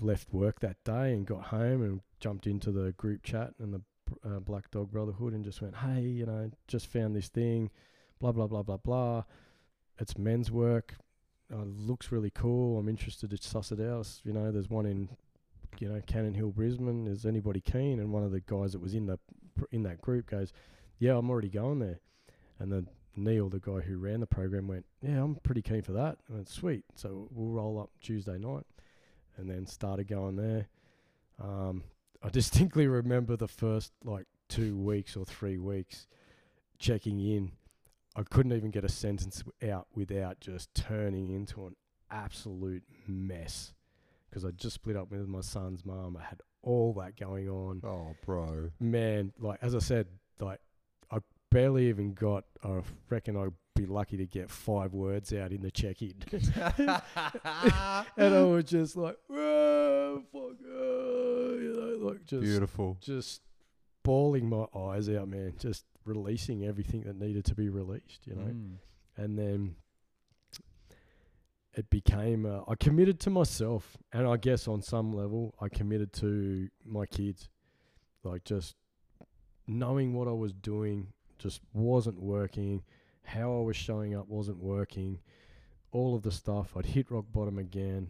left 0.00 0.32
work 0.32 0.60
that 0.60 0.82
day 0.84 1.12
and 1.12 1.26
got 1.26 1.46
home 1.46 1.82
and 1.82 2.00
jumped 2.20 2.46
into 2.46 2.70
the 2.70 2.92
group 2.92 3.22
chat 3.22 3.54
and 3.58 3.74
the 3.74 3.82
uh, 4.24 4.40
Black 4.40 4.70
Dog 4.70 4.90
Brotherhood 4.90 5.32
and 5.32 5.44
just 5.44 5.62
went, 5.62 5.76
hey, 5.76 6.00
you 6.00 6.26
know, 6.26 6.50
just 6.68 6.86
found 6.86 7.14
this 7.14 7.28
thing, 7.28 7.70
blah 8.20 8.32
blah 8.32 8.46
blah 8.46 8.62
blah 8.62 8.78
blah. 8.78 9.24
It's 9.98 10.16
men's 10.16 10.50
work. 10.50 10.94
Uh, 11.52 11.64
looks 11.64 12.10
really 12.10 12.30
cool. 12.30 12.78
I'm 12.78 12.88
interested 12.88 13.30
to 13.30 13.36
suss 13.36 13.72
it 13.72 13.80
out. 13.80 14.08
You 14.24 14.32
know, 14.32 14.50
there's 14.50 14.70
one 14.70 14.86
in 14.86 15.10
you 15.78 15.88
know, 15.88 16.00
Cannon 16.06 16.34
Hill, 16.34 16.50
Brisbane. 16.50 17.06
Is 17.06 17.26
anybody 17.26 17.60
keen? 17.60 18.00
And 18.00 18.12
one 18.12 18.22
of 18.22 18.32
the 18.32 18.40
guys 18.40 18.72
that 18.72 18.80
was 18.80 18.94
in 18.94 19.06
the 19.06 19.18
in 19.70 19.82
that 19.84 20.00
group 20.00 20.26
goes, 20.30 20.52
"Yeah, 20.98 21.16
I'm 21.16 21.30
already 21.30 21.48
going 21.48 21.78
there." 21.78 22.00
And 22.58 22.72
then 22.72 22.88
Neil, 23.16 23.48
the 23.48 23.60
guy 23.60 23.80
who 23.80 23.98
ran 23.98 24.20
the 24.20 24.26
program, 24.26 24.68
went, 24.68 24.86
"Yeah, 25.00 25.22
I'm 25.22 25.36
pretty 25.36 25.62
keen 25.62 25.82
for 25.82 25.92
that." 25.92 26.18
Went, 26.28 26.48
"Sweet." 26.48 26.84
So 26.94 27.28
we'll 27.30 27.50
roll 27.50 27.80
up 27.80 27.90
Tuesday 28.00 28.38
night, 28.38 28.66
and 29.36 29.48
then 29.48 29.66
started 29.66 30.08
going 30.08 30.36
there. 30.36 30.68
Um, 31.40 31.84
I 32.22 32.28
distinctly 32.28 32.86
remember 32.86 33.36
the 33.36 33.48
first 33.48 33.92
like 34.04 34.26
two 34.48 34.76
weeks 34.76 35.16
or 35.16 35.24
three 35.24 35.58
weeks 35.58 36.06
checking 36.78 37.20
in. 37.20 37.52
I 38.14 38.22
couldn't 38.22 38.52
even 38.52 38.70
get 38.70 38.84
a 38.84 38.88
sentence 38.88 39.42
out 39.68 39.86
without 39.94 40.38
just 40.40 40.74
turning 40.74 41.30
into 41.30 41.66
an 41.66 41.76
absolute 42.10 42.84
mess 43.06 43.72
because 44.28 44.44
I 44.44 44.50
just 44.50 44.74
split 44.74 44.96
up 44.96 45.10
with 45.10 45.26
my 45.26 45.40
son's 45.40 45.84
mum. 45.84 46.16
I 46.20 46.24
had 46.24 46.40
all 46.62 46.92
that 46.94 47.16
going 47.16 47.48
on. 47.48 47.82
Oh, 47.84 48.14
bro. 48.24 48.70
Man, 48.78 49.32
like 49.38 49.58
as 49.62 49.74
I 49.74 49.78
said, 49.78 50.06
like 50.38 50.60
I 51.10 51.18
barely 51.50 51.88
even 51.88 52.14
got. 52.14 52.44
I 52.62 52.82
reckon 53.08 53.36
I'd 53.36 53.52
be 53.74 53.86
lucky 53.86 54.16
to 54.16 54.26
get 54.26 54.50
five 54.50 54.92
words 54.92 55.32
out 55.32 55.52
in 55.52 55.62
the 55.62 55.70
check-in, 55.70 56.14
and 58.16 58.34
I 58.34 58.42
was 58.42 58.64
just 58.64 58.96
like, 58.96 59.16
"Oh, 59.30 60.22
fuck, 60.32 60.56
oh," 60.68 61.58
you 61.60 61.74
know, 61.74 62.06
like 62.06 62.24
just 62.24 62.42
Beautiful. 62.42 62.98
just 63.00 63.42
bawling 64.02 64.48
my 64.48 64.66
eyes 64.74 65.08
out, 65.08 65.28
man. 65.28 65.54
Just 65.58 65.84
releasing 66.04 66.64
everything 66.64 67.02
that 67.02 67.16
needed 67.16 67.44
to 67.46 67.54
be 67.54 67.68
released, 67.68 68.26
you 68.26 68.34
know. 68.34 68.42
Mm. 68.42 68.76
And 69.16 69.38
then 69.38 69.76
it 71.74 71.88
became 71.90 72.46
uh, 72.46 72.60
I 72.68 72.74
committed 72.74 73.20
to 73.20 73.30
myself, 73.30 73.96
and 74.12 74.26
I 74.26 74.36
guess 74.36 74.68
on 74.68 74.82
some 74.82 75.12
level 75.12 75.54
I 75.60 75.68
committed 75.68 76.12
to 76.14 76.68
my 76.84 77.06
kids, 77.06 77.48
like 78.24 78.44
just 78.44 78.76
knowing 79.66 80.14
what 80.14 80.28
I 80.28 80.32
was 80.32 80.52
doing 80.52 81.08
just 81.38 81.60
wasn't 81.72 82.20
working, 82.20 82.82
how 83.24 83.56
I 83.58 83.60
was 83.62 83.76
showing 83.76 84.14
up 84.14 84.28
wasn't 84.28 84.58
working, 84.58 85.18
all 85.90 86.14
of 86.14 86.22
the 86.22 86.30
stuff 86.32 86.76
I'd 86.76 86.86
hit 86.86 87.10
rock 87.10 87.26
bottom 87.32 87.58
again, 87.58 88.08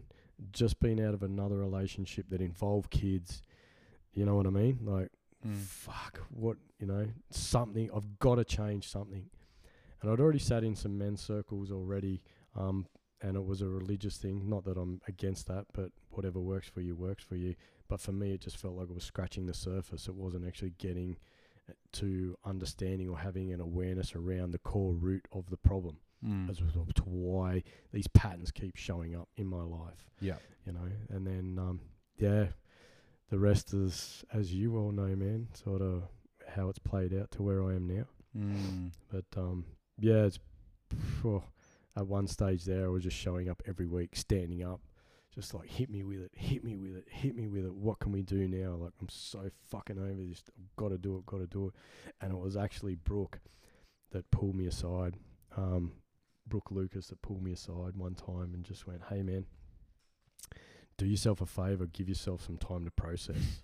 just 0.51 0.79
been 0.79 0.99
out 0.99 1.13
of 1.13 1.23
another 1.23 1.57
relationship 1.57 2.25
that 2.29 2.41
involved 2.41 2.89
kids, 2.89 3.41
you 4.13 4.25
know 4.25 4.35
what 4.35 4.47
I 4.47 4.51
mean? 4.51 4.79
Like 4.83 5.09
Mm. 5.45 5.57
fuck, 5.57 6.21
what, 6.29 6.55
you 6.79 6.87
know, 6.87 7.05
something, 7.29 7.89
I've 7.93 8.17
got 8.19 8.35
to 8.35 8.45
change 8.45 8.87
something. 8.89 9.29
And 10.01 10.09
I'd 10.09 10.21
already 10.21 10.39
sat 10.39 10.63
in 10.63 10.73
some 10.73 10.97
men's 10.97 11.19
circles 11.21 11.69
already, 11.69 12.21
um, 12.55 12.87
and 13.21 13.35
it 13.35 13.45
was 13.45 13.61
a 13.61 13.67
religious 13.67 14.15
thing. 14.15 14.47
Not 14.47 14.63
that 14.63 14.77
I'm 14.77 15.01
against 15.05 15.47
that, 15.47 15.65
but 15.73 15.91
whatever 16.11 16.39
works 16.39 16.69
for 16.69 16.79
you, 16.79 16.95
works 16.95 17.25
for 17.25 17.35
you. 17.35 17.55
But 17.89 17.99
for 17.99 18.13
me, 18.13 18.31
it 18.31 18.39
just 18.39 18.55
felt 18.55 18.75
like 18.75 18.89
it 18.89 18.93
was 18.93 19.03
scratching 19.03 19.45
the 19.45 19.53
surface. 19.53 20.07
It 20.07 20.15
wasn't 20.15 20.47
actually 20.47 20.75
getting 20.77 21.17
to 21.93 22.37
understanding 22.45 23.09
or 23.09 23.17
having 23.17 23.51
an 23.53 23.59
awareness 23.61 24.15
around 24.15 24.51
the 24.51 24.57
core 24.59 24.93
root 24.93 25.25
of 25.31 25.49
the 25.49 25.57
problem 25.57 25.97
Mm. 26.25 26.49
as 26.49 26.57
to 26.59 27.03
why 27.03 27.61
these 27.91 28.07
patterns 28.07 28.49
keep 28.49 28.77
showing 28.77 29.13
up 29.13 29.27
in 29.35 29.45
my 29.45 29.61
life 29.63 30.09
Yeah. 30.21 30.37
you 30.65 30.71
know. 30.71 30.87
And 31.09 31.27
then, 31.27 31.59
um, 31.59 31.81
yeah, 32.17 32.47
the 33.29 33.37
rest 33.39 33.73
is, 33.73 34.23
as 34.31 34.53
you 34.53 34.77
all 34.77 34.93
know, 34.93 35.13
man, 35.17 35.49
sort 35.53 35.81
of 35.81 36.03
how 36.47 36.69
it's 36.69 36.79
played 36.79 37.13
out 37.13 37.29
to 37.31 37.43
where 37.43 37.61
I 37.63 37.75
am 37.75 37.87
now. 37.87 38.05
Mm. 38.37 38.91
But 39.11 39.25
um, 39.35 39.65
yeah, 39.99 40.23
it's 40.23 40.39
phew, 41.19 41.43
at 41.97 42.07
one 42.07 42.27
stage 42.27 42.63
there, 42.63 42.85
I 42.85 42.89
was 42.89 43.03
just 43.03 43.17
showing 43.17 43.49
up 43.49 43.61
every 43.67 43.85
week, 43.85 44.15
standing 44.15 44.63
up, 44.63 44.79
just 45.33 45.53
like 45.53 45.69
hit 45.69 45.89
me 45.89 46.03
with 46.03 46.21
it, 46.21 46.31
hit 46.35 46.63
me 46.63 46.75
with 46.75 46.95
it, 46.95 47.07
hit 47.09 47.35
me 47.35 47.47
with 47.47 47.65
it. 47.65 47.73
What 47.73 47.99
can 47.99 48.11
we 48.11 48.21
do 48.21 48.47
now? 48.47 48.75
Like 48.75 48.93
I'm 49.01 49.09
so 49.09 49.49
fucking 49.69 49.97
over 49.97 50.13
this. 50.13 50.43
I've 50.49 50.75
got 50.75 50.89
to 50.89 50.97
do 50.97 51.17
it, 51.17 51.25
got 51.25 51.39
to 51.39 51.47
do 51.47 51.67
it. 51.67 51.73
And 52.21 52.31
it 52.31 52.37
was 52.37 52.55
actually 52.55 52.95
Brooke 52.95 53.39
that 54.11 54.29
pulled 54.31 54.55
me 54.55 54.67
aside. 54.67 55.17
Um, 55.57 55.93
Brooke 56.47 56.71
Lucas 56.71 57.07
that 57.07 57.21
pulled 57.21 57.43
me 57.43 57.51
aside 57.51 57.95
one 57.95 58.15
time 58.15 58.53
and 58.53 58.63
just 58.63 58.85
went, 58.85 59.01
"Hey 59.09 59.23
man, 59.23 59.45
do 60.97 61.05
yourself 61.05 61.41
a 61.41 61.45
favor, 61.45 61.87
give 61.87 62.09
yourself 62.09 62.45
some 62.45 62.57
time 62.57 62.85
to 62.85 62.91
process." 62.91 63.61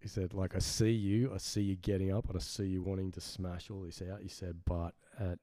he 0.00 0.08
said, 0.08 0.34
"Like 0.34 0.56
I 0.56 0.58
see 0.58 0.90
you, 0.90 1.32
I 1.32 1.38
see 1.38 1.62
you 1.62 1.76
getting 1.76 2.12
up, 2.12 2.28
and 2.28 2.36
I 2.36 2.40
see 2.40 2.66
you 2.66 2.82
wanting 2.82 3.12
to 3.12 3.20
smash 3.20 3.70
all 3.70 3.82
this 3.82 4.02
out." 4.02 4.22
He 4.22 4.28
said, 4.28 4.60
"But 4.64 4.94
at 5.18 5.38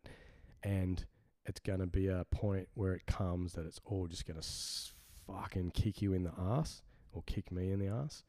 and 0.63 1.05
it's 1.47 1.59
going 1.59 1.79
to 1.79 1.87
be 1.87 2.07
a 2.07 2.25
point 2.29 2.67
where 2.73 2.93
it 2.93 3.07
comes 3.07 3.53
that 3.53 3.65
it's 3.65 3.79
all 3.85 4.07
just 4.07 4.25
going 4.25 4.35
to 4.35 4.45
s- 4.45 4.91
fucking 5.25 5.71
kick 5.71 6.01
you 6.01 6.13
in 6.13 6.23
the 6.23 6.33
ass 6.37 6.81
or 7.11 7.23
kick 7.25 7.51
me 7.51 7.71
in 7.71 7.79
the 7.79 7.87
ass 7.87 8.23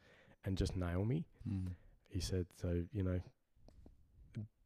and 0.44 0.56
just 0.56 0.76
nail 0.76 1.04
me." 1.04 1.26
Mm. 1.48 1.72
He 2.08 2.20
said, 2.20 2.46
"So 2.60 2.84
you 2.92 3.02
know, 3.02 3.20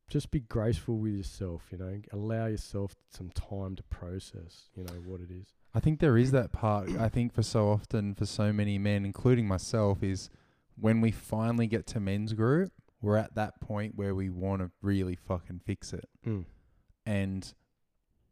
just 0.09 0.31
be 0.31 0.41
graceful 0.41 0.99
with 0.99 1.15
yourself. 1.15 1.63
You 1.71 1.79
know, 1.79 2.01
allow 2.13 2.47
yourself 2.47 2.95
some 3.11 3.31
time 3.31 3.75
to 3.77 3.83
process. 3.85 4.69
You 4.75 4.85
know 4.85 5.01
what 5.05 5.21
it 5.21 5.31
is." 5.31 5.55
I 5.75 5.81
think 5.81 6.01
there 6.01 6.19
is 6.19 6.31
that 6.33 6.53
part. 6.53 6.91
I 6.91 7.09
think 7.09 7.33
for 7.33 7.43
so 7.43 7.71
often, 7.71 8.15
for 8.15 8.27
so 8.27 8.53
many 8.53 8.79
men, 8.79 9.05
including 9.05 9.49
myself, 9.49 10.03
is 10.03 10.31
when 10.79 11.01
we 11.01 11.11
finally 11.11 11.67
get 11.67 11.87
to 11.89 12.01
men's 12.01 12.33
group, 12.33 12.73
we're 13.01 13.17
at 13.17 13.35
that 13.35 13.61
point 13.61 13.97
where 13.97 14.15
we 14.15 14.31
want 14.31 14.63
to 14.63 14.71
really 14.81 15.17
fucking 15.17 15.61
fix 15.65 15.93
it. 15.93 16.09
Mm. 16.27 16.45
And 17.05 17.53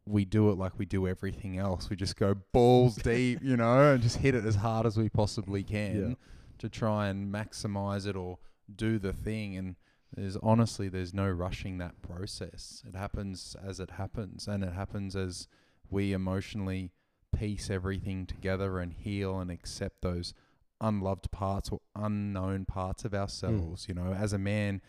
we 0.05 0.25
do 0.25 0.49
it 0.49 0.57
like 0.57 0.77
we 0.77 0.85
do 0.85 1.07
everything 1.07 1.57
else. 1.57 1.89
We 1.89 1.95
just 1.95 2.15
go 2.15 2.35
balls 2.51 2.95
deep, 3.03 3.39
you 3.41 3.57
know, 3.57 3.93
and 3.93 4.01
just 4.01 4.17
hit 4.17 4.35
it 4.35 4.45
as 4.45 4.55
hard 4.55 4.85
as 4.85 4.97
we 4.97 5.09
possibly 5.09 5.63
can 5.63 6.09
Yeah. 6.09 6.15
to 6.59 6.69
try 6.69 7.07
and 7.07 7.33
maximize 7.33 8.07
it 8.07 8.15
or 8.15 8.39
do 8.73 8.97
the 8.99 9.13
thing. 9.13 9.55
And 9.55 9.75
there's 10.15 10.37
honestly, 10.37 10.89
there's 10.89 11.13
no 11.13 11.29
rushing 11.29 11.77
that 11.77 12.01
process. 12.01 12.83
It 12.87 12.95
happens 12.95 13.55
as 13.63 13.79
it 13.79 13.91
happens, 13.91 14.47
and 14.47 14.63
it 14.63 14.73
happens 14.73 15.15
as 15.15 15.47
we 15.89 16.13
emotionally 16.13 16.91
piece 17.35 17.69
everything 17.69 18.25
together 18.25 18.79
and 18.79 18.91
heal 18.93 19.39
and 19.39 19.49
accept 19.49 20.01
those 20.01 20.33
unloved 20.81 21.31
parts 21.31 21.69
or 21.69 21.79
unknown 21.95 22.65
parts 22.65 23.05
of 23.05 23.11
mm. 23.11 23.19
ourselves. 23.19 23.87
You 23.87 23.93
know, 23.93 24.13
as 24.13 24.33
a 24.33 24.37
man, 24.37 24.81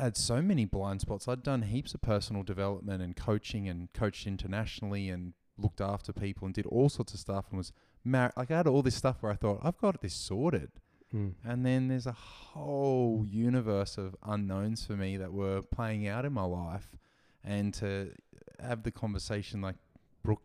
had 0.00 0.16
so 0.16 0.42
many 0.42 0.64
blind 0.64 1.00
spots. 1.00 1.28
I'd 1.28 1.42
done 1.42 1.62
heaps 1.62 1.94
of 1.94 2.02
personal 2.02 2.42
development 2.42 3.02
and 3.02 3.16
coaching 3.16 3.68
and 3.68 3.92
coached 3.92 4.26
internationally 4.26 5.08
and 5.08 5.34
looked 5.56 5.80
after 5.80 6.12
people 6.12 6.46
and 6.46 6.54
did 6.54 6.66
all 6.66 6.88
sorts 6.88 7.14
of 7.14 7.20
stuff 7.20 7.46
and 7.50 7.58
was 7.58 7.72
married. 8.04 8.32
Like 8.36 8.50
I 8.50 8.58
had 8.58 8.66
all 8.66 8.82
this 8.82 8.94
stuff 8.94 9.16
where 9.20 9.32
I 9.32 9.36
thought, 9.36 9.60
I've 9.62 9.78
got 9.78 10.00
this 10.00 10.14
sorted. 10.14 10.70
Mm. 11.14 11.34
And 11.44 11.64
then 11.64 11.88
there's 11.88 12.06
a 12.06 12.12
whole 12.12 13.24
universe 13.26 13.96
of 13.98 14.14
unknowns 14.22 14.84
for 14.84 14.92
me 14.92 15.16
that 15.16 15.32
were 15.32 15.62
playing 15.62 16.06
out 16.06 16.24
in 16.24 16.32
my 16.32 16.44
life. 16.44 16.96
And 17.42 17.72
to 17.74 18.12
have 18.60 18.82
the 18.82 18.90
conversation 18.90 19.60
like 19.60 19.76
Brooke 20.22 20.42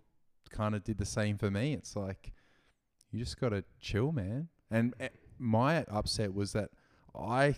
kind 0.49 0.75
of 0.75 0.83
did 0.83 0.97
the 0.97 1.05
same 1.05 1.37
for 1.37 1.51
me, 1.51 1.73
it's 1.73 1.95
like, 1.95 2.33
you 3.11 3.19
just 3.19 3.39
got 3.39 3.49
to 3.49 3.63
chill, 3.79 4.11
man. 4.11 4.47
And 4.71 4.93
eh, 4.99 5.09
my 5.37 5.83
upset 5.83 6.33
was 6.33 6.53
that 6.53 6.69
I 7.13 7.55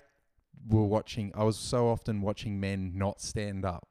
were 0.68 0.84
watching, 0.86 1.32
I 1.36 1.44
was 1.44 1.58
so 1.58 1.88
often 1.90 2.22
watching 2.22 2.60
men 2.60 2.92
not 2.96 3.22
stand 3.22 3.66
up 3.66 3.88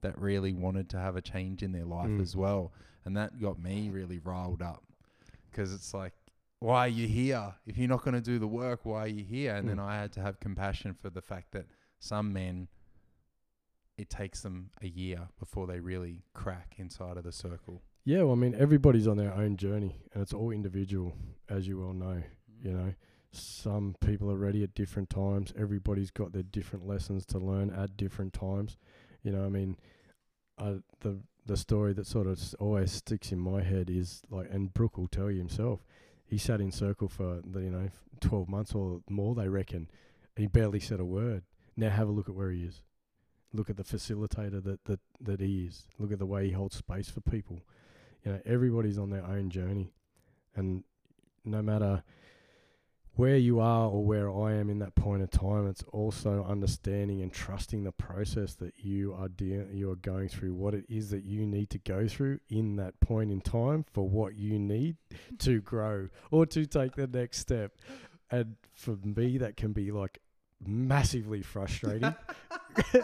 that 0.00 0.18
really 0.18 0.52
wanted 0.52 0.88
to 0.90 0.98
have 0.98 1.16
a 1.16 1.22
change 1.22 1.62
in 1.62 1.72
their 1.72 1.84
life 1.84 2.08
Mm. 2.08 2.20
as 2.20 2.36
well. 2.36 2.72
And 3.04 3.16
that 3.16 3.40
got 3.40 3.58
me 3.58 3.88
really 3.90 4.18
riled 4.18 4.62
up 4.62 4.84
because 5.50 5.72
it's 5.72 5.92
like, 5.94 6.12
why 6.60 6.80
are 6.86 6.88
you 6.88 7.06
here? 7.08 7.54
If 7.66 7.78
you're 7.78 7.88
not 7.88 8.02
going 8.02 8.14
to 8.14 8.20
do 8.20 8.38
the 8.38 8.46
work, 8.48 8.84
why 8.84 9.04
are 9.04 9.08
you 9.08 9.24
here? 9.24 9.54
And 9.54 9.68
then 9.68 9.76
Mm. 9.78 9.84
I 9.84 9.96
had 10.00 10.12
to 10.12 10.20
have 10.20 10.40
compassion 10.40 10.94
for 10.94 11.08
the 11.10 11.22
fact 11.22 11.52
that 11.52 11.66
some 11.98 12.32
men, 12.32 12.68
it 13.96 14.10
takes 14.10 14.42
them 14.42 14.70
a 14.82 14.86
year 14.88 15.28
before 15.38 15.66
they 15.66 15.80
really 15.80 16.22
crack 16.32 16.74
inside 16.78 17.16
of 17.16 17.24
the 17.24 17.32
circle. 17.32 17.82
Yeah, 18.04 18.22
well, 18.22 18.32
I 18.32 18.36
mean, 18.36 18.54
everybody's 18.54 19.06
on 19.08 19.16
their 19.16 19.32
own 19.34 19.56
journey, 19.56 19.96
and 20.12 20.22
it's 20.22 20.32
all 20.32 20.50
individual, 20.50 21.12
as 21.48 21.66
you 21.66 21.78
well 21.80 21.92
know. 21.92 22.22
You 22.62 22.72
know, 22.72 22.94
some 23.30 23.94
people 24.00 24.30
are 24.30 24.36
ready 24.36 24.62
at 24.62 24.74
different 24.74 25.10
times. 25.10 25.52
Everybody's 25.58 26.10
got 26.10 26.32
their 26.32 26.42
different 26.42 26.86
lessons 26.86 27.26
to 27.26 27.38
learn 27.38 27.70
at 27.70 27.96
different 27.96 28.32
times. 28.32 28.76
You 29.22 29.32
know, 29.32 29.44
I 29.44 29.48
mean, 29.48 29.76
uh, 30.56 30.74
the 31.00 31.20
the 31.46 31.56
story 31.56 31.94
that 31.94 32.06
sort 32.06 32.26
of 32.26 32.38
always 32.58 32.92
sticks 32.92 33.32
in 33.32 33.38
my 33.38 33.62
head 33.62 33.88
is 33.90 34.22
like, 34.30 34.48
and 34.50 34.72
Brooke 34.72 34.98
will 34.98 35.08
tell 35.08 35.30
you 35.30 35.38
himself. 35.38 35.80
He 36.26 36.36
sat 36.36 36.60
in 36.60 36.70
circle 36.70 37.08
for 37.08 37.40
the, 37.44 37.60
you 37.60 37.70
know 37.70 37.90
twelve 38.20 38.48
months 38.48 38.74
or 38.74 39.00
more, 39.08 39.34
they 39.34 39.48
reckon, 39.48 39.88
and 40.36 40.42
he 40.42 40.46
barely 40.46 40.80
said 40.80 41.00
a 41.00 41.04
word. 41.04 41.42
Now 41.76 41.90
have 41.90 42.08
a 42.08 42.12
look 42.12 42.28
at 42.28 42.34
where 42.34 42.50
he 42.50 42.64
is. 42.64 42.82
Look 43.52 43.70
at 43.70 43.76
the 43.76 43.84
facilitator 43.84 44.62
that 44.64 44.84
that 44.84 45.00
that 45.20 45.40
he 45.40 45.66
is. 45.66 45.86
Look 45.98 46.12
at 46.12 46.18
the 46.18 46.26
way 46.26 46.46
he 46.46 46.52
holds 46.52 46.76
space 46.76 47.08
for 47.08 47.20
people. 47.20 47.60
You 48.24 48.32
know, 48.32 48.40
everybody's 48.44 48.98
on 48.98 49.10
their 49.10 49.24
own 49.24 49.50
journey, 49.50 49.92
and 50.54 50.84
no 51.44 51.62
matter 51.62 52.02
where 53.18 53.36
you 53.36 53.58
are 53.58 53.88
or 53.88 54.04
where 54.04 54.30
I 54.30 54.52
am 54.52 54.70
in 54.70 54.78
that 54.78 54.94
point 54.94 55.24
of 55.24 55.30
time, 55.32 55.66
it's 55.66 55.82
also 55.90 56.46
understanding 56.48 57.20
and 57.20 57.32
trusting 57.32 57.82
the 57.82 57.90
process 57.90 58.54
that 58.54 58.74
you 58.76 59.12
are 59.12 59.26
de- 59.28 59.66
you 59.72 59.90
are 59.90 59.96
going 59.96 60.28
through, 60.28 60.54
what 60.54 60.72
it 60.72 60.84
is 60.88 61.10
that 61.10 61.24
you 61.24 61.44
need 61.44 61.68
to 61.70 61.78
go 61.78 62.06
through 62.06 62.38
in 62.48 62.76
that 62.76 63.00
point 63.00 63.32
in 63.32 63.40
time 63.40 63.84
for 63.92 64.08
what 64.08 64.36
you 64.36 64.56
need 64.56 64.98
to 65.40 65.60
grow 65.60 66.08
or 66.30 66.46
to 66.46 66.64
take 66.64 66.94
the 66.94 67.08
next 67.08 67.38
step. 67.38 67.72
And 68.30 68.54
for 68.72 68.96
me, 69.02 69.38
that 69.38 69.56
can 69.56 69.72
be 69.72 69.90
like 69.90 70.20
massively 70.64 71.42
frustrating 71.42 72.14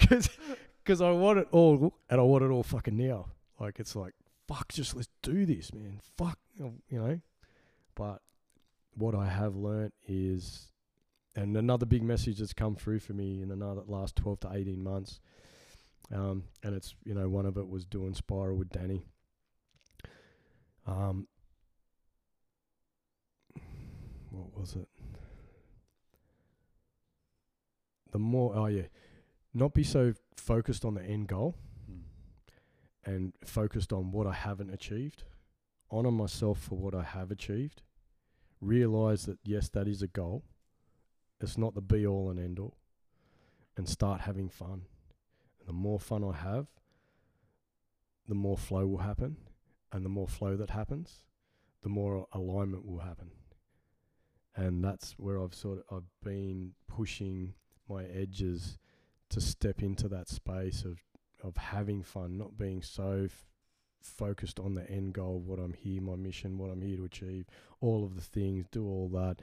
because 0.00 1.02
I 1.02 1.10
want 1.10 1.40
it 1.40 1.48
all 1.50 1.92
and 2.08 2.18
I 2.18 2.24
want 2.24 2.42
it 2.42 2.48
all 2.48 2.62
fucking 2.62 2.96
now. 2.96 3.26
Like 3.60 3.80
it's 3.80 3.94
like 3.94 4.14
fuck, 4.48 4.72
just 4.72 4.96
let's 4.96 5.10
do 5.20 5.44
this, 5.44 5.74
man. 5.74 6.00
Fuck, 6.16 6.38
you 6.56 6.72
know. 6.90 7.20
But 7.94 8.22
what 8.96 9.14
I 9.14 9.26
have 9.28 9.56
learnt 9.56 9.94
is, 10.06 10.68
and 11.36 11.56
another 11.56 11.86
big 11.86 12.02
message 12.02 12.38
that's 12.38 12.52
come 12.52 12.76
through 12.76 13.00
for 13.00 13.12
me 13.12 13.42
in 13.42 13.48
the 13.48 13.56
last 13.86 14.16
12 14.16 14.40
to 14.40 14.52
18 14.52 14.82
months, 14.82 15.20
um, 16.12 16.44
and 16.62 16.74
it's, 16.74 16.94
you 17.04 17.14
know, 17.14 17.28
one 17.28 17.46
of 17.46 17.56
it 17.56 17.68
was 17.68 17.84
doing 17.84 18.14
Spiral 18.14 18.56
with 18.56 18.68
Danny. 18.70 19.06
Um, 20.86 21.26
what 24.30 24.58
was 24.58 24.76
it? 24.76 24.88
The 28.12 28.18
more, 28.18 28.54
oh 28.54 28.66
yeah, 28.66 28.86
not 29.52 29.74
be 29.74 29.82
so 29.82 30.14
focused 30.36 30.84
on 30.84 30.94
the 30.94 31.02
end 31.02 31.28
goal 31.28 31.56
Mm. 31.90 32.02
and 33.04 33.32
focused 33.44 33.92
on 33.92 34.10
what 34.12 34.26
I 34.26 34.32
haven't 34.32 34.70
achieved. 34.70 35.24
Honor 35.90 36.10
myself 36.10 36.58
for 36.60 36.76
what 36.78 36.94
I 36.94 37.02
have 37.02 37.30
achieved. 37.30 37.82
Realize 38.64 39.26
that, 39.26 39.38
yes, 39.44 39.68
that 39.70 39.86
is 39.86 40.00
a 40.00 40.06
goal. 40.06 40.42
It's 41.38 41.58
not 41.58 41.74
the 41.74 41.82
be 41.82 42.06
all 42.06 42.30
and 42.30 42.40
end 42.40 42.58
all. 42.58 42.78
And 43.76 43.86
start 43.86 44.22
having 44.22 44.48
fun. 44.48 44.86
And 45.60 45.68
the 45.68 45.74
more 45.74 46.00
fun 46.00 46.24
I 46.24 46.32
have, 46.32 46.66
the 48.26 48.34
more 48.34 48.56
flow 48.56 48.86
will 48.86 48.98
happen. 48.98 49.36
And 49.92 50.02
the 50.02 50.08
more 50.08 50.28
flow 50.28 50.56
that 50.56 50.70
happens, 50.70 51.26
the 51.82 51.90
more 51.90 52.26
alignment 52.32 52.86
will 52.86 53.00
happen. 53.00 53.32
And 54.56 54.82
that's 54.82 55.12
where 55.18 55.42
I've 55.42 55.54
sort 55.54 55.78
of 55.78 55.96
I've 55.96 56.24
been 56.24 56.72
pushing 56.88 57.52
my 57.86 58.04
edges 58.04 58.78
to 59.28 59.40
step 59.40 59.82
into 59.82 60.08
that 60.08 60.28
space 60.28 60.84
of 60.84 61.02
of 61.42 61.58
having 61.58 62.02
fun, 62.02 62.38
not 62.38 62.56
being 62.56 62.80
so 62.80 63.28
focused 64.04 64.60
on 64.60 64.74
the 64.74 64.88
end 64.90 65.14
goal 65.14 65.40
what 65.40 65.58
I'm 65.58 65.72
here, 65.72 66.00
my 66.00 66.16
mission, 66.16 66.58
what 66.58 66.70
I'm 66.70 66.82
here 66.82 66.96
to 66.98 67.04
achieve, 67.04 67.46
all 67.80 68.04
of 68.04 68.14
the 68.14 68.20
things, 68.20 68.66
do 68.70 68.86
all 68.86 69.08
that. 69.14 69.40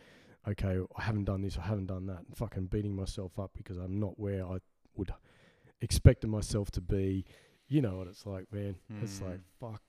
Okay, 0.47 0.79
I 0.97 1.01
haven't 1.03 1.25
done 1.25 1.41
this, 1.41 1.57
I 1.57 1.61
haven't 1.63 1.87
done 1.87 2.05
that. 2.07 2.19
and 2.27 2.35
Fucking 2.37 2.67
beating 2.67 2.95
myself 2.95 3.37
up 3.39 3.51
because 3.55 3.77
I'm 3.77 3.99
not 3.99 4.19
where 4.19 4.45
I 4.45 4.57
would 4.95 5.13
expected 5.81 6.29
myself 6.29 6.71
to 6.71 6.81
be. 6.81 7.25
You 7.67 7.81
know 7.81 7.97
what 7.97 8.07
it's 8.07 8.25
like, 8.25 8.51
man. 8.51 8.75
It's 9.01 9.21
like 9.21 9.39
Mm. 9.39 9.43
fuck. 9.59 9.81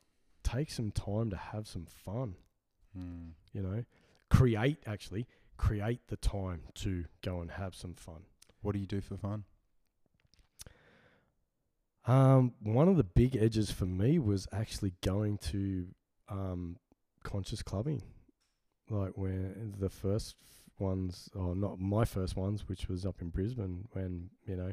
Take 0.42 0.70
some 0.70 0.90
time 0.90 1.30
to 1.30 1.36
have 1.36 1.66
some 1.66 1.86
fun. 1.86 2.36
Mm. 2.96 3.32
You 3.52 3.62
know, 3.62 3.84
create 4.30 4.78
actually 4.86 5.26
create 5.56 6.06
the 6.08 6.16
time 6.16 6.62
to 6.74 7.04
go 7.22 7.40
and 7.40 7.50
have 7.52 7.74
some 7.74 7.94
fun. 7.94 8.24
What 8.62 8.72
do 8.72 8.78
you 8.78 8.86
do 8.86 9.00
for 9.00 9.16
fun? 9.16 9.44
Um, 12.06 12.54
one 12.62 12.88
of 12.88 12.96
the 12.96 13.04
big 13.04 13.36
edges 13.36 13.70
for 13.70 13.86
me 13.86 14.18
was 14.18 14.48
actually 14.52 14.94
going 15.02 15.38
to 15.38 15.86
um, 16.28 16.76
conscious 17.22 17.62
clubbing, 17.62 18.02
like 18.90 19.16
when 19.16 19.74
the 19.78 19.90
first 19.90 20.36
ones, 20.78 21.28
or 21.34 21.54
not 21.54 21.78
my 21.78 22.04
first 22.04 22.36
ones, 22.36 22.68
which 22.68 22.88
was 22.88 23.06
up 23.06 23.22
in 23.22 23.28
Brisbane, 23.28 23.86
when 23.92 24.30
you 24.46 24.56
know, 24.56 24.72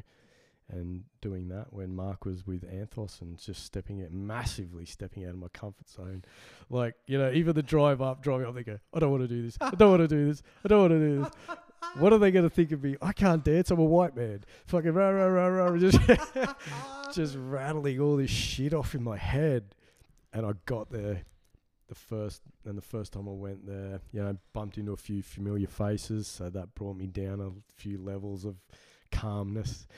and 0.68 1.04
doing 1.20 1.48
that 1.48 1.72
when 1.72 1.94
Mark 1.94 2.24
was 2.24 2.46
with 2.46 2.62
Anthos 2.62 3.20
and 3.20 3.38
just 3.38 3.64
stepping 3.64 3.98
it 4.00 4.12
massively, 4.12 4.84
stepping 4.84 5.24
out 5.24 5.30
of 5.30 5.38
my 5.38 5.48
comfort 5.52 5.88
zone, 5.88 6.24
like 6.68 6.94
you 7.06 7.18
know, 7.18 7.30
even 7.32 7.54
the 7.54 7.62
drive 7.62 8.02
up, 8.02 8.22
driving 8.22 8.46
up, 8.46 8.54
they 8.54 8.64
go, 8.64 8.78
I 8.92 8.98
don't 8.98 9.10
want 9.10 9.22
to 9.22 9.28
do 9.28 9.42
this, 9.42 9.56
I 9.60 9.70
don't 9.70 9.90
want 9.90 10.02
to 10.02 10.08
do 10.08 10.26
this, 10.26 10.42
I 10.64 10.68
don't 10.68 10.80
want 10.80 10.92
to 10.92 10.98
do 10.98 11.18
this. 11.20 11.58
What 11.96 12.12
are 12.12 12.18
they 12.18 12.30
going 12.30 12.48
to 12.48 12.54
think 12.54 12.72
of 12.72 12.82
me? 12.82 12.96
I 13.02 13.12
can't 13.12 13.44
dance. 13.44 13.70
I'm 13.70 13.80
a 13.80 13.84
white 13.84 14.16
man. 14.16 14.44
Fucking 14.66 14.92
rah 14.92 15.10
rah 15.10 15.26
rah 15.26 15.46
rah. 15.46 15.76
Just 15.76 15.98
just 17.14 17.36
rattling 17.38 18.00
all 18.00 18.16
this 18.16 18.30
shit 18.30 18.72
off 18.72 18.94
in 18.94 19.02
my 19.02 19.16
head. 19.16 19.74
And 20.32 20.46
I 20.46 20.52
got 20.66 20.90
there 20.90 21.22
the 21.88 21.94
first 21.96 22.42
and 22.64 22.78
the 22.78 22.82
first 22.82 23.12
time 23.12 23.28
I 23.28 23.32
went 23.32 23.66
there, 23.66 24.00
you 24.12 24.22
know, 24.22 24.36
bumped 24.52 24.78
into 24.78 24.92
a 24.92 24.96
few 24.96 25.22
familiar 25.22 25.66
faces, 25.66 26.28
so 26.28 26.48
that 26.48 26.74
brought 26.76 26.96
me 26.96 27.08
down 27.08 27.40
a 27.40 27.50
few 27.80 27.98
levels 27.98 28.44
of 28.44 28.56
calmness. 29.10 29.88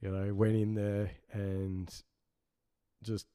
You 0.00 0.10
know, 0.10 0.34
went 0.34 0.56
in 0.56 0.74
there 0.74 1.10
and 1.32 1.94
just 3.02 3.26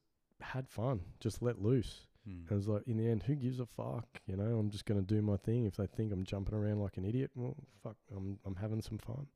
had 0.41 0.67
fun, 0.67 1.01
just 1.19 1.41
let 1.41 1.61
loose. 1.61 2.07
Mm. 2.29 2.41
And 2.43 2.51
it 2.51 2.55
was 2.55 2.67
like, 2.67 2.83
in 2.87 2.97
the 2.97 3.07
end, 3.07 3.23
who 3.23 3.35
gives 3.35 3.59
a 3.59 3.65
fuck? 3.65 4.07
You 4.27 4.35
know, 4.37 4.57
I'm 4.59 4.69
just 4.69 4.85
gonna 4.85 5.01
do 5.01 5.21
my 5.21 5.37
thing. 5.37 5.65
If 5.65 5.75
they 5.77 5.87
think 5.87 6.11
I'm 6.11 6.23
jumping 6.23 6.55
around 6.55 6.79
like 6.79 6.97
an 6.97 7.05
idiot, 7.05 7.31
well, 7.35 7.55
fuck, 7.83 7.95
I'm 8.15 8.37
I'm 8.45 8.55
having 8.55 8.81
some 8.81 8.97
fun. 8.99 9.27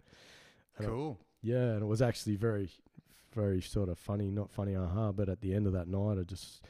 And 0.78 0.88
I- 0.88 0.90
Cool. 0.90 1.18
yeah, 1.42 1.74
and 1.74 1.82
it 1.84 1.86
was 1.88 2.02
actually 2.02 2.36
very, 2.36 2.70
very 3.34 3.62
sort 3.62 3.90
of 3.90 3.98
funny, 3.98 4.30
not 4.32 4.52
funny, 4.52 4.76
aha. 4.76 5.12
But 5.12 5.30
at 5.30 5.42
the 5.42 5.54
end 5.54 5.66
of 5.68 5.74
that 5.74 5.88
night, 5.88 6.18
I 6.20 6.24
just, 6.24 6.64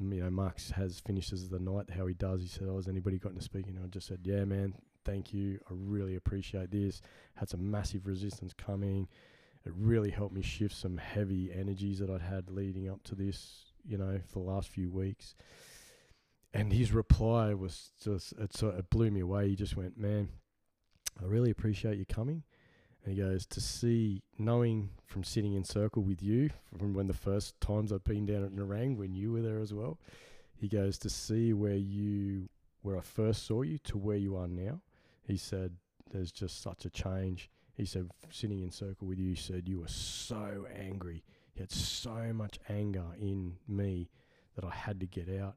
you 0.00 0.22
know, 0.22 0.30
Marx 0.30 0.70
has 0.72 1.00
finishes 1.00 1.48
the 1.48 1.58
night 1.58 1.90
how 1.90 2.06
he 2.06 2.14
does. 2.14 2.40
He 2.42 2.48
said, 2.48 2.68
"Oh, 2.68 2.76
has 2.76 2.88
anybody 2.88 3.18
gotten 3.18 3.38
to 3.38 3.44
speak?" 3.44 3.66
And 3.66 3.78
I 3.82 3.86
just 3.86 4.06
said, 4.06 4.20
"Yeah, 4.24 4.44
man, 4.44 4.74
thank 5.04 5.32
you. 5.34 5.60
I 5.70 5.72
really 5.74 6.16
appreciate 6.16 6.70
this. 6.70 7.00
Had 7.34 7.48
some 7.48 7.70
massive 7.70 8.06
resistance 8.06 8.52
coming. 8.54 9.08
It 9.66 9.72
really 9.76 10.10
helped 10.10 10.34
me 10.34 10.42
shift 10.42 10.74
some 10.74 10.96
heavy 10.98 11.50
energies 11.52 11.98
that 12.00 12.10
I'd 12.10 12.20
had 12.20 12.50
leading 12.50 12.88
up 12.88 13.02
to 13.04 13.14
this, 13.14 13.72
you 13.86 13.98
know, 13.98 14.20
for 14.26 14.44
the 14.44 14.50
last 14.50 14.68
few 14.68 14.90
weeks." 14.90 15.34
And 16.52 16.72
his 16.72 16.92
reply 16.92 17.52
was 17.54 17.90
just, 18.00 18.32
it 18.32 18.56
sort 18.56 18.76
it 18.76 18.88
blew 18.88 19.10
me 19.10 19.20
away. 19.20 19.48
He 19.48 19.56
just 19.56 19.76
went, 19.76 19.98
"Man, 19.98 20.28
I 21.20 21.26
really 21.26 21.50
appreciate 21.50 21.98
you 21.98 22.06
coming." 22.06 22.44
And 23.04 23.14
he 23.14 23.20
goes, 23.20 23.44
to 23.46 23.60
see, 23.60 24.22
knowing 24.38 24.88
from 25.04 25.24
sitting 25.24 25.52
in 25.52 25.62
circle 25.64 26.02
with 26.02 26.22
you, 26.22 26.48
from 26.78 26.94
when 26.94 27.06
the 27.06 27.12
first 27.12 27.60
times 27.60 27.92
I've 27.92 28.02
been 28.04 28.24
down 28.24 28.44
at 28.44 28.52
Nerang, 28.52 28.96
when 28.96 29.14
you 29.14 29.32
were 29.32 29.42
there 29.42 29.60
as 29.60 29.74
well, 29.74 29.98
he 30.56 30.68
goes, 30.68 30.96
to 30.98 31.10
see 31.10 31.52
where 31.52 31.76
you, 31.76 32.48
where 32.80 32.96
I 32.96 33.02
first 33.02 33.46
saw 33.46 33.60
you 33.60 33.76
to 33.84 33.98
where 33.98 34.16
you 34.16 34.36
are 34.36 34.48
now. 34.48 34.80
He 35.22 35.36
said, 35.36 35.76
there's 36.12 36.32
just 36.32 36.62
such 36.62 36.86
a 36.86 36.90
change. 36.90 37.50
He 37.74 37.84
said, 37.84 38.08
sitting 38.30 38.60
in 38.60 38.70
circle 38.70 39.06
with 39.06 39.18
you, 39.18 39.28
he 39.28 39.34
said, 39.34 39.68
you 39.68 39.80
were 39.80 39.88
so 39.88 40.66
angry. 40.74 41.24
He 41.54 41.60
had 41.60 41.72
so 41.72 42.32
much 42.32 42.58
anger 42.68 43.06
in 43.18 43.56
me 43.66 44.10
that 44.56 44.64
I 44.64 44.70
had 44.70 45.00
to 45.00 45.06
get 45.06 45.28
out 45.28 45.54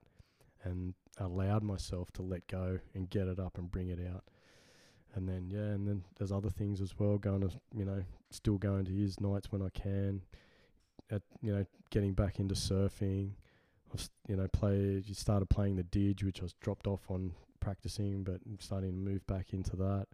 and 0.64 0.94
allowed 1.18 1.64
myself 1.64 2.12
to 2.14 2.22
let 2.22 2.48
go 2.48 2.80
and 2.94 3.10
get 3.10 3.28
it 3.28 3.40
up 3.40 3.58
and 3.58 3.72
bring 3.72 3.90
it 3.90 4.00
out 4.14 4.24
and 5.18 5.28
then 5.28 5.50
yeah, 5.50 5.74
and 5.74 5.88
then 5.88 6.04
there's 6.18 6.32
other 6.32 6.50
things 6.50 6.80
as 6.80 6.98
well. 6.98 7.18
Going 7.18 7.42
to 7.42 7.50
you 7.76 7.86
know, 7.86 8.04
still 8.30 8.58
going 8.58 8.86
to 8.86 8.92
his 8.92 9.20
nights 9.20 9.52
when 9.52 9.62
I 9.62 9.70
can. 9.70 10.22
At 11.10 11.24
you 11.42 11.54
know, 11.54 11.66
getting 11.90 12.14
back 12.14 12.40
into 12.40 12.54
surfing. 12.54 13.32
I've 13.94 14.10
you 14.28 14.36
know 14.36 14.48
played. 14.48 15.16
Started 15.16 15.50
playing 15.50 15.76
the 15.76 15.84
didge, 15.84 16.24
which 16.24 16.40
I 16.40 16.44
was 16.44 16.54
dropped 16.62 16.88
off 16.88 17.02
on 17.10 17.34
practicing, 17.60 18.24
but 18.24 18.40
I'm 18.46 18.60
starting 18.60 18.92
to 18.92 19.12
move 19.12 19.26
back 19.26 19.54
into 19.54 19.76
that. 19.78 20.08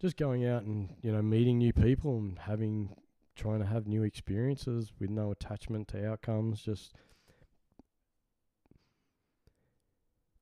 Just 0.00 0.16
going 0.16 0.46
out 0.46 0.64
and 0.64 0.88
you 1.00 1.12
know 1.12 1.22
meeting 1.22 1.58
new 1.58 1.72
people 1.72 2.18
and 2.18 2.38
having 2.38 2.96
trying 3.34 3.60
to 3.60 3.66
have 3.66 3.86
new 3.86 4.02
experiences 4.02 4.92
with 4.98 5.10
no 5.10 5.30
attachment 5.30 5.88
to 5.88 6.08
outcomes. 6.08 6.62
Just 6.62 6.94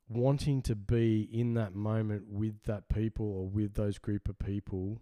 wanting 0.08 0.60
to 0.62 0.74
be 0.74 1.28
in 1.32 1.54
that 1.54 1.74
moment 1.74 2.24
with 2.28 2.62
that 2.64 2.88
people 2.88 3.26
or 3.26 3.46
with 3.46 3.74
those 3.74 3.98
group 3.98 4.28
of 4.28 4.38
people 4.38 5.00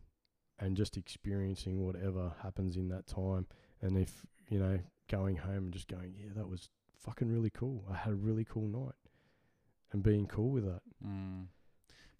and 0.59 0.77
just 0.77 0.97
experiencing 0.97 1.85
whatever 1.85 2.33
happens 2.43 2.77
in 2.77 2.89
that 2.89 3.09
time 3.09 3.45
and 3.83 3.99
if 3.99 4.25
you 4.49 4.59
know 4.61 4.79
going 5.11 5.35
home 5.35 5.65
and 5.65 5.73
just 5.73 5.89
going 5.89 6.15
yeah 6.17 6.31
that 6.37 6.49
was 6.49 6.69
fucking 6.97 7.29
really 7.29 7.51
cool 7.51 7.83
i 7.91 7.97
had 7.97 8.13
a 8.13 8.17
really 8.17 8.47
cool 8.49 8.69
night 8.69 8.95
and 9.91 10.05
being 10.05 10.27
cool 10.29 10.51
with 10.51 10.65
that 10.65 10.83
Mm. 11.05 11.47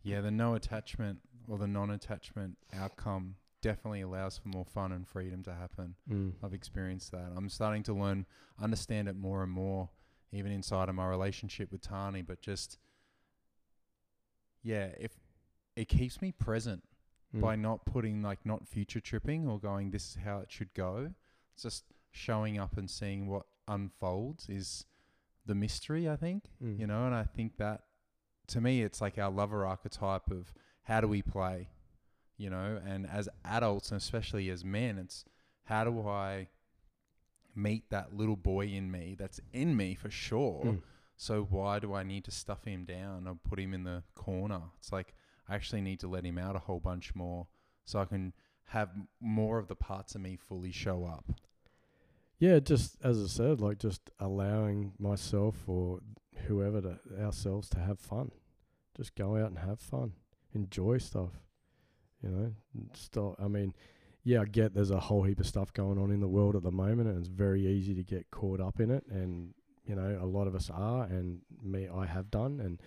Yeah, 0.03 0.21
the 0.21 0.31
no 0.31 0.55
attachment 0.55 1.19
or 1.49 1.59
the 1.59 1.67
non 1.67 1.91
attachment 1.91 2.57
outcome 2.73 3.37
definitely 3.63 4.01
allows 4.01 4.39
for 4.39 4.49
more 4.49 4.65
fun 4.65 4.93
and 4.93 5.07
freedom 5.07 5.43
to 5.45 5.55
happen. 5.55 5.95
mm. 6.09 6.33
I've 6.43 6.55
experienced 6.55 7.11
that. 7.13 7.31
I'm 7.37 7.49
starting 7.49 7.83
to 7.85 7.93
learn, 7.95 8.27
understand 8.59 9.09
it 9.09 9.17
more 9.17 9.43
and 9.43 9.53
more, 9.53 9.91
even 10.33 10.51
inside 10.53 10.89
of 10.89 10.95
my 10.95 11.07
relationship 11.07 11.71
with 11.73 11.83
Tani. 11.83 12.23
But 12.23 12.41
just, 12.41 12.79
yeah, 14.63 14.91
if 14.99 15.13
it 15.77 15.89
keeps 15.89 16.21
me 16.21 16.33
present 16.33 16.83
Mm. 17.35 17.41
by 17.43 17.55
not 17.55 17.85
putting 17.87 18.23
like 18.23 18.45
not 18.45 18.67
future 18.67 19.01
tripping 19.01 19.47
or 19.47 19.61
going, 19.61 19.93
this 19.93 20.09
is 20.11 20.15
how 20.25 20.41
it 20.41 20.51
should 20.51 20.75
go. 20.75 21.13
It's 21.55 21.63
just 21.63 21.85
showing 22.11 22.59
up 22.59 22.77
and 22.77 22.91
seeing 22.91 23.29
what 23.29 23.47
unfolds 23.69 24.49
is 24.49 24.85
the 25.47 25.55
mystery. 25.55 26.09
I 26.09 26.17
think 26.17 26.51
Mm. 26.61 26.81
you 26.81 26.87
know, 26.89 27.07
and 27.07 27.15
I 27.15 27.23
think 27.23 27.57
that 27.59 27.85
to 28.49 28.61
me, 28.61 28.83
it's 28.83 29.01
like 29.01 29.17
our 29.17 29.31
lover 29.31 29.65
archetype 29.65 30.29
of 30.33 30.53
how 30.83 31.01
do 31.01 31.07
we 31.07 31.23
play, 31.23 31.69
you 32.41 32.49
know, 32.49 32.81
and 32.87 33.07
as 33.07 33.29
adults, 33.45 33.91
and 33.91 34.01
especially 34.01 34.49
as 34.49 34.65
men, 34.65 34.97
it's 34.97 35.27
how 35.65 35.85
do 35.85 36.09
I 36.09 36.49
meet 37.55 37.91
that 37.91 38.17
little 38.17 38.37
boy 38.37 38.67
in 38.67 38.91
me 38.91 39.15
that's 39.19 39.41
in 39.53 39.77
me 39.77 39.95
for 39.95 40.11
sure. 40.11 40.65
Mm. 40.65 40.83
So 41.19 41.47
why 41.51 41.81
do 41.81 41.93
I 41.93 42.03
need 42.03 42.25
to 42.25 42.31
stuff 42.31 42.65
him 42.65 42.87
down 42.87 43.29
or 43.29 43.35
put 43.47 43.61
him 43.61 43.75
in 43.75 43.85
the 43.85 44.05
corner? 44.15 44.63
It's 44.79 44.91
like 44.91 45.15
I 45.51 45.55
actually 45.55 45.83
need 45.83 46.01
to 46.01 46.09
let 46.09 46.25
him 46.25 46.39
out 46.39 46.57
a 46.57 46.61
whole 46.61 46.81
bunch 46.81 47.15
more 47.15 47.47
so 47.85 47.99
I 47.99 48.07
can 48.07 48.33
have 48.69 48.89
more 49.21 49.59
of 49.59 49.69
the 49.69 49.77
parts 49.77 50.15
of 50.15 50.23
me 50.23 50.37
fully 50.37 50.73
show 50.73 51.05
up. 51.05 51.27
Yeah, 52.39 52.59
just 52.59 52.97
as 53.05 53.23
I 53.23 53.27
said, 53.27 53.61
like 53.61 53.79
just 53.79 54.09
allowing 54.19 54.93
myself 54.99 55.57
or 55.67 56.01
whoever 56.47 56.81
to 56.81 56.99
ourselves 57.21 57.69
to 57.71 57.81
have 57.81 58.01
fun. 58.01 58.31
Just 58.97 59.15
go 59.15 59.37
out 59.37 59.51
and 59.51 59.59
have 59.59 59.79
fun. 59.79 60.15
Enjoy 60.55 60.97
stuff. 60.97 61.33
You 62.23 62.31
know, 62.31 62.53
stop. 62.95 63.37
I 63.43 63.49
mean, 63.49 63.75
yeah, 64.25 64.43
I 64.43 64.45
get 64.45 64.75
there's 64.75 64.91
a 64.91 65.01
whole 65.01 65.23
heap 65.23 65.41
of 65.41 65.47
stuff 65.47 65.73
going 65.73 65.99
on 65.99 66.11
in 66.11 66.21
the 66.21 66.29
world 66.29 66.57
at 66.57 66.63
the 66.63 66.71
moment, 66.71 67.09
and 67.09 67.19
it's 67.19 67.29
very 67.29 67.67
easy 67.67 67.95
to 67.95 68.03
get 68.03 68.31
caught 68.31 68.61
up 68.61 68.81
in 68.81 68.91
it. 68.91 69.05
And 69.11 69.55
you 69.87 69.95
know, 69.95 70.19
a 70.21 70.27
lot 70.27 70.47
of 70.47 70.55
us 70.55 70.71
are, 70.71 71.05
and 71.05 71.41
me, 71.63 71.89
I 71.89 72.07
have 72.07 72.31
done. 72.31 72.61
And 72.61 72.81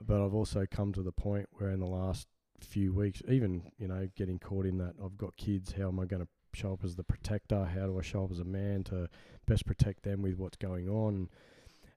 but 0.00 0.24
I've 0.24 0.34
also 0.34 0.66
come 0.70 0.92
to 0.92 1.02
the 1.02 1.12
point 1.12 1.48
where 1.52 1.70
in 1.70 1.80
the 1.80 1.86
last 1.86 2.28
few 2.60 2.92
weeks, 2.92 3.22
even 3.28 3.72
you 3.78 3.88
know, 3.88 4.08
getting 4.16 4.38
caught 4.38 4.66
in 4.66 4.78
that, 4.78 4.94
I've 5.04 5.18
got 5.18 5.36
kids. 5.36 5.72
How 5.72 5.88
am 5.88 5.98
I 5.98 6.04
going 6.04 6.22
to 6.22 6.28
show 6.52 6.72
up 6.72 6.84
as 6.84 6.94
the 6.94 7.04
protector? 7.04 7.64
How 7.64 7.86
do 7.86 7.98
I 7.98 8.02
show 8.02 8.24
up 8.24 8.30
as 8.30 8.40
a 8.40 8.44
man 8.44 8.84
to 8.84 9.08
best 9.46 9.66
protect 9.66 10.02
them 10.04 10.22
with 10.22 10.38
what's 10.38 10.56
going 10.56 10.88
on? 10.88 11.28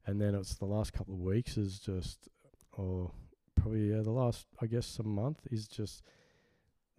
And 0.06 0.20
then 0.20 0.36
it's 0.36 0.56
the 0.56 0.66
last 0.66 0.94
couple 0.94 1.14
of 1.14 1.22
weeks 1.22 1.58
is 1.58 1.80
just, 1.80 2.28
or 2.74 3.12
probably 3.56 3.92
yeah, 3.92 4.02
the 4.02 4.12
last 4.12 4.48
I 4.62 4.66
guess 4.66 4.88
some 4.88 5.08
month 5.08 5.40
is 5.52 5.68
just 5.68 6.02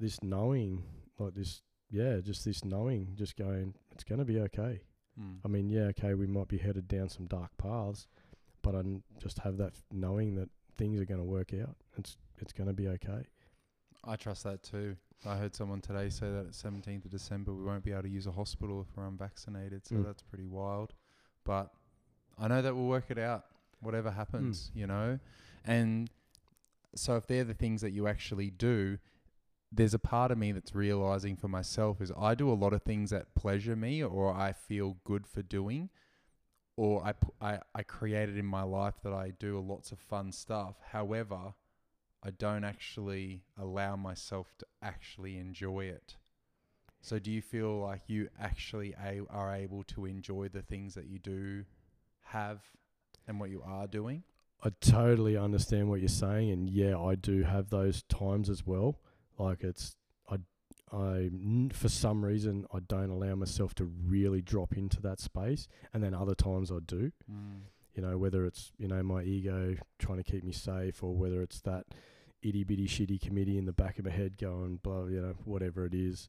this 0.01 0.23
knowing, 0.23 0.83
like 1.19 1.35
this, 1.35 1.63
yeah, 1.91 2.19
just 2.21 2.45
this 2.45 2.65
knowing, 2.65 3.13
just 3.17 3.37
going, 3.37 3.75
it's 3.93 4.05
going 4.05 4.19
to 4.19 4.25
be 4.25 4.41
okay. 4.41 4.81
Mm. 5.21 5.37
I 5.45 5.49
mean, 5.49 5.69
yeah, 5.69 5.83
okay, 5.97 6.15
we 6.15 6.27
might 6.27 6.49
be 6.49 6.59
headed 6.59 6.89
down 6.89 7.09
some 7.09 7.27
dark 7.27 7.51
paths, 7.57 8.09
but 8.63 8.75
I 8.75 8.83
just 9.19 9.39
have 9.41 9.57
that 9.59 9.75
knowing 9.93 10.35
that 10.37 10.49
things 10.77 11.01
are 11.01 11.05
going 11.05 11.21
to 11.21 11.25
work 11.25 11.53
out. 11.55 11.77
It's 11.97 12.17
it's 12.39 12.53
going 12.53 12.67
to 12.67 12.73
be 12.73 12.89
okay. 12.89 13.27
I 14.05 14.17
trust 14.17 14.43
that 14.45 14.63
too. 14.65 14.97
I 15.25 15.37
heard 15.37 15.55
someone 15.55 15.81
today 15.81 16.11
say 16.11 16.29
that 16.31 16.47
at 16.47 16.53
17th 16.53 17.05
of 17.05 17.11
December 17.13 17.55
we 17.55 17.63
won't 17.63 17.85
be 17.85 17.93
able 17.93 18.03
to 18.03 18.09
use 18.09 18.27
a 18.27 18.33
hospital 18.33 18.81
if 18.83 18.95
we're 18.97 19.07
unvaccinated, 19.07 19.87
so 19.87 19.95
Mm. 19.95 20.05
that's 20.05 20.23
pretty 20.23 20.45
wild. 20.45 20.95
But 21.45 21.73
I 22.37 22.49
know 22.49 22.61
that 22.61 22.75
we'll 22.75 22.89
work 22.89 23.11
it 23.11 23.19
out, 23.19 23.45
whatever 23.81 24.11
happens, 24.11 24.73
you 24.75 24.87
know? 24.89 25.21
And 25.65 26.11
so 26.97 27.17
if 27.17 27.27
they're 27.29 27.45
the 27.45 27.55
things 27.55 27.81
that 27.83 27.93
you 27.93 28.07
actually 28.09 28.51
do, 28.51 28.99
there's 29.77 29.95
a 29.95 29.99
part 29.99 30.31
of 30.31 30.39
me 30.39 30.53
that's 30.53 30.75
realizing 30.75 31.37
for 31.37 31.49
myself 31.49 32.01
is 32.01 32.13
I 32.17 32.35
do 32.35 32.51
a 32.51 32.55
lot 32.55 32.73
of 32.73 32.83
things 32.83 33.11
that 33.11 33.35
pleasure 33.35 33.77
me 33.77 34.03
or 34.03 34.33
I 34.33 34.53
feel 34.53 34.99
good 35.05 35.27
for 35.27 35.43
doing 35.43 35.91
or 36.77 37.05
I, 37.05 37.15
I, 37.41 37.59
I 37.75 37.83
created 37.83 38.37
in 38.37 38.47
my 38.47 38.63
life 38.63 38.95
that 39.03 39.13
I 39.13 39.33
do 39.39 39.61
lots 39.61 39.93
of 39.93 39.99
fun 39.99 40.33
stuff. 40.33 40.77
However, 40.91 41.55
I 42.23 42.31
don't 42.31 42.65
actually 42.65 43.43
allow 43.59 43.97
myself 43.97 44.55
to 44.59 44.67
actually 44.83 45.39
enjoy 45.39 45.85
it. 45.85 46.17
So, 47.01 47.19
do 47.19 47.31
you 47.31 47.43
feel 47.43 47.79
like 47.81 48.03
you 48.07 48.29
actually 48.41 48.95
a- 48.95 49.27
are 49.29 49.55
able 49.55 49.83
to 49.85 50.07
enjoy 50.07 50.49
the 50.49 50.63
things 50.63 50.95
that 50.95 51.07
you 51.07 51.19
do 51.19 51.65
have 52.23 52.63
and 53.29 53.39
what 53.39 53.51
you 53.51 53.63
are 53.63 53.87
doing? 53.87 54.23
I 54.63 54.71
totally 54.81 55.37
understand 55.37 55.91
what 55.91 56.01
you're 56.01 56.09
saying, 56.09 56.51
and 56.51 56.71
yeah, 56.71 56.99
I 56.99 57.15
do 57.15 57.43
have 57.43 57.69
those 57.69 58.03
times 58.05 58.49
as 58.49 58.67
well. 58.67 58.97
Like 59.39 59.63
it's, 59.65 59.97
I, 60.31 60.37
I, 60.93 61.15
n- 61.25 61.71
for 61.75 61.89
some 61.89 62.25
reason, 62.25 62.67
I 62.73 62.79
don't 62.87 63.11
allow 63.11 63.35
myself 63.35 63.75
to 63.77 63.85
really 63.85 64.41
drop 64.43 64.77
into 64.77 65.01
that 65.03 65.21
space, 65.21 65.69
and 65.93 66.03
then 66.03 66.15
other 66.15 66.35
times 66.35 66.71
I 66.71 66.79
do. 66.87 67.11
You 67.97 68.03
know, 68.03 68.19
whether 68.19 68.45
it's 68.45 68.73
you 68.79 68.89
know 68.89 69.03
my 69.03 69.23
ego 69.23 69.77
trying 69.99 70.19
to 70.19 70.25
keep 70.25 70.43
me 70.45 70.53
safe, 70.53 71.03
or 71.03 71.15
whether 71.17 71.43
it's 71.43 71.61
that 71.63 71.87
itty 72.43 72.65
bitty 72.65 72.87
shitty 72.87 73.21
committee 73.21 73.57
in 73.57 73.65
the 73.67 73.73
back 73.73 73.99
of 73.99 74.05
my 74.05 74.11
head 74.11 74.37
going 74.37 74.77
blah, 74.83 75.07
you 75.07 75.21
know, 75.21 75.35
whatever 75.45 75.87
it 75.87 75.95
is. 75.95 76.29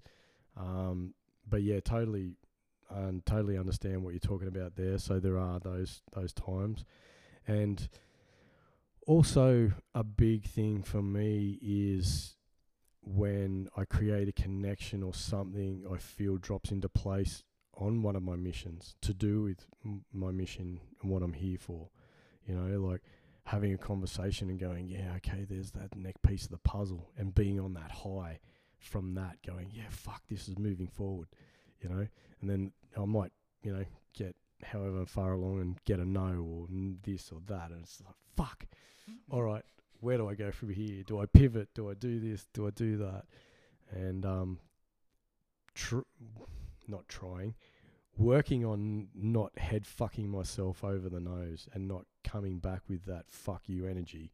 Um, 0.55 1.13
but 1.49 1.61
yeah, 1.63 1.79
totally, 1.79 2.33
um, 2.89 3.21
totally 3.25 3.57
understand 3.57 4.03
what 4.03 4.11
you're 4.13 4.19
talking 4.19 4.47
about 4.47 4.75
there. 4.75 4.97
So 4.99 5.19
there 5.19 5.37
are 5.39 5.59
those 5.59 6.01
those 6.13 6.33
times, 6.33 6.85
and 7.47 7.87
also 9.07 9.71
a 9.93 10.03
big 10.03 10.45
thing 10.45 10.81
for 10.83 11.01
me 11.01 11.59
is 11.61 12.35
when 13.05 13.69
I 13.77 13.85
create 13.85 14.27
a 14.27 14.33
connection 14.33 15.03
or 15.03 15.13
something 15.13 15.83
I 15.91 15.97
feel 15.97 16.37
drops 16.37 16.71
into 16.71 16.89
place 16.89 17.43
on 17.77 18.01
one 18.01 18.15
of 18.15 18.23
my 18.23 18.35
missions 18.35 18.95
to 19.01 19.13
do 19.13 19.43
with 19.43 19.65
m- 19.85 20.05
my 20.11 20.31
mission 20.31 20.79
and 21.01 21.11
what 21.11 21.21
I'm 21.21 21.33
here 21.33 21.57
for. 21.59 21.89
You 22.47 22.55
know, 22.55 22.79
like 22.79 23.01
having 23.45 23.73
a 23.73 23.77
conversation 23.77 24.49
and 24.49 24.59
going, 24.59 24.87
yeah, 24.87 25.13
okay, 25.17 25.45
there's 25.47 25.71
that 25.71 25.95
next 25.95 26.21
piece 26.23 26.45
of 26.45 26.51
the 26.51 26.57
puzzle, 26.57 27.09
and 27.17 27.35
being 27.35 27.59
on 27.59 27.73
that 27.73 27.91
high 27.91 28.39
from 28.79 29.13
that, 29.15 29.37
going, 29.45 29.69
yeah, 29.71 29.89
fuck, 29.89 30.21
this 30.29 30.47
is 30.47 30.57
moving 30.57 30.87
forward. 30.87 31.27
You 31.81 31.89
know, 31.89 32.07
and 32.41 32.49
then 32.49 32.71
I 32.97 33.05
might, 33.05 33.31
you 33.61 33.73
know, 33.73 33.85
get 34.17 34.35
however 34.63 35.05
far 35.05 35.33
along 35.33 35.61
and 35.61 35.83
get 35.85 35.99
a 35.99 36.05
no 36.05 36.21
or 36.21 36.67
n- 36.69 36.99
this 37.03 37.31
or 37.31 37.39
that, 37.47 37.71
and 37.71 37.83
it's 37.83 38.01
like, 38.03 38.15
fuck, 38.35 38.65
mm-hmm. 39.09 39.35
all 39.35 39.43
right, 39.43 39.65
where 39.99 40.17
do 40.17 40.29
I 40.29 40.35
go 40.35 40.51
from 40.51 40.69
here? 40.69 41.03
Do 41.03 41.19
I 41.19 41.25
pivot? 41.25 41.69
Do 41.73 41.89
I 41.89 41.93
do 41.93 42.19
this? 42.19 42.47
Do 42.53 42.67
I 42.67 42.71
do 42.71 42.97
that? 42.97 43.25
And 43.91 44.25
um, 44.25 44.59
tr- 45.73 45.99
not 46.87 47.07
trying, 47.07 47.55
working 48.17 48.65
on 48.65 49.07
not 49.13 49.57
head 49.57 49.85
fucking 49.85 50.29
myself 50.29 50.83
over 50.83 51.09
the 51.09 51.19
nose 51.19 51.67
and 51.73 51.87
not 51.87 52.05
coming 52.23 52.59
back 52.59 52.81
with 52.87 53.05
that 53.05 53.25
fuck 53.29 53.63
you 53.67 53.85
energy, 53.85 54.31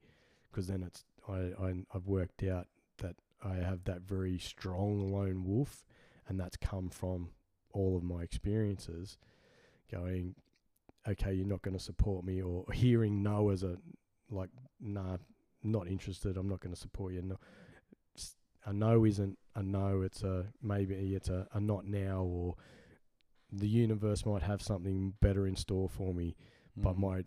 because 0.49 0.68
then 0.68 0.84
it's 0.84 1.03
I, 1.28 1.51
I 1.62 1.74
I've 1.93 2.07
worked 2.07 2.43
out 2.43 2.68
that 2.97 3.16
I 3.43 3.55
have 3.55 3.84
that 3.86 4.01
very 4.01 4.38
strong 4.38 5.12
lone 5.12 5.43
wolf, 5.45 5.86
and 6.28 6.39
that's 6.39 6.57
come 6.57 6.89
from 6.89 7.30
all 7.74 7.95
of 7.97 8.03
my 8.03 8.22
experiences, 8.22 9.18
going, 9.91 10.36
okay, 11.07 11.34
you're 11.34 11.47
not 11.47 11.62
going 11.62 11.78
to 11.78 11.84
support 11.84 12.24
me, 12.26 12.41
or 12.41 12.66
hearing 12.72 13.24
no 13.24 13.49
as 13.49 13.64
a 13.64 13.78
like 14.30 14.49
nah, 14.80 15.18
not 15.64 15.88
interested. 15.88 16.38
I'm 16.38 16.49
not 16.49 16.59
going 16.59 16.74
to 16.74 16.80
support 16.80 17.14
you. 17.14 17.22
No, 17.22 17.38
a 18.66 18.74
no 18.74 19.05
isn't 19.05 19.38
a 19.55 19.64
no. 19.64 20.01
It's 20.01 20.24
a 20.24 20.47
maybe 20.62 20.95
it's 21.16 21.30
a, 21.30 21.47
a 21.53 21.59
not 21.59 21.86
now, 21.86 22.22
or 22.24 22.55
the 23.51 23.68
universe 23.68 24.26
might 24.26 24.43
have 24.43 24.62
something 24.62 25.14
better 25.22 25.47
in 25.47 25.55
store 25.55 25.89
for 25.89 26.14
me. 26.14 26.36
But 26.78 26.95
Mm. 26.95 26.99
my 26.99 27.24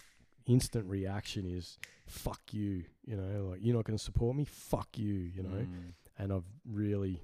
instant 0.46 0.86
reaction 0.88 1.46
is 1.46 1.78
fuck 2.06 2.40
you. 2.52 2.84
You 3.04 3.16
know, 3.16 3.48
like 3.50 3.60
you're 3.62 3.74
not 3.76 3.84
going 3.84 3.98
to 3.98 4.02
support 4.04 4.36
me. 4.36 4.44
Fuck 4.44 4.96
you. 4.98 5.12
You 5.12 5.42
know, 5.42 5.50
Mm. 5.66 5.92
and 6.18 6.32
I've 6.32 6.48
really 6.64 7.22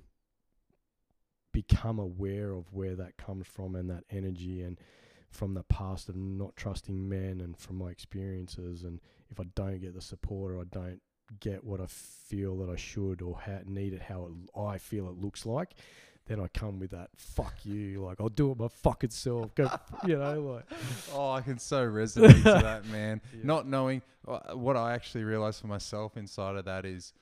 become 1.52 1.98
aware 1.98 2.52
of 2.52 2.72
where 2.72 2.94
that 2.96 3.16
comes 3.16 3.46
from 3.46 3.74
and 3.74 3.90
that 3.90 4.04
energy 4.10 4.62
and 4.62 4.78
from 5.30 5.54
the 5.54 5.64
past 5.64 6.08
of 6.08 6.16
not 6.16 6.54
trusting 6.56 7.08
men 7.08 7.40
and 7.40 7.56
from 7.56 7.76
my 7.76 7.90
experiences 7.90 8.84
and 8.84 9.00
if 9.30 9.40
I 9.40 9.44
don't 9.54 9.80
get 9.80 9.94
the 9.94 10.00
support 10.00 10.52
or 10.54 10.60
I 10.60 10.64
don't 10.70 11.00
get 11.40 11.62
what 11.64 11.80
I 11.80 11.86
feel 11.86 12.56
that 12.58 12.70
I 12.70 12.76
should 12.76 13.22
or 13.22 13.38
how 13.38 13.60
need 13.66 13.92
it 13.92 14.02
how 14.02 14.26
it, 14.26 14.58
I 14.60 14.78
feel 14.78 15.06
it 15.08 15.20
looks 15.20 15.46
like 15.46 15.70
then 16.26 16.40
I 16.40 16.48
come 16.48 16.78
with 16.80 16.90
that 16.90 17.10
fuck 17.16 17.54
you 17.64 18.02
like 18.04 18.20
I'll 18.20 18.28
do 18.28 18.50
it 18.50 18.58
my 18.58 18.68
fucking 18.68 19.10
self 19.10 19.54
go 19.54 19.70
you 20.06 20.18
know 20.18 20.40
like 20.40 20.64
Oh, 21.14 21.30
I 21.30 21.40
can 21.40 21.58
so 21.58 21.86
resonate 21.88 22.34
to 22.36 22.42
that, 22.62 22.86
man. 22.86 23.20
Yeah. 23.32 23.40
Not 23.44 23.66
knowing 23.66 24.02
uh, 24.28 24.54
what 24.54 24.76
I 24.76 24.92
actually 24.94 25.24
realized 25.24 25.60
for 25.60 25.66
myself 25.68 26.16
inside 26.16 26.56
of 26.56 26.64
that 26.66 26.84
is 26.84 27.12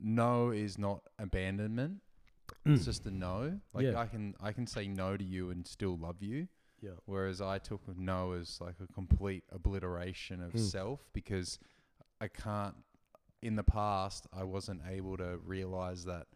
no 0.00 0.50
is 0.50 0.78
not 0.78 1.00
abandonment. 1.18 2.02
It's 2.64 2.84
just 2.84 3.06
a 3.06 3.10
no. 3.10 3.58
Like 3.72 3.84
Yeah. 3.86 3.98
I 3.98 4.06
can 4.06 4.34
I 4.40 4.52
can 4.52 4.66
say 4.66 4.86
no 4.88 5.16
to 5.16 5.24
you 5.24 5.50
and 5.50 5.66
still 5.66 5.96
love 5.96 6.22
you. 6.22 6.48
Yeah 6.80 6.90
Whereas 7.06 7.40
I 7.40 7.58
took 7.58 7.82
no 7.96 8.32
as 8.32 8.60
like 8.60 8.76
a 8.82 8.92
complete 8.92 9.44
obliteration 9.50 10.42
of 10.42 10.52
Mm. 10.52 10.60
self 10.60 11.00
because 11.12 11.58
I 12.20 12.28
can't. 12.28 12.76
In 13.42 13.54
the 13.56 13.62
past, 13.64 14.26
I 14.32 14.44
wasn't 14.44 14.80
able 14.88 15.16
to 15.18 15.38
realize 15.44 16.04
that 16.06 16.26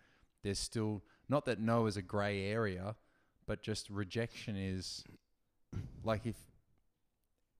there's 0.42 0.58
still 0.58 1.02
not 1.28 1.44
that 1.46 1.58
no 1.58 1.86
is 1.86 1.96
a 1.96 2.02
grey 2.02 2.44
area, 2.44 2.94
but 3.46 3.62
just 3.62 3.88
rejection 3.90 4.54
is 4.56 5.02
like 6.04 6.26
if 6.26 6.36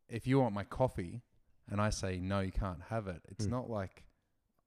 if 0.09 0.27
you 0.27 0.41
want 0.41 0.55
my 0.55 0.65
coffee 0.65 1.23
and 1.71 1.81
I 1.81 1.91
say 1.91 2.19
no, 2.19 2.41
you 2.41 2.53
can't 2.53 2.83
have 2.91 3.07
it. 3.09 3.23
It's 3.29 3.47
Mm. 3.47 3.51
not 3.51 3.71
like 3.71 4.05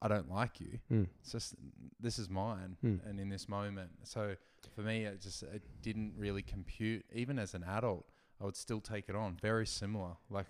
I 0.04 0.08
don't 0.10 0.30
like 0.30 0.60
you. 0.60 0.80
Mm. 0.92 1.08
It's 1.22 1.32
just 1.32 1.56
this 2.00 2.20
is 2.20 2.30
mine, 2.30 2.76
Mm. 2.84 3.00
and 3.10 3.20
in 3.20 3.30
this 3.30 3.48
moment. 3.48 3.92
So 4.04 4.36
for 4.76 4.82
me, 4.82 5.06
it 5.06 5.22
just 5.22 5.44
it 5.44 5.64
didn't 5.82 6.14
really 6.18 6.42
compute. 6.44 7.06
Even 7.14 7.40
as 7.40 7.54
an 7.54 7.64
adult, 7.64 8.06
I 8.42 8.44
would 8.46 8.58
still 8.58 8.82
take 8.82 9.08
it 9.08 9.16
on. 9.16 9.38
Very 9.42 9.66
similar, 9.66 10.18
like 10.30 10.48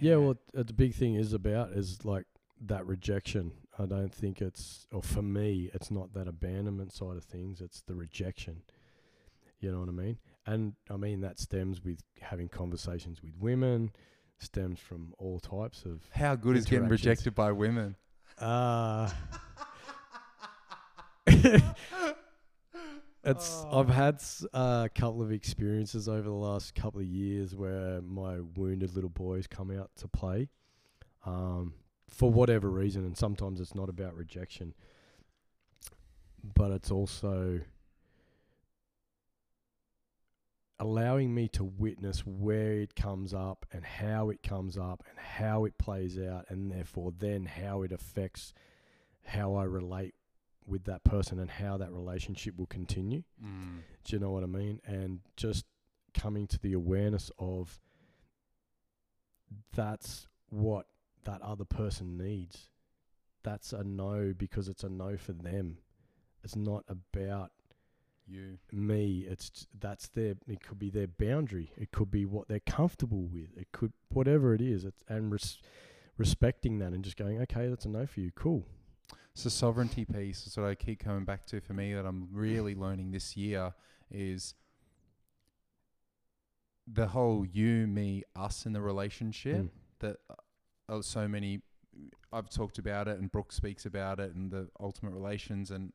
Yeah, 0.00 0.16
well, 0.16 0.36
uh, 0.56 0.62
the 0.62 0.72
big 0.74 0.94
thing 0.94 1.14
is 1.14 1.32
about 1.32 1.70
is 1.70 2.04
like 2.04 2.26
that 2.60 2.86
rejection. 2.86 3.52
I 3.78 3.86
don't 3.86 4.14
think 4.14 4.42
it's, 4.42 4.86
or 4.92 5.02
for 5.02 5.22
me, 5.22 5.70
it's 5.72 5.90
not 5.90 6.12
that 6.12 6.28
abandonment 6.28 6.92
side 6.92 7.16
of 7.16 7.24
things. 7.24 7.62
It's 7.62 7.80
the 7.80 7.94
rejection. 7.94 8.62
You 9.60 9.72
know 9.72 9.80
what 9.80 9.88
I 9.88 9.92
mean? 9.92 10.18
And 10.46 10.74
I 10.90 10.96
mean 10.96 11.22
that 11.22 11.38
stems 11.38 11.82
with 11.82 12.02
having 12.20 12.48
conversations 12.48 13.22
with 13.22 13.32
women, 13.38 13.92
stems 14.38 14.78
from 14.78 15.14
all 15.18 15.38
types 15.40 15.84
of. 15.84 16.02
How 16.12 16.34
good 16.36 16.56
is 16.56 16.66
getting 16.66 16.88
rejected 16.88 17.34
by 17.34 17.52
women? 17.52 17.96
Uh 18.40 19.10
It's 23.22 23.62
Oh. 23.66 23.80
I've 23.80 23.90
had 23.90 24.14
s- 24.14 24.46
a 24.54 24.88
couple 24.94 25.20
of 25.22 25.30
experiences 25.30 26.08
over 26.08 26.22
the 26.22 26.30
last 26.30 26.74
couple 26.74 27.00
of 27.00 27.06
years 27.06 27.54
where 27.54 28.00
my 28.00 28.40
wounded 28.40 28.94
little 28.94 29.10
boys 29.10 29.46
come 29.46 29.70
out 29.70 29.90
to 29.96 30.08
play, 30.08 30.48
um, 31.26 31.74
for 32.08 32.30
whatever 32.30 32.70
reason, 32.70 33.04
and 33.04 33.16
sometimes 33.16 33.60
it's 33.60 33.74
not 33.74 33.90
about 33.90 34.16
rejection, 34.16 34.72
but 36.54 36.70
it's 36.70 36.90
also 36.90 37.60
allowing 40.80 41.34
me 41.34 41.46
to 41.46 41.62
witness 41.62 42.26
where 42.26 42.72
it 42.72 42.96
comes 42.96 43.34
up 43.34 43.66
and 43.70 43.84
how 43.84 44.30
it 44.30 44.42
comes 44.42 44.78
up 44.78 45.04
and 45.08 45.18
how 45.18 45.66
it 45.66 45.76
plays 45.78 46.18
out, 46.18 46.46
and 46.48 46.72
therefore 46.72 47.12
then 47.16 47.44
how 47.44 47.82
it 47.82 47.92
affects 47.92 48.54
how 49.24 49.54
I 49.54 49.64
relate 49.64 50.14
with 50.66 50.84
that 50.84 51.04
person 51.04 51.38
and 51.38 51.50
how 51.50 51.76
that 51.76 51.92
relationship 51.92 52.56
will 52.56 52.66
continue. 52.66 53.22
Mm. 53.44 53.80
Do 54.04 54.16
you 54.16 54.20
know 54.20 54.30
what 54.30 54.42
I 54.42 54.46
mean? 54.46 54.80
And 54.86 55.20
just 55.36 55.66
coming 56.14 56.46
to 56.46 56.58
the 56.58 56.72
awareness 56.72 57.30
of 57.38 57.78
that's 59.74 60.26
what 60.48 60.86
that 61.24 61.42
other 61.42 61.64
person 61.64 62.16
needs. 62.16 62.70
That's 63.42 63.72
a 63.72 63.84
no 63.84 64.34
because 64.36 64.68
it's 64.68 64.84
a 64.84 64.88
no 64.88 65.16
for 65.18 65.32
them. 65.32 65.78
It's 66.42 66.56
not 66.56 66.84
about 66.88 67.50
You. 68.30 68.58
me. 68.72 69.26
It's 69.28 69.66
that's 69.78 70.08
their. 70.08 70.34
It 70.46 70.62
could 70.62 70.78
be 70.78 70.90
their 70.90 71.06
boundary. 71.08 71.72
It 71.76 71.90
could 71.92 72.10
be 72.10 72.24
what 72.24 72.48
they're 72.48 72.60
comfortable 72.60 73.22
with. 73.22 73.56
It 73.56 73.68
could 73.72 73.92
whatever 74.08 74.54
it 74.54 74.60
is. 74.60 74.84
It's 74.84 75.02
and 75.08 75.32
res- 75.32 75.58
respecting 76.16 76.78
that 76.78 76.92
and 76.92 77.02
just 77.02 77.16
going, 77.16 77.40
okay, 77.42 77.68
that's 77.68 77.84
a 77.84 77.88
no 77.88 78.06
for 78.06 78.20
you. 78.20 78.30
Cool. 78.34 78.64
So 79.34 79.48
sovereignty 79.48 80.04
piece 80.04 80.46
is 80.46 80.56
what 80.56 80.66
I 80.66 80.74
keep 80.74 80.98
coming 81.02 81.24
back 81.24 81.46
to 81.46 81.60
for 81.60 81.72
me 81.72 81.94
that 81.94 82.04
I'm 82.06 82.28
really 82.32 82.74
learning 82.74 83.10
this 83.12 83.36
year 83.36 83.72
is 84.10 84.54
the 86.86 87.06
whole 87.06 87.46
you, 87.46 87.86
me, 87.86 88.24
us 88.36 88.66
in 88.66 88.72
the 88.72 88.80
relationship 88.80 89.56
Mm. 89.56 89.70
that 90.00 90.16
uh, 90.28 90.34
oh, 90.88 91.00
so 91.00 91.28
many 91.28 91.62
I've 92.32 92.50
talked 92.50 92.78
about 92.78 93.08
it 93.08 93.18
and 93.18 93.30
Brooke 93.30 93.52
speaks 93.52 93.86
about 93.86 94.20
it 94.20 94.34
and 94.34 94.50
the 94.50 94.68
ultimate 94.80 95.12
relations 95.12 95.70
and 95.70 95.92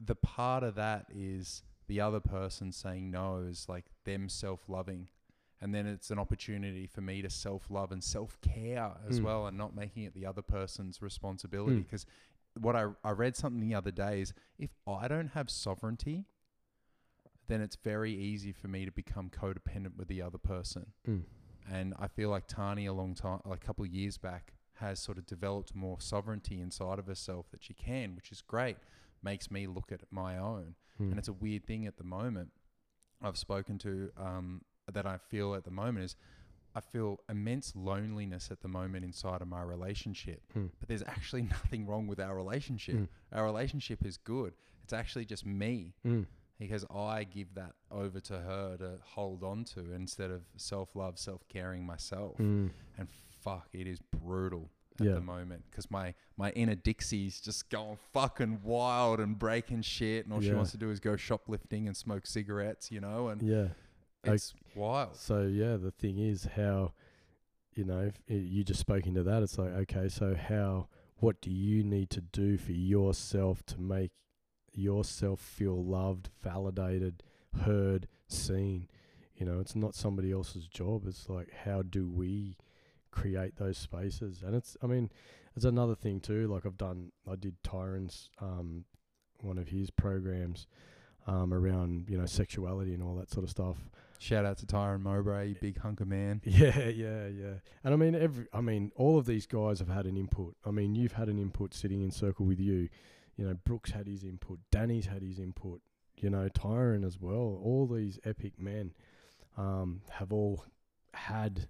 the 0.00 0.14
part 0.14 0.62
of 0.62 0.74
that 0.76 1.06
is 1.14 1.62
the 1.88 2.00
other 2.00 2.20
person 2.20 2.70
saying 2.72 3.10
no 3.10 3.38
is 3.38 3.68
like 3.68 3.86
them 4.04 4.28
self-loving 4.28 5.08
and 5.60 5.74
then 5.74 5.86
it's 5.86 6.10
an 6.12 6.18
opportunity 6.20 6.86
for 6.86 7.00
me 7.00 7.20
to 7.22 7.28
self-love 7.28 7.90
and 7.90 8.04
self-care 8.04 8.92
as 9.08 9.18
Mm. 9.20 9.24
well 9.24 9.46
and 9.48 9.58
not 9.58 9.74
making 9.74 10.04
it 10.04 10.14
the 10.14 10.24
other 10.26 10.42
person's 10.42 11.02
responsibility 11.02 11.76
Mm. 11.76 11.84
because 11.84 12.06
what 12.60 12.76
I, 12.76 12.86
I 13.02 13.10
read 13.10 13.34
something 13.36 13.60
the 13.60 13.74
other 13.74 13.90
day 13.90 14.20
is 14.20 14.32
if 14.58 14.70
I 14.86 15.08
don't 15.08 15.28
have 15.28 15.50
sovereignty 15.50 16.26
then 17.48 17.60
it's 17.62 17.76
very 17.76 18.12
easy 18.12 18.52
for 18.52 18.68
me 18.68 18.84
to 18.84 18.92
become 18.92 19.30
codependent 19.30 19.96
with 19.96 20.08
the 20.08 20.22
other 20.22 20.38
person 20.38 20.92
Mm. 21.06 21.24
and 21.70 21.94
I 21.98 22.06
feel 22.08 22.28
like 22.30 22.46
Tani 22.46 22.86
a 22.86 22.92
long 22.92 23.14
time, 23.14 23.40
like 23.44 23.62
a 23.62 23.66
couple 23.66 23.84
of 23.84 23.90
years 23.92 24.16
back, 24.18 24.52
has 24.74 25.00
sort 25.00 25.18
of 25.18 25.26
developed 25.26 25.74
more 25.74 26.00
sovereignty 26.00 26.60
inside 26.60 26.98
of 27.00 27.06
herself 27.06 27.50
that 27.50 27.62
she 27.64 27.74
can, 27.74 28.14
which 28.14 28.30
is 28.30 28.42
great. 28.42 28.76
Makes 29.22 29.50
me 29.50 29.66
look 29.66 29.90
at 29.92 30.02
my 30.10 30.38
own, 30.38 30.74
Mm. 31.00 31.10
and 31.10 31.18
it's 31.18 31.28
a 31.28 31.32
weird 31.32 31.64
thing 31.64 31.86
at 31.86 31.96
the 31.96 32.04
moment. 32.04 32.50
I've 33.22 33.36
spoken 33.36 33.78
to 33.78 34.10
um, 34.16 34.62
that 34.92 35.06
I 35.06 35.16
feel 35.18 35.54
at 35.54 35.64
the 35.64 35.70
moment 35.70 36.04
is 36.04 36.16
I 36.74 36.80
feel 36.80 37.20
immense 37.28 37.74
loneliness 37.74 38.50
at 38.50 38.60
the 38.60 38.68
moment 38.68 39.04
inside 39.04 39.40
of 39.42 39.48
my 39.48 39.62
relationship. 39.62 40.42
Mm. 40.56 40.70
But 40.78 40.88
there's 40.88 41.02
actually 41.02 41.42
nothing 41.56 41.86
wrong 41.86 42.06
with 42.06 42.20
our 42.20 42.34
relationship. 42.36 42.96
Mm. 42.96 43.08
Our 43.32 43.44
relationship 43.44 44.04
is 44.04 44.16
good. 44.16 44.54
It's 44.84 44.92
actually 44.92 45.24
just 45.24 45.44
me 45.46 45.94
because 46.58 46.84
I 46.94 47.24
give 47.24 47.54
that 47.54 47.74
over 47.90 48.20
to 48.20 48.38
her 48.38 48.76
to 48.78 48.98
hold 49.04 49.42
on 49.44 49.64
to 49.74 49.92
instead 49.92 50.30
of 50.30 50.42
self 50.56 50.94
love, 50.96 51.18
self 51.18 51.46
caring 51.48 51.84
myself. 51.84 52.38
Mm. 52.38 52.70
And 52.96 53.08
fuck, 53.42 53.68
it 53.72 53.86
is 53.86 54.00
brutal 54.00 54.70
at 55.00 55.06
Yeah. 55.06 55.12
the 55.14 55.20
moment 55.20 55.64
because 55.70 55.90
my, 55.90 56.14
my 56.36 56.50
inner 56.50 56.74
Dixie's 56.74 57.40
just 57.40 57.68
going 57.70 57.98
fucking 58.12 58.60
wild 58.62 59.20
and 59.20 59.38
breaking 59.38 59.82
shit. 59.82 60.24
And 60.24 60.32
all 60.32 60.40
she 60.40 60.52
wants 60.52 60.70
to 60.72 60.76
do 60.78 60.90
is 60.90 61.00
go 61.00 61.16
shoplifting 61.16 61.86
and 61.86 61.96
smoke 61.96 62.26
cigarettes, 62.26 62.90
you 62.90 63.00
know? 63.00 63.28
And 63.28 63.42
Yeah. 63.42 63.68
I- 64.24 64.32
it's 64.34 64.54
wild. 64.74 65.16
So 65.16 65.42
yeah, 65.42 65.76
the 65.76 65.90
thing 65.92 66.18
is 66.18 66.44
how, 66.56 66.92
you 67.74 67.84
know, 67.84 68.00
if 68.00 68.20
eh, 68.28 68.34
you 68.34 68.64
just 68.64 68.80
spoke 68.80 69.06
into 69.06 69.22
that. 69.22 69.42
It's 69.42 69.56
like 69.58 69.70
okay, 69.72 70.08
so 70.08 70.34
how? 70.34 70.88
What 71.20 71.40
do 71.40 71.50
you 71.50 71.82
need 71.84 72.10
to 72.10 72.20
do 72.20 72.56
for 72.58 72.72
yourself 72.72 73.64
to 73.66 73.80
make 73.80 74.12
yourself 74.72 75.40
feel 75.40 75.82
loved, 75.84 76.30
validated, 76.42 77.22
heard, 77.62 78.08
seen? 78.26 78.88
You 79.36 79.46
know, 79.46 79.60
it's 79.60 79.76
not 79.76 79.94
somebody 79.94 80.32
else's 80.32 80.66
job. 80.66 81.06
It's 81.06 81.28
like 81.28 81.52
how 81.64 81.82
do 81.82 82.08
we 82.08 82.56
create 83.18 83.56
those 83.56 83.78
spaces? 83.78 84.42
And 84.44 84.54
it's, 84.54 84.76
I 84.82 84.86
mean, 84.86 85.10
it's 85.56 85.64
another 85.64 85.94
thing 85.94 86.20
too. 86.20 86.46
Like 86.46 86.66
I've 86.66 86.78
done, 86.78 87.12
I 87.30 87.36
did 87.36 87.62
Tyron's, 87.62 88.30
um, 88.40 88.84
one 89.40 89.58
of 89.58 89.68
his 89.68 89.90
programs, 89.90 90.66
um, 91.28 91.52
around 91.52 92.06
you 92.08 92.18
know 92.18 92.26
sexuality 92.26 92.94
and 92.94 93.02
all 93.02 93.14
that 93.16 93.30
sort 93.30 93.44
of 93.44 93.50
stuff. 93.50 93.76
Shout 94.18 94.44
out 94.44 94.58
to 94.58 94.66
Tyron 94.66 95.02
Mowbray, 95.02 95.54
big 95.60 95.78
hunk 95.78 96.00
of 96.00 96.08
man. 96.08 96.40
Yeah, 96.44 96.88
yeah, 96.88 97.28
yeah. 97.28 97.54
And 97.84 97.94
I 97.94 97.96
mean, 97.96 98.16
every, 98.16 98.46
I 98.52 98.60
mean, 98.60 98.90
all 98.96 99.16
of 99.16 99.26
these 99.26 99.46
guys 99.46 99.78
have 99.78 99.88
had 99.88 100.06
an 100.06 100.16
input. 100.16 100.56
I 100.66 100.72
mean, 100.72 100.96
you've 100.96 101.12
had 101.12 101.28
an 101.28 101.38
input 101.38 101.72
sitting 101.72 102.02
in 102.02 102.10
circle 102.10 102.44
with 102.44 102.58
you. 102.58 102.88
You 103.36 103.46
know, 103.46 103.54
Brooke's 103.64 103.92
had 103.92 104.08
his 104.08 104.24
input. 104.24 104.58
Danny's 104.72 105.06
had 105.06 105.22
his 105.22 105.38
input. 105.38 105.82
You 106.16 106.30
know, 106.30 106.48
Tyron 106.48 107.06
as 107.06 107.20
well. 107.20 107.60
All 107.62 107.86
these 107.86 108.18
epic 108.24 108.54
men 108.58 108.92
um, 109.56 110.00
have 110.10 110.32
all 110.32 110.64
had 111.14 111.68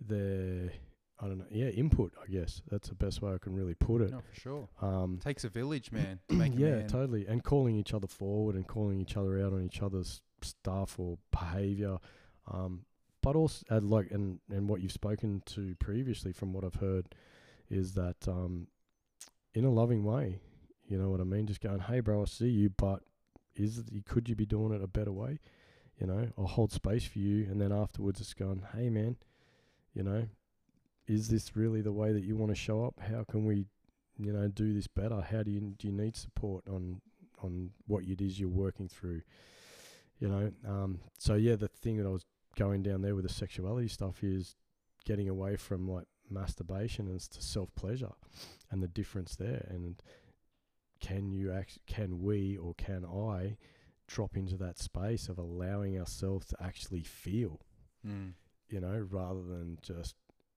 their, 0.00 0.70
I 1.20 1.26
don't 1.26 1.38
know, 1.38 1.46
yeah, 1.50 1.68
input. 1.68 2.12
I 2.22 2.26
guess 2.30 2.62
that's 2.70 2.88
the 2.88 2.94
best 2.94 3.22
way 3.22 3.32
I 3.32 3.38
can 3.38 3.54
really 3.54 3.74
put 3.74 4.02
it. 4.02 4.10
No, 4.10 4.20
for 4.20 4.40
sure. 4.40 4.68
Um, 4.80 5.18
Takes 5.22 5.44
a 5.44 5.48
village, 5.48 5.92
man, 5.92 6.20
to 6.28 6.34
make 6.34 6.54
a 6.54 6.56
yeah, 6.56 6.70
man. 6.76 6.88
totally. 6.88 7.26
And 7.26 7.42
calling 7.42 7.76
each 7.76 7.94
other 7.94 8.06
forward 8.06 8.54
and 8.54 8.66
calling 8.66 9.00
each 9.00 9.16
other 9.16 9.44
out 9.44 9.52
on 9.52 9.62
each 9.62 9.82
other's 9.82 10.20
stuff 10.42 10.98
or 10.98 11.18
behavior. 11.30 11.98
Um, 12.50 12.84
but 13.22 13.36
also, 13.36 13.64
uh, 13.70 13.80
like, 13.80 14.10
and, 14.10 14.38
and 14.50 14.68
what 14.68 14.82
you've 14.82 14.92
spoken 14.92 15.42
to 15.46 15.74
previously 15.76 16.32
from 16.32 16.52
what 16.52 16.62
I've 16.64 16.74
heard 16.74 17.14
is 17.70 17.94
that 17.94 18.28
um, 18.28 18.66
in 19.54 19.64
a 19.64 19.70
loving 19.70 20.04
way, 20.04 20.40
you 20.86 20.98
know 20.98 21.08
what 21.08 21.20
I 21.20 21.24
mean? 21.24 21.46
Just 21.46 21.62
going, 21.62 21.80
hey, 21.80 22.00
bro, 22.00 22.20
I 22.22 22.24
see 22.26 22.48
you, 22.48 22.68
but 22.68 23.00
is 23.56 23.78
it, 23.78 24.04
could 24.06 24.28
you 24.28 24.34
be 24.34 24.44
doing 24.44 24.74
it 24.74 24.82
a 24.82 24.86
better 24.86 25.12
way? 25.12 25.38
You 25.98 26.06
know, 26.06 26.28
I'll 26.36 26.46
hold 26.46 26.72
space 26.72 27.04
for 27.06 27.18
you. 27.18 27.44
And 27.50 27.60
then 27.60 27.72
afterwards, 27.72 28.20
it's 28.20 28.34
going, 28.34 28.62
hey, 28.76 28.90
man, 28.90 29.16
you 29.94 30.02
know, 30.02 30.26
is 31.06 31.28
this 31.28 31.56
really 31.56 31.80
the 31.80 31.92
way 31.92 32.12
that 32.12 32.24
you 32.24 32.36
want 32.36 32.50
to 32.50 32.56
show 32.56 32.84
up? 32.84 33.00
How 33.00 33.24
can 33.24 33.44
we 33.44 33.66
you 34.18 34.32
know 34.32 34.48
do 34.48 34.72
this 34.72 34.86
better 34.86 35.20
how 35.20 35.42
do 35.42 35.50
you 35.50 35.60
do 35.78 35.88
you 35.88 35.92
need 35.92 36.16
support 36.16 36.62
on 36.68 37.00
on 37.42 37.70
what 37.86 38.04
it 38.04 38.20
is 38.20 38.38
you're 38.38 38.48
working 38.48 38.88
through 38.88 39.20
you 40.18 40.28
know 40.28 40.52
um 40.68 41.00
so 41.18 41.34
yeah 41.34 41.56
the 41.56 41.68
thing 41.68 41.96
that 41.96 42.06
i 42.06 42.10
was 42.10 42.24
going 42.56 42.82
down 42.82 43.02
there 43.02 43.14
with 43.14 43.26
the 43.26 43.32
sexuality 43.32 43.88
stuff 43.88 44.22
is 44.22 44.54
getting 45.04 45.28
away 45.28 45.56
from 45.56 45.90
like 45.90 46.06
masturbation 46.30 47.08
and 47.08 47.20
to 47.20 47.42
self 47.42 47.74
pleasure 47.74 48.12
and 48.70 48.82
the 48.82 48.88
difference 48.88 49.34
there 49.36 49.66
and 49.68 50.02
can 51.00 51.32
you 51.32 51.52
act 51.52 51.78
can 51.86 52.22
we 52.22 52.56
or 52.56 52.72
can 52.74 53.04
i 53.04 53.56
drop 54.06 54.36
into 54.36 54.56
that 54.56 54.78
space 54.78 55.28
of 55.28 55.38
allowing 55.38 55.98
ourselves 55.98 56.46
to 56.46 56.56
actually 56.62 57.02
feel 57.02 57.60
Mm. 58.06 58.34
You 58.68 58.80
know 58.80 59.06
rather 59.10 59.42
than 59.42 59.78
just 59.82 60.14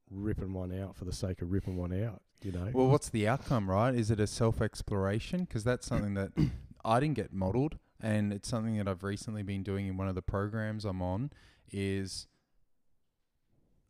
ripping 0.09 0.53
one 0.53 0.71
out 0.77 0.95
for 0.95 1.05
the 1.05 1.11
sake 1.13 1.41
of 1.41 1.51
ripping 1.51 1.75
one 1.75 1.91
out 2.03 2.21
you 2.41 2.51
know 2.51 2.69
Well, 2.73 2.87
what's 2.87 3.09
the 3.09 3.27
outcome, 3.27 3.69
right? 3.69 3.93
Is 3.95 4.11
it 4.11 4.19
a 4.19 4.27
self 4.27 4.61
exploration? 4.61 5.41
Because 5.41 5.63
that's 5.63 5.85
something 5.87 6.13
that 6.13 6.31
I 6.85 6.99
didn't 6.99 7.15
get 7.15 7.33
modeled, 7.33 7.77
and 8.01 8.31
it's 8.31 8.47
something 8.47 8.77
that 8.77 8.87
I've 8.87 9.03
recently 9.03 9.41
been 9.43 9.63
doing 9.63 9.87
in 9.87 9.97
one 9.97 10.07
of 10.07 10.15
the 10.15 10.21
programs 10.21 10.85
I'm 10.85 11.01
on. 11.01 11.31
Is 11.71 12.27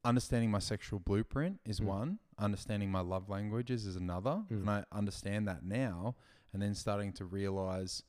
understanding 0.03 0.49
my 0.49 0.59
sexual 0.59 0.99
blueprint 0.99 1.59
is 1.65 1.79
Mm. 1.79 1.85
one, 1.85 2.19
understanding 2.37 2.89
my 2.91 3.01
love 3.01 3.29
languages 3.29 3.85
is 3.85 3.95
another, 3.95 4.45
Mm. 4.49 4.61
and 4.61 4.69
I 4.69 4.85
understand 4.91 5.47
that 5.47 5.63
now, 5.63 6.15
and 6.53 6.61
then 6.61 6.73
starting 6.73 7.11
to 7.13 7.25
realize. 7.25 8.03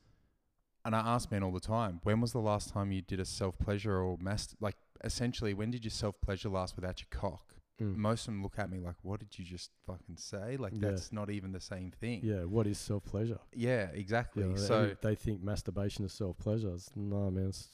And 0.85 0.95
I 0.95 1.01
ask 1.01 1.31
men 1.31 1.43
all 1.43 1.51
the 1.53 1.61
time, 1.61 2.01
when 2.05 2.21
was 2.21 2.33
the 2.33 2.41
last 2.41 2.71
time 2.71 2.93
you 2.93 3.03
did 3.03 3.19
a 3.21 3.25
self 3.25 3.59
pleasure 3.59 3.97
or 4.01 4.17
mast 4.19 4.55
like 4.61 4.77
essentially 5.05 5.55
when 5.55 5.71
did 5.71 5.85
you 5.85 5.91
self 5.91 6.21
pleasure 6.21 6.49
last 6.49 6.77
without 6.77 7.01
your 7.01 7.09
cock? 7.11 7.45
Mm. 7.81 7.95
most 7.95 8.23
of 8.23 8.35
them 8.35 8.43
look 8.43 8.59
at 8.59 8.69
me 8.71 8.81
like, 8.81 8.97
"What 9.03 9.21
did 9.21 9.39
you 9.39 9.45
just 9.45 9.71
fucking 9.87 10.17
say?" 10.17 10.57
Like 10.57 10.73
Yeah. 10.75 10.91
that's 10.91 11.13
not 11.13 11.31
even 11.31 11.53
the 11.53 11.61
same 11.61 11.93
thing. 11.93 12.23
Yeah, 12.25 12.43
what 12.45 12.67
is 12.67 12.77
self 12.77 13.05
pleasure? 13.05 13.39
Yeah, 13.55 13.91
exactly. 13.93 14.43
Know, 14.45 14.57
so 14.57 14.87
they, 15.01 15.11
they 15.11 15.15
think 15.15 15.43
masturbation 15.45 16.05
is 16.05 16.13
self 16.13 16.37
pleasure. 16.39 16.77
No, 16.97 17.31
man, 17.31 17.47
it's 17.47 17.69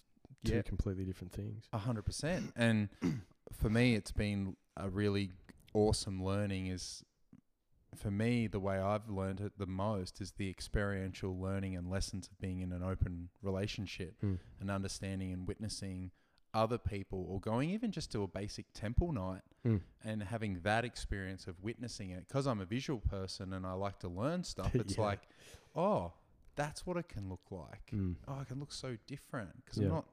two 0.44 0.56
Yeah. 0.56 0.62
completely 0.62 1.04
different 1.06 1.32
things. 1.32 1.64
A 1.72 1.78
hundred 1.78 2.02
percent. 2.04 2.52
And 2.54 2.90
for 3.52 3.70
me, 3.70 3.94
it's 3.94 4.12
been 4.12 4.56
a 4.76 4.90
really 4.90 5.32
awesome 5.72 6.22
learning. 6.22 6.66
Is 6.66 7.02
for 7.96 8.10
me 8.10 8.46
the 8.46 8.60
way 8.60 8.78
I've 8.78 9.08
learned 9.08 9.40
it 9.40 9.52
the 9.56 9.66
most 9.66 10.20
is 10.20 10.32
the 10.32 10.50
experiential 10.50 11.40
learning 11.40 11.76
and 11.76 11.88
lessons 11.88 12.26
of 12.26 12.38
being 12.38 12.60
in 12.60 12.72
an 12.72 12.82
open 12.82 13.30
relationship 13.40 14.20
Mm. 14.22 14.38
and 14.60 14.70
understanding 14.70 15.32
and 15.32 15.46
witnessing 15.48 16.10
other 16.54 16.78
people, 16.78 17.26
or 17.28 17.40
going 17.40 17.68
even 17.70 17.90
just 17.90 18.12
to 18.12 18.22
a 18.22 18.26
basic 18.28 18.66
temple 18.72 19.12
night 19.12 19.42
Mm. 19.66 19.80
and 20.04 20.22
having 20.22 20.60
that 20.60 20.84
experience 20.84 21.46
of 21.46 21.60
witnessing 21.62 22.10
it. 22.10 22.28
Because 22.28 22.46
I'm 22.46 22.60
a 22.60 22.64
visual 22.64 23.00
person 23.00 23.52
and 23.54 23.66
I 23.66 23.72
like 23.72 23.98
to 24.00 24.08
learn 24.08 24.44
stuff. 24.44 24.72
It's 24.74 24.96
Yeah. 24.96 25.04
like, 25.04 25.20
oh, 25.74 26.12
that's 26.54 26.86
what 26.86 26.96
it 26.96 27.08
can 27.08 27.28
look 27.28 27.50
like 27.50 27.90
Mm. 27.92 28.16
oh, 28.28 28.40
it 28.40 28.46
can 28.48 28.60
look 28.60 28.72
so 28.72 28.96
different 29.06 29.64
because 29.64 29.78
Yeah. 29.78 29.86
I'm 29.88 29.94
not 29.94 30.06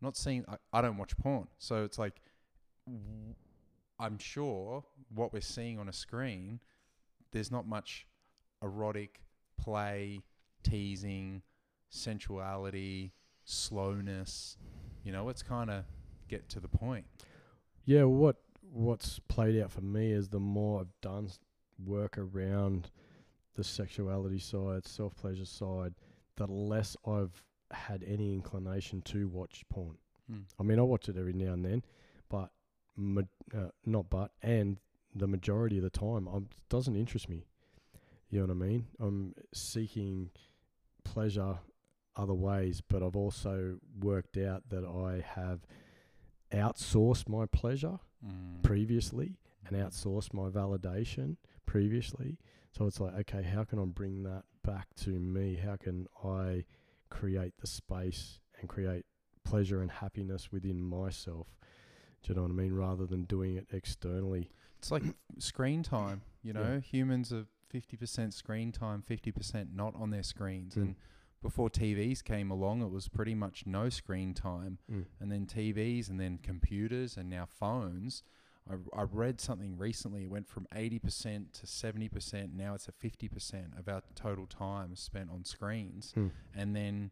not 0.00 0.16
seeing. 0.16 0.44
I, 0.46 0.58
I 0.72 0.80
don't 0.80 0.96
watch 0.96 1.16
porn, 1.16 1.48
so 1.58 1.82
it's 1.84 1.98
like 1.98 2.20
w- 2.86 3.34
I'm 3.98 4.16
sure 4.18 4.84
what 5.08 5.32
we're 5.32 5.40
seeing 5.40 5.78
on 5.78 5.88
a 5.88 5.92
screen. 5.92 6.60
There's 7.32 7.50
not 7.50 7.66
much 7.66 8.06
erotic 8.62 9.22
play, 9.56 10.20
teasing, 10.62 11.42
sensuality, 11.88 13.12
slowness. 13.44 14.56
You 15.08 15.12
know, 15.14 15.30
it's 15.30 15.42
kind 15.42 15.70
of 15.70 15.84
get 16.28 16.50
to 16.50 16.60
the 16.60 16.68
point. 16.68 17.06
Yeah, 17.86 18.02
what 18.02 18.36
what's 18.70 19.18
played 19.20 19.58
out 19.58 19.72
for 19.72 19.80
me 19.80 20.12
is 20.12 20.28
the 20.28 20.38
more 20.38 20.82
I've 20.82 21.00
done 21.00 21.28
s- 21.28 21.38
work 21.82 22.18
around 22.18 22.90
the 23.54 23.64
sexuality 23.64 24.38
side, 24.38 24.86
self 24.86 25.16
pleasure 25.16 25.46
side, 25.46 25.94
the 26.36 26.46
less 26.46 26.94
I've 27.06 27.42
had 27.70 28.04
any 28.06 28.34
inclination 28.34 29.00
to 29.06 29.28
watch 29.28 29.64
porn. 29.70 29.96
Mm. 30.30 30.42
I 30.60 30.62
mean, 30.62 30.78
I 30.78 30.82
watch 30.82 31.08
it 31.08 31.16
every 31.16 31.32
now 31.32 31.54
and 31.54 31.64
then, 31.64 31.82
but 32.28 32.50
ma- 32.94 33.22
uh, 33.56 33.70
not 33.86 34.10
but 34.10 34.32
and 34.42 34.76
the 35.14 35.26
majority 35.26 35.78
of 35.78 35.84
the 35.84 35.88
time, 35.88 36.28
um, 36.28 36.48
it 36.50 36.68
doesn't 36.68 36.96
interest 36.96 37.30
me. 37.30 37.46
You 38.28 38.40
know 38.40 38.52
what 38.52 38.62
I 38.62 38.68
mean? 38.68 38.86
I'm 39.00 39.34
seeking 39.54 40.28
pleasure 41.02 41.56
other 42.18 42.34
ways, 42.34 42.82
but 42.86 43.02
I've 43.02 43.16
also 43.16 43.78
worked 44.00 44.36
out 44.36 44.68
that 44.68 44.84
I 44.84 45.24
have 45.40 45.60
outsourced 46.52 47.28
my 47.28 47.46
pleasure 47.46 47.98
Mm. 48.24 48.62
previously 48.64 49.38
and 49.64 49.76
outsourced 49.76 50.34
my 50.34 50.48
validation 50.50 51.36
previously. 51.66 52.36
So 52.72 52.86
it's 52.86 52.98
like, 53.00 53.14
okay, 53.14 53.42
how 53.44 53.62
can 53.62 53.78
I 53.78 53.84
bring 53.84 54.24
that 54.24 54.44
back 54.64 54.92
to 55.04 55.10
me? 55.20 55.54
How 55.54 55.76
can 55.76 56.08
I 56.24 56.64
create 57.10 57.56
the 57.58 57.68
space 57.68 58.40
and 58.58 58.68
create 58.68 59.06
pleasure 59.44 59.80
and 59.80 59.90
happiness 59.90 60.50
within 60.50 60.80
myself? 60.82 61.46
Do 62.22 62.30
you 62.32 62.34
know 62.34 62.42
what 62.42 62.50
I 62.50 62.54
mean? 62.54 62.72
Rather 62.74 63.06
than 63.06 63.22
doing 63.24 63.56
it 63.56 63.68
externally. 63.72 64.50
It's 64.78 64.90
like 64.90 65.04
screen 65.38 65.84
time. 65.84 66.22
You 66.42 66.52
Yeah. 66.54 66.60
know, 66.62 66.80
humans 66.80 67.32
are 67.32 67.46
fifty 67.68 67.96
percent 67.96 68.34
screen 68.34 68.72
time, 68.72 69.02
fifty 69.02 69.30
percent 69.30 69.72
not 69.72 69.94
on 69.94 70.10
their 70.10 70.24
screens, 70.24 70.74
Mm. 70.74 70.82
and 70.82 70.96
before 71.42 71.70
TVs 71.70 72.22
came 72.22 72.50
along, 72.50 72.82
it 72.82 72.90
was 72.90 73.08
pretty 73.08 73.34
much 73.34 73.64
no 73.66 73.88
screen 73.88 74.34
time. 74.34 74.78
Mm. 74.90 75.04
and 75.20 75.30
then 75.30 75.46
TVs, 75.46 76.08
and 76.08 76.20
then 76.20 76.38
computers, 76.42 77.16
and 77.16 77.30
now 77.30 77.46
phones. 77.46 78.22
I, 78.70 79.00
I 79.00 79.04
read 79.10 79.40
something 79.40 79.76
recently. 79.76 80.24
It 80.24 80.30
went 80.30 80.48
from 80.48 80.66
80% 80.74 81.52
to 81.60 81.66
70%. 81.66 82.54
Now 82.54 82.74
it's 82.74 82.88
at 82.88 82.98
50% 82.98 83.78
of 83.78 83.88
our 83.88 84.02
total 84.14 84.46
time 84.46 84.94
spent 84.96 85.30
on 85.30 85.44
screens. 85.44 86.12
Mm. 86.16 86.30
And 86.54 86.76
then 86.76 87.10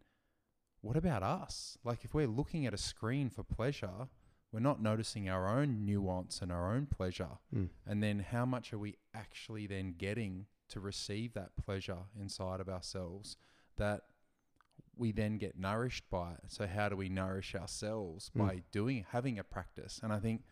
what 0.81 0.97
about 0.97 1.23
us? 1.23 1.79
Like, 1.85 2.05
if 2.05 2.15
we're 2.15 2.27
looking 2.27 2.67
at 2.67 2.75
a 2.75 2.79
screen 2.79 3.31
for 3.31 3.43
pleasure, 3.43 4.09
we're 4.53 4.61
not 4.61 4.81
noticing 4.81 5.29
our 5.29 5.49
own 5.49 5.85
nuance 5.85 6.41
and 6.41 6.53
our 6.53 6.75
own 6.75 6.87
pleasure. 6.87 7.39
Mm. 7.55 7.71
And 7.87 8.03
then 8.03 8.21
how 8.21 8.45
much 8.45 8.73
are 8.73 8.79
we 8.79 8.97
actually 9.15 9.67
then 9.67 9.95
getting 9.97 10.47
to 10.69 10.81
receive 10.81 11.33
that 11.35 11.57
pleasure 11.57 11.99
inside 12.19 12.61
of 12.61 12.69
ourselves 12.69 13.37
that 13.77 14.03
we 14.97 15.13
then 15.13 15.37
get 15.39 15.59
nourished 15.59 16.09
by 16.11 16.33
it. 16.33 16.45
So 16.49 16.67
how 16.67 16.89
do 16.89 16.97
we 16.97 17.09
nourish 17.09 17.55
ourselves 17.55 18.31
Mm. 18.35 18.39
by 18.49 18.63
doing 18.73 19.05
having 19.11 19.39
a 19.39 19.45
practice? 19.45 20.01
And 20.03 20.13
I 20.13 20.19
think 20.21 20.43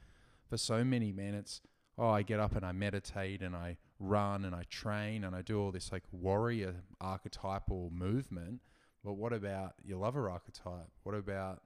for 0.49 0.57
so 0.59 0.85
many 0.85 1.13
men 1.13 1.35
it's 1.35 1.61
oh 1.97 2.09
I 2.09 2.23
get 2.23 2.41
up 2.41 2.55
and 2.57 2.65
I 2.67 2.73
meditate 2.73 3.41
and 3.43 3.55
I 3.57 3.79
run 3.99 4.45
and 4.45 4.55
I 4.55 4.65
train 4.65 5.25
and 5.25 5.35
I 5.35 5.43
do 5.43 5.61
all 5.61 5.71
this 5.73 5.91
like 5.93 6.03
warrior 6.13 6.83
archetypal 7.01 7.91
movement. 7.91 8.61
But 9.03 9.15
what 9.15 9.33
about 9.33 9.75
your 9.85 9.99
lover 9.99 10.29
archetype? 10.29 10.91
What 11.05 11.15
about 11.15 11.63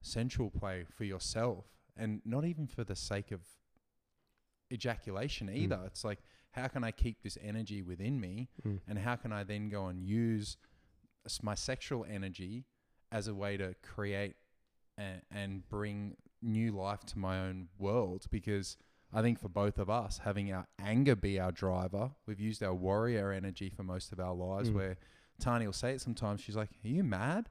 sensual 0.00 0.50
play 0.50 0.84
for 0.84 1.04
yourself? 1.04 1.66
And 1.96 2.20
not 2.24 2.44
even 2.44 2.66
for 2.66 2.84
the 2.84 2.96
sake 2.96 3.30
of 3.32 3.40
ejaculation 4.72 5.48
Mm. 5.48 5.56
either. 5.56 5.82
It's 5.86 6.04
like 6.04 6.20
how 6.52 6.68
can 6.68 6.82
I 6.84 6.90
keep 6.90 7.22
this 7.22 7.36
energy 7.42 7.82
within 7.82 8.18
me 8.18 8.48
Mm. 8.64 8.80
and 8.88 8.98
how 8.98 9.16
can 9.16 9.30
I 9.32 9.44
then 9.44 9.68
go 9.68 9.86
and 9.88 10.02
use 10.02 10.56
my 11.42 11.54
sexual 11.54 12.04
energy 12.08 12.64
as 13.12 13.28
a 13.28 13.34
way 13.34 13.56
to 13.56 13.74
create 13.82 14.36
and, 14.98 15.22
and 15.30 15.68
bring 15.68 16.16
new 16.42 16.72
life 16.72 17.04
to 17.06 17.18
my 17.18 17.40
own 17.40 17.68
world 17.78 18.26
because 18.30 18.76
I 19.12 19.22
think 19.22 19.38
for 19.40 19.48
both 19.48 19.78
of 19.78 19.88
us 19.88 20.20
having 20.24 20.52
our 20.52 20.66
anger 20.80 21.16
be 21.16 21.38
our 21.40 21.52
driver 21.52 22.10
we've 22.26 22.40
used 22.40 22.62
our 22.62 22.74
warrior 22.74 23.32
energy 23.32 23.68
for 23.70 23.82
most 23.82 24.12
of 24.12 24.20
our 24.20 24.34
lives 24.34 24.70
Mm. 24.70 24.74
where 24.74 24.96
Tani 25.40 25.66
will 25.66 25.72
say 25.72 25.92
it 25.92 26.00
sometimes 26.00 26.40
she's 26.40 26.56
like 26.56 26.70
are 26.84 26.88
you 26.88 27.04
mad 27.04 27.48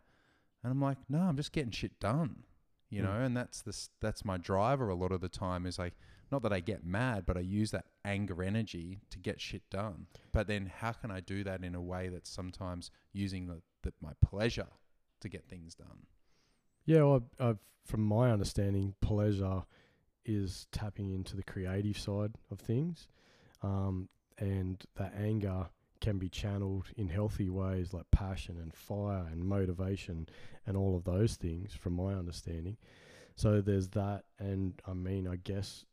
and 0.64 0.72
I'm 0.72 0.82
like 0.82 0.98
no 1.10 1.20
I'm 1.20 1.36
just 1.38 1.52
getting 1.52 1.72
shit 1.72 2.00
done 2.00 2.44
you 2.90 3.02
Mm. 3.02 3.06
know 3.06 3.22
and 3.22 3.36
that's 3.38 3.62
this 3.62 3.90
that's 4.02 4.24
my 4.26 4.38
driver 4.38 4.90
a 4.90 4.96
lot 4.96 5.12
of 5.12 5.22
the 5.22 5.30
time 5.30 5.66
is 5.66 5.78
like 5.80 5.94
not 6.32 6.42
that 6.44 6.54
I 6.54 6.60
get 6.60 6.86
mad, 6.86 7.26
but 7.26 7.38
I 7.38 7.42
use 7.42 7.72
that 7.72 7.86
anger 8.04 8.44
energy 8.44 9.02
to 9.12 9.20
get 9.20 9.40
shit 9.40 9.70
done. 9.70 10.08
But 10.32 10.48
then 10.48 10.72
how 10.80 10.92
can 10.92 11.12
I 11.12 11.20
do 11.20 11.44
that 11.44 11.64
in 11.64 11.76
a 11.76 11.82
way 11.82 12.10
that's 12.10 12.30
sometimes 12.30 12.92
using 13.14 13.48
the, 13.48 13.62
the 13.84 13.94
my 14.02 14.12
pleasure 14.26 14.68
to 15.22 15.30
get 15.30 15.48
things 15.48 15.76
done? 15.76 16.08
Yeah, 16.86 17.04
well, 17.04 17.16
I've, 17.40 17.48
I've, 17.48 17.60
from 17.86 18.02
my 18.02 18.32
understanding, 18.32 18.96
pleasure 19.02 19.64
is 20.26 20.68
tapping 20.72 21.12
into 21.12 21.36
the 21.36 21.44
creative 21.44 21.98
side 21.98 22.34
of 22.52 22.60
things, 22.60 23.08
um, 23.62 24.10
and 24.38 24.84
that 24.96 25.14
anger 25.18 25.68
can 26.02 26.18
be 26.18 26.30
channeled 26.30 26.88
in 26.98 27.08
healthy 27.08 27.50
ways 27.50 27.94
like 27.94 28.06
passion 28.12 28.58
and 28.62 28.74
fire 28.74 29.26
and 29.32 29.44
motivation 29.44 30.28
and 30.68 30.76
all 30.76 30.96
of 30.96 31.04
those 31.04 31.36
things. 31.36 31.74
From 31.74 31.94
my 31.94 32.14
understanding, 32.14 32.78
so 33.36 33.62
there's 33.62 33.90
that, 33.90 34.26
and 34.40 34.82
I 34.88 34.94
mean, 34.94 35.28
I 35.28 35.36
guess 35.38 35.86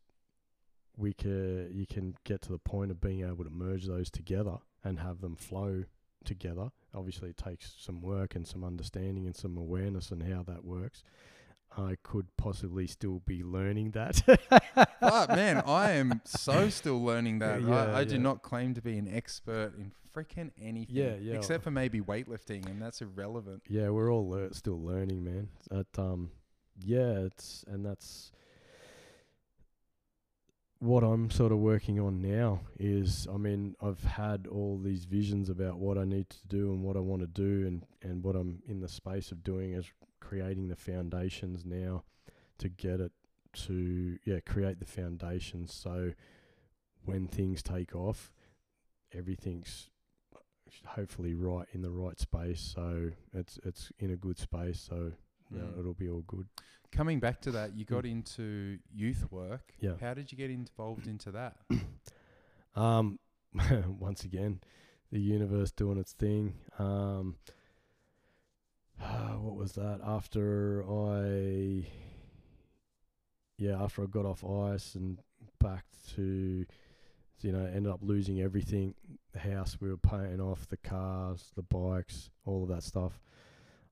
we 0.97 1.13
can 1.13 1.71
you 1.73 1.87
can 1.87 2.15
get 2.25 2.43
to 2.43 2.53
the 2.53 2.59
point 2.59 2.91
of 2.91 3.01
being 3.01 3.27
able 3.27 3.45
to 3.45 3.51
merge 3.51 3.87
those 3.87 4.11
together 4.11 4.57
and 4.85 4.99
have 5.01 5.21
them 5.21 5.37
flow 5.37 5.85
together. 6.25 6.71
Obviously, 6.95 7.31
it 7.31 7.37
takes 7.37 7.75
some 7.79 8.01
work 8.03 8.35
and 8.35 8.47
some 8.47 8.63
understanding 8.65 9.27
and 9.27 9.35
some 9.35 9.57
awareness 9.57 10.13
on 10.13 10.21
how 10.21 10.43
that 10.43 10.65
works. 10.65 11.03
I 11.77 11.97
could 12.03 12.27
possibly 12.37 12.87
still 12.87 13.23
be 13.25 13.43
learning 13.43 13.93
that. 13.93 14.23
But 15.01 15.31
man, 15.31 15.63
I 15.67 15.93
am 15.93 16.21
so 16.25 16.69
still 16.69 17.03
learning 17.03 17.41
that. 17.41 17.61
Yeah, 17.63 17.87
I, 17.87 18.01
I 18.01 18.05
do 18.05 18.19
not 18.19 18.43
claim 18.43 18.75
to 18.75 18.81
be 18.83 18.99
an 18.99 19.09
expert 19.13 19.73
in 19.77 19.91
freaking 20.15 20.51
anything. 20.61 20.95
Yeah, 20.95 21.15
yeah. 21.21 21.35
Except 21.35 21.65
for 21.65 21.71
maybe 21.73 22.01
weightlifting, 22.01 22.67
and 22.67 22.81
that's 22.81 23.03
irrelevant. 23.03 23.63
yeah, 23.69 23.89
we're 23.89 24.13
all 24.13 24.29
lear- 24.29 24.53
still 24.53 24.81
learning, 24.81 25.25
man. 25.25 25.49
But 25.71 25.87
um, 25.99 26.31
yeah, 26.85 27.19
it's 27.27 27.65
and 27.67 27.85
that's 27.85 28.31
what 30.83 31.05
I'm 31.05 31.31
sort 31.31 31.53
of 31.53 31.59
working 31.59 32.01
on 32.01 32.21
now. 32.21 32.61
Is 32.79 33.29
I 33.33 33.37
mean, 33.37 33.77
I've 33.81 34.03
had 34.03 34.47
all 34.47 34.79
these 34.83 35.05
visions 35.05 35.49
about 35.49 35.79
what 35.79 35.97
I 35.97 36.05
need 36.05 36.29
to 36.31 36.47
do 36.49 36.73
and 36.73 36.83
what 36.83 36.97
I 36.97 37.01
want 37.01 37.23
to 37.23 37.29
do, 37.29 37.67
and 37.67 37.85
and 38.03 38.23
what 38.25 38.35
I'm 38.37 38.63
in 38.67 38.81
the 38.81 38.89
space 38.89 39.31
of 39.33 39.45
doing 39.45 39.73
is 39.75 39.87
creating 40.21 40.69
the 40.69 40.77
foundations 40.77 41.65
now 41.65 42.05
to 42.59 42.69
get 42.69 43.01
it 43.01 43.13
to 43.55 44.19
yeah 44.25 44.41
create 44.47 44.79
the 44.79 44.87
foundations 44.87 45.75
so 45.75 46.13
when 47.05 47.27
things 47.27 47.63
take 47.63 47.95
off 47.95 48.33
everything's 49.13 49.91
hopefully 50.87 51.35
right 51.35 51.67
in 51.75 51.83
the 51.83 51.91
right 51.91 52.19
space 52.19 52.61
so 52.75 53.11
it's 53.35 53.59
it's 53.65 53.93
in 53.99 54.11
a 54.11 54.17
good 54.17 54.39
space 54.39 54.81
so 54.89 55.13
yeah, 55.55 55.61
Mm. 55.61 55.79
it'll 55.81 55.93
be 55.93 56.09
all 56.09 56.25
good 56.27 56.47
Coming 56.93 57.21
back 57.21 57.41
to 57.43 57.51
that, 57.53 57.75
you 57.75 57.85
got 57.85 58.05
into 58.05 58.79
youth 58.95 59.27
work. 59.31 59.73
Yeah. 59.81 59.95
How 60.01 60.15
did 60.15 60.31
you 60.31 60.39
get 60.39 60.51
involved 60.51 61.07
into 61.07 61.33
that? 61.33 61.57
um 62.77 63.19
once 64.01 64.25
again 64.25 64.61
the 65.11 65.21
universe 65.21 65.71
doing 65.73 65.99
its 65.99 66.15
thing 66.15 66.55
um 66.79 67.37
what 68.99 69.55
was 69.55 69.73
that 69.73 70.01
after 70.03 70.83
i 70.89 71.87
yeah 73.59 73.83
after 73.83 74.05
i 74.05 74.07
got 74.07 74.25
off 74.25 74.43
ice 74.43 74.95
and 74.95 75.19
back 75.63 75.85
to, 76.17 76.67
you 77.41 77.53
know, 77.53 77.65
ended 77.65 77.93
up 77.93 78.01
losing 78.03 78.41
everything. 78.41 78.95
The 79.33 79.39
house 79.39 79.79
we 79.81 79.89
were 79.89 79.97
paying 79.97 80.41
off, 80.41 80.69
the 80.69 80.77
cars, 80.77 81.53
the 81.57 81.63
bikes, 81.63 82.31
all 82.45 82.65
of 82.65 82.69
that 82.71 82.83
stuff. 82.83 83.21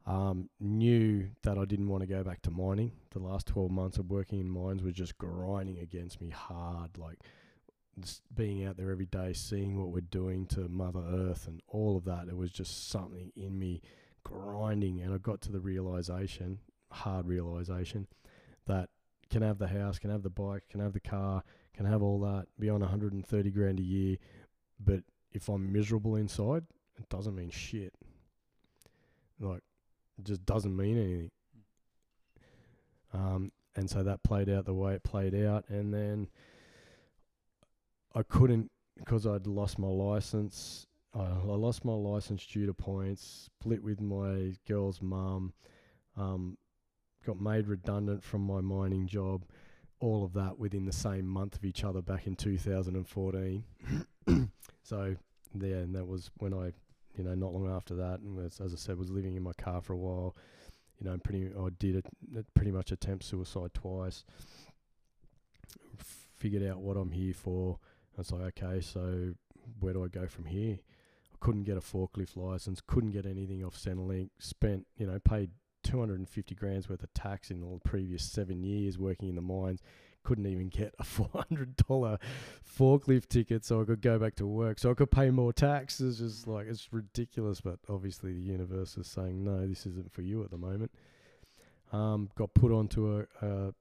Um, 0.07 0.48
knew 0.59 1.28
that 1.42 1.59
I 1.59 1.64
didn't 1.64 1.88
want 1.88 2.03
to 2.03 2.07
go 2.07 2.24
back 2.24 2.42
to 2.42 2.51
mining. 2.51 2.92
The 3.11 3.18
last 3.18 3.46
12 3.46 3.70
months 3.70 3.98
of 3.98 4.11
working 4.11 4.40
in 4.40 4.48
mines 4.48 4.82
was 4.82 4.94
just 4.94 5.18
grinding 5.18 5.78
against 5.78 6.20
me 6.20 6.30
hard. 6.30 6.98
Like 6.98 7.18
just 8.01 8.22
being 8.34 8.64
out 8.64 8.76
there 8.76 8.90
every 8.90 9.07
day, 9.07 9.32
seeing 9.32 9.78
what 9.78 9.90
we're 9.90 10.01
doing 10.01 10.46
to 10.46 10.68
Mother 10.68 11.03
Earth 11.12 11.46
and 11.46 11.61
all 11.68 11.96
of 11.96 12.05
that. 12.05 12.28
It 12.28 12.36
was 12.36 12.51
just 12.51 12.88
something 12.88 13.32
in 13.36 13.59
me 13.59 13.82
grinding. 14.24 15.01
And 15.01 15.14
I 15.14 15.18
got 15.18 15.40
to 15.42 15.53
the 15.53 15.61
realization, 15.61 16.59
hard 16.90 17.26
realization, 17.26 18.07
that 18.66 18.88
can 19.30 19.42
have 19.42 19.59
the 19.59 19.68
house, 19.68 19.98
can 19.98 20.11
have 20.11 20.22
the 20.22 20.30
bike, 20.30 20.64
can 20.68 20.80
have 20.80 20.92
the 20.92 21.01
car, 21.01 21.42
can 21.74 21.86
have 21.86 22.03
all 22.03 22.20
that, 22.20 22.46
be 22.59 22.68
on 22.68 22.80
130 22.80 23.51
grand 23.51 23.78
a 23.78 23.82
year. 23.82 24.16
But 24.78 25.03
if 25.32 25.48
I'm 25.48 25.72
miserable 25.72 26.16
inside, 26.16 26.64
it 26.98 27.09
doesn't 27.09 27.34
mean 27.36 27.51
shit. 27.51 27.94
Like, 29.38 29.62
just 30.24 30.44
doesn't 30.44 30.76
mean 30.76 30.98
anything. 30.98 31.30
Um, 33.12 33.52
and 33.76 33.88
so 33.88 34.02
that 34.02 34.22
played 34.22 34.48
out 34.48 34.64
the 34.64 34.74
way 34.74 34.94
it 34.94 35.02
played 35.02 35.34
out. 35.34 35.64
And 35.68 35.92
then 35.92 36.28
I 38.14 38.22
couldn't, 38.22 38.70
because 38.96 39.26
I'd 39.26 39.46
lost 39.46 39.78
my 39.78 39.88
license. 39.88 40.86
I, 41.14 41.22
I 41.22 41.54
lost 41.54 41.84
my 41.84 41.92
license 41.92 42.44
due 42.46 42.66
to 42.66 42.74
points, 42.74 43.48
split 43.60 43.82
with 43.82 44.00
my 44.00 44.52
girl's 44.68 45.00
mum, 45.00 45.52
um, 46.16 46.56
got 47.26 47.40
made 47.40 47.66
redundant 47.68 48.22
from 48.22 48.42
my 48.42 48.60
mining 48.60 49.06
job, 49.06 49.44
all 50.00 50.24
of 50.24 50.32
that 50.34 50.58
within 50.58 50.86
the 50.86 50.92
same 50.92 51.26
month 51.26 51.56
of 51.56 51.64
each 51.64 51.84
other 51.84 52.02
back 52.02 52.26
in 52.26 52.36
2014. 52.36 53.64
so, 54.82 55.16
yeah, 55.58 55.76
and 55.76 55.94
that 55.94 56.06
was 56.06 56.30
when 56.38 56.54
I 56.54 56.72
you 57.20 57.28
know, 57.28 57.34
not 57.34 57.52
long 57.52 57.70
after 57.70 57.94
that, 57.96 58.20
and 58.20 58.34
was, 58.34 58.60
as 58.60 58.72
I 58.72 58.76
said, 58.76 58.96
was 58.96 59.10
living 59.10 59.36
in 59.36 59.42
my 59.42 59.52
car 59.52 59.82
for 59.82 59.92
a 59.92 59.98
while. 59.98 60.34
You 60.98 61.08
know, 61.08 61.18
pretty, 61.18 61.48
I 61.48 61.68
did 61.78 61.96
it, 61.96 62.06
pretty 62.54 62.70
much 62.70 62.92
attempt 62.92 63.24
suicide 63.24 63.74
twice. 63.74 64.24
Figured 66.38 66.62
out 66.62 66.80
what 66.80 66.96
I'm 66.96 67.10
here 67.12 67.34
for. 67.34 67.78
I 68.16 68.20
was 68.20 68.32
like, 68.32 68.62
okay, 68.62 68.80
so 68.80 69.34
where 69.80 69.92
do 69.92 70.02
I 70.02 70.08
go 70.08 70.26
from 70.26 70.46
here? 70.46 70.78
I 71.32 71.36
couldn't 71.40 71.64
get 71.64 71.76
a 71.76 71.80
forklift 71.80 72.36
license, 72.36 72.80
couldn't 72.86 73.10
get 73.10 73.26
anything 73.26 73.62
off 73.64 73.76
Centrelink. 73.76 74.30
Spent, 74.38 74.86
you 74.96 75.06
know, 75.06 75.18
paid 75.18 75.50
250 75.84 76.54
grand's 76.54 76.88
worth 76.88 77.02
of 77.02 77.12
tax 77.12 77.50
in 77.50 77.60
the 77.60 77.80
previous 77.84 78.24
seven 78.24 78.62
years 78.62 78.98
working 78.98 79.28
in 79.28 79.34
the 79.34 79.42
mines 79.42 79.82
couldn't 80.24 80.46
even 80.46 80.68
get 80.68 80.94
a 80.98 81.04
four 81.04 81.30
hundred 81.34 81.76
dollar 81.76 82.18
forklift 82.78 83.28
ticket 83.28 83.64
so 83.64 83.80
I 83.80 83.84
could 83.84 84.02
go 84.02 84.18
back 84.18 84.34
to 84.36 84.46
work. 84.46 84.78
So 84.78 84.90
I 84.90 84.94
could 84.94 85.10
pay 85.10 85.30
more 85.30 85.52
taxes. 85.52 86.20
It's 86.20 86.34
just 86.34 86.46
like 86.46 86.66
it's 86.66 86.92
ridiculous. 86.92 87.60
But 87.60 87.78
obviously 87.88 88.32
the 88.32 88.40
universe 88.42 88.96
is 88.96 89.06
saying 89.06 89.42
no, 89.44 89.66
this 89.66 89.86
isn't 89.86 90.12
for 90.12 90.22
you 90.22 90.42
at 90.44 90.50
the 90.50 90.58
moment. 90.58 90.90
Um, 91.92 92.30
got 92.36 92.54
put 92.54 92.72
onto 92.72 93.26
a, 93.42 93.46
a 93.46 93.74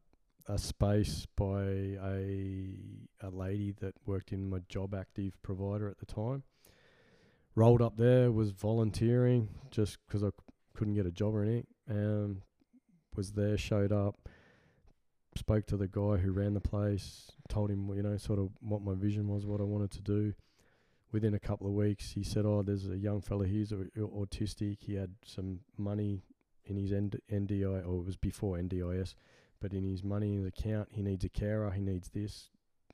a 0.47 0.57
space 0.57 1.27
by 1.35 1.61
a 1.63 2.75
a 3.21 3.29
lady 3.29 3.71
that 3.79 3.93
worked 4.05 4.31
in 4.31 4.49
my 4.49 4.59
job 4.67 4.95
active 4.95 5.39
provider 5.43 5.87
at 5.87 5.99
the 5.99 6.05
time. 6.05 6.43
Rolled 7.55 7.81
up 7.81 7.97
there, 7.97 8.31
was 8.31 8.51
volunteering 8.51 9.49
just 9.69 9.97
because 10.07 10.23
I 10.23 10.29
couldn't 10.73 10.93
get 10.95 11.05
a 11.05 11.11
job 11.11 11.35
or 11.35 11.43
anything. 11.43 11.67
Um, 11.89 12.41
was 13.15 13.33
there, 13.33 13.57
showed 13.57 13.91
up, 13.91 14.29
spoke 15.39 15.65
to 15.67 15.77
the 15.77 15.87
guy 15.87 16.17
who 16.17 16.31
ran 16.31 16.53
the 16.53 16.61
place, 16.61 17.31
told 17.47 17.71
him, 17.71 17.89
you 17.95 18.03
know, 18.03 18.17
sort 18.17 18.39
of 18.39 18.49
what 18.59 18.81
my 18.81 18.93
vision 18.93 19.27
was, 19.27 19.45
what 19.45 19.61
I 19.61 19.63
wanted 19.63 19.91
to 19.91 20.01
do. 20.01 20.33
Within 21.11 21.33
a 21.33 21.39
couple 21.39 21.65
of 21.65 21.73
weeks, 21.73 22.11
he 22.11 22.23
said, 22.23 22.45
"Oh, 22.45 22.61
there's 22.61 22.87
a 22.87 22.97
young 22.97 23.21
fella 23.21 23.47
here's 23.47 23.71
autistic. 23.71 24.77
He 24.81 24.93
had 24.93 25.15
some 25.25 25.61
money 25.75 26.21
in 26.65 26.77
his 26.77 26.91
N- 26.91 27.11
NDI, 27.31 27.83
or 27.83 28.01
it 28.01 28.05
was 28.05 28.15
before 28.15 28.57
NDIS, 28.57 29.15
but 29.59 29.73
in 29.73 29.83
his 29.83 30.03
money 30.03 30.33
in 30.33 30.43
his 30.43 30.47
account, 30.47 30.89
he 30.91 31.01
needs 31.01 31.25
a 31.25 31.29
carer. 31.29 31.71
He 31.71 31.81
needs 31.81 32.09
this. 32.09 32.49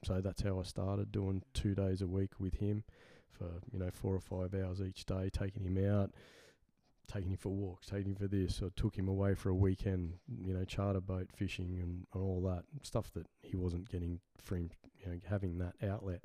So 0.06 0.22
that's 0.22 0.44
how 0.44 0.60
I 0.60 0.64
started 0.64 1.12
doing 1.12 1.44
two 1.54 1.76
days 1.76 2.02
a 2.02 2.08
week 2.08 2.40
with 2.40 2.54
him 2.56 2.84
for 3.32 3.50
you 3.74 3.80
know 3.80 3.90
four 3.92 4.16
or 4.16 4.22
five 4.22 4.54
hours 4.54 4.80
each 4.80 5.06
day, 5.06 5.30
taking 5.30 5.66
him 5.66 5.84
out, 5.86 6.12
taking 7.08 7.32
him 7.32 7.38
for 7.38 7.50
walks, 7.50 7.88
taking 7.88 8.12
him 8.12 8.16
for 8.16 8.28
this, 8.28 8.62
or 8.62 8.70
took 8.72 8.96
him 8.96 9.08
away 9.08 9.36
for 9.36 9.50
a 9.50 9.56
weekend, 9.56 10.14
you 10.42 10.54
know, 10.54 10.64
charter 10.66 11.02
boat 11.02 11.30
fishing 11.34 11.80
and, 11.82 12.06
and 12.14 12.24
all 12.24 12.42
that 12.42 12.64
stuff 12.84 13.12
that 13.14 13.28
he 13.42 13.56
wasn't 13.56 13.90
getting 13.90 14.20
from, 14.38 14.70
you 15.00 15.08
know, 15.08 15.20
having 15.28 15.58
that 15.60 15.74
outlet. 15.88 16.22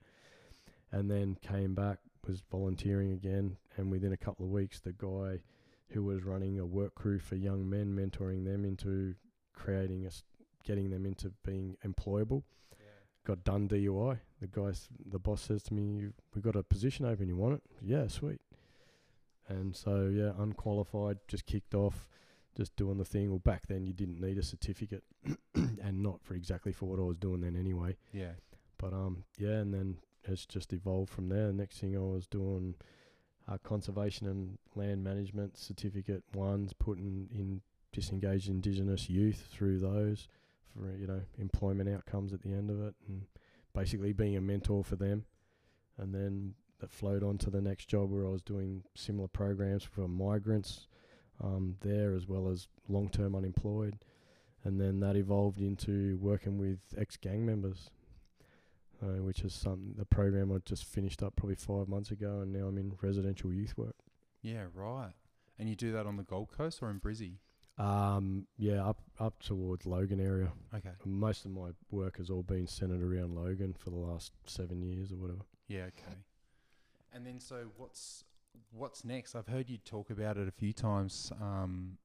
And 0.93 1.11
then 1.11 1.37
came 1.41 1.75
back, 1.75 1.99
was 2.27 2.43
volunteering 2.51 3.13
again, 3.13 3.57
and 3.77 3.91
within 3.91 4.13
a 4.13 4.17
couple 4.17 4.45
of 4.45 4.53
weeks, 4.53 4.81
the 4.81 4.93
guy 4.93 5.41
who 5.91 6.05
was 6.05 6.25
running 6.25 6.59
a 6.59 6.67
work 6.67 6.95
crew 6.95 7.19
for 7.19 7.37
young 7.37 7.69
men, 7.69 7.95
mentoring 7.95 8.45
them 8.45 8.65
into 8.65 9.15
creating 9.55 10.07
a, 10.07 10.11
getting 10.65 10.91
them 10.91 11.07
into 11.07 11.33
being 11.45 11.77
employable, 11.87 12.43
yeah. 12.73 12.87
got 13.27 13.45
done 13.45 13.69
DUI. 13.69 14.19
The 14.41 14.47
guy, 14.47 14.73
the 15.07 15.19
boss 15.19 15.43
says 15.43 15.63
to 15.65 15.75
me, 15.75 16.09
"We've 16.35 16.45
got 16.45 16.57
a 16.57 16.63
position 16.63 17.07
open. 17.07 17.29
You 17.29 17.37
want 17.37 17.55
it? 17.55 17.63
Yeah, 17.83 18.07
sweet." 18.09 18.41
And 19.51 19.75
so, 19.75 20.09
yeah, 20.13 20.31
unqualified, 20.39 21.19
just 21.27 21.45
kicked 21.45 21.75
off, 21.75 22.09
just 22.57 22.77
doing 22.77 22.99
the 22.99 23.05
thing. 23.05 23.31
Well, 23.31 23.41
back 23.41 23.67
then 23.67 23.85
you 23.85 23.93
didn't 23.93 24.21
need 24.21 24.39
a 24.39 24.45
certificate, 24.45 25.03
and 25.55 26.03
not 26.03 26.23
for 26.23 26.35
exactly 26.35 26.73
for 26.73 26.87
what 26.87 27.01
I 27.01 27.03
was 27.03 27.17
doing 27.17 27.41
then 27.41 27.57
anyway. 27.57 27.97
Yeah. 28.13 28.33
But 28.79 28.93
um, 28.93 29.25
yeah, 29.37 29.59
and 29.59 29.75
then 29.75 29.97
it's 30.25 30.47
just 30.47 30.73
evolved 30.73 31.11
from 31.11 31.29
there. 31.29 31.49
The 31.49 31.53
next 31.53 31.79
thing 31.79 31.97
I 31.97 32.01
was 32.01 32.27
doing 32.27 32.77
uh, 33.51 33.59
conservation 33.65 34.29
and 34.29 34.57
land 34.77 35.03
management 35.03 35.59
certificate 35.59 36.23
ones, 36.33 36.73
putting 36.73 37.29
in 37.35 37.61
disengaged 37.93 38.49
Indigenous 38.49 39.11
youth 39.11 39.49
through 39.51 39.81
those 39.81 40.29
for 40.73 40.95
you 40.97 41.09
know 41.09 41.21
employment 41.39 41.89
outcomes 41.89 42.33
at 42.33 42.43
the 42.43 42.53
end 42.53 42.71
of 42.71 42.81
it, 42.81 42.95
and 43.09 43.23
basically 43.75 44.13
being 44.13 44.37
a 44.37 44.41
mentor 44.41 44.85
for 44.85 44.97
them. 44.97 45.25
And 45.99 46.15
then 46.15 46.55
that 46.81 46.91
flowed 46.91 47.23
on 47.23 47.39
to 47.39 47.51
the 47.51 47.61
next 47.61 47.87
job 47.87 48.11
where 48.11 48.27
I 48.27 48.31
was 48.31 48.43
doing 48.43 48.83
similar 48.95 49.29
programs 49.29 49.85
for 49.85 50.09
migrants 50.09 50.87
um, 51.43 51.77
there 51.81 52.15
as 52.15 52.27
well 52.27 52.49
as 52.49 52.69
long 52.89 53.09
term 53.09 53.35
unemployed. 53.35 53.99
And 54.65 54.81
then 54.81 55.01
that 55.01 55.17
evolved 55.17 55.61
into 55.61 56.19
working 56.21 56.59
with 56.59 56.81
ex 56.99 57.17
gang 57.17 57.47
members, 57.47 57.91
uh, 59.03 59.23
which 59.23 59.41
is 59.41 59.55
some 59.55 59.95
the 59.97 60.05
program 60.05 60.53
I 60.53 60.59
just 60.65 60.85
finished 60.85 61.23
up 61.23 61.35
probably 61.37 61.55
five 61.55 61.89
months 61.89 62.11
ago, 62.11 62.41
and 62.41 62.53
now 62.53 62.67
I'm 62.67 62.77
in 62.77 62.93
residential 63.01 63.53
youth 63.53 63.79
work. 63.79 63.97
Yeah, 64.43 64.65
right. 64.75 65.13
And 65.59 65.69
you 65.69 65.77
do 65.77 65.93
that 65.93 66.07
on 66.07 66.17
the 66.17 66.23
Gold 66.23 66.51
Coast 66.55 66.81
or 66.83 66.91
in 66.91 67.01
Brizzy? 67.01 67.37
Um, 67.79 68.47
yeah, 68.59 68.85
up 68.87 69.01
up 69.19 69.43
towards 69.43 69.87
Logan 69.87 70.21
area. 70.21 70.53
Okay. 70.75 70.91
Most 71.07 71.47
of 71.47 71.53
my 71.53 71.71
work 71.91 72.19
has 72.19 72.29
all 72.29 72.43
been 72.43 72.67
centered 72.67 73.03
around 73.03 73.35
Logan 73.35 73.75
for 73.79 73.89
the 73.89 73.97
last 73.97 74.33
seven 74.45 74.83
years 74.83 75.11
or 75.13 75.17
whatever. 75.17 75.47
Yeah. 75.69 75.85
Okay. 75.85 76.17
And 77.13 77.27
then, 77.27 77.41
so 77.41 77.67
what's 77.77 78.25
what's 78.73 79.05
next? 79.05 79.35
I've 79.35 79.49
heard 79.49 79.69
you 79.69 79.79
talk 79.79 80.11
about 80.11 80.37
it 80.37 80.49
a 80.49 80.53
few 80.53 80.73
times. 80.73 81.33
Um, 81.41 81.99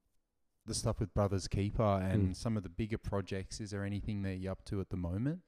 the 0.66 0.74
stuff 0.74 0.98
with 1.00 1.14
Brothers 1.14 1.46
Keeper 1.46 2.00
and 2.10 2.30
mm. 2.30 2.36
some 2.36 2.56
of 2.56 2.62
the 2.62 2.68
bigger 2.68 2.98
projects. 2.98 3.60
Is 3.60 3.70
there 3.70 3.84
anything 3.84 4.22
that 4.22 4.36
you're 4.36 4.52
up 4.52 4.64
to 4.66 4.80
at 4.80 4.90
the 4.90 4.96
moment? 4.96 5.40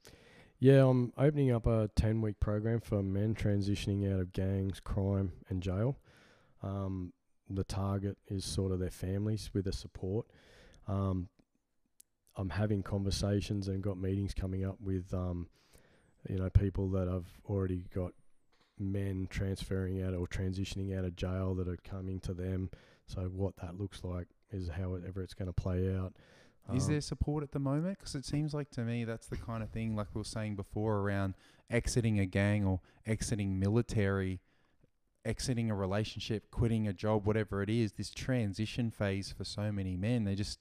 Yeah, 0.61 0.89
I'm 0.89 1.13
opening 1.17 1.53
up 1.53 1.67
a 1.67 1.91
10 1.95 2.21
week 2.21 2.41
program 2.41 2.81
for 2.81 3.03
men 3.03 3.35
transitioning 3.35 4.13
out 4.13 4.21
of 4.21 4.33
gangs, 4.33 4.81
crime, 4.81 5.33
and 5.49 5.63
jail. 5.63 5.99
Um, 6.63 7.13
the 7.49 7.65
target 7.65 8.19
is 8.27 8.45
sort 8.45 8.73
of 8.73 8.81
their 8.81 8.91
families 8.91 9.51
with 9.55 9.65
the 9.65 9.73
support. 9.73 10.27
Um, 10.87 11.29
I'm 12.37 12.51
having 12.51 12.83
conversations 12.83 13.69
and 13.69 13.83
got 13.83 13.99
meetings 13.99 14.35
coming 14.35 14.65
up 14.65 14.77
with, 14.81 15.13
um, 15.13 15.49
you 16.29 16.39
know, 16.39 16.51
people 16.51 16.89
that 16.91 17.09
I've 17.09 17.41
already 17.49 17.85
got 17.95 18.13
men 18.81 19.27
transferring 19.31 20.03
out 20.03 20.15
or 20.15 20.27
transitioning 20.27 20.97
out 20.97 21.05
of 21.05 21.17
jail 21.17 21.55
that 21.55 21.69
are 21.69 21.79
coming 21.79 22.21
to 22.21 22.33
them. 22.33 22.71
So 23.07 23.23
what 23.23 23.57
that 23.57 23.81
looks 23.81 24.05
like 24.05 24.29
is 24.51 24.69
however 24.69 25.23
it's 25.23 25.35
going 25.35 25.47
to 25.47 25.53
play 25.53 25.95
out. 25.95 26.15
Is 26.75 26.85
um, 26.85 26.93
there 26.93 27.01
support 27.01 27.43
at 27.43 27.53
the 27.53 27.59
moment? 27.59 27.99
Because 27.99 28.15
it 28.15 28.27
seems 28.27 28.53
like 28.53 28.71
to 28.73 28.83
me 28.83 29.05
that's 29.05 29.27
the 29.27 29.37
kind 29.37 29.63
of 29.63 29.71
thing, 29.71 29.97
like 29.97 30.09
we 30.15 30.21
were 30.21 30.25
saying 30.25 30.57
before, 30.57 30.97
around 30.97 31.35
exiting 31.71 32.21
a 32.21 32.27
gang 32.27 32.65
or 32.67 32.81
exiting 33.07 33.59
military, 33.59 34.41
exiting 35.25 35.71
a 35.71 35.75
relationship, 35.75 36.51
quitting 36.51 36.87
a 36.87 36.93
job, 36.93 37.27
whatever 37.27 37.63
it 37.63 37.71
is. 37.71 37.93
This 37.93 38.11
transition 38.11 38.91
phase 38.91 39.33
for 39.37 39.45
so 39.45 39.73
many 39.73 39.97
men, 39.97 40.25
they 40.25 40.35
just 40.35 40.59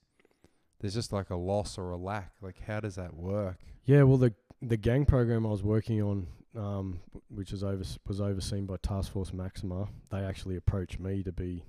there's 0.79 0.93
just 0.93 1.11
like 1.11 1.29
a 1.29 1.35
loss 1.35 1.77
or 1.77 1.91
a 1.91 1.97
lack. 1.97 2.31
Like, 2.41 2.61
how 2.67 2.79
does 2.79 2.95
that 2.95 3.15
work? 3.15 3.57
Yeah, 3.85 4.03
well, 4.03 4.17
the 4.17 4.33
the 4.61 4.77
gang 4.77 5.05
program 5.05 5.45
I 5.45 5.49
was 5.49 5.63
working 5.63 6.01
on 6.01 6.27
um, 6.57 6.99
which 7.29 7.51
was 7.51 7.63
over 7.63 7.83
was 8.07 8.19
overseen 8.19 8.65
by 8.65 8.77
Task 8.81 9.11
Force 9.11 9.31
Maxima, 9.31 9.87
they 10.09 10.19
actually 10.19 10.55
approached 10.55 10.99
me 10.99 11.23
to 11.23 11.31
be 11.31 11.63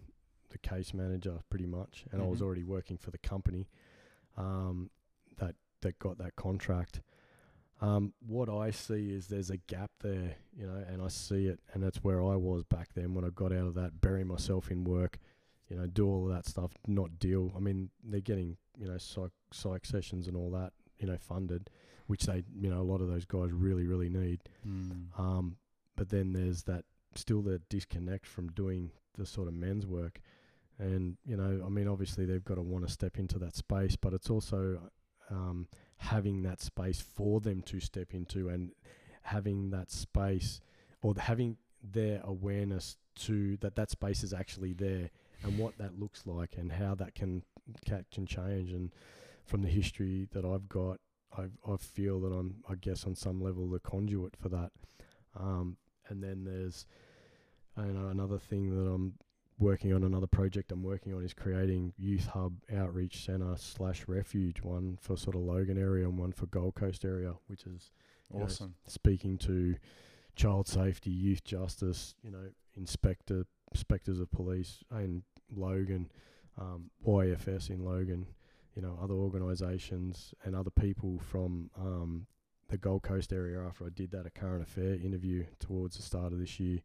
the 0.50 0.58
case 0.58 0.94
manager, 0.94 1.38
pretty 1.50 1.66
much, 1.66 2.04
and 2.10 2.20
mm-hmm. 2.20 2.28
I 2.28 2.30
was 2.30 2.38
mm-hmm. 2.38 2.46
already 2.46 2.64
working 2.64 2.96
for 2.96 3.10
the 3.10 3.18
company 3.18 3.68
um, 4.36 4.90
that 5.38 5.54
that 5.82 5.98
got 5.98 6.18
that 6.18 6.36
contract. 6.36 7.02
Um, 7.80 8.12
what 8.26 8.48
I 8.48 8.72
see 8.72 9.12
is 9.12 9.28
there's 9.28 9.50
a 9.50 9.56
gap 9.56 9.90
there, 10.00 10.34
you 10.56 10.66
know, 10.66 10.82
and 10.88 11.00
I 11.00 11.08
see 11.08 11.46
it, 11.46 11.60
and 11.72 11.82
that's 11.82 12.02
where 12.02 12.20
I 12.24 12.34
was 12.34 12.64
back 12.64 12.88
then 12.94 13.14
when 13.14 13.24
I 13.24 13.28
got 13.28 13.52
out 13.52 13.66
of 13.68 13.74
that, 13.74 14.00
bury 14.00 14.24
myself 14.24 14.70
in 14.72 14.82
work, 14.82 15.18
you 15.68 15.76
know, 15.76 15.86
do 15.86 16.08
all 16.08 16.28
of 16.28 16.34
that 16.34 16.46
stuff, 16.46 16.72
not 16.88 17.20
deal. 17.20 17.52
I 17.56 17.60
mean, 17.60 17.90
they're 18.02 18.20
getting, 18.20 18.56
you 18.76 18.88
know, 18.88 18.98
psych, 18.98 19.30
psych 19.52 19.86
sessions 19.86 20.26
and 20.26 20.36
all 20.36 20.50
that, 20.50 20.72
you 20.98 21.06
know, 21.06 21.18
funded, 21.18 21.70
which 22.08 22.24
they, 22.24 22.42
you 22.58 22.68
know, 22.68 22.80
a 22.80 22.82
lot 22.82 23.00
of 23.00 23.08
those 23.08 23.24
guys 23.24 23.52
really, 23.52 23.86
really 23.86 24.08
need. 24.08 24.40
Mm. 24.66 25.18
Um, 25.18 25.56
but 25.96 26.08
then 26.08 26.32
there's 26.32 26.64
that 26.64 26.84
still 27.14 27.42
the 27.42 27.60
disconnect 27.68 28.26
from 28.26 28.48
doing 28.48 28.90
the 29.16 29.26
sort 29.26 29.46
of 29.46 29.54
men's 29.54 29.86
work. 29.86 30.20
And, 30.78 31.16
you 31.24 31.36
know, 31.36 31.62
I 31.64 31.68
mean, 31.68 31.88
obviously 31.88 32.24
they've 32.24 32.44
got 32.44 32.54
to 32.54 32.62
want 32.62 32.86
to 32.86 32.92
step 32.92 33.18
into 33.18 33.38
that 33.40 33.56
space, 33.56 33.96
but 33.96 34.12
it's 34.12 34.30
also 34.30 34.78
um, 35.30 35.68
having 35.98 36.42
that 36.42 36.60
space 36.60 37.00
for 37.00 37.40
them 37.40 37.62
to 37.62 37.80
step 37.80 38.14
into 38.14 38.48
and 38.48 38.72
having 39.22 39.70
that 39.70 39.90
space 39.90 40.60
or 41.02 41.14
having 41.18 41.56
their 41.82 42.20
awareness 42.24 42.96
to 43.14 43.56
that 43.58 43.76
that 43.76 43.90
space 43.90 44.22
is 44.22 44.32
actually 44.32 44.72
there 44.72 45.10
and 45.42 45.58
what 45.58 45.76
that 45.78 45.98
looks 45.98 46.26
like 46.26 46.56
and 46.56 46.72
how 46.72 46.94
that 46.94 47.14
can 47.14 47.42
can 47.84 48.26
change 48.26 48.72
and 48.72 48.92
from 49.44 49.62
the 49.62 49.68
history 49.68 50.28
that 50.32 50.44
I've 50.44 50.68
got 50.68 50.98
I 51.36 51.42
I 51.70 51.76
feel 51.76 52.20
that 52.20 52.32
I'm 52.32 52.56
I 52.68 52.74
guess 52.74 53.04
on 53.04 53.14
some 53.14 53.40
level 53.42 53.68
the 53.68 53.78
conduit 53.80 54.34
for 54.36 54.48
that 54.50 54.70
um, 55.38 55.76
and 56.08 56.22
then 56.22 56.44
there's 56.44 56.86
you 57.76 57.92
know 57.92 58.08
another 58.08 58.38
thing 58.38 58.70
that 58.70 58.90
I'm 58.90 59.14
working 59.58 59.92
on 59.92 60.04
another 60.04 60.26
project 60.26 60.70
I'm 60.70 60.82
working 60.84 61.12
on 61.14 61.24
is 61.24 61.34
creating 61.34 61.92
youth 61.96 62.26
hub 62.26 62.54
outreach 62.74 63.24
center 63.24 63.54
slash 63.56 64.04
refuge 64.06 64.62
one 64.62 64.98
for 65.00 65.16
sort 65.16 65.34
of 65.36 65.42
Logan 65.42 65.78
area 65.78 66.04
and 66.08 66.18
one 66.18 66.32
for 66.32 66.46
Gold 66.46 66.74
Coast 66.74 67.04
area 67.04 67.34
which 67.48 67.64
is 67.66 67.90
you 68.32 68.38
know, 68.38 68.44
Awesome. 68.44 68.74
speaking 68.86 69.36
to 69.38 69.74
child 70.36 70.68
safety 70.68 71.10
youth 71.10 71.42
justice 71.44 72.14
you 72.22 72.30
know 72.30 72.50
inspector 72.76 73.44
inspectors 73.72 74.20
of 74.20 74.30
police 74.30 74.84
in 74.92 75.22
Logan 75.54 76.10
um, 76.60 76.90
YFS 77.06 77.70
in 77.70 77.84
Logan 77.84 78.26
you 78.78 78.86
know 78.86 78.96
other 79.02 79.14
organisations 79.14 80.32
and 80.44 80.54
other 80.54 80.70
people 80.70 81.18
from 81.18 81.68
um, 81.76 82.26
the 82.68 82.78
Gold 82.78 83.02
Coast 83.02 83.32
area 83.32 83.60
after 83.60 83.84
I 83.84 83.88
did 83.92 84.12
that 84.12 84.24
a 84.24 84.30
current 84.30 84.62
affair 84.62 84.94
interview 84.94 85.46
towards 85.58 85.96
the 85.96 86.02
start 86.04 86.32
of 86.32 86.38
this 86.38 86.60
year. 86.60 86.78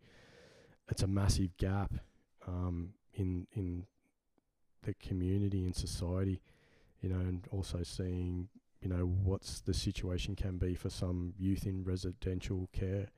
It's 0.90 1.04
a 1.04 1.08
massive 1.08 1.56
gap 1.58 1.94
um, 2.48 2.96
in 3.14 3.46
in 3.54 3.86
the 4.82 4.96
community 4.96 5.66
and 5.66 5.76
society, 5.76 6.42
you 7.00 7.10
know, 7.10 7.20
and 7.20 7.48
also 7.52 7.84
seeing 7.84 8.50
you 8.82 8.90
know 8.90 9.06
what's 9.24 9.62
the 9.62 9.74
situation 9.76 10.36
can 10.36 10.58
be 10.58 10.74
for 10.74 10.90
some 10.90 11.36
youth 11.38 11.68
in 11.68 11.84
residential 11.84 12.70
care, 12.74 13.10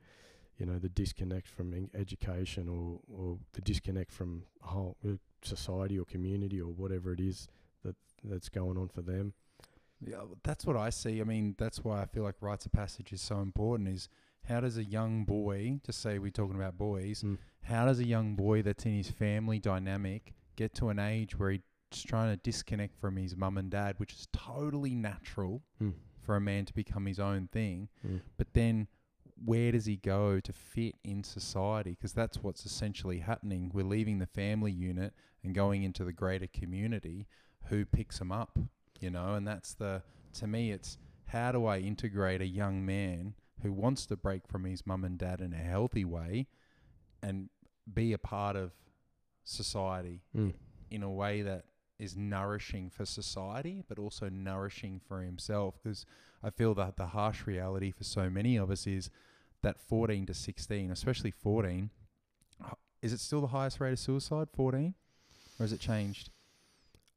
you 0.57 0.65
know, 0.65 0.79
the 0.79 0.89
disconnect 0.89 1.47
from 1.47 1.89
education 1.93 2.67
or 2.67 2.99
or 3.09 3.37
the 3.53 3.61
disconnect 3.61 4.11
from 4.11 4.43
whole 4.59 4.97
uh, 5.07 5.13
society 5.43 5.97
or 5.97 6.03
community 6.03 6.59
or 6.59 6.73
whatever 6.73 7.13
it 7.13 7.21
is 7.21 7.47
that 7.85 7.95
that's 8.23 8.49
going 8.49 8.77
on 8.77 8.89
for 8.89 9.01
them. 9.01 9.33
Yeah, 10.01 10.21
that's 10.43 10.65
what 10.65 10.75
I 10.75 10.89
see. 10.89 11.21
I 11.21 11.23
mean, 11.23 11.55
that's 11.57 11.83
why 11.83 12.01
I 12.01 12.05
feel 12.05 12.23
like 12.23 12.35
rites 12.41 12.65
of 12.65 12.71
passage 12.73 13.13
is 13.13 13.21
so 13.21 13.39
important. 13.39 13.89
Is 13.89 14.09
how 14.45 14.59
does 14.59 14.77
a 14.77 14.83
young 14.83 15.23
boy, 15.25 15.79
just 15.85 16.01
say 16.01 16.19
we're 16.19 16.31
talking 16.31 16.55
about 16.55 16.77
boys, 16.77 17.21
Mm. 17.23 17.37
how 17.63 17.85
does 17.85 17.99
a 17.99 18.05
young 18.05 18.35
boy 18.35 18.61
that's 18.61 18.85
in 18.85 18.93
his 18.93 19.09
family 19.09 19.59
dynamic 19.59 20.33
get 20.55 20.73
to 20.75 20.89
an 20.89 20.99
age 20.99 21.39
where 21.39 21.51
he's 21.51 22.03
trying 22.03 22.35
to 22.35 22.41
disconnect 22.43 22.95
from 22.99 23.15
his 23.17 23.35
mum 23.35 23.57
and 23.57 23.71
dad, 23.71 23.95
which 23.99 24.13
is 24.13 24.27
totally 24.33 24.93
natural 24.95 25.63
Mm. 25.81 25.93
for 26.19 26.35
a 26.35 26.41
man 26.41 26.65
to 26.65 26.73
become 26.73 27.05
his 27.05 27.19
own 27.19 27.47
thing, 27.47 27.89
Mm. 28.05 28.21
but 28.37 28.53
then 28.53 28.87
where 29.43 29.71
does 29.71 29.85
he 29.85 29.97
go 29.97 30.39
to 30.39 30.53
fit 30.53 30.95
in 31.03 31.23
society? 31.23 31.91
Because 31.91 32.13
that's 32.13 32.41
what's 32.41 32.65
essentially 32.65 33.19
happening. 33.19 33.69
We're 33.73 33.83
leaving 33.85 34.19
the 34.19 34.25
family 34.27 34.71
unit 34.71 35.13
and 35.43 35.53
going 35.55 35.83
into 35.83 36.03
the 36.05 36.13
greater 36.13 36.47
community. 36.47 37.27
Who 37.69 37.85
picks 37.85 38.19
him 38.19 38.31
up? 38.31 38.57
You 38.99 39.09
know, 39.09 39.33
and 39.33 39.47
that's 39.47 39.73
the 39.73 40.03
to 40.33 40.47
me, 40.47 40.71
it's 40.71 40.97
how 41.27 41.51
do 41.51 41.65
I 41.65 41.79
integrate 41.79 42.41
a 42.41 42.47
young 42.47 42.85
man 42.85 43.33
who 43.61 43.71
wants 43.71 44.05
to 44.07 44.15
break 44.17 44.47
from 44.47 44.65
his 44.65 44.85
mum 44.85 45.03
and 45.03 45.17
dad 45.17 45.41
in 45.41 45.53
a 45.53 45.57
healthy 45.57 46.05
way 46.05 46.47
and 47.23 47.49
be 47.91 48.13
a 48.13 48.17
part 48.17 48.55
of 48.55 48.71
society 49.43 50.21
Mm. 50.35 50.53
in 50.91 51.03
a 51.03 51.09
way 51.11 51.41
that 51.41 51.65
is 51.97 52.15
nourishing 52.17 52.89
for 52.89 53.05
society, 53.05 53.81
but 53.87 53.97
also 53.97 54.27
nourishing 54.29 54.99
for 54.99 55.21
himself. 55.21 55.75
Because 55.81 56.05
I 56.43 56.49
feel 56.49 56.73
that 56.75 56.97
the 56.97 57.07
harsh 57.07 57.47
reality 57.47 57.91
for 57.91 58.03
so 58.03 58.29
many 58.29 58.57
of 58.57 58.69
us 58.69 58.85
is 58.85 59.09
that 59.61 59.79
14 59.79 60.25
to 60.25 60.33
16, 60.33 60.91
especially 60.91 61.31
14, 61.31 61.89
is 63.01 63.13
it 63.13 63.19
still 63.19 63.41
the 63.41 63.47
highest 63.47 63.79
rate 63.79 63.93
of 63.93 63.99
suicide, 63.99 64.49
14? 64.51 64.93
Or 65.59 65.63
has 65.63 65.71
it 65.71 65.79
changed? 65.79 66.29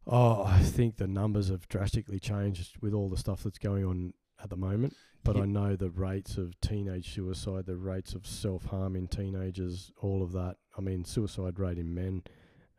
Oh, 0.09 0.43
I 0.45 0.61
think 0.61 0.97
the 0.97 1.07
numbers 1.07 1.49
have 1.49 1.69
drastically 1.69 2.19
changed 2.19 2.79
with 2.81 2.95
all 2.95 3.09
the 3.09 3.17
stuff 3.17 3.43
that's 3.43 3.59
going 3.59 3.85
on 3.85 4.15
at 4.43 4.49
the 4.51 4.57
moment. 4.57 4.97
But 5.23 5.37
Yeah. 5.37 5.43
I 5.43 5.47
know 5.47 5.77
the 5.77 5.91
rates 5.91 6.39
of 6.39 6.59
teenage 6.61 7.13
suicide, 7.13 7.67
the 7.67 7.77
rates 7.77 8.15
of 8.15 8.27
self 8.27 8.65
harm 8.67 8.97
in 8.97 9.09
teenagers, 9.09 9.93
all 10.01 10.23
of 10.23 10.33
that. 10.33 10.57
I 10.77 10.81
mean, 10.81 11.05
suicide 11.05 11.59
rate 11.59 11.79
in 11.79 11.95
men 11.95 12.23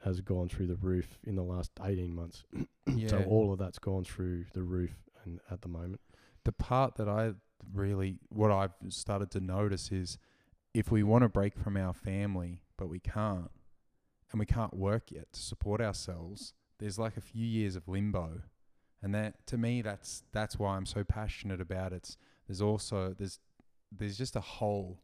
has 0.04 0.22
gone 0.22 0.48
through 0.50 0.68
the 0.68 0.76
roof 0.78 1.20
in 1.24 1.36
the 1.36 1.44
last 1.44 1.72
18 1.84 2.16
months. 2.16 2.46
yeah. 2.88 3.10
So 3.10 3.24
all 3.24 3.52
of 3.52 3.60
that's 3.60 3.78
gone 3.80 4.06
through 4.06 4.46
the 4.54 4.64
roof 4.64 4.96
and 5.26 5.40
at 5.52 5.62
the 5.62 5.68
moment. 5.68 6.02
the 6.46 6.54
part 6.54 6.96
that 6.96 7.08
I 7.10 7.34
really, 7.74 8.18
what 8.30 8.50
I've 8.50 8.72
started 8.88 9.30
to 9.32 9.40
notice 9.42 9.92
is 9.92 10.18
if 10.74 10.90
we 10.90 11.04
want 11.04 11.24
to 11.24 11.30
break 11.30 11.58
from 11.58 11.76
our 11.78 11.94
family, 11.94 12.62
but 12.78 12.88
we 12.88 13.00
can't, 13.00 13.52
and 14.32 14.40
we 14.40 14.46
can't 14.46 14.74
work 14.74 15.12
yet 15.12 15.34
to 15.34 15.40
support 15.40 15.82
ourselves, 15.82 16.54
there's 16.80 16.98
like 16.98 17.18
a 17.18 17.22
few 17.22 17.46
years 17.46 17.76
of 17.76 17.88
limbo. 17.88 18.42
And 19.02 19.16
that, 19.16 19.46
to 19.48 19.58
me, 19.58 19.82
that's 19.82 20.24
that's 20.34 20.58
why 20.60 20.76
I'm 20.76 20.86
so 20.86 21.04
passionate 21.04 21.62
about 21.62 21.94
it. 21.94 22.18
There's 22.48 22.62
also 22.62 23.14
there's 23.18 23.40
there's 23.92 24.18
just 24.18 24.36
a 24.36 24.42
hole 24.42 25.00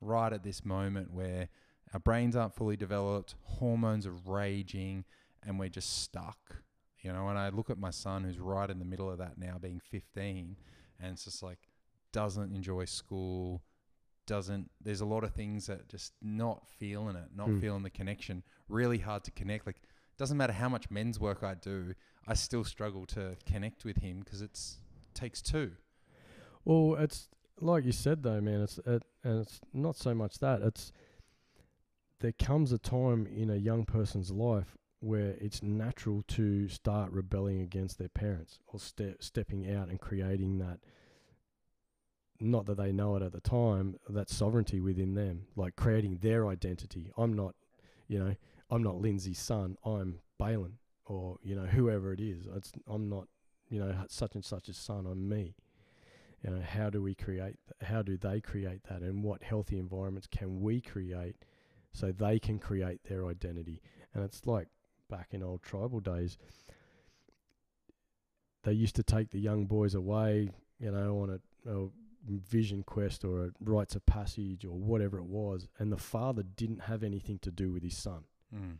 right 0.00 0.32
at 0.32 0.42
this 0.44 0.64
moment 0.64 1.12
where 1.12 1.48
our 1.92 2.00
brains 2.00 2.36
aren't 2.36 2.54
fully 2.54 2.76
developed, 2.76 3.34
hormones 3.42 4.06
are 4.06 4.14
raging, 4.24 5.04
and 5.42 5.58
we're 5.58 5.68
just 5.68 6.02
stuck. 6.02 6.62
You 7.00 7.12
know, 7.12 7.28
and 7.28 7.38
I 7.38 7.48
look 7.48 7.70
at 7.70 7.78
my 7.78 7.90
son 7.90 8.24
who's 8.24 8.38
right 8.38 8.68
in 8.70 8.78
the 8.78 8.84
middle 8.84 9.10
of 9.10 9.18
that 9.18 9.38
now, 9.38 9.56
being 9.58 9.80
15, 9.80 10.56
and 11.00 11.12
it's 11.12 11.24
just 11.24 11.42
like 11.42 11.58
doesn't 12.12 12.54
enjoy 12.54 12.84
school, 12.84 13.62
doesn't. 14.26 14.70
There's 14.80 15.00
a 15.00 15.06
lot 15.06 15.24
of 15.24 15.32
things 15.32 15.66
that 15.66 15.88
just 15.88 16.12
not 16.22 16.68
feeling 16.78 17.16
it, 17.16 17.30
not 17.34 17.48
Mm. 17.48 17.60
feeling 17.60 17.82
the 17.82 17.90
connection. 17.90 18.42
Really 18.68 18.98
hard 18.98 19.24
to 19.24 19.30
connect. 19.32 19.66
Like 19.66 19.80
doesn't 20.20 20.36
matter 20.36 20.52
how 20.52 20.68
much 20.68 20.90
men's 20.90 21.18
work 21.18 21.42
I 21.42 21.54
do, 21.54 21.94
I 22.28 22.34
still 22.34 22.62
struggle 22.62 23.06
to 23.06 23.36
connect 23.46 23.86
with 23.86 23.96
him 23.96 24.20
because 24.20 24.42
it's 24.42 24.78
takes 25.14 25.40
two. 25.40 25.72
Well, 26.66 26.94
it's 27.00 27.30
like 27.58 27.86
you 27.86 27.92
said 27.92 28.22
though, 28.22 28.38
man. 28.42 28.60
It's 28.60 28.78
it, 28.84 29.02
and 29.24 29.40
it's 29.40 29.62
not 29.72 29.96
so 29.96 30.14
much 30.14 30.38
that 30.40 30.60
it's 30.60 30.92
there 32.20 32.32
comes 32.32 32.70
a 32.70 32.76
time 32.76 33.26
in 33.34 33.48
a 33.48 33.56
young 33.56 33.86
person's 33.86 34.30
life 34.30 34.76
where 35.00 35.36
it's 35.40 35.62
natural 35.62 36.22
to 36.28 36.68
start 36.68 37.10
rebelling 37.12 37.62
against 37.62 37.98
their 37.98 38.10
parents 38.10 38.58
or 38.66 38.78
ste- 38.78 39.16
stepping 39.20 39.74
out 39.74 39.88
and 39.88 40.02
creating 40.02 40.58
that. 40.58 40.80
Not 42.38 42.66
that 42.66 42.76
they 42.76 42.92
know 42.92 43.16
it 43.16 43.22
at 43.22 43.32
the 43.32 43.40
time, 43.40 43.96
that 44.06 44.28
sovereignty 44.28 44.80
within 44.80 45.14
them, 45.14 45.46
like 45.56 45.76
creating 45.76 46.18
their 46.20 46.46
identity. 46.46 47.10
I'm 47.16 47.32
not, 47.32 47.54
you 48.06 48.18
know, 48.18 48.34
I'm 48.70 48.82
not 48.82 49.00
Lindsay's 49.00 49.38
son. 49.38 49.76
I'm 49.84 50.20
Balin, 50.38 50.74
or 51.06 51.38
you 51.42 51.56
know, 51.56 51.66
whoever 51.66 52.12
it 52.12 52.20
is. 52.20 52.46
It's 52.54 52.72
I'm 52.88 53.08
not, 53.08 53.26
you 53.68 53.80
know, 53.80 53.94
such 54.08 54.34
and 54.34 54.44
such 54.44 54.68
a 54.68 54.74
son. 54.74 55.06
I'm 55.06 55.28
me 55.28 55.54
you 56.42 56.50
know 56.50 56.62
how 56.62 56.90
do 56.90 57.02
we 57.02 57.14
create 57.14 57.56
how 57.82 58.02
do 58.02 58.16
they 58.16 58.40
create 58.40 58.82
that 58.84 59.02
and 59.02 59.22
what 59.22 59.42
healthy 59.42 59.78
environments 59.78 60.26
can 60.26 60.60
we 60.60 60.80
create 60.80 61.36
so 61.92 62.12
they 62.12 62.38
can 62.38 62.58
create 62.58 63.00
their 63.08 63.26
identity 63.26 63.80
and 64.14 64.24
it's 64.24 64.46
like 64.46 64.68
back 65.08 65.28
in 65.32 65.42
old 65.42 65.62
tribal 65.62 66.00
days 66.00 66.38
they 68.62 68.72
used 68.72 68.96
to 68.96 69.02
take 69.02 69.30
the 69.30 69.40
young 69.40 69.66
boys 69.66 69.94
away 69.94 70.50
you 70.78 70.90
know 70.90 71.20
on 71.20 71.30
a, 71.30 71.70
a 71.70 71.88
vision 72.26 72.82
quest 72.82 73.24
or 73.24 73.46
a 73.46 73.50
rites 73.60 73.96
of 73.96 74.04
passage 74.06 74.64
or 74.64 74.72
whatever 74.72 75.18
it 75.18 75.24
was 75.24 75.66
and 75.78 75.90
the 75.92 75.96
father 75.96 76.42
didn't 76.42 76.82
have 76.82 77.02
anything 77.02 77.38
to 77.38 77.50
do 77.50 77.72
with 77.72 77.82
his 77.82 77.96
son 77.96 78.24
Mm. 78.54 78.78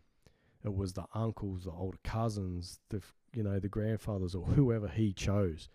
it 0.65 0.75
was 0.75 0.93
the 0.95 1.07
uncles, 1.15 1.65
the 1.65 1.71
older 1.71 1.99
cousins, 2.05 2.81
the 2.91 2.99
f- 2.99 3.15
you 3.35 3.43
know 3.43 3.59
the 3.61 3.69
grandfathers 3.69 4.35
or 4.35 4.45
whoever 4.47 4.89
he 4.89 5.13
chose. 5.13 5.69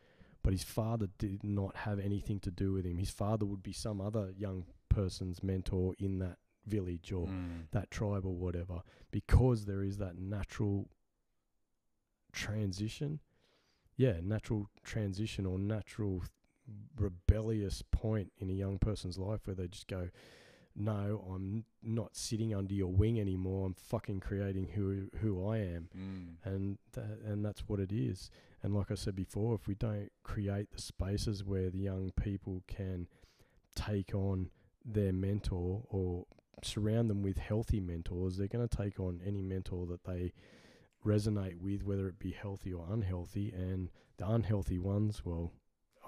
But 0.43 0.53
his 0.53 0.63
father 0.63 1.07
did 1.17 1.43
not 1.43 1.76
have 1.76 1.97
anything 1.99 2.39
to 2.41 2.51
do 2.51 2.73
with 2.73 2.85
him. 2.85 2.97
His 2.97 3.09
father 3.09 3.45
would 3.47 3.63
be 3.63 3.73
some 3.73 3.99
other 3.99 4.31
young 4.38 4.65
person's 4.89 5.41
mentor 5.41 5.95
in 5.97 6.19
that 6.19 6.38
village 6.67 7.11
or 7.11 7.27
Mm. 7.27 7.67
that 7.72 7.89
tribe 7.89 8.26
or 8.26 8.35
whatever, 8.35 8.81
because 9.11 9.65
there 9.65 9.81
is 9.84 9.97
that 9.97 10.17
natural 10.17 10.88
transition. 12.31 13.19
Yeah, 13.97 14.19
natural 14.22 14.69
transition 14.84 15.45
or 15.45 15.57
natural 15.57 16.23
rebellious 16.97 17.81
point 17.91 18.31
in 18.38 18.49
a 18.49 18.53
young 18.53 18.77
person's 18.80 19.17
life 19.17 19.45
where 19.47 19.55
they 19.55 19.67
just 19.67 19.88
go, 19.88 20.09
"No, 20.76 21.26
I'm 21.34 21.65
not 21.81 22.15
sitting 22.15 22.53
under 22.53 22.73
your 22.73 22.91
wing 22.91 23.19
anymore. 23.19 23.65
I'm 23.65 23.73
fucking 23.73 24.19
creating 24.19 24.68
who 24.76 25.10
who 25.22 25.47
I 25.47 25.57
am." 25.60 25.89
Mm. 25.97 26.35
and 26.43 26.77
tha- 26.93 27.19
and 27.26 27.45
that's 27.45 27.68
what 27.68 27.80
it 27.80 27.91
is. 27.91 28.30
And 28.64 28.76
like 28.76 28.91
I 28.91 28.95
said 28.95 29.15
before, 29.15 29.56
if 29.56 29.68
we 29.68 29.76
don't 29.76 30.11
create 30.23 30.72
the 30.72 30.81
spaces 30.81 31.43
where 31.43 31.69
the 31.69 31.77
young 31.80 32.11
people 32.11 32.64
can 32.68 33.07
take 33.76 34.15
on 34.15 34.49
their 34.84 35.14
mentor 35.14 35.84
or 35.89 36.26
surround 36.64 37.10
them 37.10 37.22
with 37.22 37.38
healthy 37.38 37.80
mentors, 37.80 38.38
they're 38.38 38.47
going 38.47 38.68
to 38.68 38.77
take 38.77 38.99
on 38.99 39.22
any 39.26 39.41
mentor 39.41 39.85
that 39.88 40.03
they 40.03 40.31
resonate 41.06 41.60
with, 41.60 41.84
whether 41.84 42.07
it 42.07 42.18
be 42.19 42.31
healthy 42.31 42.73
or 42.73 42.85
unhealthy. 42.89 43.52
And 43.52 43.89
the 44.18 44.27
unhealthy 44.30 44.80
ones, 44.80 45.23
well, 45.23 45.52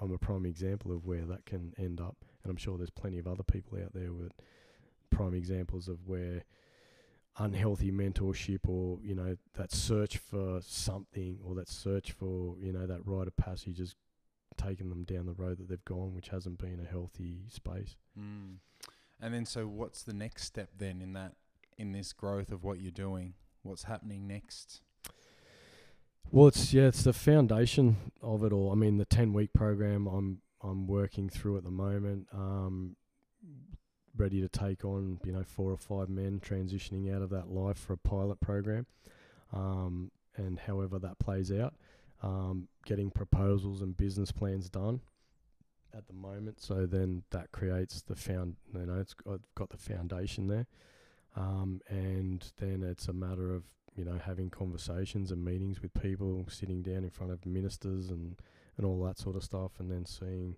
I'm 0.00 0.12
a 0.12 0.18
prime 0.18 0.46
example 0.46 0.92
of 0.92 1.04
where 1.06 1.24
that 1.26 1.44
can 1.46 1.74
end 1.78 2.00
up. 2.00 2.16
And 2.42 2.50
I'm 2.50 2.56
sure 2.56 2.76
there's 2.76 2.90
plenty 2.90 3.18
of 3.18 3.26
other 3.26 3.42
people 3.42 3.78
out 3.78 3.92
there 3.94 4.12
with 4.12 4.32
prime 5.10 5.34
examples 5.34 5.88
of 5.88 5.98
where 6.06 6.44
unhealthy 7.38 7.92
mentorship 7.92 8.60
or 8.66 8.98
you 9.02 9.14
know 9.14 9.36
that 9.54 9.72
search 9.72 10.16
for 10.16 10.60
something 10.62 11.38
or 11.44 11.54
that 11.54 11.68
search 11.68 12.10
for 12.10 12.56
you 12.58 12.72
know 12.72 12.86
that 12.86 13.00
rite 13.06 13.28
of 13.28 13.36
passage 13.36 13.78
has 13.78 13.94
taken 14.56 14.88
them 14.88 15.04
down 15.04 15.24
the 15.24 15.32
road 15.32 15.56
that 15.56 15.68
they've 15.68 15.84
gone 15.84 16.14
which 16.14 16.30
hasn't 16.30 16.58
been 16.58 16.80
a 16.80 16.90
healthy 16.90 17.42
space 17.48 17.94
Mm. 18.18 18.56
And 19.20 19.34
then, 19.34 19.46
so 19.46 19.66
what's 19.66 20.02
the 20.02 20.12
next 20.12 20.44
step 20.44 20.70
then 20.76 21.00
in 21.00 21.12
that 21.14 21.32
in 21.76 21.92
this 21.92 22.12
growth 22.12 22.50
of 22.50 22.64
what 22.64 22.80
you're 22.80 22.90
doing? 22.90 23.34
What's 23.62 23.84
happening 23.84 24.26
next? 24.26 24.80
well 26.30 26.48
it's 26.48 26.74
yeah 26.74 26.82
it's 26.82 27.04
the 27.04 27.12
foundation 27.14 27.96
of 28.22 28.44
it 28.44 28.52
all 28.52 28.70
i 28.70 28.74
mean 28.74 28.98
the 28.98 29.04
10 29.06 29.32
week 29.32 29.50
program 29.54 30.06
i'm 30.06 30.42
i'm 30.62 30.86
working 30.86 31.26
through 31.26 31.56
at 31.56 31.64
the 31.64 31.70
moment 31.70 32.26
um 32.34 32.96
ready 34.18 34.40
to 34.40 34.48
take 34.48 34.84
on 34.84 35.18
you 35.24 35.32
know 35.32 35.42
four 35.42 35.70
or 35.70 35.76
five 35.76 36.08
men 36.08 36.40
transitioning 36.40 37.14
out 37.14 37.22
of 37.22 37.30
that 37.30 37.50
life 37.50 37.78
for 37.78 37.94
a 37.94 37.98
pilot 37.98 38.40
program 38.40 38.86
um 39.52 40.10
and 40.36 40.58
however 40.60 40.98
that 40.98 41.18
plays 41.18 41.50
out 41.50 41.74
um, 42.22 42.68
getting 42.84 43.10
proposals 43.10 43.82
and 43.82 43.96
business 43.96 44.32
plans 44.32 44.68
done 44.68 45.00
at 45.96 46.06
the 46.06 46.12
moment. 46.12 46.60
So 46.60 46.86
then 46.86 47.22
that 47.30 47.52
creates 47.52 48.02
the 48.02 48.16
found, 48.16 48.56
you 48.74 48.86
know, 48.86 49.00
it's 49.00 49.14
got, 49.14 49.40
got 49.54 49.70
the 49.70 49.76
foundation 49.76 50.48
there, 50.48 50.66
um, 51.36 51.80
and 51.88 52.50
then 52.58 52.82
it's 52.82 53.08
a 53.08 53.12
matter 53.12 53.54
of 53.54 53.64
you 53.96 54.04
know 54.04 54.18
having 54.24 54.50
conversations 54.50 55.30
and 55.30 55.44
meetings 55.44 55.80
with 55.82 55.92
people, 55.94 56.44
sitting 56.48 56.82
down 56.82 57.04
in 57.04 57.10
front 57.10 57.32
of 57.32 57.44
ministers 57.46 58.10
and 58.10 58.36
and 58.76 58.86
all 58.86 59.02
that 59.04 59.18
sort 59.18 59.36
of 59.36 59.44
stuff, 59.44 59.72
and 59.78 59.90
then 59.90 60.04
seeing 60.04 60.56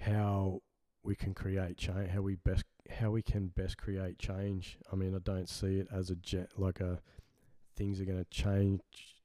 how 0.00 0.60
we 1.04 1.14
can 1.14 1.34
create 1.34 1.76
change, 1.76 2.10
how 2.10 2.22
we 2.22 2.36
best 2.36 2.64
how 2.90 3.10
we 3.10 3.22
can 3.22 3.48
best 3.48 3.78
create 3.78 4.18
change. 4.18 4.78
I 4.92 4.96
mean, 4.96 5.14
I 5.14 5.18
don't 5.18 5.48
see 5.48 5.78
it 5.78 5.88
as 5.92 6.10
a 6.10 6.16
jet 6.16 6.50
like 6.56 6.80
a 6.80 7.00
things 7.76 8.00
are 8.00 8.04
going 8.04 8.22
to 8.22 8.30
change. 8.30 8.80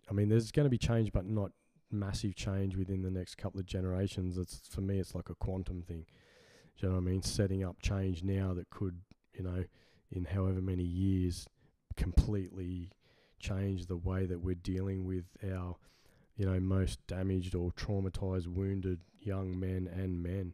I 0.10 0.14
mean, 0.14 0.30
there's 0.30 0.52
going 0.52 0.66
to 0.66 0.70
be 0.70 0.78
change, 0.78 1.12
but 1.12 1.26
not 1.26 1.52
massive 1.92 2.36
change 2.36 2.76
within 2.76 3.02
the 3.02 3.12
next 3.12 3.36
couple 3.36 3.60
of 3.60 3.66
generations. 3.66 4.38
It's 4.38 4.62
for 4.70 4.82
me, 4.82 5.00
it's 5.00 5.16
like 5.16 5.30
a 5.30 5.36
quantum 5.36 5.82
thing. 5.82 6.06
Do 6.78 6.86
you 6.86 6.90
know 6.90 6.96
what 6.96 7.02
I 7.02 7.12
mean? 7.12 7.22
Setting 7.22 7.64
up 7.64 7.82
change 7.82 8.24
now 8.24 8.54
that 8.54 8.70
could, 8.70 9.00
you 9.34 9.44
know, 9.44 9.64
in 10.12 10.26
however 10.26 10.62
many 10.62 10.84
years, 10.84 11.48
completely 11.96 12.92
change 13.40 13.88
the 13.88 13.98
way 13.98 14.26
that 14.26 14.42
we're 14.42 14.56
dealing 14.56 15.06
with 15.06 15.26
our, 15.44 15.76
you 16.36 16.46
know, 16.46 16.60
most 16.60 17.06
damaged 17.08 17.56
or 17.56 17.72
traumatized, 17.72 18.48
wounded 18.48 19.00
young 19.20 19.60
men 19.60 19.90
and 19.92 20.22
men. 20.22 20.54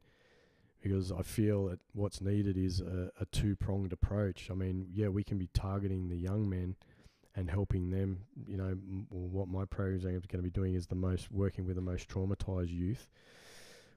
Because 0.84 1.14
I 1.14 1.22
feel 1.22 1.68
that 1.68 1.80
what's 1.94 2.20
needed 2.20 2.58
is 2.58 2.82
a, 2.82 3.10
a 3.20 3.26
two 3.32 3.56
pronged 3.56 3.94
approach. 3.94 4.50
I 4.52 4.54
mean, 4.54 4.88
yeah, 4.94 5.08
we 5.08 5.24
can 5.24 5.38
be 5.38 5.48
targeting 5.54 6.10
the 6.10 6.18
young 6.18 6.50
men 6.50 6.76
and 7.36 7.50
helping 7.50 7.90
them. 7.90 8.20
You 8.46 8.58
know, 8.58 8.70
m- 8.70 9.08
what 9.10 9.48
my 9.48 9.64
program 9.64 9.96
is 9.96 10.04
going 10.04 10.20
to 10.20 10.38
be 10.42 10.50
doing 10.50 10.76
is 10.76 10.88
the 10.88 10.96
most 10.96 11.32
working 11.32 11.66
with 11.66 11.78
the 11.78 11.82
most 11.82 12.10
traumatized 12.10 12.70
youth. 12.70 13.08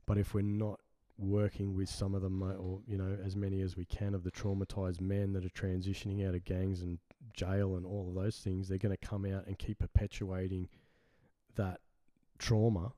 But 0.06 0.16
if 0.16 0.32
we're 0.32 0.42
not 0.42 0.78
working 1.18 1.74
with 1.74 1.88
some 1.88 2.14
of 2.14 2.22
the 2.22 2.30
mo- 2.30 2.56
or 2.56 2.80
you 2.86 2.96
know 2.96 3.18
as 3.24 3.34
many 3.34 3.62
as 3.62 3.76
we 3.76 3.84
can 3.84 4.14
of 4.14 4.22
the 4.22 4.30
traumatized 4.30 5.00
men 5.00 5.32
that 5.32 5.44
are 5.44 5.48
transitioning 5.48 6.26
out 6.26 6.34
of 6.34 6.44
gangs 6.44 6.82
and 6.82 6.98
jail 7.32 7.76
and 7.76 7.84
all 7.84 8.06
of 8.08 8.14
those 8.14 8.38
things, 8.38 8.68
they're 8.68 8.78
going 8.78 8.96
to 8.96 9.06
come 9.06 9.24
out 9.24 9.46
and 9.46 9.58
keep 9.58 9.80
perpetuating 9.80 10.68
that 11.56 11.80
trauma. 12.38 12.92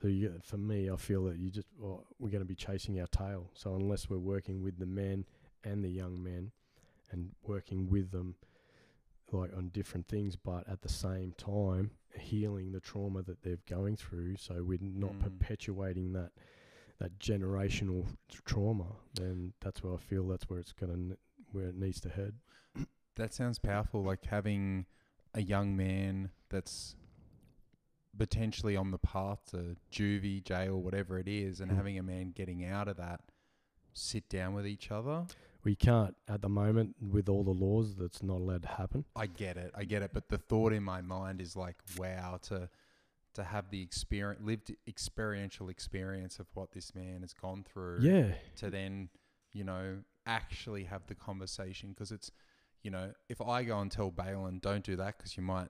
So 0.00 0.08
you, 0.08 0.34
for 0.42 0.58
me, 0.58 0.90
I 0.90 0.96
feel 0.96 1.24
that 1.24 1.38
you 1.38 1.50
just 1.50 1.68
well, 1.78 2.04
we're 2.18 2.30
going 2.30 2.42
to 2.42 2.48
be 2.48 2.54
chasing 2.54 3.00
our 3.00 3.06
tail. 3.06 3.50
So 3.54 3.74
unless 3.74 4.10
we're 4.10 4.18
working 4.18 4.62
with 4.62 4.78
the 4.78 4.86
men 4.86 5.24
and 5.62 5.82
the 5.84 5.88
young 5.90 6.22
men, 6.22 6.52
and 7.10 7.30
working 7.46 7.88
with 7.88 8.10
them 8.10 8.34
like 9.32 9.56
on 9.56 9.68
different 9.70 10.06
things, 10.08 10.36
but 10.36 10.68
at 10.68 10.82
the 10.82 10.88
same 10.88 11.32
time 11.38 11.90
healing 12.18 12.70
the 12.72 12.80
trauma 12.80 13.22
that 13.22 13.42
they're 13.42 13.58
going 13.68 13.96
through, 13.96 14.36
so 14.36 14.62
we're 14.62 14.78
not 14.80 15.12
Mm. 15.12 15.20
perpetuating 15.20 16.12
that 16.12 16.32
that 16.98 17.18
generational 17.18 18.06
trauma. 18.44 18.96
Then 19.14 19.52
that's 19.60 19.82
where 19.82 19.94
I 19.94 19.96
feel 19.96 20.26
that's 20.28 20.48
where 20.48 20.60
it's 20.60 20.72
gonna 20.72 21.16
where 21.52 21.68
it 21.68 21.76
needs 21.76 22.00
to 22.02 22.08
head. 22.08 22.34
That 23.16 23.32
sounds 23.32 23.58
powerful. 23.58 24.02
Like 24.02 24.24
having 24.26 24.86
a 25.34 25.40
young 25.42 25.76
man 25.76 26.30
that's 26.50 26.94
potentially 28.16 28.76
on 28.76 28.90
the 28.90 28.98
path 28.98 29.40
to 29.50 29.76
juvie, 29.90 30.42
jail, 30.42 30.80
whatever 30.80 31.18
it 31.18 31.28
is, 31.28 31.60
and 31.60 31.70
Mm. 31.70 31.76
having 31.76 31.98
a 31.98 32.02
man 32.02 32.30
getting 32.30 32.64
out 32.64 32.88
of 32.88 32.96
that, 32.96 33.20
sit 33.92 34.28
down 34.28 34.54
with 34.54 34.66
each 34.66 34.90
other. 34.90 35.26
We 35.62 35.74
can't 35.74 36.14
at 36.28 36.42
the 36.42 36.48
moment 36.48 36.96
with 37.00 37.28
all 37.28 37.42
the 37.42 37.50
laws. 37.54 37.96
That's 37.96 38.22
not 38.22 38.36
allowed 38.38 38.62
to 38.62 38.68
happen. 38.68 39.04
I 39.16 39.26
get 39.26 39.56
it, 39.56 39.70
I 39.74 39.84
get 39.84 40.02
it, 40.02 40.10
but 40.12 40.28
the 40.28 40.36
thought 40.38 40.72
in 40.72 40.82
my 40.82 41.00
mind 41.00 41.40
is 41.40 41.56
like, 41.56 41.76
wow, 41.96 42.38
to 42.42 42.68
to 43.34 43.42
have 43.42 43.70
the 43.70 43.82
experience, 43.82 44.40
lived 44.44 44.72
experiential 44.86 45.68
experience 45.68 46.38
of 46.38 46.46
what 46.54 46.70
this 46.70 46.94
man 46.94 47.22
has 47.22 47.32
gone 47.32 47.64
through. 47.64 47.98
Yeah, 48.02 48.34
to 48.56 48.70
then, 48.70 49.08
you 49.52 49.64
know, 49.64 50.04
actually 50.24 50.84
have 50.84 51.06
the 51.08 51.16
conversation 51.16 51.90
because 51.90 52.12
it's, 52.12 52.30
you 52.82 52.92
know, 52.92 53.12
if 53.28 53.40
I 53.40 53.64
go 53.64 53.80
and 53.80 53.90
tell 53.90 54.12
Balin, 54.12 54.60
don't 54.60 54.84
do 54.84 54.94
that 54.96 55.16
because 55.18 55.36
you 55.36 55.42
might 55.42 55.68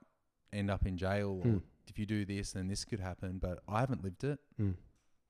end 0.53 0.69
up 0.69 0.85
in 0.85 0.95
jail, 0.97 1.41
or 1.43 1.45
Mm. 1.53 1.61
If 1.89 1.99
you 1.99 2.05
do 2.05 2.25
this, 2.25 2.51
then 2.51 2.67
this 2.67 2.85
could 2.85 2.99
happen. 2.99 3.39
But 3.39 3.59
I 3.67 3.79
haven't 3.79 4.03
lived 4.03 4.23
it. 4.23 4.39
Mm. 4.59 4.75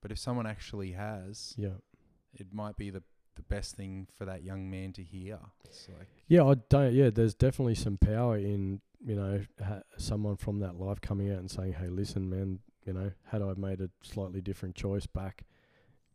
But 0.02 0.12
if 0.12 0.18
someone 0.18 0.46
actually 0.46 0.92
has, 0.92 1.54
yeah, 1.56 1.78
it 2.34 2.52
might 2.52 2.76
be 2.76 2.90
the 2.90 3.02
the 3.36 3.42
best 3.42 3.76
thing 3.76 4.08
for 4.16 4.24
that 4.24 4.42
young 4.42 4.70
man 4.70 4.92
to 4.94 5.02
hear. 5.02 5.38
It's 5.64 5.88
like, 5.88 6.08
yeah. 6.26 6.44
I 6.44 6.54
don't. 6.68 6.92
Yeah, 6.92 7.10
there's 7.10 7.34
definitely 7.34 7.74
some 7.74 7.98
power 7.98 8.36
in 8.36 8.80
you 9.04 9.14
know 9.14 9.42
ha- 9.64 9.82
someone 9.98 10.36
from 10.36 10.60
that 10.60 10.76
life 10.76 11.00
coming 11.00 11.30
out 11.30 11.38
and 11.38 11.50
saying, 11.50 11.74
"Hey, 11.74 11.88
listen, 11.88 12.28
man. 12.28 12.60
You 12.84 12.92
know, 12.92 13.10
had 13.24 13.42
I 13.42 13.52
made 13.56 13.80
a 13.80 13.90
slightly 14.02 14.40
different 14.40 14.76
choice 14.76 15.06
back 15.06 15.44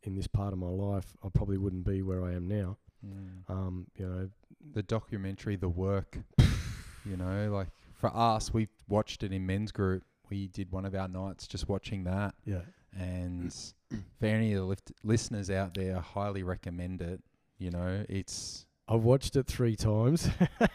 in 0.04 0.16
this 0.16 0.28
part 0.28 0.54
of 0.54 0.60
my 0.60 0.70
life, 0.70 1.14
I 1.24 1.28
probably 1.28 1.58
wouldn't 1.58 1.86
be 1.86 2.02
where 2.02 2.24
I 2.24 2.34
am 2.34 2.48
now." 2.48 2.78
mm. 3.06 3.50
Um, 3.50 3.88
you 3.98 4.08
know, 4.08 4.30
the 4.74 4.84
documentary, 4.84 5.56
The 5.56 5.70
Work, 5.70 6.18
you 7.06 7.18
know, 7.18 7.52
like 7.52 7.68
for 7.94 8.16
us, 8.16 8.54
we 8.54 8.68
watched 8.88 9.24
it 9.24 9.32
in 9.32 9.46
men's 9.46 9.72
group. 9.72 10.04
We 10.32 10.48
did 10.48 10.72
one 10.72 10.86
of 10.86 10.96
our 10.96 11.08
nights 11.08 11.46
just 11.46 11.70
watching 11.70 12.06
that. 12.06 12.34
yeah, 12.46 12.62
And 12.98 13.54
for 14.20 14.26
any 14.26 14.54
of 14.54 14.60
the 14.62 14.66
lift- 14.66 14.92
listeners 15.04 15.50
out 15.52 15.74
there, 15.76 15.98
I 15.98 16.00
highly 16.00 16.42
recommend 16.42 17.02
it. 17.02 17.22
You 17.60 17.70
know, 17.70 18.06
it's 18.10 18.66
I've 18.88 19.04
watched 19.04 19.36
it 19.36 19.46
three 19.46 19.76
times, 19.76 20.28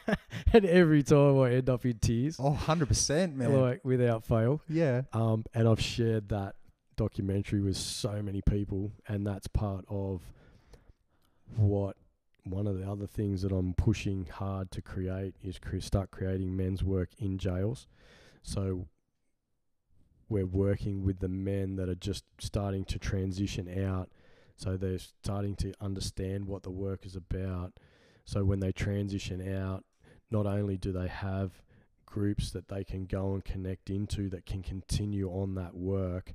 and 0.52 0.64
every 0.64 1.02
time 1.02 1.38
I 1.40 1.50
end 1.54 1.68
up 1.68 1.84
in 1.84 1.98
tears, 1.98 2.36
oh, 2.38 2.52
100%, 2.66 3.34
man. 3.34 3.60
like 3.60 3.84
without 3.84 4.24
fail. 4.24 4.60
yeah. 4.68 5.02
Um, 5.12 5.44
and 5.52 5.66
I've 5.68 5.80
shared 5.80 6.28
that 6.28 6.54
documentary 6.96 7.60
with 7.60 7.76
so 7.76 8.22
many 8.22 8.40
people, 8.42 8.92
and 9.08 9.26
that's 9.26 9.48
part 9.48 9.84
of 9.88 10.22
what 11.56 11.96
one 12.44 12.66
of 12.66 12.78
the 12.78 12.88
other 12.88 13.06
things 13.06 13.42
that 13.42 13.52
I'm 13.52 13.74
pushing 13.74 14.26
hard 14.26 14.70
to 14.72 14.80
create 14.82 15.34
is 15.42 15.58
cre- 15.58 15.80
start 15.80 16.10
creating 16.10 16.56
men's 16.56 16.82
work 16.84 17.08
in 17.18 17.38
jails. 17.38 17.86
So 18.42 18.86
we're 20.28 20.46
working 20.46 21.04
with 21.04 21.20
the 21.20 21.28
men 21.28 21.76
that 21.76 21.88
are 21.88 21.94
just 21.94 22.24
starting 22.38 22.84
to 22.86 22.98
transition 22.98 23.84
out. 23.84 24.10
So 24.56 24.76
they're 24.76 24.98
starting 24.98 25.54
to 25.56 25.72
understand 25.80 26.46
what 26.46 26.62
the 26.62 26.70
work 26.70 27.04
is 27.04 27.14
about. 27.14 27.74
So 28.24 28.44
when 28.44 28.60
they 28.60 28.72
transition 28.72 29.54
out, 29.54 29.84
not 30.30 30.46
only 30.46 30.76
do 30.76 30.92
they 30.92 31.08
have 31.08 31.62
groups 32.06 32.50
that 32.50 32.68
they 32.68 32.82
can 32.82 33.04
go 33.04 33.34
and 33.34 33.44
connect 33.44 33.90
into 33.90 34.28
that 34.30 34.46
can 34.46 34.62
continue 34.62 35.28
on 35.28 35.54
that 35.54 35.74
work, 35.74 36.32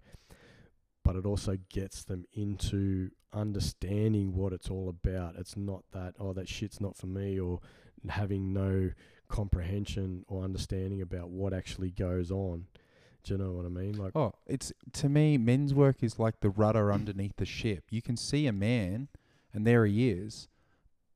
but 1.04 1.16
it 1.16 1.26
also 1.26 1.58
gets 1.70 2.04
them 2.04 2.26
into 2.34 3.10
understanding 3.34 4.36
what 4.36 4.54
it's 4.54 4.70
all 4.70 4.88
about. 4.88 5.36
It's 5.38 5.58
not 5.58 5.84
that, 5.92 6.14
oh, 6.20 6.34
that 6.34 6.48
shit's 6.48 6.80
not 6.80 6.96
for 6.96 7.08
me, 7.08 7.40
or 7.40 7.60
having 8.08 8.54
no 8.54 8.92
comprehension 9.28 10.26
or 10.28 10.44
understanding 10.44 11.02
about 11.02 11.30
what 11.30 11.54
actually 11.54 11.90
goes 11.90 12.30
on. 12.30 12.66
Do 13.23 13.34
you 13.34 13.38
know 13.38 13.52
what 13.52 13.65
I 13.65 13.69
mean? 13.69 13.93
Like, 13.98 14.15
Oh, 14.15 14.34
it's 14.48 14.73
to 14.93 15.10
me, 15.10 15.38
men's 15.38 15.73
work 15.73 16.02
is 16.02 16.18
like 16.19 16.39
the 16.41 16.49
rudder 16.49 16.91
underneath 16.91 17.35
the 17.38 17.45
ship. 17.45 17.85
You 17.89 18.02
can 18.02 18.18
see 18.18 18.48
a 18.48 18.53
man, 18.53 19.07
and 19.53 19.65
there 19.65 19.85
he 19.85 20.10
is, 20.10 20.48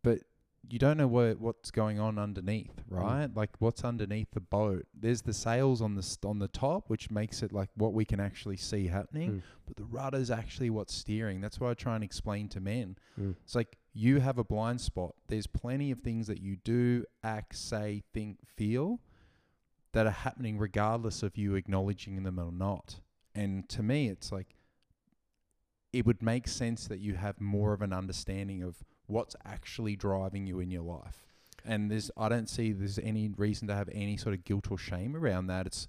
but 0.03 0.19
you 0.67 0.79
don't 0.79 0.97
know 0.97 1.07
what 1.07 1.39
what's 1.39 1.69
going 1.71 1.99
on 1.99 2.17
underneath, 2.17 2.73
right? 2.89 3.29
Like 3.35 3.51
what's 3.59 3.83
underneath 3.83 4.29
the 4.33 4.39
boat. 4.39 4.85
There's 4.99 5.21
the 5.21 5.33
sails 5.33 5.79
on 5.81 5.93
the 5.95 6.01
st- 6.03 6.25
on 6.29 6.39
the 6.39 6.47
top, 6.47 6.89
which 6.89 7.11
makes 7.11 7.43
it 7.43 7.51
like 7.53 7.69
what 7.75 7.93
we 7.93 8.03
can 8.05 8.19
actually 8.19 8.57
see 8.57 8.87
happening. 8.87 9.31
Mm. 9.31 9.41
But 9.67 9.77
the 9.77 9.83
rudder's 9.83 10.31
actually 10.31 10.69
what's 10.71 10.93
steering. 10.93 11.39
That's 11.41 11.59
what 11.59 11.69
I 11.69 11.73
try 11.75 11.95
and 11.95 12.03
explain 12.03 12.49
to 12.49 12.59
men. 12.59 12.97
mm, 13.19 13.35
It's 13.43 13.53
like 13.55 13.77
you 13.93 14.19
have 14.21 14.37
a 14.39 14.43
blind 14.43 14.81
spot. 14.81 15.13
There's 15.27 15.47
plenty 15.47 15.91
of 15.91 15.99
things 16.01 16.25
that 16.27 16.39
you 16.41 16.55
do, 16.57 17.05
act, 17.23 17.55
say, 17.55 18.01
think, 18.13 18.39
feel 18.55 18.99
that 19.95 20.05
are 20.05 20.11
happening 20.11 20.57
regardless 20.57 21.23
of 21.23 21.37
you 21.37 21.55
acknowledging 21.55 22.21
them 22.23 22.37
or 22.37 22.51
not. 22.51 22.99
And 23.33 23.67
to 23.69 23.81
me, 23.81 24.09
it's 24.09 24.29
like 24.29 24.57
it 25.93 26.05
would 26.05 26.21
make 26.21 26.49
sense 26.49 26.85
that 26.87 26.99
you 26.99 27.13
have 27.13 27.39
more 27.39 27.71
of 27.71 27.81
an 27.81 27.93
understanding 27.93 28.61
of 28.61 28.83
what's 29.07 29.37
actually 29.45 29.95
driving 29.95 30.45
you 30.45 30.59
in 30.59 30.69
your 30.69 30.81
life. 30.81 31.19
And 31.63 31.89
there's 31.89 32.11
I 32.17 32.27
don't 32.27 32.49
see 32.49 32.73
there's 32.73 32.99
any 32.99 33.29
reason 33.37 33.69
to 33.69 33.73
have 33.73 33.87
any 33.93 34.17
sort 34.17 34.35
of 34.35 34.43
guilt 34.43 34.69
or 34.69 34.77
shame 34.77 35.15
around 35.15 35.47
that. 35.47 35.65
It's 35.65 35.87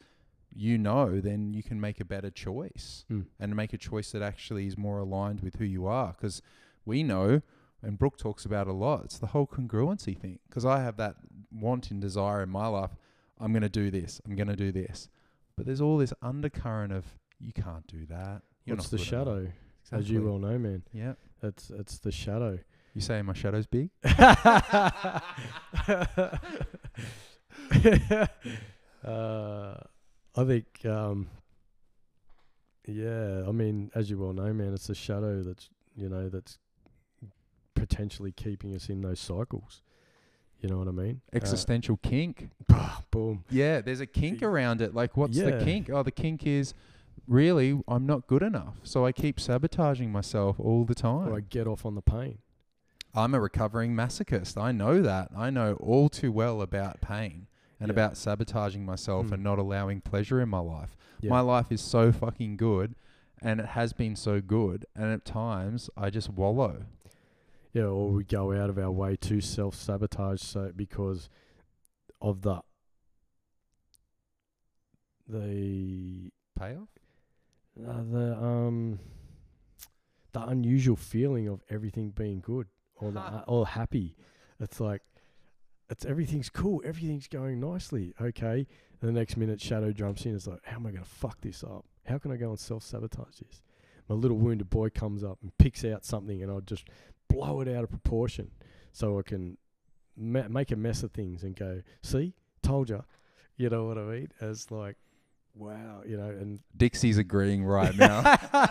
you 0.55 0.79
know, 0.79 1.21
then 1.21 1.53
you 1.53 1.65
can 1.65 1.81
make 1.81 1.99
a 1.99 2.05
better 2.05 2.31
choice 2.31 3.05
mm. 3.11 3.27
and 3.41 3.57
make 3.57 3.73
a 3.73 3.79
choice 3.79 4.13
that 4.13 4.23
actually 4.23 4.69
is 4.69 4.79
more 4.79 5.01
aligned 5.01 5.41
with 5.41 5.57
who 5.57 5.65
you 5.65 5.89
are. 5.89 6.15
Because 6.17 6.43
we 6.85 7.03
know, 7.03 7.43
and 7.83 7.99
Brooke 7.99 8.19
talks 8.19 8.45
about 8.45 8.69
a 8.69 8.73
lot, 8.73 9.05
it's 9.05 9.19
the 9.19 9.27
whole 9.27 9.49
congruency 9.49 10.17
thing. 10.17 10.39
Because 10.49 10.65
I 10.65 10.81
have 10.85 10.97
that 10.99 11.17
want 11.51 11.91
and 11.91 12.01
desire 12.01 12.41
in 12.45 12.51
my 12.51 12.69
life. 12.69 12.93
I'm 13.41 13.53
going 13.53 13.63
to 13.63 13.69
do 13.69 13.91
this. 13.91 14.21
I'm 14.27 14.35
going 14.37 14.49
to 14.49 14.57
do 14.57 14.73
this. 14.73 15.09
But 15.57 15.67
there's 15.67 15.81
all 15.81 15.99
this 15.99 16.13
undercurrent 16.23 16.93
of 16.93 17.05
you 17.41 17.53
can't 17.53 17.87
do 17.87 18.07
that. 18.07 18.43
You're 18.65 18.77
What's 18.77 18.89
the 18.89 18.97
good 18.99 19.09
enough." 19.13 19.27
shadow? 19.27 19.53
As 19.93 20.11
you 20.11 20.19
Exactly. 20.19 20.31
well 20.31 20.39
know, 20.39 20.59
man. 20.59 20.83
Yeah. 20.93 21.13
It's 21.43 21.71
it's 21.71 21.99
the 21.99 22.11
shadow. 22.11 22.59
You 22.95 23.01
say 23.01 23.21
my 23.23 23.35
shadow's 23.35 23.67
big? 23.67 23.91
uh, 29.05 29.75
I 30.39 30.45
think, 30.45 30.67
um, 30.87 31.29
yeah. 32.87 33.45
I 33.47 33.53
mean, 33.53 33.91
as 33.95 34.11
you 34.11 34.19
well 34.19 34.33
know, 34.33 34.53
man, 34.53 34.73
it's 34.75 34.87
the 34.87 34.95
shadow 34.95 35.43
that's 35.43 35.69
you 35.97 36.09
know 36.09 36.29
that's 36.29 36.59
potentially 37.75 38.33
keeping 38.33 38.75
us 38.75 38.89
in 38.89 39.03
those 39.03 39.21
cycles. 39.21 39.83
You 40.67 40.73
know 40.73 40.79
what 40.79 40.89
I 40.89 40.91
mean? 40.91 41.21
Uh, 41.33 41.37
Existential 41.37 41.97
kink. 41.99 42.49
boom. 43.13 43.45
Yeah, 43.51 43.81
there's 43.81 44.01
a 44.01 44.07
kink 44.07 44.43
around 44.43 44.81
it. 44.83 44.95
Like, 44.97 45.17
what's 45.17 45.39
the 45.39 45.61
kink? 45.65 45.89
Oh, 45.91 46.03
the 46.03 46.11
kink 46.11 46.45
is 46.45 46.75
really 47.29 47.81
I'm 47.87 48.05
not 48.05 48.27
good 48.27 48.43
enough. 48.43 48.75
So 48.83 49.07
I 49.07 49.13
keep 49.13 49.39
sabotaging 49.39 50.11
myself 50.11 50.59
all 50.59 50.85
the 50.85 50.95
time. 50.97 51.29
Or 51.29 51.37
I 51.37 51.41
get 51.41 51.69
off 51.69 51.87
on 51.87 51.95
the 51.95 52.03
pain. 52.03 52.39
I'm 53.15 53.33
a 53.33 53.41
recovering 53.41 53.95
masochist. 53.95 54.61
I 54.61 54.73
know 54.73 55.01
that. 55.03 55.29
I 55.37 55.51
know 55.51 55.75
all 55.75 56.09
too 56.09 56.33
well 56.33 56.61
about 56.61 57.01
pain 57.01 57.47
and 57.79 57.89
Yeah. 57.89 57.93
about 57.93 58.17
sabotaging 58.17 58.85
myself 58.85 59.27
Mm. 59.29 59.33
and 59.35 59.45
not 59.45 59.61
allowing 59.61 60.01
pleasure 60.01 60.41
in 60.41 60.49
my 60.49 60.59
life. 60.59 60.97
Yeah. 61.21 61.31
My 61.31 61.41
life 61.41 61.71
is 61.71 61.81
so 61.81 62.11
fucking 62.11 62.57
good 62.57 62.97
and 63.41 63.61
it 63.61 63.67
has 63.67 63.93
been 63.93 64.17
so 64.17 64.41
good. 64.41 64.85
And 64.97 65.13
at 65.13 65.25
times 65.25 65.91
I 65.97 66.11
just 66.11 66.29
wallow. 66.31 66.87
Yeah, 67.77 67.89
or 67.89 68.09
we 68.09 68.25
go 68.25 68.55
out 68.55 68.71
of 68.71 68.79
our 68.79 68.91
way 68.91 69.17
to 69.17 69.43
self 69.43 69.75
sabotage 69.75 70.41
so 70.41 70.73
because 70.75 71.29
of 72.23 72.41
the 72.41 72.63
the 75.29 76.31
Payoff? 76.59 76.89
uh, 77.87 78.03
the 78.11 78.35
um 78.43 78.99
the 80.33 80.43
unusual 80.47 80.97
feeling 80.97 81.49
of 81.49 81.61
everything 81.69 82.13
being 82.13 82.41
good 82.41 82.67
or 82.95 83.13
the, 83.13 83.21
uh, 83.21 83.45
or 83.47 83.67
happy. 83.67 84.17
It's 84.59 84.81
like 84.81 85.03
it's 85.91 86.07
everything's 86.07 86.49
cool, 86.49 86.81
everything's 86.83 87.29
going 87.29 87.61
nicely. 87.61 88.15
Okay, 88.19 88.67
and 89.03 89.09
the 89.09 89.13
next 89.13 89.37
minute 89.37 89.61
shadow 89.61 89.93
jumps 89.93 90.25
in. 90.25 90.35
It's 90.35 90.47
like, 90.47 90.65
how 90.65 90.77
am 90.77 90.87
I 90.87 90.93
going 90.93 91.05
to 91.05 91.11
fuck 91.11 91.43
this 91.43 91.63
up? 91.63 91.85
How 92.07 92.17
can 92.17 92.33
I 92.33 92.37
go 92.37 92.49
and 92.49 92.59
self 92.59 92.85
sabotage 92.85 93.37
this? 93.37 93.61
My 94.09 94.15
little 94.15 94.39
wounded 94.39 94.71
boy 94.71 94.89
comes 94.89 95.23
up 95.23 95.37
and 95.43 95.53
picks 95.59 95.85
out 95.85 96.07
something, 96.07 96.43
and 96.43 96.51
I'll 96.51 96.63
just 96.63 96.89
blow 97.29 97.61
it 97.61 97.69
out 97.69 97.85
of 97.85 97.91
proportion 97.91 98.51
so 98.93 99.19
I 99.19 99.23
can 99.23 99.59
ma- 100.17 100.49
make 100.49 100.71
a 100.71 100.77
mess 100.77 101.03
of 101.03 101.13
things 101.13 101.43
and 101.43 101.55
go, 101.55 101.83
see, 102.03 102.35
told 102.63 102.89
you. 102.89 103.05
You 103.57 103.71
know 103.71 103.87
what 103.87 103.99
I 103.99 104.03
mean? 104.03 104.29
As 104.41 104.71
like, 104.71 104.97
wow, 105.55 106.03
you 106.07 106.17
know, 106.17 106.29
and 106.29 106.61
Dixie's 106.77 107.19
agreeing 107.19 107.65
right 107.65 107.97
now. 107.97 108.21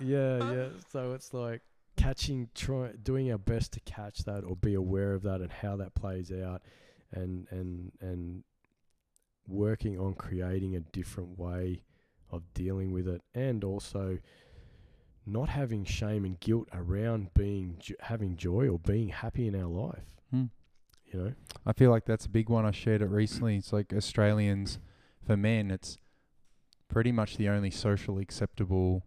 yeah, 0.00 0.52
yeah. 0.52 0.68
So 0.90 1.12
it's 1.12 1.34
like 1.34 1.60
catching, 1.96 2.48
try, 2.54 2.90
doing 3.02 3.30
our 3.30 3.38
best 3.38 3.72
to 3.72 3.80
catch 3.80 4.24
that 4.24 4.44
or 4.44 4.56
be 4.56 4.74
aware 4.74 5.14
of 5.14 5.22
that 5.22 5.40
and 5.40 5.52
how 5.52 5.76
that 5.76 5.94
plays 5.94 6.32
out, 6.32 6.62
and 7.12 7.46
and 7.50 7.92
and 8.00 8.44
working 9.46 9.98
on 9.98 10.14
creating 10.14 10.76
a 10.76 10.80
different 10.80 11.38
way 11.38 11.82
of 12.30 12.42
dealing 12.54 12.92
with 12.92 13.06
it, 13.08 13.20
and 13.34 13.62
also 13.62 14.18
not 15.26 15.48
having 15.48 15.84
shame 15.84 16.24
and 16.24 16.38
guilt 16.40 16.68
around 16.72 17.32
being 17.34 17.80
having 18.00 18.36
joy 18.36 18.68
or 18.68 18.78
being 18.78 19.08
happy 19.08 19.46
in 19.46 19.54
our 19.54 19.68
life. 19.68 20.04
Hmm. 20.30 20.44
You 21.06 21.18
know, 21.18 21.32
I 21.66 21.72
feel 21.72 21.90
like 21.90 22.06
that's 22.06 22.26
a 22.26 22.30
big 22.30 22.48
one. 22.48 22.64
I 22.64 22.70
shared 22.70 23.02
it 23.02 23.10
recently. 23.10 23.56
It's 23.56 23.72
like 23.72 23.92
Australians, 23.92 24.78
for 25.26 25.36
men, 25.36 25.70
it's 25.70 25.98
pretty 26.88 27.12
much 27.12 27.36
the 27.36 27.48
only 27.48 27.70
socially 27.70 28.22
acceptable 28.22 29.04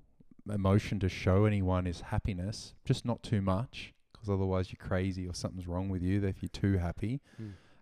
emotion 0.52 1.00
to 1.00 1.10
show 1.10 1.46
anyone 1.46 1.88
is 1.88 2.02
happiness, 2.02 2.76
just 2.86 3.06
not 3.06 3.24
too 3.24 3.42
much, 3.42 3.94
because 4.12 4.30
otherwise 4.30 4.72
you're 4.72 4.88
crazy 4.88 5.28
or 5.28 5.34
something's 5.34 5.68
wrong 5.68 5.90
with 5.90 6.04
you 6.04 6.24
if 6.24 6.42
you're 6.42 6.50
too 6.50 6.78
happy. 6.78 7.22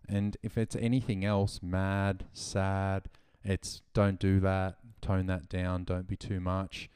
And 0.07 0.37
if 0.41 0.57
it's 0.57 0.75
anything 0.75 1.25
else, 1.25 1.59
mad, 1.61 2.25
sad, 2.33 3.09
it's 3.43 3.81
don't 3.93 4.19
do 4.19 4.39
that, 4.41 4.75
tone 5.01 5.25
that 5.27 5.49
down, 5.49 5.83
don't 5.83 6.07
be 6.07 6.15
too 6.15 6.39
much. 6.39 6.89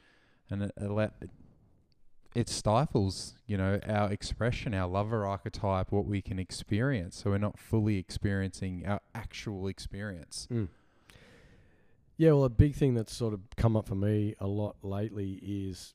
And 0.50 0.62
it, 0.64 0.72
it, 0.76 1.30
it 2.34 2.48
stifles, 2.48 3.34
you 3.46 3.56
know, 3.56 3.80
our 3.86 4.12
expression, 4.12 4.74
our 4.74 4.88
lover 4.88 5.26
archetype, 5.26 5.92
what 5.92 6.06
we 6.06 6.22
can 6.22 6.38
experience. 6.38 7.16
So 7.22 7.30
we're 7.30 7.38
not 7.38 7.58
fully 7.58 7.96
experiencing 7.96 8.84
our 8.86 9.00
actual 9.14 9.68
experience. 9.68 10.46
Mm. 10.50 10.68
Yeah, 12.16 12.32
well, 12.32 12.44
a 12.44 12.50
big 12.50 12.74
thing 12.74 12.94
that's 12.94 13.14
sort 13.14 13.32
of 13.32 13.40
come 13.56 13.76
up 13.76 13.86
for 13.86 13.94
me 13.94 14.34
a 14.40 14.46
lot 14.46 14.76
lately 14.82 15.40
is 15.42 15.94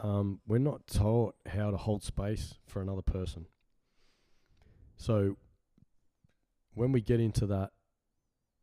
um, 0.00 0.40
we're 0.46 0.58
not 0.58 0.86
taught 0.86 1.34
how 1.46 1.70
to 1.70 1.76
hold 1.76 2.02
space 2.02 2.54
for 2.66 2.80
another 2.80 3.02
person. 3.02 3.46
So 4.96 5.36
when 6.74 6.92
we 6.92 7.00
get 7.00 7.20
into 7.20 7.46
that 7.46 7.70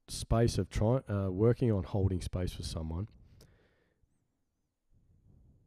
space 0.08 0.58
of 0.58 0.70
trying, 0.70 1.04
uh, 1.10 1.30
working 1.30 1.72
on 1.72 1.84
holding 1.84 2.22
space 2.22 2.54
for 2.54 2.64
someone, 2.64 3.08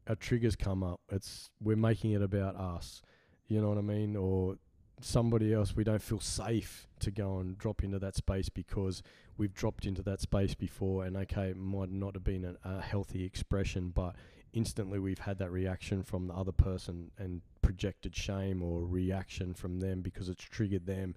our 0.09 0.17
triggers 0.17 0.57
come 0.57 0.83
up. 0.83 1.01
It's 1.11 1.51
we're 1.61 1.77
making 1.77 2.13
it 2.13 2.23
about 2.23 2.57
us. 2.57 3.03
You 3.49 3.61
know 3.61 3.69
what 3.69 3.79
I 3.79 3.83
mean? 3.83 4.17
Or 4.17 4.57
somebody 5.01 5.53
else. 5.53 5.75
We 5.75 5.85
don't 5.85 6.03
feel 6.03 6.21
safe 6.21 6.87
to 7.01 7.11
go 7.11 7.39
and 7.39 7.59
drop 7.59 7.83
into 7.83 7.99
that 7.99 8.15
space 8.15 8.49
because 8.49 9.03
we've 9.37 9.55
dropped 9.55 9.85
into 9.85 10.03
that 10.03 10.21
space 10.21 10.55
before, 10.55 11.05
and 11.05 11.17
okay, 11.17 11.49
it 11.49 11.57
might 11.57 11.91
not 11.91 12.15
have 12.15 12.25
been 12.25 12.45
a, 12.45 12.57
a 12.69 12.81
healthy 12.81 13.25
expression, 13.25 13.91
but 13.95 14.15
instantly 14.53 14.99
we've 14.99 15.19
had 15.19 15.39
that 15.39 15.51
reaction 15.51 16.03
from 16.03 16.27
the 16.27 16.35
other 16.35 16.53
person 16.53 17.11
and 17.19 17.41
projected 17.63 18.15
shame 18.15 18.63
or 18.63 18.85
reaction 18.85 19.55
from 19.55 19.81
them 19.81 20.03
because 20.03 20.29
it's 20.29 20.45
triggered 20.45 20.87
them. 20.87 21.15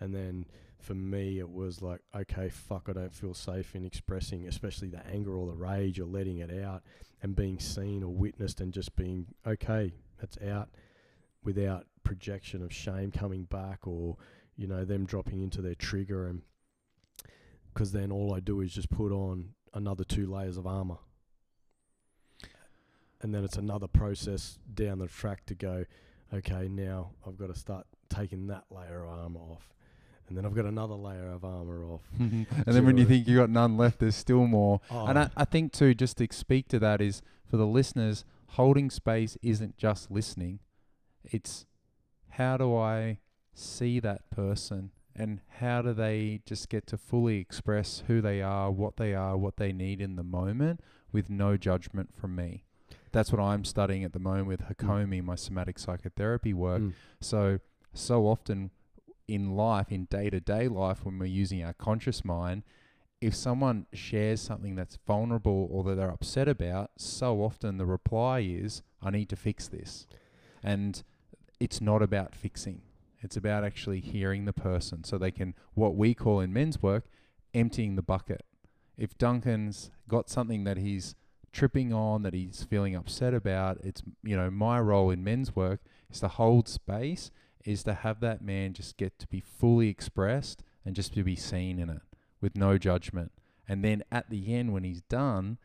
And 0.00 0.14
then 0.14 0.46
for 0.84 0.94
me, 0.94 1.38
it 1.38 1.48
was 1.48 1.80
like, 1.80 2.00
okay, 2.14 2.50
fuck, 2.50 2.88
I 2.88 2.92
don't 2.92 3.14
feel 3.14 3.32
safe 3.32 3.74
in 3.74 3.86
expressing, 3.86 4.46
especially 4.46 4.88
the 4.88 5.04
anger 5.06 5.34
or 5.34 5.46
the 5.46 5.56
rage 5.56 5.98
or 5.98 6.04
letting 6.04 6.38
it 6.38 6.62
out 6.62 6.82
and 7.22 7.34
being 7.34 7.58
seen 7.58 8.02
or 8.02 8.10
witnessed 8.10 8.60
and 8.60 8.72
just 8.72 8.94
being, 8.94 9.26
okay, 9.46 9.94
it's 10.22 10.36
out 10.46 10.68
without 11.42 11.86
projection 12.02 12.62
of 12.62 12.72
shame 12.72 13.10
coming 13.10 13.44
back 13.44 13.86
or, 13.86 14.18
you 14.56 14.66
know, 14.66 14.84
them 14.84 15.06
dropping 15.06 15.40
into 15.40 15.62
their 15.62 15.74
trigger. 15.74 16.26
And 16.26 16.42
because 17.72 17.92
then 17.92 18.12
all 18.12 18.34
I 18.34 18.40
do 18.40 18.60
is 18.60 18.72
just 18.72 18.90
put 18.90 19.10
on 19.10 19.54
another 19.72 20.04
two 20.04 20.26
layers 20.30 20.58
of 20.58 20.66
armor. 20.66 20.98
And 23.22 23.34
then 23.34 23.42
it's 23.42 23.56
another 23.56 23.88
process 23.88 24.58
down 24.74 24.98
the 24.98 25.06
track 25.06 25.46
to 25.46 25.54
go, 25.54 25.86
okay, 26.32 26.68
now 26.68 27.12
I've 27.26 27.38
got 27.38 27.46
to 27.46 27.58
start 27.58 27.86
taking 28.10 28.48
that 28.48 28.64
layer 28.70 29.04
of 29.04 29.18
armor 29.18 29.40
off. 29.40 29.73
And 30.28 30.38
then 30.38 30.46
I've 30.46 30.54
got 30.54 30.64
another 30.64 30.94
layer 30.94 31.30
of 31.30 31.44
armor 31.44 31.84
off. 31.84 32.00
and 32.18 32.46
then 32.66 32.86
when 32.86 32.96
you 32.96 33.04
think 33.04 33.28
you've 33.28 33.38
got 33.38 33.50
none 33.50 33.76
left, 33.76 33.98
there's 33.98 34.16
still 34.16 34.46
more. 34.46 34.80
And 34.90 35.18
Oh, 35.18 35.22
I, 35.22 35.30
I 35.36 35.44
think 35.44 35.72
too, 35.72 35.94
just 35.94 36.16
to 36.18 36.28
speak 36.30 36.68
to 36.68 36.78
that 36.78 37.00
is 37.00 37.22
for 37.48 37.56
the 37.56 37.66
listeners, 37.66 38.24
holding 38.48 38.90
space 38.90 39.36
isn't 39.42 39.76
just 39.76 40.10
listening. 40.10 40.60
It's 41.24 41.66
how 42.30 42.56
do 42.56 42.74
I 42.76 43.18
see 43.54 44.00
that 44.00 44.30
person 44.30 44.90
and 45.14 45.40
how 45.58 45.82
do 45.82 45.92
they 45.92 46.40
just 46.44 46.68
get 46.68 46.86
to 46.88 46.96
fully 46.96 47.38
express 47.38 48.02
who 48.06 48.20
they 48.20 48.42
are, 48.42 48.70
what 48.70 48.96
they 48.96 49.14
are, 49.14 49.36
what 49.36 49.56
they 49.56 49.72
need 49.72 50.00
in 50.00 50.16
the 50.16 50.24
moment 50.24 50.80
with 51.12 51.30
no 51.30 51.56
judgment 51.56 52.10
from 52.14 52.34
me. 52.34 52.64
That's 53.12 53.30
what 53.30 53.40
I'm 53.40 53.64
studying 53.64 54.02
at 54.02 54.12
the 54.12 54.18
moment 54.18 54.48
with 54.48 54.62
Hakomi, 54.62 55.22
my 55.22 55.36
somatic 55.36 55.78
psychotherapy 55.78 56.52
work. 56.52 56.82
Mm. 56.82 56.92
So, 57.20 57.60
so 57.92 58.26
often 58.26 58.72
in 59.26 59.56
life, 59.56 59.90
in 59.90 60.04
day 60.06 60.30
to 60.30 60.40
day 60.40 60.68
life, 60.68 61.04
when 61.04 61.18
we're 61.18 61.26
using 61.26 61.64
our 61.64 61.72
conscious 61.72 62.24
mind, 62.24 62.62
if 63.20 63.34
someone 63.34 63.86
shares 63.92 64.40
something 64.40 64.74
that's 64.74 64.98
vulnerable 65.06 65.68
or 65.70 65.82
that 65.84 65.94
they're 65.94 66.10
upset 66.10 66.48
about, 66.48 66.90
so 66.98 67.42
often 67.42 67.78
the 67.78 67.86
reply 67.86 68.40
is, 68.40 68.82
I 69.00 69.10
need 69.10 69.28
to 69.30 69.36
fix 69.36 69.66
this. 69.68 70.06
And 70.62 71.02
it's 71.58 71.80
not 71.80 72.02
about 72.02 72.34
fixing, 72.34 72.82
it's 73.20 73.36
about 73.36 73.64
actually 73.64 74.00
hearing 74.00 74.44
the 74.44 74.52
person 74.52 75.04
so 75.04 75.16
they 75.16 75.30
can, 75.30 75.54
what 75.72 75.96
we 75.96 76.12
call 76.12 76.40
in 76.40 76.52
men's 76.52 76.82
work, 76.82 77.04
emptying 77.54 77.96
the 77.96 78.02
bucket. 78.02 78.42
If 78.98 79.16
Duncan's 79.16 79.90
got 80.06 80.28
something 80.28 80.64
that 80.64 80.76
he's 80.76 81.14
tripping 81.50 81.92
on, 81.92 82.22
that 82.24 82.34
he's 82.34 82.64
feeling 82.64 82.94
upset 82.94 83.32
about, 83.32 83.78
it's, 83.82 84.02
you 84.22 84.36
know, 84.36 84.50
my 84.50 84.78
role 84.78 85.10
in 85.10 85.24
men's 85.24 85.56
work 85.56 85.80
is 86.10 86.20
to 86.20 86.28
hold 86.28 86.68
space, 86.68 87.30
is 87.64 87.82
to 87.84 87.94
have 87.94 88.20
that 88.20 88.42
man 88.42 88.72
just 88.72 88.96
get 88.96 89.18
to 89.18 89.26
be 89.26 89.40
fully 89.40 89.88
expressed 89.88 90.62
and 90.84 90.94
just 90.94 91.14
to 91.14 91.24
be 91.24 91.36
seen 91.36 91.78
in 91.78 91.88
it 91.88 92.02
with 92.40 92.56
no 92.56 92.78
judgment. 92.78 93.32
And 93.66 93.82
then 93.82 94.04
at 94.12 94.28
the 94.28 94.54
end, 94.54 94.72
when 94.72 94.84
he's 94.84 95.00
done, 95.02 95.58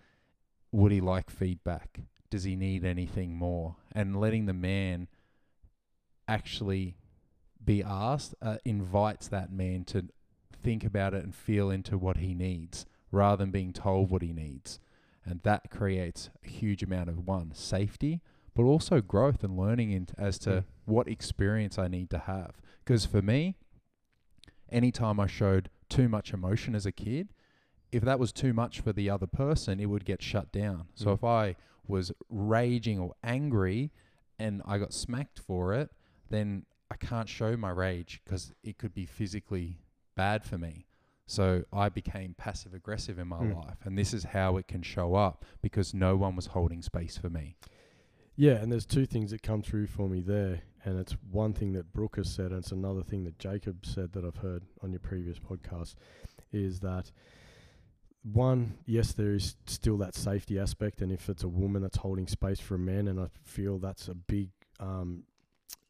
would 0.72 0.92
he 0.92 1.02
like 1.02 1.30
feedback? 1.30 2.02
Does 2.30 2.44
he 2.44 2.56
need 2.56 2.86
anything 2.86 3.36
more? 3.36 3.76
And 3.92 4.20
letting 4.20 4.46
the 4.46 4.54
man 4.54 5.08
actually 6.28 6.96
be 7.64 7.84
asked 7.84 8.36
uh, 8.42 8.58
invites 8.64 9.28
that 9.28 9.52
man 9.52 9.84
to 9.86 10.06
think 10.64 10.84
about 10.84 11.14
it 11.14 11.24
and 11.24 11.36
feel 11.36 11.70
into 11.70 11.98
what 11.98 12.18
he 12.18 12.34
needs 12.34 12.86
rather 13.12 13.38
than 13.44 13.52
being 13.52 13.74
told 13.74 14.10
what 14.10 14.22
he 14.22 14.32
needs. 14.32 14.80
And 15.26 15.42
that 15.44 15.70
creates 15.70 16.30
a 16.46 16.48
huge 16.48 16.82
amount 16.82 17.10
of 17.10 17.28
one, 17.28 17.52
safety, 17.54 18.22
but 18.56 18.64
also 18.64 19.02
growth 19.02 19.44
and 19.44 19.58
learning 19.58 19.92
in, 19.92 20.08
as 20.18 20.38
to. 20.40 20.64
What 20.90 21.08
experience 21.08 21.78
I 21.78 21.88
need 21.88 22.10
to 22.12 22.20
have. 22.20 22.60
Because 22.84 23.06
for 23.06 23.22
me, 23.22 23.56
anytime 24.70 25.20
I 25.20 25.28
showed 25.28 25.70
too 25.90 26.10
much 26.10 26.34
emotion 26.34 26.76
as 26.76 26.86
a 26.86 26.92
kid, 26.92 27.30
if 27.92 28.04
that 28.04 28.20
was 28.20 28.32
too 28.32 28.54
much 28.54 28.82
for 28.82 28.94
the 28.94 29.10
other 29.10 29.28
person, 29.28 29.80
it 29.80 29.88
would 29.88 30.06
get 30.06 30.22
shut 30.22 30.52
down. 30.52 30.88
So 30.94 31.08
Mm. 31.08 31.14
if 31.16 31.24
I 31.24 31.56
was 31.88 32.12
raging 32.30 33.00
or 33.00 33.16
angry 33.24 33.92
and 34.38 34.62
I 34.66 34.78
got 34.78 34.94
smacked 34.94 35.40
for 35.40 35.74
it, 35.74 35.90
then 36.30 36.66
I 36.92 36.96
can't 36.96 37.28
show 37.28 37.58
my 37.58 37.72
rage 37.72 38.22
because 38.24 38.54
it 38.64 38.78
could 38.78 38.94
be 38.94 39.06
physically 39.06 39.80
bad 40.16 40.44
for 40.44 40.58
me. 40.58 40.86
So 41.26 41.64
I 41.72 41.90
became 41.90 42.34
passive 42.36 42.74
aggressive 42.74 43.20
in 43.20 43.28
my 43.28 43.40
Mm. 43.40 43.56
life. 43.56 43.86
And 43.86 43.98
this 43.98 44.14
is 44.14 44.24
how 44.26 44.58
it 44.58 44.68
can 44.68 44.82
show 44.82 45.16
up 45.16 45.46
because 45.62 45.94
no 45.94 46.16
one 46.18 46.36
was 46.36 46.48
holding 46.48 46.82
space 46.82 47.18
for 47.18 47.30
me. 47.30 47.56
Yeah, 48.40 48.54
and 48.54 48.72
there's 48.72 48.86
two 48.86 49.06
things 49.06 49.32
that 49.32 49.44
come 49.44 49.62
through 49.62 49.88
for 49.88 50.08
me 50.08 50.22
there, 50.22 50.62
and 50.86 50.98
it's 50.98 51.12
one 51.30 51.52
thing 51.52 51.74
that 51.74 51.92
Brooke 51.92 52.16
has 52.16 52.30
said, 52.34 52.52
and 52.52 52.60
it's 52.60 52.72
another 52.72 53.04
thing 53.04 53.26
that 53.26 53.38
Jacob 53.38 53.86
said 53.86 54.14
that 54.14 54.24
I've 54.24 54.38
heard 54.38 54.64
on 54.82 54.94
your 54.94 55.02
previous 55.02 55.38
podcast, 55.38 55.96
is 56.54 56.80
that 56.80 57.12
one, 58.24 58.78
yes, 58.86 59.12
there 59.12 59.34
is 59.34 59.58
still 59.66 59.98
that 59.98 60.16
safety 60.16 60.58
aspect, 60.58 61.02
and 61.02 61.12
if 61.12 61.28
it's 61.28 61.44
a 61.44 61.50
woman 61.50 61.82
that's 61.82 61.98
holding 61.98 62.28
space 62.28 62.62
for 62.62 62.76
a 62.76 62.80
man, 62.80 63.10
and 63.10 63.20
I 63.20 63.26
feel 63.44 63.78
that's 63.78 64.08
a 64.08 64.16
big, 64.16 64.52
um, 64.80 65.24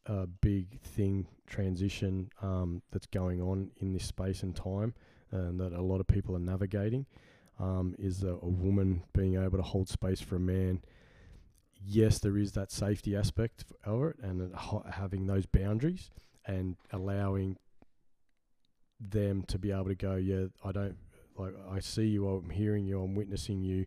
a 0.08 0.26
big 0.26 0.82
thing 0.82 1.28
transition 1.46 2.32
um, 2.42 2.82
that's 2.92 3.06
going 3.06 3.44
on 3.44 3.70
in 3.78 3.94
this 3.94 4.06
space 4.06 4.42
and 4.42 4.56
time, 4.56 4.96
and 5.30 5.60
that 5.60 5.72
a 5.72 5.84
lot 5.84 6.00
of 6.00 6.08
people 6.08 6.36
are 6.36 6.40
navigating, 6.40 7.06
um, 7.60 7.94
is 8.00 8.24
a, 8.24 8.30
a 8.42 8.50
woman 8.50 9.04
being 9.14 9.36
able 9.36 9.60
to 9.60 9.64
hold 9.64 9.88
space 9.88 10.20
for 10.20 10.38
a 10.38 10.40
man 10.40 10.82
yes, 11.84 12.20
there 12.20 12.38
is 12.38 12.54
that 12.54 12.72
safety 12.72 13.16
aspect 13.16 13.66
of 13.84 14.04
it, 14.04 14.16
and 14.22 14.54
having 14.92 15.28
those 15.28 15.46
boundaries 15.46 16.10
and 16.46 16.76
allowing 16.92 17.58
them 19.00 19.44
to 19.44 19.58
be 19.58 19.72
able 19.72 19.86
to 19.86 19.96
go, 19.96 20.16
yeah, 20.16 20.46
I 20.64 20.72
don't 20.72 20.98
like, 21.38 21.54
I 21.72 21.80
see 21.80 22.08
you, 22.08 22.28
I'm 22.28 22.50
hearing 22.50 22.86
you, 22.86 23.02
I'm 23.02 23.16
witnessing 23.16 23.62
you, 23.62 23.86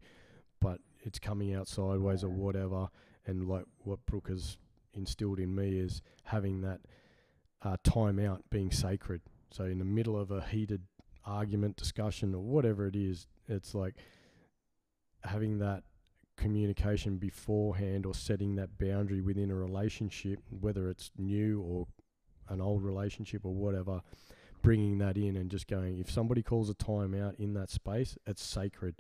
but 0.61 0.81
it's 1.01 1.19
coming 1.19 1.55
out 1.55 1.69
sideways 1.69 2.25
or 2.25 2.31
whatever. 2.31 2.89
And 3.27 3.47
like 3.47 3.65
what 3.79 4.05
Brooke 4.07 4.29
has 4.29 4.57
instilled 4.95 5.39
in 5.39 5.55
me 5.55 5.79
is 5.79 6.03
having 6.25 6.63
that 6.63 6.81
uh, 7.63 7.77
time 7.85 8.19
out 8.19 8.43
being 8.51 8.71
sacred. 8.71 9.21
So 9.51 9.65
in 9.65 9.79
the 9.79 9.85
middle 9.85 10.19
of 10.19 10.31
a 10.31 10.41
heated 10.41 10.83
argument, 11.25 11.77
discussion, 11.77 12.35
or 12.35 12.41
whatever 12.41 12.87
it 12.87 12.97
is, 12.97 13.27
it's 13.49 13.75
like 13.75 13.97
having 15.25 15.59
that 15.59 15.85
communication 16.37 17.19
beforehand 17.19 18.07
or 18.07 18.15
setting 18.15 18.57
that 18.57 18.79
boundary 18.79 19.21
within 19.21 19.51
a 19.51 19.55
relationship, 19.55 20.41
whether 20.49 20.89
it's 20.89 21.11
new 21.17 21.61
or 21.61 21.87
an 22.49 22.61
old 22.61 22.83
relationship 22.83 23.45
or 23.45 23.55
whatever, 23.55 24.01
bringing 24.63 24.99
that 24.99 25.17
in 25.17 25.37
and 25.37 25.51
just 25.51 25.67
going, 25.67 25.99
if 25.99 26.11
somebody 26.11 26.43
calls 26.43 26.71
a 26.71 26.75
timeout 26.75 27.35
in 27.39 27.55
that 27.55 27.71
space, 27.71 28.17
it's 28.27 28.43
sacred. 28.43 28.95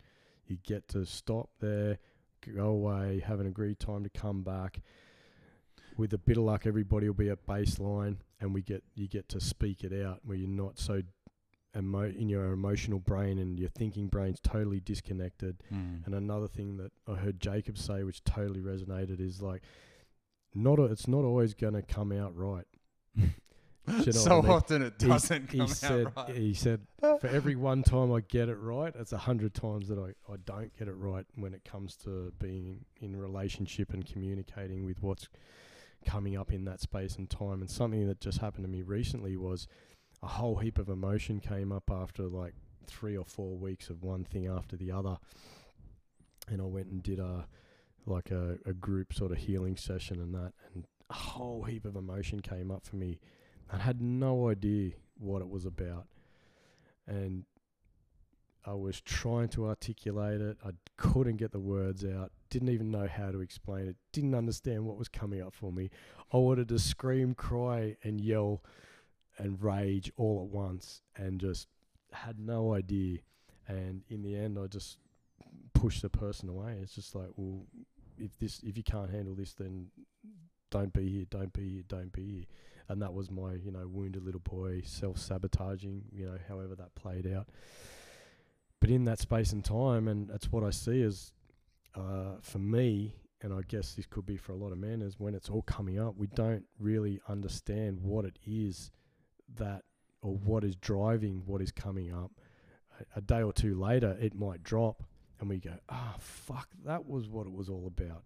You 0.47 0.59
get 0.65 0.89
to 0.89 1.07
stop 1.07 1.51
there, 1.61 1.99
go 2.55 2.67
away, 2.67 3.23
have 3.25 3.41
an 3.41 3.47
agreed 3.47 3.79
time 3.79 4.03
to 4.05 4.11
come 4.11 4.43
back. 4.43 4.81
With 5.97 6.13
a 6.15 6.19
bit 6.19 6.37
of 6.37 6.45
luck, 6.45 6.67
everybody 6.67 7.07
will 7.07 7.15
be 7.15 7.31
at 7.31 7.47
baseline, 7.47 8.17
and 8.41 8.55
we 8.55 8.63
get 8.63 8.83
you 8.95 9.09
get 9.09 9.29
to 9.31 9.41
speak 9.41 9.85
it 9.85 9.93
out 10.05 10.21
where 10.25 10.37
you're 10.37 10.49
not 10.49 10.79
so 10.79 11.03
emo- 11.77 12.03
in 12.11 12.28
your 12.28 12.53
emotional 12.53 12.99
brain 12.99 13.39
and 13.39 13.59
your 13.59 13.69
thinking 13.70 14.09
brain's 14.09 14.40
totally 14.40 14.81
disconnected. 14.81 15.62
Mm. 15.73 16.05
And 16.07 16.15
another 16.15 16.49
thing 16.49 16.77
that 16.78 16.93
I 17.09 17.15
heard 17.16 17.40
Jacob 17.40 17.78
say, 17.78 18.03
which 18.03 18.23
totally 18.24 18.61
resonated, 18.61 19.20
is 19.20 19.40
like, 19.43 19.62
not 20.55 20.78
a, 20.78 20.85
it's 20.85 21.09
not 21.09 21.24
always 21.24 21.55
going 21.55 21.74
to 21.74 21.82
come 21.82 22.12
out 22.12 22.36
right. 22.36 22.66
you 23.16 23.27
know 23.89 24.12
so 24.12 24.39
I 24.39 24.43
mean? 24.43 24.51
often 24.51 24.82
it 24.82 24.94
He- 25.01 25.09
doesn't 25.09 25.51
he 25.51 25.59
come 25.59 25.66
said, 25.69 26.07
out 26.07 26.28
right. 26.28 26.36
He 26.36 26.55
said, 26.55 26.81
for 27.01 27.27
every 27.27 27.57
one 27.57 27.82
time 27.82 28.12
I 28.12 28.20
get 28.20 28.49
it 28.49 28.57
right, 28.57 28.93
it's 28.97 29.12
a 29.12 29.19
hundred 29.19 29.55
times 29.55 29.89
that 29.89 29.99
I, 29.99 30.11
I 30.32 30.36
don't 30.44 30.77
get 30.78 30.89
it 30.89 30.94
right 30.94 31.27
when 31.35 31.53
it 31.55 31.65
comes 31.65 31.97
to 32.05 32.32
being 32.39 32.85
in 33.01 33.16
relationship 33.16 33.93
and 33.93 34.05
communicating 34.07 34.85
with 34.85 35.03
what's 35.03 35.28
coming 36.07 36.36
up 36.36 36.53
in 36.53 36.65
that 36.66 36.81
space 36.81 37.16
and 37.16 37.28
time. 37.31 37.61
And 37.61 37.70
something 37.70 38.07
that 38.09 38.20
just 38.20 38.39
happened 38.39 38.65
to 38.65 38.70
me 38.70 38.82
recently 38.82 39.36
was 39.36 39.66
a 40.23 40.27
whole 40.27 40.57
heap 40.57 40.78
of 40.78 40.89
emotion 40.89 41.40
came 41.40 41.73
up 41.73 41.90
after 41.90 42.24
like 42.24 42.55
three 42.86 43.16
or 43.16 43.24
four 43.24 43.57
weeks 43.57 43.90
of 43.90 44.03
one 44.03 44.24
thing 44.24 44.47
after 44.47 44.77
the 44.77 44.93
other. 44.93 45.19
And 46.49 46.61
I 46.61 46.65
went 46.65 46.89
and 46.89 47.03
did 47.03 47.19
a 47.19 47.47
like 48.05 48.31
a, 48.31 48.59
a 48.66 48.73
group 48.73 49.15
sort 49.15 49.31
of 49.31 49.39
healing 49.39 49.77
session 49.77 50.20
and 50.20 50.35
that 50.35 50.53
and 50.74 50.85
a 51.09 51.15
whole 51.15 51.62
heap 51.62 51.85
of 51.85 51.94
emotion 51.94 52.40
came 52.40 52.70
up 52.70 52.85
for 52.85 52.97
me. 52.97 53.20
I 53.70 53.78
had 53.78 54.01
no 54.01 54.49
idea 54.49 54.93
what 55.19 55.43
it 55.43 55.49
was 55.49 55.65
about. 55.65 56.07
And 57.07 57.44
I 58.65 58.74
was 58.74 59.01
trying 59.01 59.49
to 59.51 59.66
articulate 59.66 60.40
it. 60.40 60.57
I 60.65 60.70
couldn't 60.97 61.36
get 61.36 61.53
the 61.53 61.61
words 61.61 62.05
out. 62.05 62.31
Didn't 62.49 62.69
even 62.69 62.90
know 62.90 63.09
how 63.09 63.31
to 63.32 63.40
explain 63.40 63.89
it. 63.89 63.97
Didn't 64.12 64.35
understand 64.35 64.85
what 64.85 64.97
was 64.97 65.09
coming 65.09 65.43
up 65.43 65.55
for 65.55 65.73
me. 65.73 65.90
I 66.32 66.36
wanted 66.36 66.69
to 66.69 66.78
scream, 66.78 67.35
cry, 67.35 67.97
and 68.05 68.20
yell 68.20 68.62
and 69.39 69.63
rage 69.63 70.13
all 70.17 70.43
at 70.43 70.55
once 70.55 71.03
and 71.17 71.41
just 71.41 71.69
had 72.13 72.39
no 72.39 72.75
idea. 72.75 73.19
And 73.67 74.03
in 74.09 74.23
the 74.23 74.37
end, 74.37 74.59
I 74.59 74.67
just 74.67 74.99
pushed 75.75 76.03
the 76.03 76.11
person 76.11 76.49
away. 76.49 76.79
It's 76.83 76.95
just 76.95 77.15
like, 77.15 77.29
well, 77.37 77.65
if 78.19 78.39
this, 78.39 78.61
if 78.63 78.77
you 78.77 78.83
can't 78.83 79.11
handle 79.11 79.35
this, 79.35 79.55
then 79.55 79.89
don't 80.71 80.93
be 80.93 81.09
here, 81.09 81.27
don't 81.31 81.53
be 81.53 81.69
here, 81.69 81.83
don't 81.89 82.13
be 82.13 82.25
here. 82.25 82.45
And 82.89 83.01
that 83.01 83.15
was 83.15 83.31
my, 83.31 83.55
you 83.55 83.71
know, 83.71 83.87
wounded 83.87 84.25
little 84.25 84.41
boy 84.41 84.83
self 84.85 85.19
sabotaging, 85.19 86.05
you 86.13 86.27
know, 86.27 86.39
however 86.49 86.75
that 86.75 86.95
played 86.95 87.27
out. 87.27 87.49
But 88.81 88.91
in 88.91 89.05
that 89.05 89.21
space 89.21 89.53
and 89.53 89.65
time, 89.65 90.09
and 90.09 90.29
that's 90.29 90.51
what 90.51 90.65
I 90.65 90.71
see 90.71 91.03
as, 91.03 91.33
uh, 91.95 92.37
for 92.41 92.59
me, 92.59 93.15
and 93.41 93.53
I 93.53 93.61
guess 93.67 93.95
this 93.95 94.07
could 94.07 94.27
be 94.27 94.37
for 94.37 94.53
a 94.53 94.57
lot 94.57 94.73
of 94.73 94.79
men, 94.79 95.03
is 95.03 95.19
when 95.19 95.35
it's 95.35 95.49
all 95.49 95.63
coming 95.63 95.99
up, 95.99 96.17
we 96.17 96.27
don't 96.29 96.65
really 96.79 97.21
understand 97.29 98.01
what 98.01 98.25
it 98.25 98.39
is 98.45 98.91
that, 99.57 99.83
or 100.23 100.35
what 100.37 100.65
is 100.65 100.77
driving 100.77 101.43
what 101.47 101.61
is 101.62 101.73
coming 101.73 102.12
up. 102.12 102.31
A, 103.01 103.19
a 103.19 103.20
day 103.20 103.43
or 103.43 103.53
two 103.53 103.74
later, 103.79 104.16
it 104.20 104.35
might 104.35 104.62
drop, 104.62 105.03
and 105.41 105.49
we 105.49 105.59
go, 105.59 105.74
ah, 105.89 106.15
fuck, 106.19 106.69
that 106.85 107.07
was 107.07 107.29
what 107.29 107.47
it 107.47 107.53
was 107.53 107.69
all 107.69 107.87
about. 107.87 108.24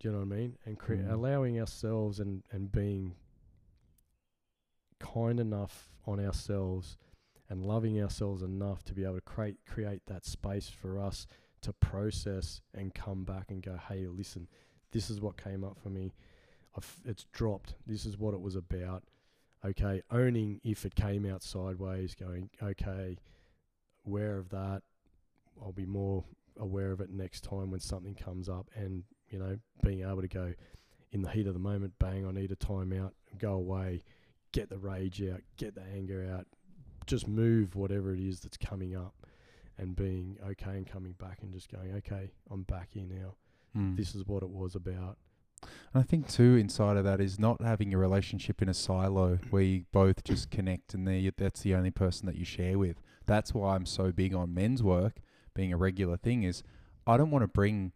Do 0.00 0.08
you 0.08 0.12
know 0.12 0.18
what 0.24 0.34
I 0.34 0.36
mean? 0.36 0.56
And 0.66 0.78
cre- 0.78 0.94
Mm. 0.94 1.10
allowing 1.10 1.58
ourselves 1.60 2.20
and, 2.20 2.42
and 2.52 2.70
being 2.70 3.14
kind 5.00 5.40
enough 5.40 5.88
on 6.06 6.24
ourselves 6.24 6.96
and 7.48 7.64
loving 7.64 8.00
ourselves 8.02 8.42
enough 8.42 8.84
to 8.84 8.94
be 8.94 9.04
able 9.04 9.16
to 9.16 9.20
create 9.20 9.56
create 9.66 10.02
that 10.06 10.24
space 10.24 10.68
for 10.68 10.98
us 10.98 11.26
to 11.60 11.72
process 11.72 12.60
and 12.74 12.94
come 12.94 13.24
back 13.24 13.50
and 13.50 13.62
go, 13.62 13.78
hey, 13.88 14.06
listen, 14.06 14.48
this 14.92 15.10
is 15.10 15.20
what 15.20 15.36
came 15.42 15.64
up 15.64 15.78
for 15.82 15.88
me. 15.88 16.12
I've, 16.76 17.00
it's 17.04 17.24
dropped. 17.32 17.74
This 17.86 18.04
is 18.04 18.18
what 18.18 18.34
it 18.34 18.40
was 18.40 18.56
about. 18.56 19.04
Okay, 19.64 20.02
owning 20.10 20.60
if 20.64 20.84
it 20.84 20.94
came 20.94 21.24
out 21.26 21.42
sideways, 21.42 22.14
going, 22.14 22.50
okay, 22.62 23.16
aware 24.06 24.38
of 24.38 24.50
that. 24.50 24.82
I'll 25.62 25.72
be 25.72 25.86
more 25.86 26.24
aware 26.58 26.92
of 26.92 27.00
it 27.00 27.10
next 27.10 27.42
time 27.42 27.70
when 27.70 27.80
something 27.80 28.14
comes 28.14 28.48
up, 28.48 28.70
and 28.74 29.04
you 29.28 29.38
know, 29.38 29.58
being 29.82 30.02
able 30.02 30.20
to 30.20 30.28
go 30.28 30.54
in 31.12 31.22
the 31.22 31.30
heat 31.30 31.46
of 31.46 31.54
the 31.54 31.60
moment, 31.60 31.92
bang, 31.98 32.26
I 32.26 32.32
need 32.32 32.50
a 32.50 32.56
timeout, 32.56 33.12
go 33.38 33.52
away, 33.52 34.02
get 34.52 34.68
the 34.68 34.78
rage 34.78 35.22
out, 35.22 35.40
get 35.56 35.74
the 35.74 35.82
anger 35.94 36.28
out, 36.32 36.46
just 37.06 37.28
move 37.28 37.76
whatever 37.76 38.12
it 38.12 38.20
is 38.20 38.40
that's 38.40 38.56
coming 38.56 38.96
up, 38.96 39.14
and 39.78 39.94
being 39.96 40.38
okay 40.50 40.72
and 40.72 40.86
coming 40.86 41.12
back 41.12 41.38
and 41.42 41.52
just 41.52 41.70
going, 41.70 41.94
okay, 41.96 42.32
I'm 42.50 42.62
back 42.62 42.88
here 42.90 43.06
now. 43.08 43.36
Mm. 43.76 43.96
This 43.96 44.14
is 44.14 44.26
what 44.26 44.42
it 44.42 44.50
was 44.50 44.74
about. 44.74 45.18
And 45.92 46.02
I 46.02 46.06
think 46.06 46.28
too, 46.28 46.56
inside 46.56 46.96
of 46.96 47.04
that 47.04 47.20
is 47.20 47.38
not 47.38 47.62
having 47.62 47.92
a 47.94 47.98
relationship 47.98 48.60
in 48.62 48.68
a 48.68 48.74
silo 48.74 49.38
where 49.50 49.62
you 49.62 49.84
both 49.92 50.24
just 50.24 50.50
connect 50.50 50.94
and 50.94 51.06
there 51.06 51.30
that's 51.36 51.62
the 51.62 51.74
only 51.74 51.90
person 51.90 52.26
that 52.26 52.36
you 52.36 52.44
share 52.44 52.78
with. 52.78 53.00
That's 53.26 53.54
why 53.54 53.74
I'm 53.74 53.86
so 53.86 54.12
big 54.12 54.34
on 54.34 54.52
men's 54.54 54.82
work 54.82 55.20
being 55.54 55.72
a 55.72 55.76
regular 55.76 56.16
thing. 56.16 56.42
Is 56.42 56.62
I 57.06 57.16
don't 57.16 57.30
want 57.30 57.42
to 57.42 57.48
bring 57.48 57.92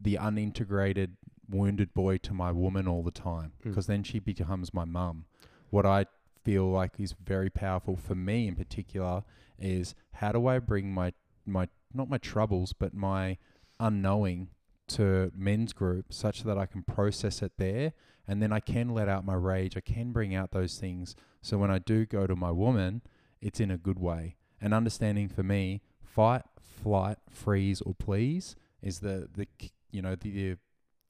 the 0.00 0.16
unintegrated 0.16 1.12
wounded 1.48 1.94
boy 1.94 2.18
to 2.18 2.34
my 2.34 2.52
woman 2.52 2.88
all 2.88 3.02
the 3.02 3.10
time 3.10 3.52
Mm. 3.60 3.64
because 3.70 3.86
then 3.86 4.02
she 4.02 4.18
becomes 4.18 4.74
my 4.74 4.84
mum. 4.84 5.26
What 5.70 5.86
I 5.86 6.06
feel 6.44 6.70
like 6.70 6.98
is 6.98 7.12
very 7.24 7.50
powerful 7.50 7.96
for 7.96 8.14
me 8.14 8.46
in 8.46 8.54
particular 8.56 9.24
is 9.58 9.94
how 10.12 10.32
do 10.32 10.46
I 10.46 10.58
bring 10.58 10.92
my 10.92 11.12
my 11.44 11.68
not 11.94 12.08
my 12.08 12.18
troubles 12.18 12.72
but 12.72 12.94
my 12.94 13.38
unknowing 13.80 14.48
to 14.88 15.32
men's 15.34 15.72
group 15.72 16.12
such 16.12 16.42
that 16.44 16.58
I 16.58 16.66
can 16.66 16.82
process 16.82 17.42
it 17.42 17.52
there 17.58 17.92
and 18.28 18.42
then 18.42 18.52
I 18.52 18.60
can 18.60 18.88
let 18.90 19.08
out 19.08 19.24
my 19.24 19.34
rage. 19.34 19.76
I 19.76 19.80
can 19.80 20.12
bring 20.12 20.34
out 20.34 20.50
those 20.50 20.78
things. 20.78 21.14
So 21.42 21.58
when 21.58 21.70
I 21.70 21.78
do 21.78 22.06
go 22.06 22.26
to 22.26 22.34
my 22.34 22.50
woman, 22.50 23.02
it's 23.40 23.60
in 23.60 23.70
a 23.70 23.78
good 23.78 23.98
way. 23.98 24.36
And 24.60 24.74
understanding 24.74 25.28
for 25.28 25.42
me, 25.42 25.82
fight, 26.02 26.42
flight, 26.60 27.18
freeze, 27.30 27.80
or 27.80 27.94
please 27.94 28.56
is 28.82 29.00
the 29.00 29.28
the 29.34 29.46
you 29.90 30.02
know 30.02 30.14
the 30.14 30.56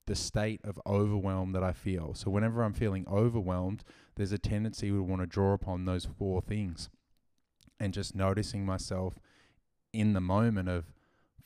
the 0.05 0.15
state 0.15 0.61
of 0.63 0.79
overwhelm 0.85 1.53
that 1.53 1.63
I 1.63 1.73
feel. 1.73 2.13
So 2.13 2.29
whenever 2.29 2.63
I'm 2.63 2.73
feeling 2.73 3.05
overwhelmed, 3.09 3.83
there's 4.15 4.31
a 4.31 4.37
tendency 4.37 4.89
to 4.89 5.03
want 5.03 5.21
to 5.21 5.27
draw 5.27 5.53
upon 5.53 5.85
those 5.85 6.05
four 6.05 6.41
things, 6.41 6.89
and 7.79 7.93
just 7.93 8.15
noticing 8.15 8.65
myself 8.65 9.19
in 9.93 10.13
the 10.13 10.21
moment 10.21 10.69
of 10.69 10.85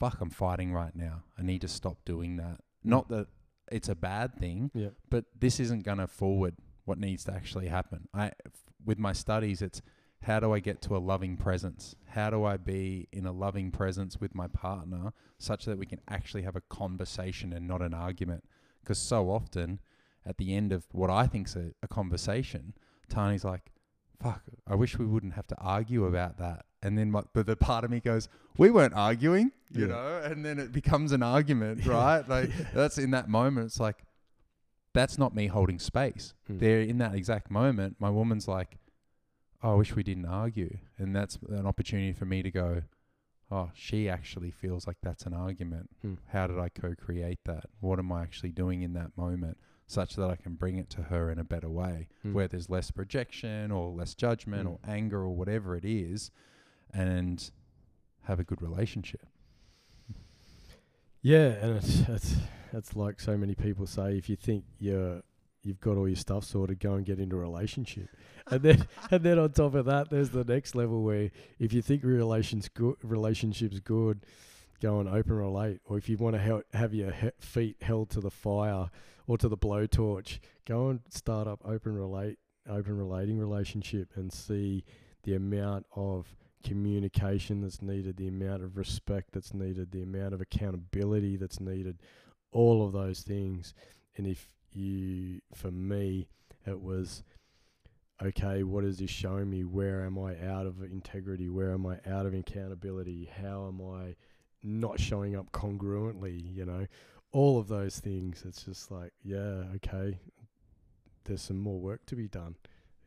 fuck, 0.02 0.20
I'm 0.22 0.30
fighting 0.32 0.74
right 0.74 0.96
now. 0.96 1.24
I 1.38 1.44
need 1.44 1.62
to 1.62 1.68
stop 1.68 1.98
doing 2.06 2.38
that. 2.38 2.58
Not 2.84 3.08
that 3.10 3.28
it's 3.72 3.88
a 3.90 3.96
bad 3.96 4.36
thing, 4.38 4.72
Yeah. 4.74 4.90
but 5.10 5.26
this 5.40 5.60
isn't 5.60 5.84
going 5.84 6.00
to 6.00 6.08
forward 6.08 6.56
what 6.86 6.98
needs 6.98 7.24
to 7.26 7.34
actually 7.34 7.68
happen. 7.68 8.08
I, 8.14 8.28
f- 8.46 8.66
with 8.84 8.98
my 8.98 9.14
studies, 9.14 9.62
it's 9.62 9.82
how 10.24 10.40
do 10.40 10.54
I 10.54 10.60
get 10.60 10.82
to 10.84 10.98
a 10.98 11.02
loving 11.12 11.38
presence? 11.38 11.96
How 12.18 12.30
do 12.32 12.44
I 12.44 12.58
be 12.58 13.08
in 13.12 13.26
a 13.26 13.32
loving 13.32 13.72
presence 13.72 14.20
with 14.20 14.34
my 14.36 14.48
partner 14.48 15.14
such 15.38 15.66
that 15.66 15.78
we 15.78 15.86
can 15.86 16.02
actually 16.10 16.42
have 16.44 16.56
a 16.56 16.62
conversation 16.62 17.54
and 17.54 17.68
not 17.68 17.82
an 17.84 17.94
argument? 17.94 18.44
Because 18.82 18.98
so 18.98 19.30
often, 19.30 19.80
at 20.26 20.38
the 20.38 20.56
end 20.56 20.72
of 20.72 20.86
what 20.92 21.10
I 21.12 21.28
think's 21.28 21.56
a, 21.56 21.72
a 21.84 21.88
conversation, 21.88 22.74
Tani's 23.10 23.44
like, 23.44 23.72
"Fuck, 24.22 24.44
I 24.68 24.76
wish 24.76 24.98
we 25.00 25.06
wouldn't 25.06 25.34
have 25.34 25.48
to 25.48 25.58
argue 25.60 26.06
about 26.06 26.38
that." 26.40 26.66
And 26.84 26.98
then, 26.98 27.12
my, 27.12 27.22
but 27.34 27.46
the 27.46 27.56
part 27.56 27.84
of 27.84 27.92
me 27.92 28.00
goes, 28.00 28.28
"We 28.58 28.72
weren't 28.72 28.94
arguing, 28.96 29.52
you 29.72 29.82
Yeah. 29.82 29.94
know." 29.94 30.22
And 30.24 30.44
then 30.44 30.58
it 30.60 30.72
becomes 30.72 31.12
an 31.12 31.22
argument, 31.24 31.86
right? 31.86 32.28
Like 32.28 32.50
that's 32.74 32.98
in 32.98 33.12
that 33.12 33.30
moment. 33.30 33.68
It's 33.68 33.80
like 33.80 34.04
that's 34.94 35.18
not 35.18 35.36
me 35.36 35.48
holding 35.48 35.80
space. 35.80 36.34
Mm. 36.50 36.60
There, 36.60 36.82
in 36.82 36.98
that 36.98 37.14
exact 37.16 37.50
moment, 37.52 37.98
my 38.00 38.10
woman's 38.10 38.48
like, 38.48 38.80
oh, 39.64 39.74
"I 39.74 39.76
wish 39.76 39.96
we 39.96 40.04
didn't 40.04 40.26
argue," 40.26 40.78
and 40.98 41.16
that's 41.16 41.38
an 41.50 41.66
opportunity 41.68 42.14
for 42.14 42.26
me 42.26 42.42
to 42.42 42.50
go, 42.52 42.82
"Oh, 43.52 43.70
she 43.74 44.10
actually 44.10 44.50
feels 44.52 44.88
like 44.88 44.98
that's 45.04 45.26
an 45.26 45.34
argument. 45.34 45.90
Mm. 46.04 46.18
How 46.30 46.48
did 46.48 46.58
I 46.60 46.70
co-create 46.70 47.40
that? 47.46 47.66
What 47.80 48.00
am 48.00 48.12
I 48.12 48.24
actually 48.24 48.52
doing 48.52 48.82
in 48.82 48.94
that 48.94 49.16
moment?" 49.16 49.58
Such 49.88 50.16
that 50.16 50.30
I 50.30 50.38
can 50.38 50.56
bring 50.56 50.78
it 50.78 50.90
to 50.92 51.04
her 51.04 51.30
in 51.30 51.38
a 51.38 51.44
better 51.44 51.70
way, 51.70 52.08
Mm. 52.26 52.32
where 52.34 52.48
there's 52.48 52.70
less 52.70 52.92
projection 52.92 53.72
or 53.72 53.92
less 53.92 54.16
judgment 54.16 54.66
Mm. 54.68 54.72
or 54.72 54.80
anger 54.88 55.20
or 55.20 55.36
whatever 55.36 55.76
it 55.76 55.84
is, 55.84 56.32
and 56.94 57.52
have 58.24 58.40
a 58.40 58.44
good 58.44 58.62
relationship. 58.62 59.26
Yeah, 61.22 61.50
and 61.62 61.78
it's 61.78 62.00
it's 62.08 62.36
it's 62.74 62.96
like 62.96 63.20
so 63.20 63.38
many 63.38 63.54
people 63.54 63.86
say. 63.86 64.18
If 64.18 64.30
you 64.30 64.36
think 64.36 64.64
you're 64.80 65.22
you've 65.64 65.80
got 65.80 65.98
all 65.98 66.08
your 66.08 66.16
stuff 66.16 66.44
sorted, 66.44 66.80
go 66.80 66.94
and 66.94 67.06
get 67.06 67.20
into 67.20 67.36
a 67.36 67.40
relationship, 67.40 68.10
and 68.48 68.62
then 68.62 68.88
and 69.12 69.24
then 69.24 69.38
on 69.38 69.52
top 69.52 69.76
of 69.76 69.86
that, 69.86 70.10
there's 70.10 70.32
the 70.32 70.44
next 70.44 70.76
level 70.76 71.04
where 71.04 71.32
if 71.60 71.74
you 71.74 71.82
think 71.82 72.04
relations 72.04 72.70
good, 72.70 72.96
relationships 73.04 73.80
good, 73.80 74.26
go 74.82 75.00
and 75.00 75.08
open 75.08 75.34
relate, 75.34 75.80
or 75.86 75.98
if 75.98 76.10
you 76.10 76.18
want 76.18 76.36
to 76.36 76.64
have 76.74 76.94
your 76.94 77.12
he- 77.12 77.30
feet 77.40 77.78
held 77.82 78.10
to 78.12 78.20
the 78.20 78.32
fire 78.32 78.90
or 79.28 79.38
to 79.38 79.48
the 79.48 79.58
blowtorch, 79.58 80.40
go 80.66 80.90
and 80.90 81.02
start 81.10 81.48
up 81.48 81.62
open 81.64 81.94
relate, 81.94 82.40
open 82.68 82.98
relating 82.98 83.38
relationship, 83.38 84.10
and 84.16 84.34
see 84.34 84.84
the 85.24 85.36
amount 85.36 85.86
of 85.96 86.36
communication 86.64 87.62
that's 87.62 87.82
needed, 87.82 88.18
the 88.18 88.28
amount 88.28 88.64
of 88.64 88.78
respect 88.78 89.30
that's 89.34 89.54
needed, 89.54 89.92
the 89.92 90.04
amount 90.04 90.34
of 90.34 90.42
accountability 90.42 91.36
that's 91.38 91.60
needed, 91.60 92.00
all 92.52 92.86
of 92.86 92.94
those 92.94 93.22
things. 93.22 93.74
And 94.18 94.28
if 94.28 94.48
you, 94.74 95.42
for 95.54 95.72
me, 95.72 96.28
it 96.66 96.82
was 96.82 97.24
okay, 98.24 98.64
what 98.64 98.84
is 98.84 98.98
this 99.00 99.10
showing 99.10 99.50
me? 99.50 99.64
Where 99.64 100.06
am 100.06 100.18
I 100.20 100.36
out 100.46 100.66
of 100.66 100.82
integrity? 100.84 101.50
Where 101.50 101.72
am 101.72 101.86
I 101.86 101.98
out 102.10 102.26
of 102.26 102.34
accountability? 102.34 103.30
How 103.42 103.68
am 103.68 103.82
I 103.82 104.16
not 104.64 105.00
showing 105.00 105.36
up 105.36 105.52
congruently? 105.52 106.56
You 106.56 106.66
know, 106.66 106.88
all 107.32 107.60
of 107.60 107.68
those 107.68 108.00
things. 108.00 108.44
It's 108.48 108.64
just 108.64 108.92
like, 108.92 109.14
yeah, 109.24 109.64
okay, 109.78 110.20
there's 111.26 111.42
some 111.42 111.60
more 111.60 111.80
work 111.80 112.06
to 112.08 112.16
be 112.16 112.28
done. 112.28 112.56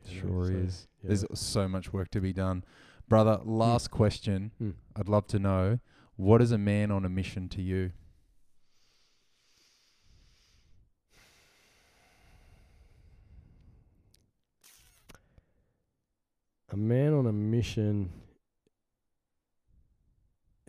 know, 0.07 0.21
Sure 0.21 0.47
so, 0.47 0.53
is. 0.53 0.89
yeah. 1.03 1.09
There's 1.09 1.25
so 1.35 1.69
much 1.69 1.93
work 1.93 2.11
to 2.13 2.21
be 2.21 2.33
done. 2.33 2.65
Brother, 3.09 3.41
last 3.45 3.91
question. 3.91 4.51
Mm. 4.63 4.75
I'd 4.97 5.09
love 5.09 5.27
to 5.29 5.39
know 5.39 5.79
what 6.17 6.41
is 6.41 6.53
a 6.53 6.59
man 6.59 6.91
on 6.91 7.05
a 7.05 7.09
mission 7.09 7.49
to 7.51 7.63
you? 7.63 7.93
a 16.75 16.77
man 16.77 17.15
on 17.15 17.25
a 17.29 17.33
mission 17.33 18.11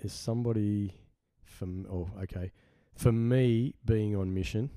is 0.03 0.13
somebody 0.13 0.93
from 1.43 1.83
oh 1.91 2.07
okay 2.21 2.51
for 2.93 3.11
me 3.11 3.73
being 3.85 4.15
on 4.15 4.31
mission 4.31 4.69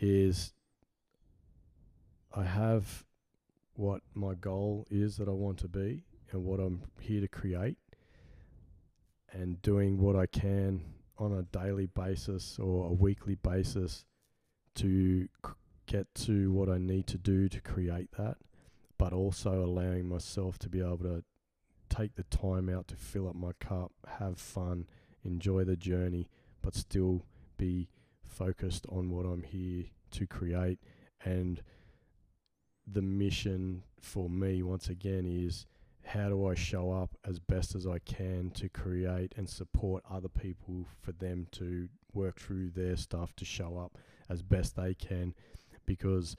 is 0.00 0.54
I 2.34 2.42
have 2.42 3.04
what 3.74 4.02
my 4.12 4.34
goal 4.34 4.88
is 4.90 5.18
that 5.18 5.28
I 5.28 5.32
want 5.32 5.58
to 5.58 5.68
be 5.68 6.02
and 6.32 6.44
what 6.44 6.60
I'm 6.60 6.82
here 7.00 7.20
to 7.20 7.28
create 7.28 7.76
and 9.32 9.60
doing 9.62 9.98
what 9.98 10.16
I 10.16 10.26
can 10.26 10.82
on 11.18 11.32
a 11.32 11.42
daily 11.42 11.86
basis 11.86 12.58
or 12.58 12.86
a 12.86 12.92
weekly 12.92 13.34
basis 13.36 14.04
to 14.76 15.28
c- 15.44 15.52
get 15.86 16.14
to 16.14 16.50
what 16.52 16.68
I 16.68 16.78
need 16.78 17.06
to 17.08 17.18
do 17.18 17.48
to 17.48 17.60
create 17.60 18.10
that 18.18 18.36
but 19.02 19.12
also 19.12 19.64
allowing 19.64 20.08
myself 20.08 20.60
to 20.60 20.68
be 20.68 20.80
able 20.80 20.98
to 20.98 21.24
take 21.88 22.14
the 22.14 22.22
time 22.22 22.68
out 22.68 22.86
to 22.86 22.94
fill 22.94 23.28
up 23.28 23.34
my 23.34 23.50
cup, 23.58 23.90
have 24.18 24.38
fun, 24.38 24.86
enjoy 25.24 25.64
the 25.64 25.76
journey, 25.76 26.28
but 26.62 26.76
still 26.76 27.24
be 27.58 27.88
focused 28.22 28.86
on 28.88 29.10
what 29.10 29.26
I'm 29.26 29.42
here 29.42 29.86
to 30.12 30.26
create. 30.26 30.78
And 31.24 31.60
the 32.86 33.02
mission 33.02 33.82
for 34.00 34.30
me, 34.30 34.62
once 34.62 34.88
again, 34.88 35.26
is 35.26 35.66
how 36.04 36.28
do 36.28 36.46
I 36.46 36.54
show 36.54 36.92
up 36.92 37.16
as 37.24 37.38
best 37.38 37.74
as 37.74 37.86
I 37.86 37.98
can 38.00 38.50
to 38.54 38.68
create 38.68 39.34
and 39.36 39.48
support 39.48 40.02
other 40.10 40.28
people 40.28 40.86
for 41.00 41.12
them 41.12 41.46
to 41.52 41.88
work 42.12 42.40
through 42.40 42.70
their 42.70 42.96
stuff 42.96 43.34
to 43.36 43.44
show 43.44 43.78
up 43.78 43.98
as 44.28 44.42
best 44.42 44.76
they 44.76 44.94
can 44.94 45.34
because 45.86 46.36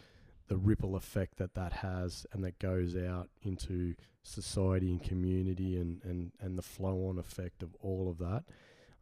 the 0.48 0.58
ripple 0.58 0.96
effect 0.96 1.38
that 1.38 1.54
that 1.56 1.74
has 1.74 2.26
and 2.34 2.44
that 2.44 2.60
goes 2.60 2.96
out 2.96 3.30
into 3.42 3.96
society 4.24 4.92
and 4.92 5.02
community 5.02 5.78
and, 5.78 6.02
and, 6.04 6.32
and 6.40 6.58
the 6.58 6.62
flow 6.62 7.08
on 7.08 7.18
effect 7.18 7.64
of 7.64 7.76
all 7.82 8.10
of 8.10 8.18
that. 8.20 8.44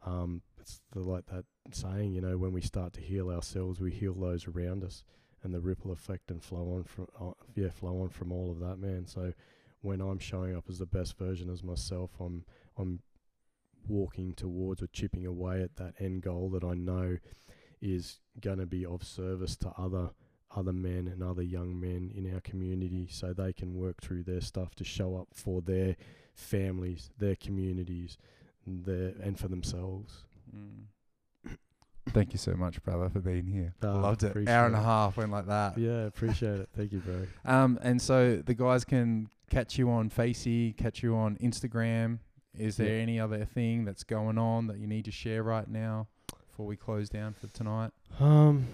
Um, 0.06 0.42
it's 0.60 0.82
the, 0.92 1.00
like 1.00 1.26
that 1.28 1.46
saying, 1.72 2.14
you 2.14 2.22
know, 2.22 2.38
when 2.38 2.54
we 2.54 2.62
start 2.62 2.94
to 2.94 3.02
heal 3.02 3.30
ourselves, 3.30 3.80
we 3.80 3.92
heal 3.92 4.14
those 4.14 4.48
around 4.48 4.84
us 4.84 5.04
and 5.44 5.54
the 5.54 5.60
ripple 5.60 5.92
effect 5.92 6.30
and 6.30 6.44
flow 6.44 6.76
on 6.76 6.84
from, 6.84 7.08
uh, 7.20 7.32
yeah, 7.56 7.70
flow 7.70 8.02
on 8.02 8.10
from 8.10 8.32
all 8.32 8.52
of 8.52 8.60
that, 8.60 8.78
man. 8.78 9.08
So 9.08 9.34
when 9.82 10.02
I'm 10.02 10.20
showing 10.20 10.56
up 10.56 10.66
as 10.70 10.80
the 10.80 10.86
best 10.86 11.18
version 11.18 11.50
as 11.50 11.64
myself, 11.64 12.12
I'm, 12.20 12.46
I'm 12.78 13.00
walking 13.88 14.34
towards 14.34 14.82
or 14.82 14.88
chipping 14.88 15.26
away 15.26 15.62
at 15.62 15.76
that 15.78 15.96
end 16.00 16.22
goal 16.22 16.50
that 16.52 16.64
I 16.64 16.74
know 16.74 17.18
is 17.82 18.20
going 18.40 18.60
to 18.60 18.66
be 18.66 18.86
of 18.86 19.04
service 19.04 19.56
to 19.58 19.72
other 19.78 20.12
other 20.56 20.74
men 20.74 21.08
and 21.08 21.24
other 21.24 21.42
young 21.42 21.80
men 21.80 22.12
in 22.14 22.34
our 22.34 22.42
community 22.42 23.08
so 23.10 23.32
they 23.32 23.54
can 23.54 23.74
work 23.74 24.02
through 24.02 24.22
their 24.22 24.42
stuff 24.42 24.76
to 24.76 24.84
show 24.84 25.16
up 25.16 25.30
for 25.34 25.62
their 25.62 25.96
families, 26.34 27.10
their 27.18 27.38
communities, 27.38 28.18
their, 28.68 29.14
and 29.24 29.40
for 29.40 29.48
themselves. 29.48 30.26
Mm. 30.54 31.56
Thank 32.10 32.34
you 32.34 32.40
so 32.40 32.54
much, 32.54 32.84
brother, 32.84 33.10
for 33.10 33.20
being 33.20 33.46
here. 33.46 33.74
Ah, 33.82 33.94
Loved 33.94 34.24
it. 34.24 34.36
Hour 34.50 34.66
and 34.66 34.76
a 34.76 34.82
half 34.82 35.16
went 35.16 35.32
like 35.32 35.48
that. 35.48 35.78
Yeah, 35.78 36.06
appreciate 36.06 36.60
it. 36.60 36.70
Thank 36.76 36.92
you, 36.92 37.00
bro. 37.00 37.28
Um, 37.46 37.80
and 37.82 38.02
so 38.02 38.38
the 38.38 38.54
guys 38.54 38.84
can 38.84 39.30
catch 39.52 39.78
you 39.78 39.92
on 39.92 40.10
Facey, 40.10 40.74
catch 40.74 41.04
you 41.04 41.16
on 41.16 41.36
Instagram. 41.38 42.20
Is 42.58 42.78
there 42.78 42.96
Yeah. 42.96 43.02
any 43.04 43.20
other 43.20 43.46
thing 43.46 43.86
that's 43.86 44.04
going 44.04 44.38
on 44.38 44.68
that 44.68 44.78
you 44.80 44.88
need 44.88 45.06
to 45.06 45.12
share 45.12 45.44
right 45.44 45.68
now 45.68 46.08
before 46.48 46.66
we 46.66 46.76
close 46.76 47.10
down 47.10 47.34
for 47.34 47.48
tonight? 47.48 47.92
Um, 48.20 48.66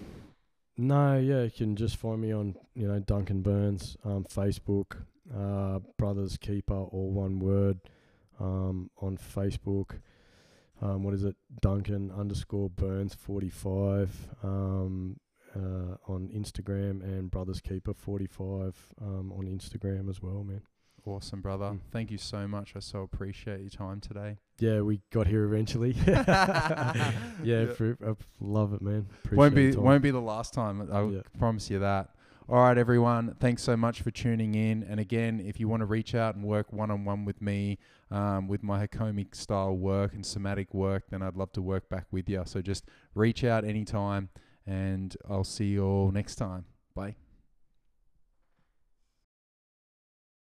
no, 0.76 1.18
yeah, 1.18 1.42
you 1.42 1.50
can 1.50 1.76
just 1.76 1.96
find 1.96 2.20
me 2.20 2.32
on 2.32 2.56
you 2.74 2.86
know 2.88 3.00
Duncan 3.00 3.42
Burns, 3.42 3.96
um, 4.04 4.24
Facebook, 4.24 4.96
uh, 5.34 5.80
Brothers 5.96 6.36
Keeper, 6.38 6.74
all 6.74 7.10
one 7.10 7.38
word, 7.40 7.80
um, 8.40 8.90
on 8.98 9.16
Facebook. 9.18 10.00
Um, 10.80 11.02
what 11.02 11.12
is 11.12 11.24
it? 11.24 11.34
Duncan 11.60 12.12
underscore 12.12 12.70
Burns 12.70 13.14
forty 13.14 13.50
five. 13.50 14.28
Um, 14.44 15.18
uh, 15.54 15.96
on 16.06 16.30
Instagram 16.34 17.02
and 17.02 17.30
Brothers 17.30 17.60
Keeper 17.60 17.94
forty 17.94 18.26
five. 18.26 18.76
Um, 19.00 19.32
on 19.32 19.46
Instagram 19.46 20.08
as 20.08 20.22
well, 20.22 20.44
man. 20.44 20.62
Awesome, 21.04 21.40
brother. 21.40 21.66
Mm. 21.66 21.80
Thank 21.90 22.10
you 22.10 22.18
so 22.18 22.46
much. 22.46 22.74
I 22.76 22.80
so 22.80 23.02
appreciate 23.02 23.60
your 23.60 23.70
time 23.70 24.00
today. 24.00 24.36
Yeah, 24.58 24.80
we 24.80 25.00
got 25.10 25.26
here 25.26 25.44
eventually. 25.44 25.92
yeah, 26.06 27.66
pr- 27.74 27.92
I 28.04 28.14
love 28.40 28.74
it, 28.74 28.82
man. 28.82 29.06
won't 29.32 29.54
be 29.54 29.74
won't 29.74 30.02
be 30.02 30.10
the 30.10 30.20
last 30.20 30.52
time. 30.52 30.88
I 30.92 31.22
promise 31.38 31.70
you 31.70 31.78
that. 31.78 32.10
All 32.50 32.62
right, 32.62 32.78
everyone. 32.78 33.36
Thanks 33.40 33.62
so 33.62 33.76
much 33.76 34.00
for 34.00 34.10
tuning 34.10 34.54
in. 34.54 34.82
And 34.82 34.98
again, 34.98 35.38
if 35.38 35.60
you 35.60 35.68
want 35.68 35.80
to 35.80 35.86
reach 35.86 36.14
out 36.14 36.34
and 36.34 36.42
work 36.42 36.72
one 36.72 36.90
on 36.90 37.04
one 37.04 37.26
with 37.26 37.42
me, 37.42 37.76
um, 38.10 38.48
with 38.48 38.62
my 38.62 38.86
Hakomi 38.86 39.34
style 39.34 39.76
work 39.76 40.14
and 40.14 40.24
somatic 40.24 40.72
work, 40.72 41.04
then 41.10 41.20
I'd 41.20 41.36
love 41.36 41.52
to 41.52 41.62
work 41.62 41.90
back 41.90 42.06
with 42.10 42.26
you. 42.26 42.42
So 42.46 42.62
just 42.62 42.86
reach 43.14 43.44
out 43.44 43.66
anytime, 43.66 44.30
and 44.68 45.16
I'll 45.28 45.44
see 45.44 45.66
you 45.66 45.84
all 45.84 46.12
next 46.12 46.36
time. 46.36 46.66
Bye. 46.94 47.14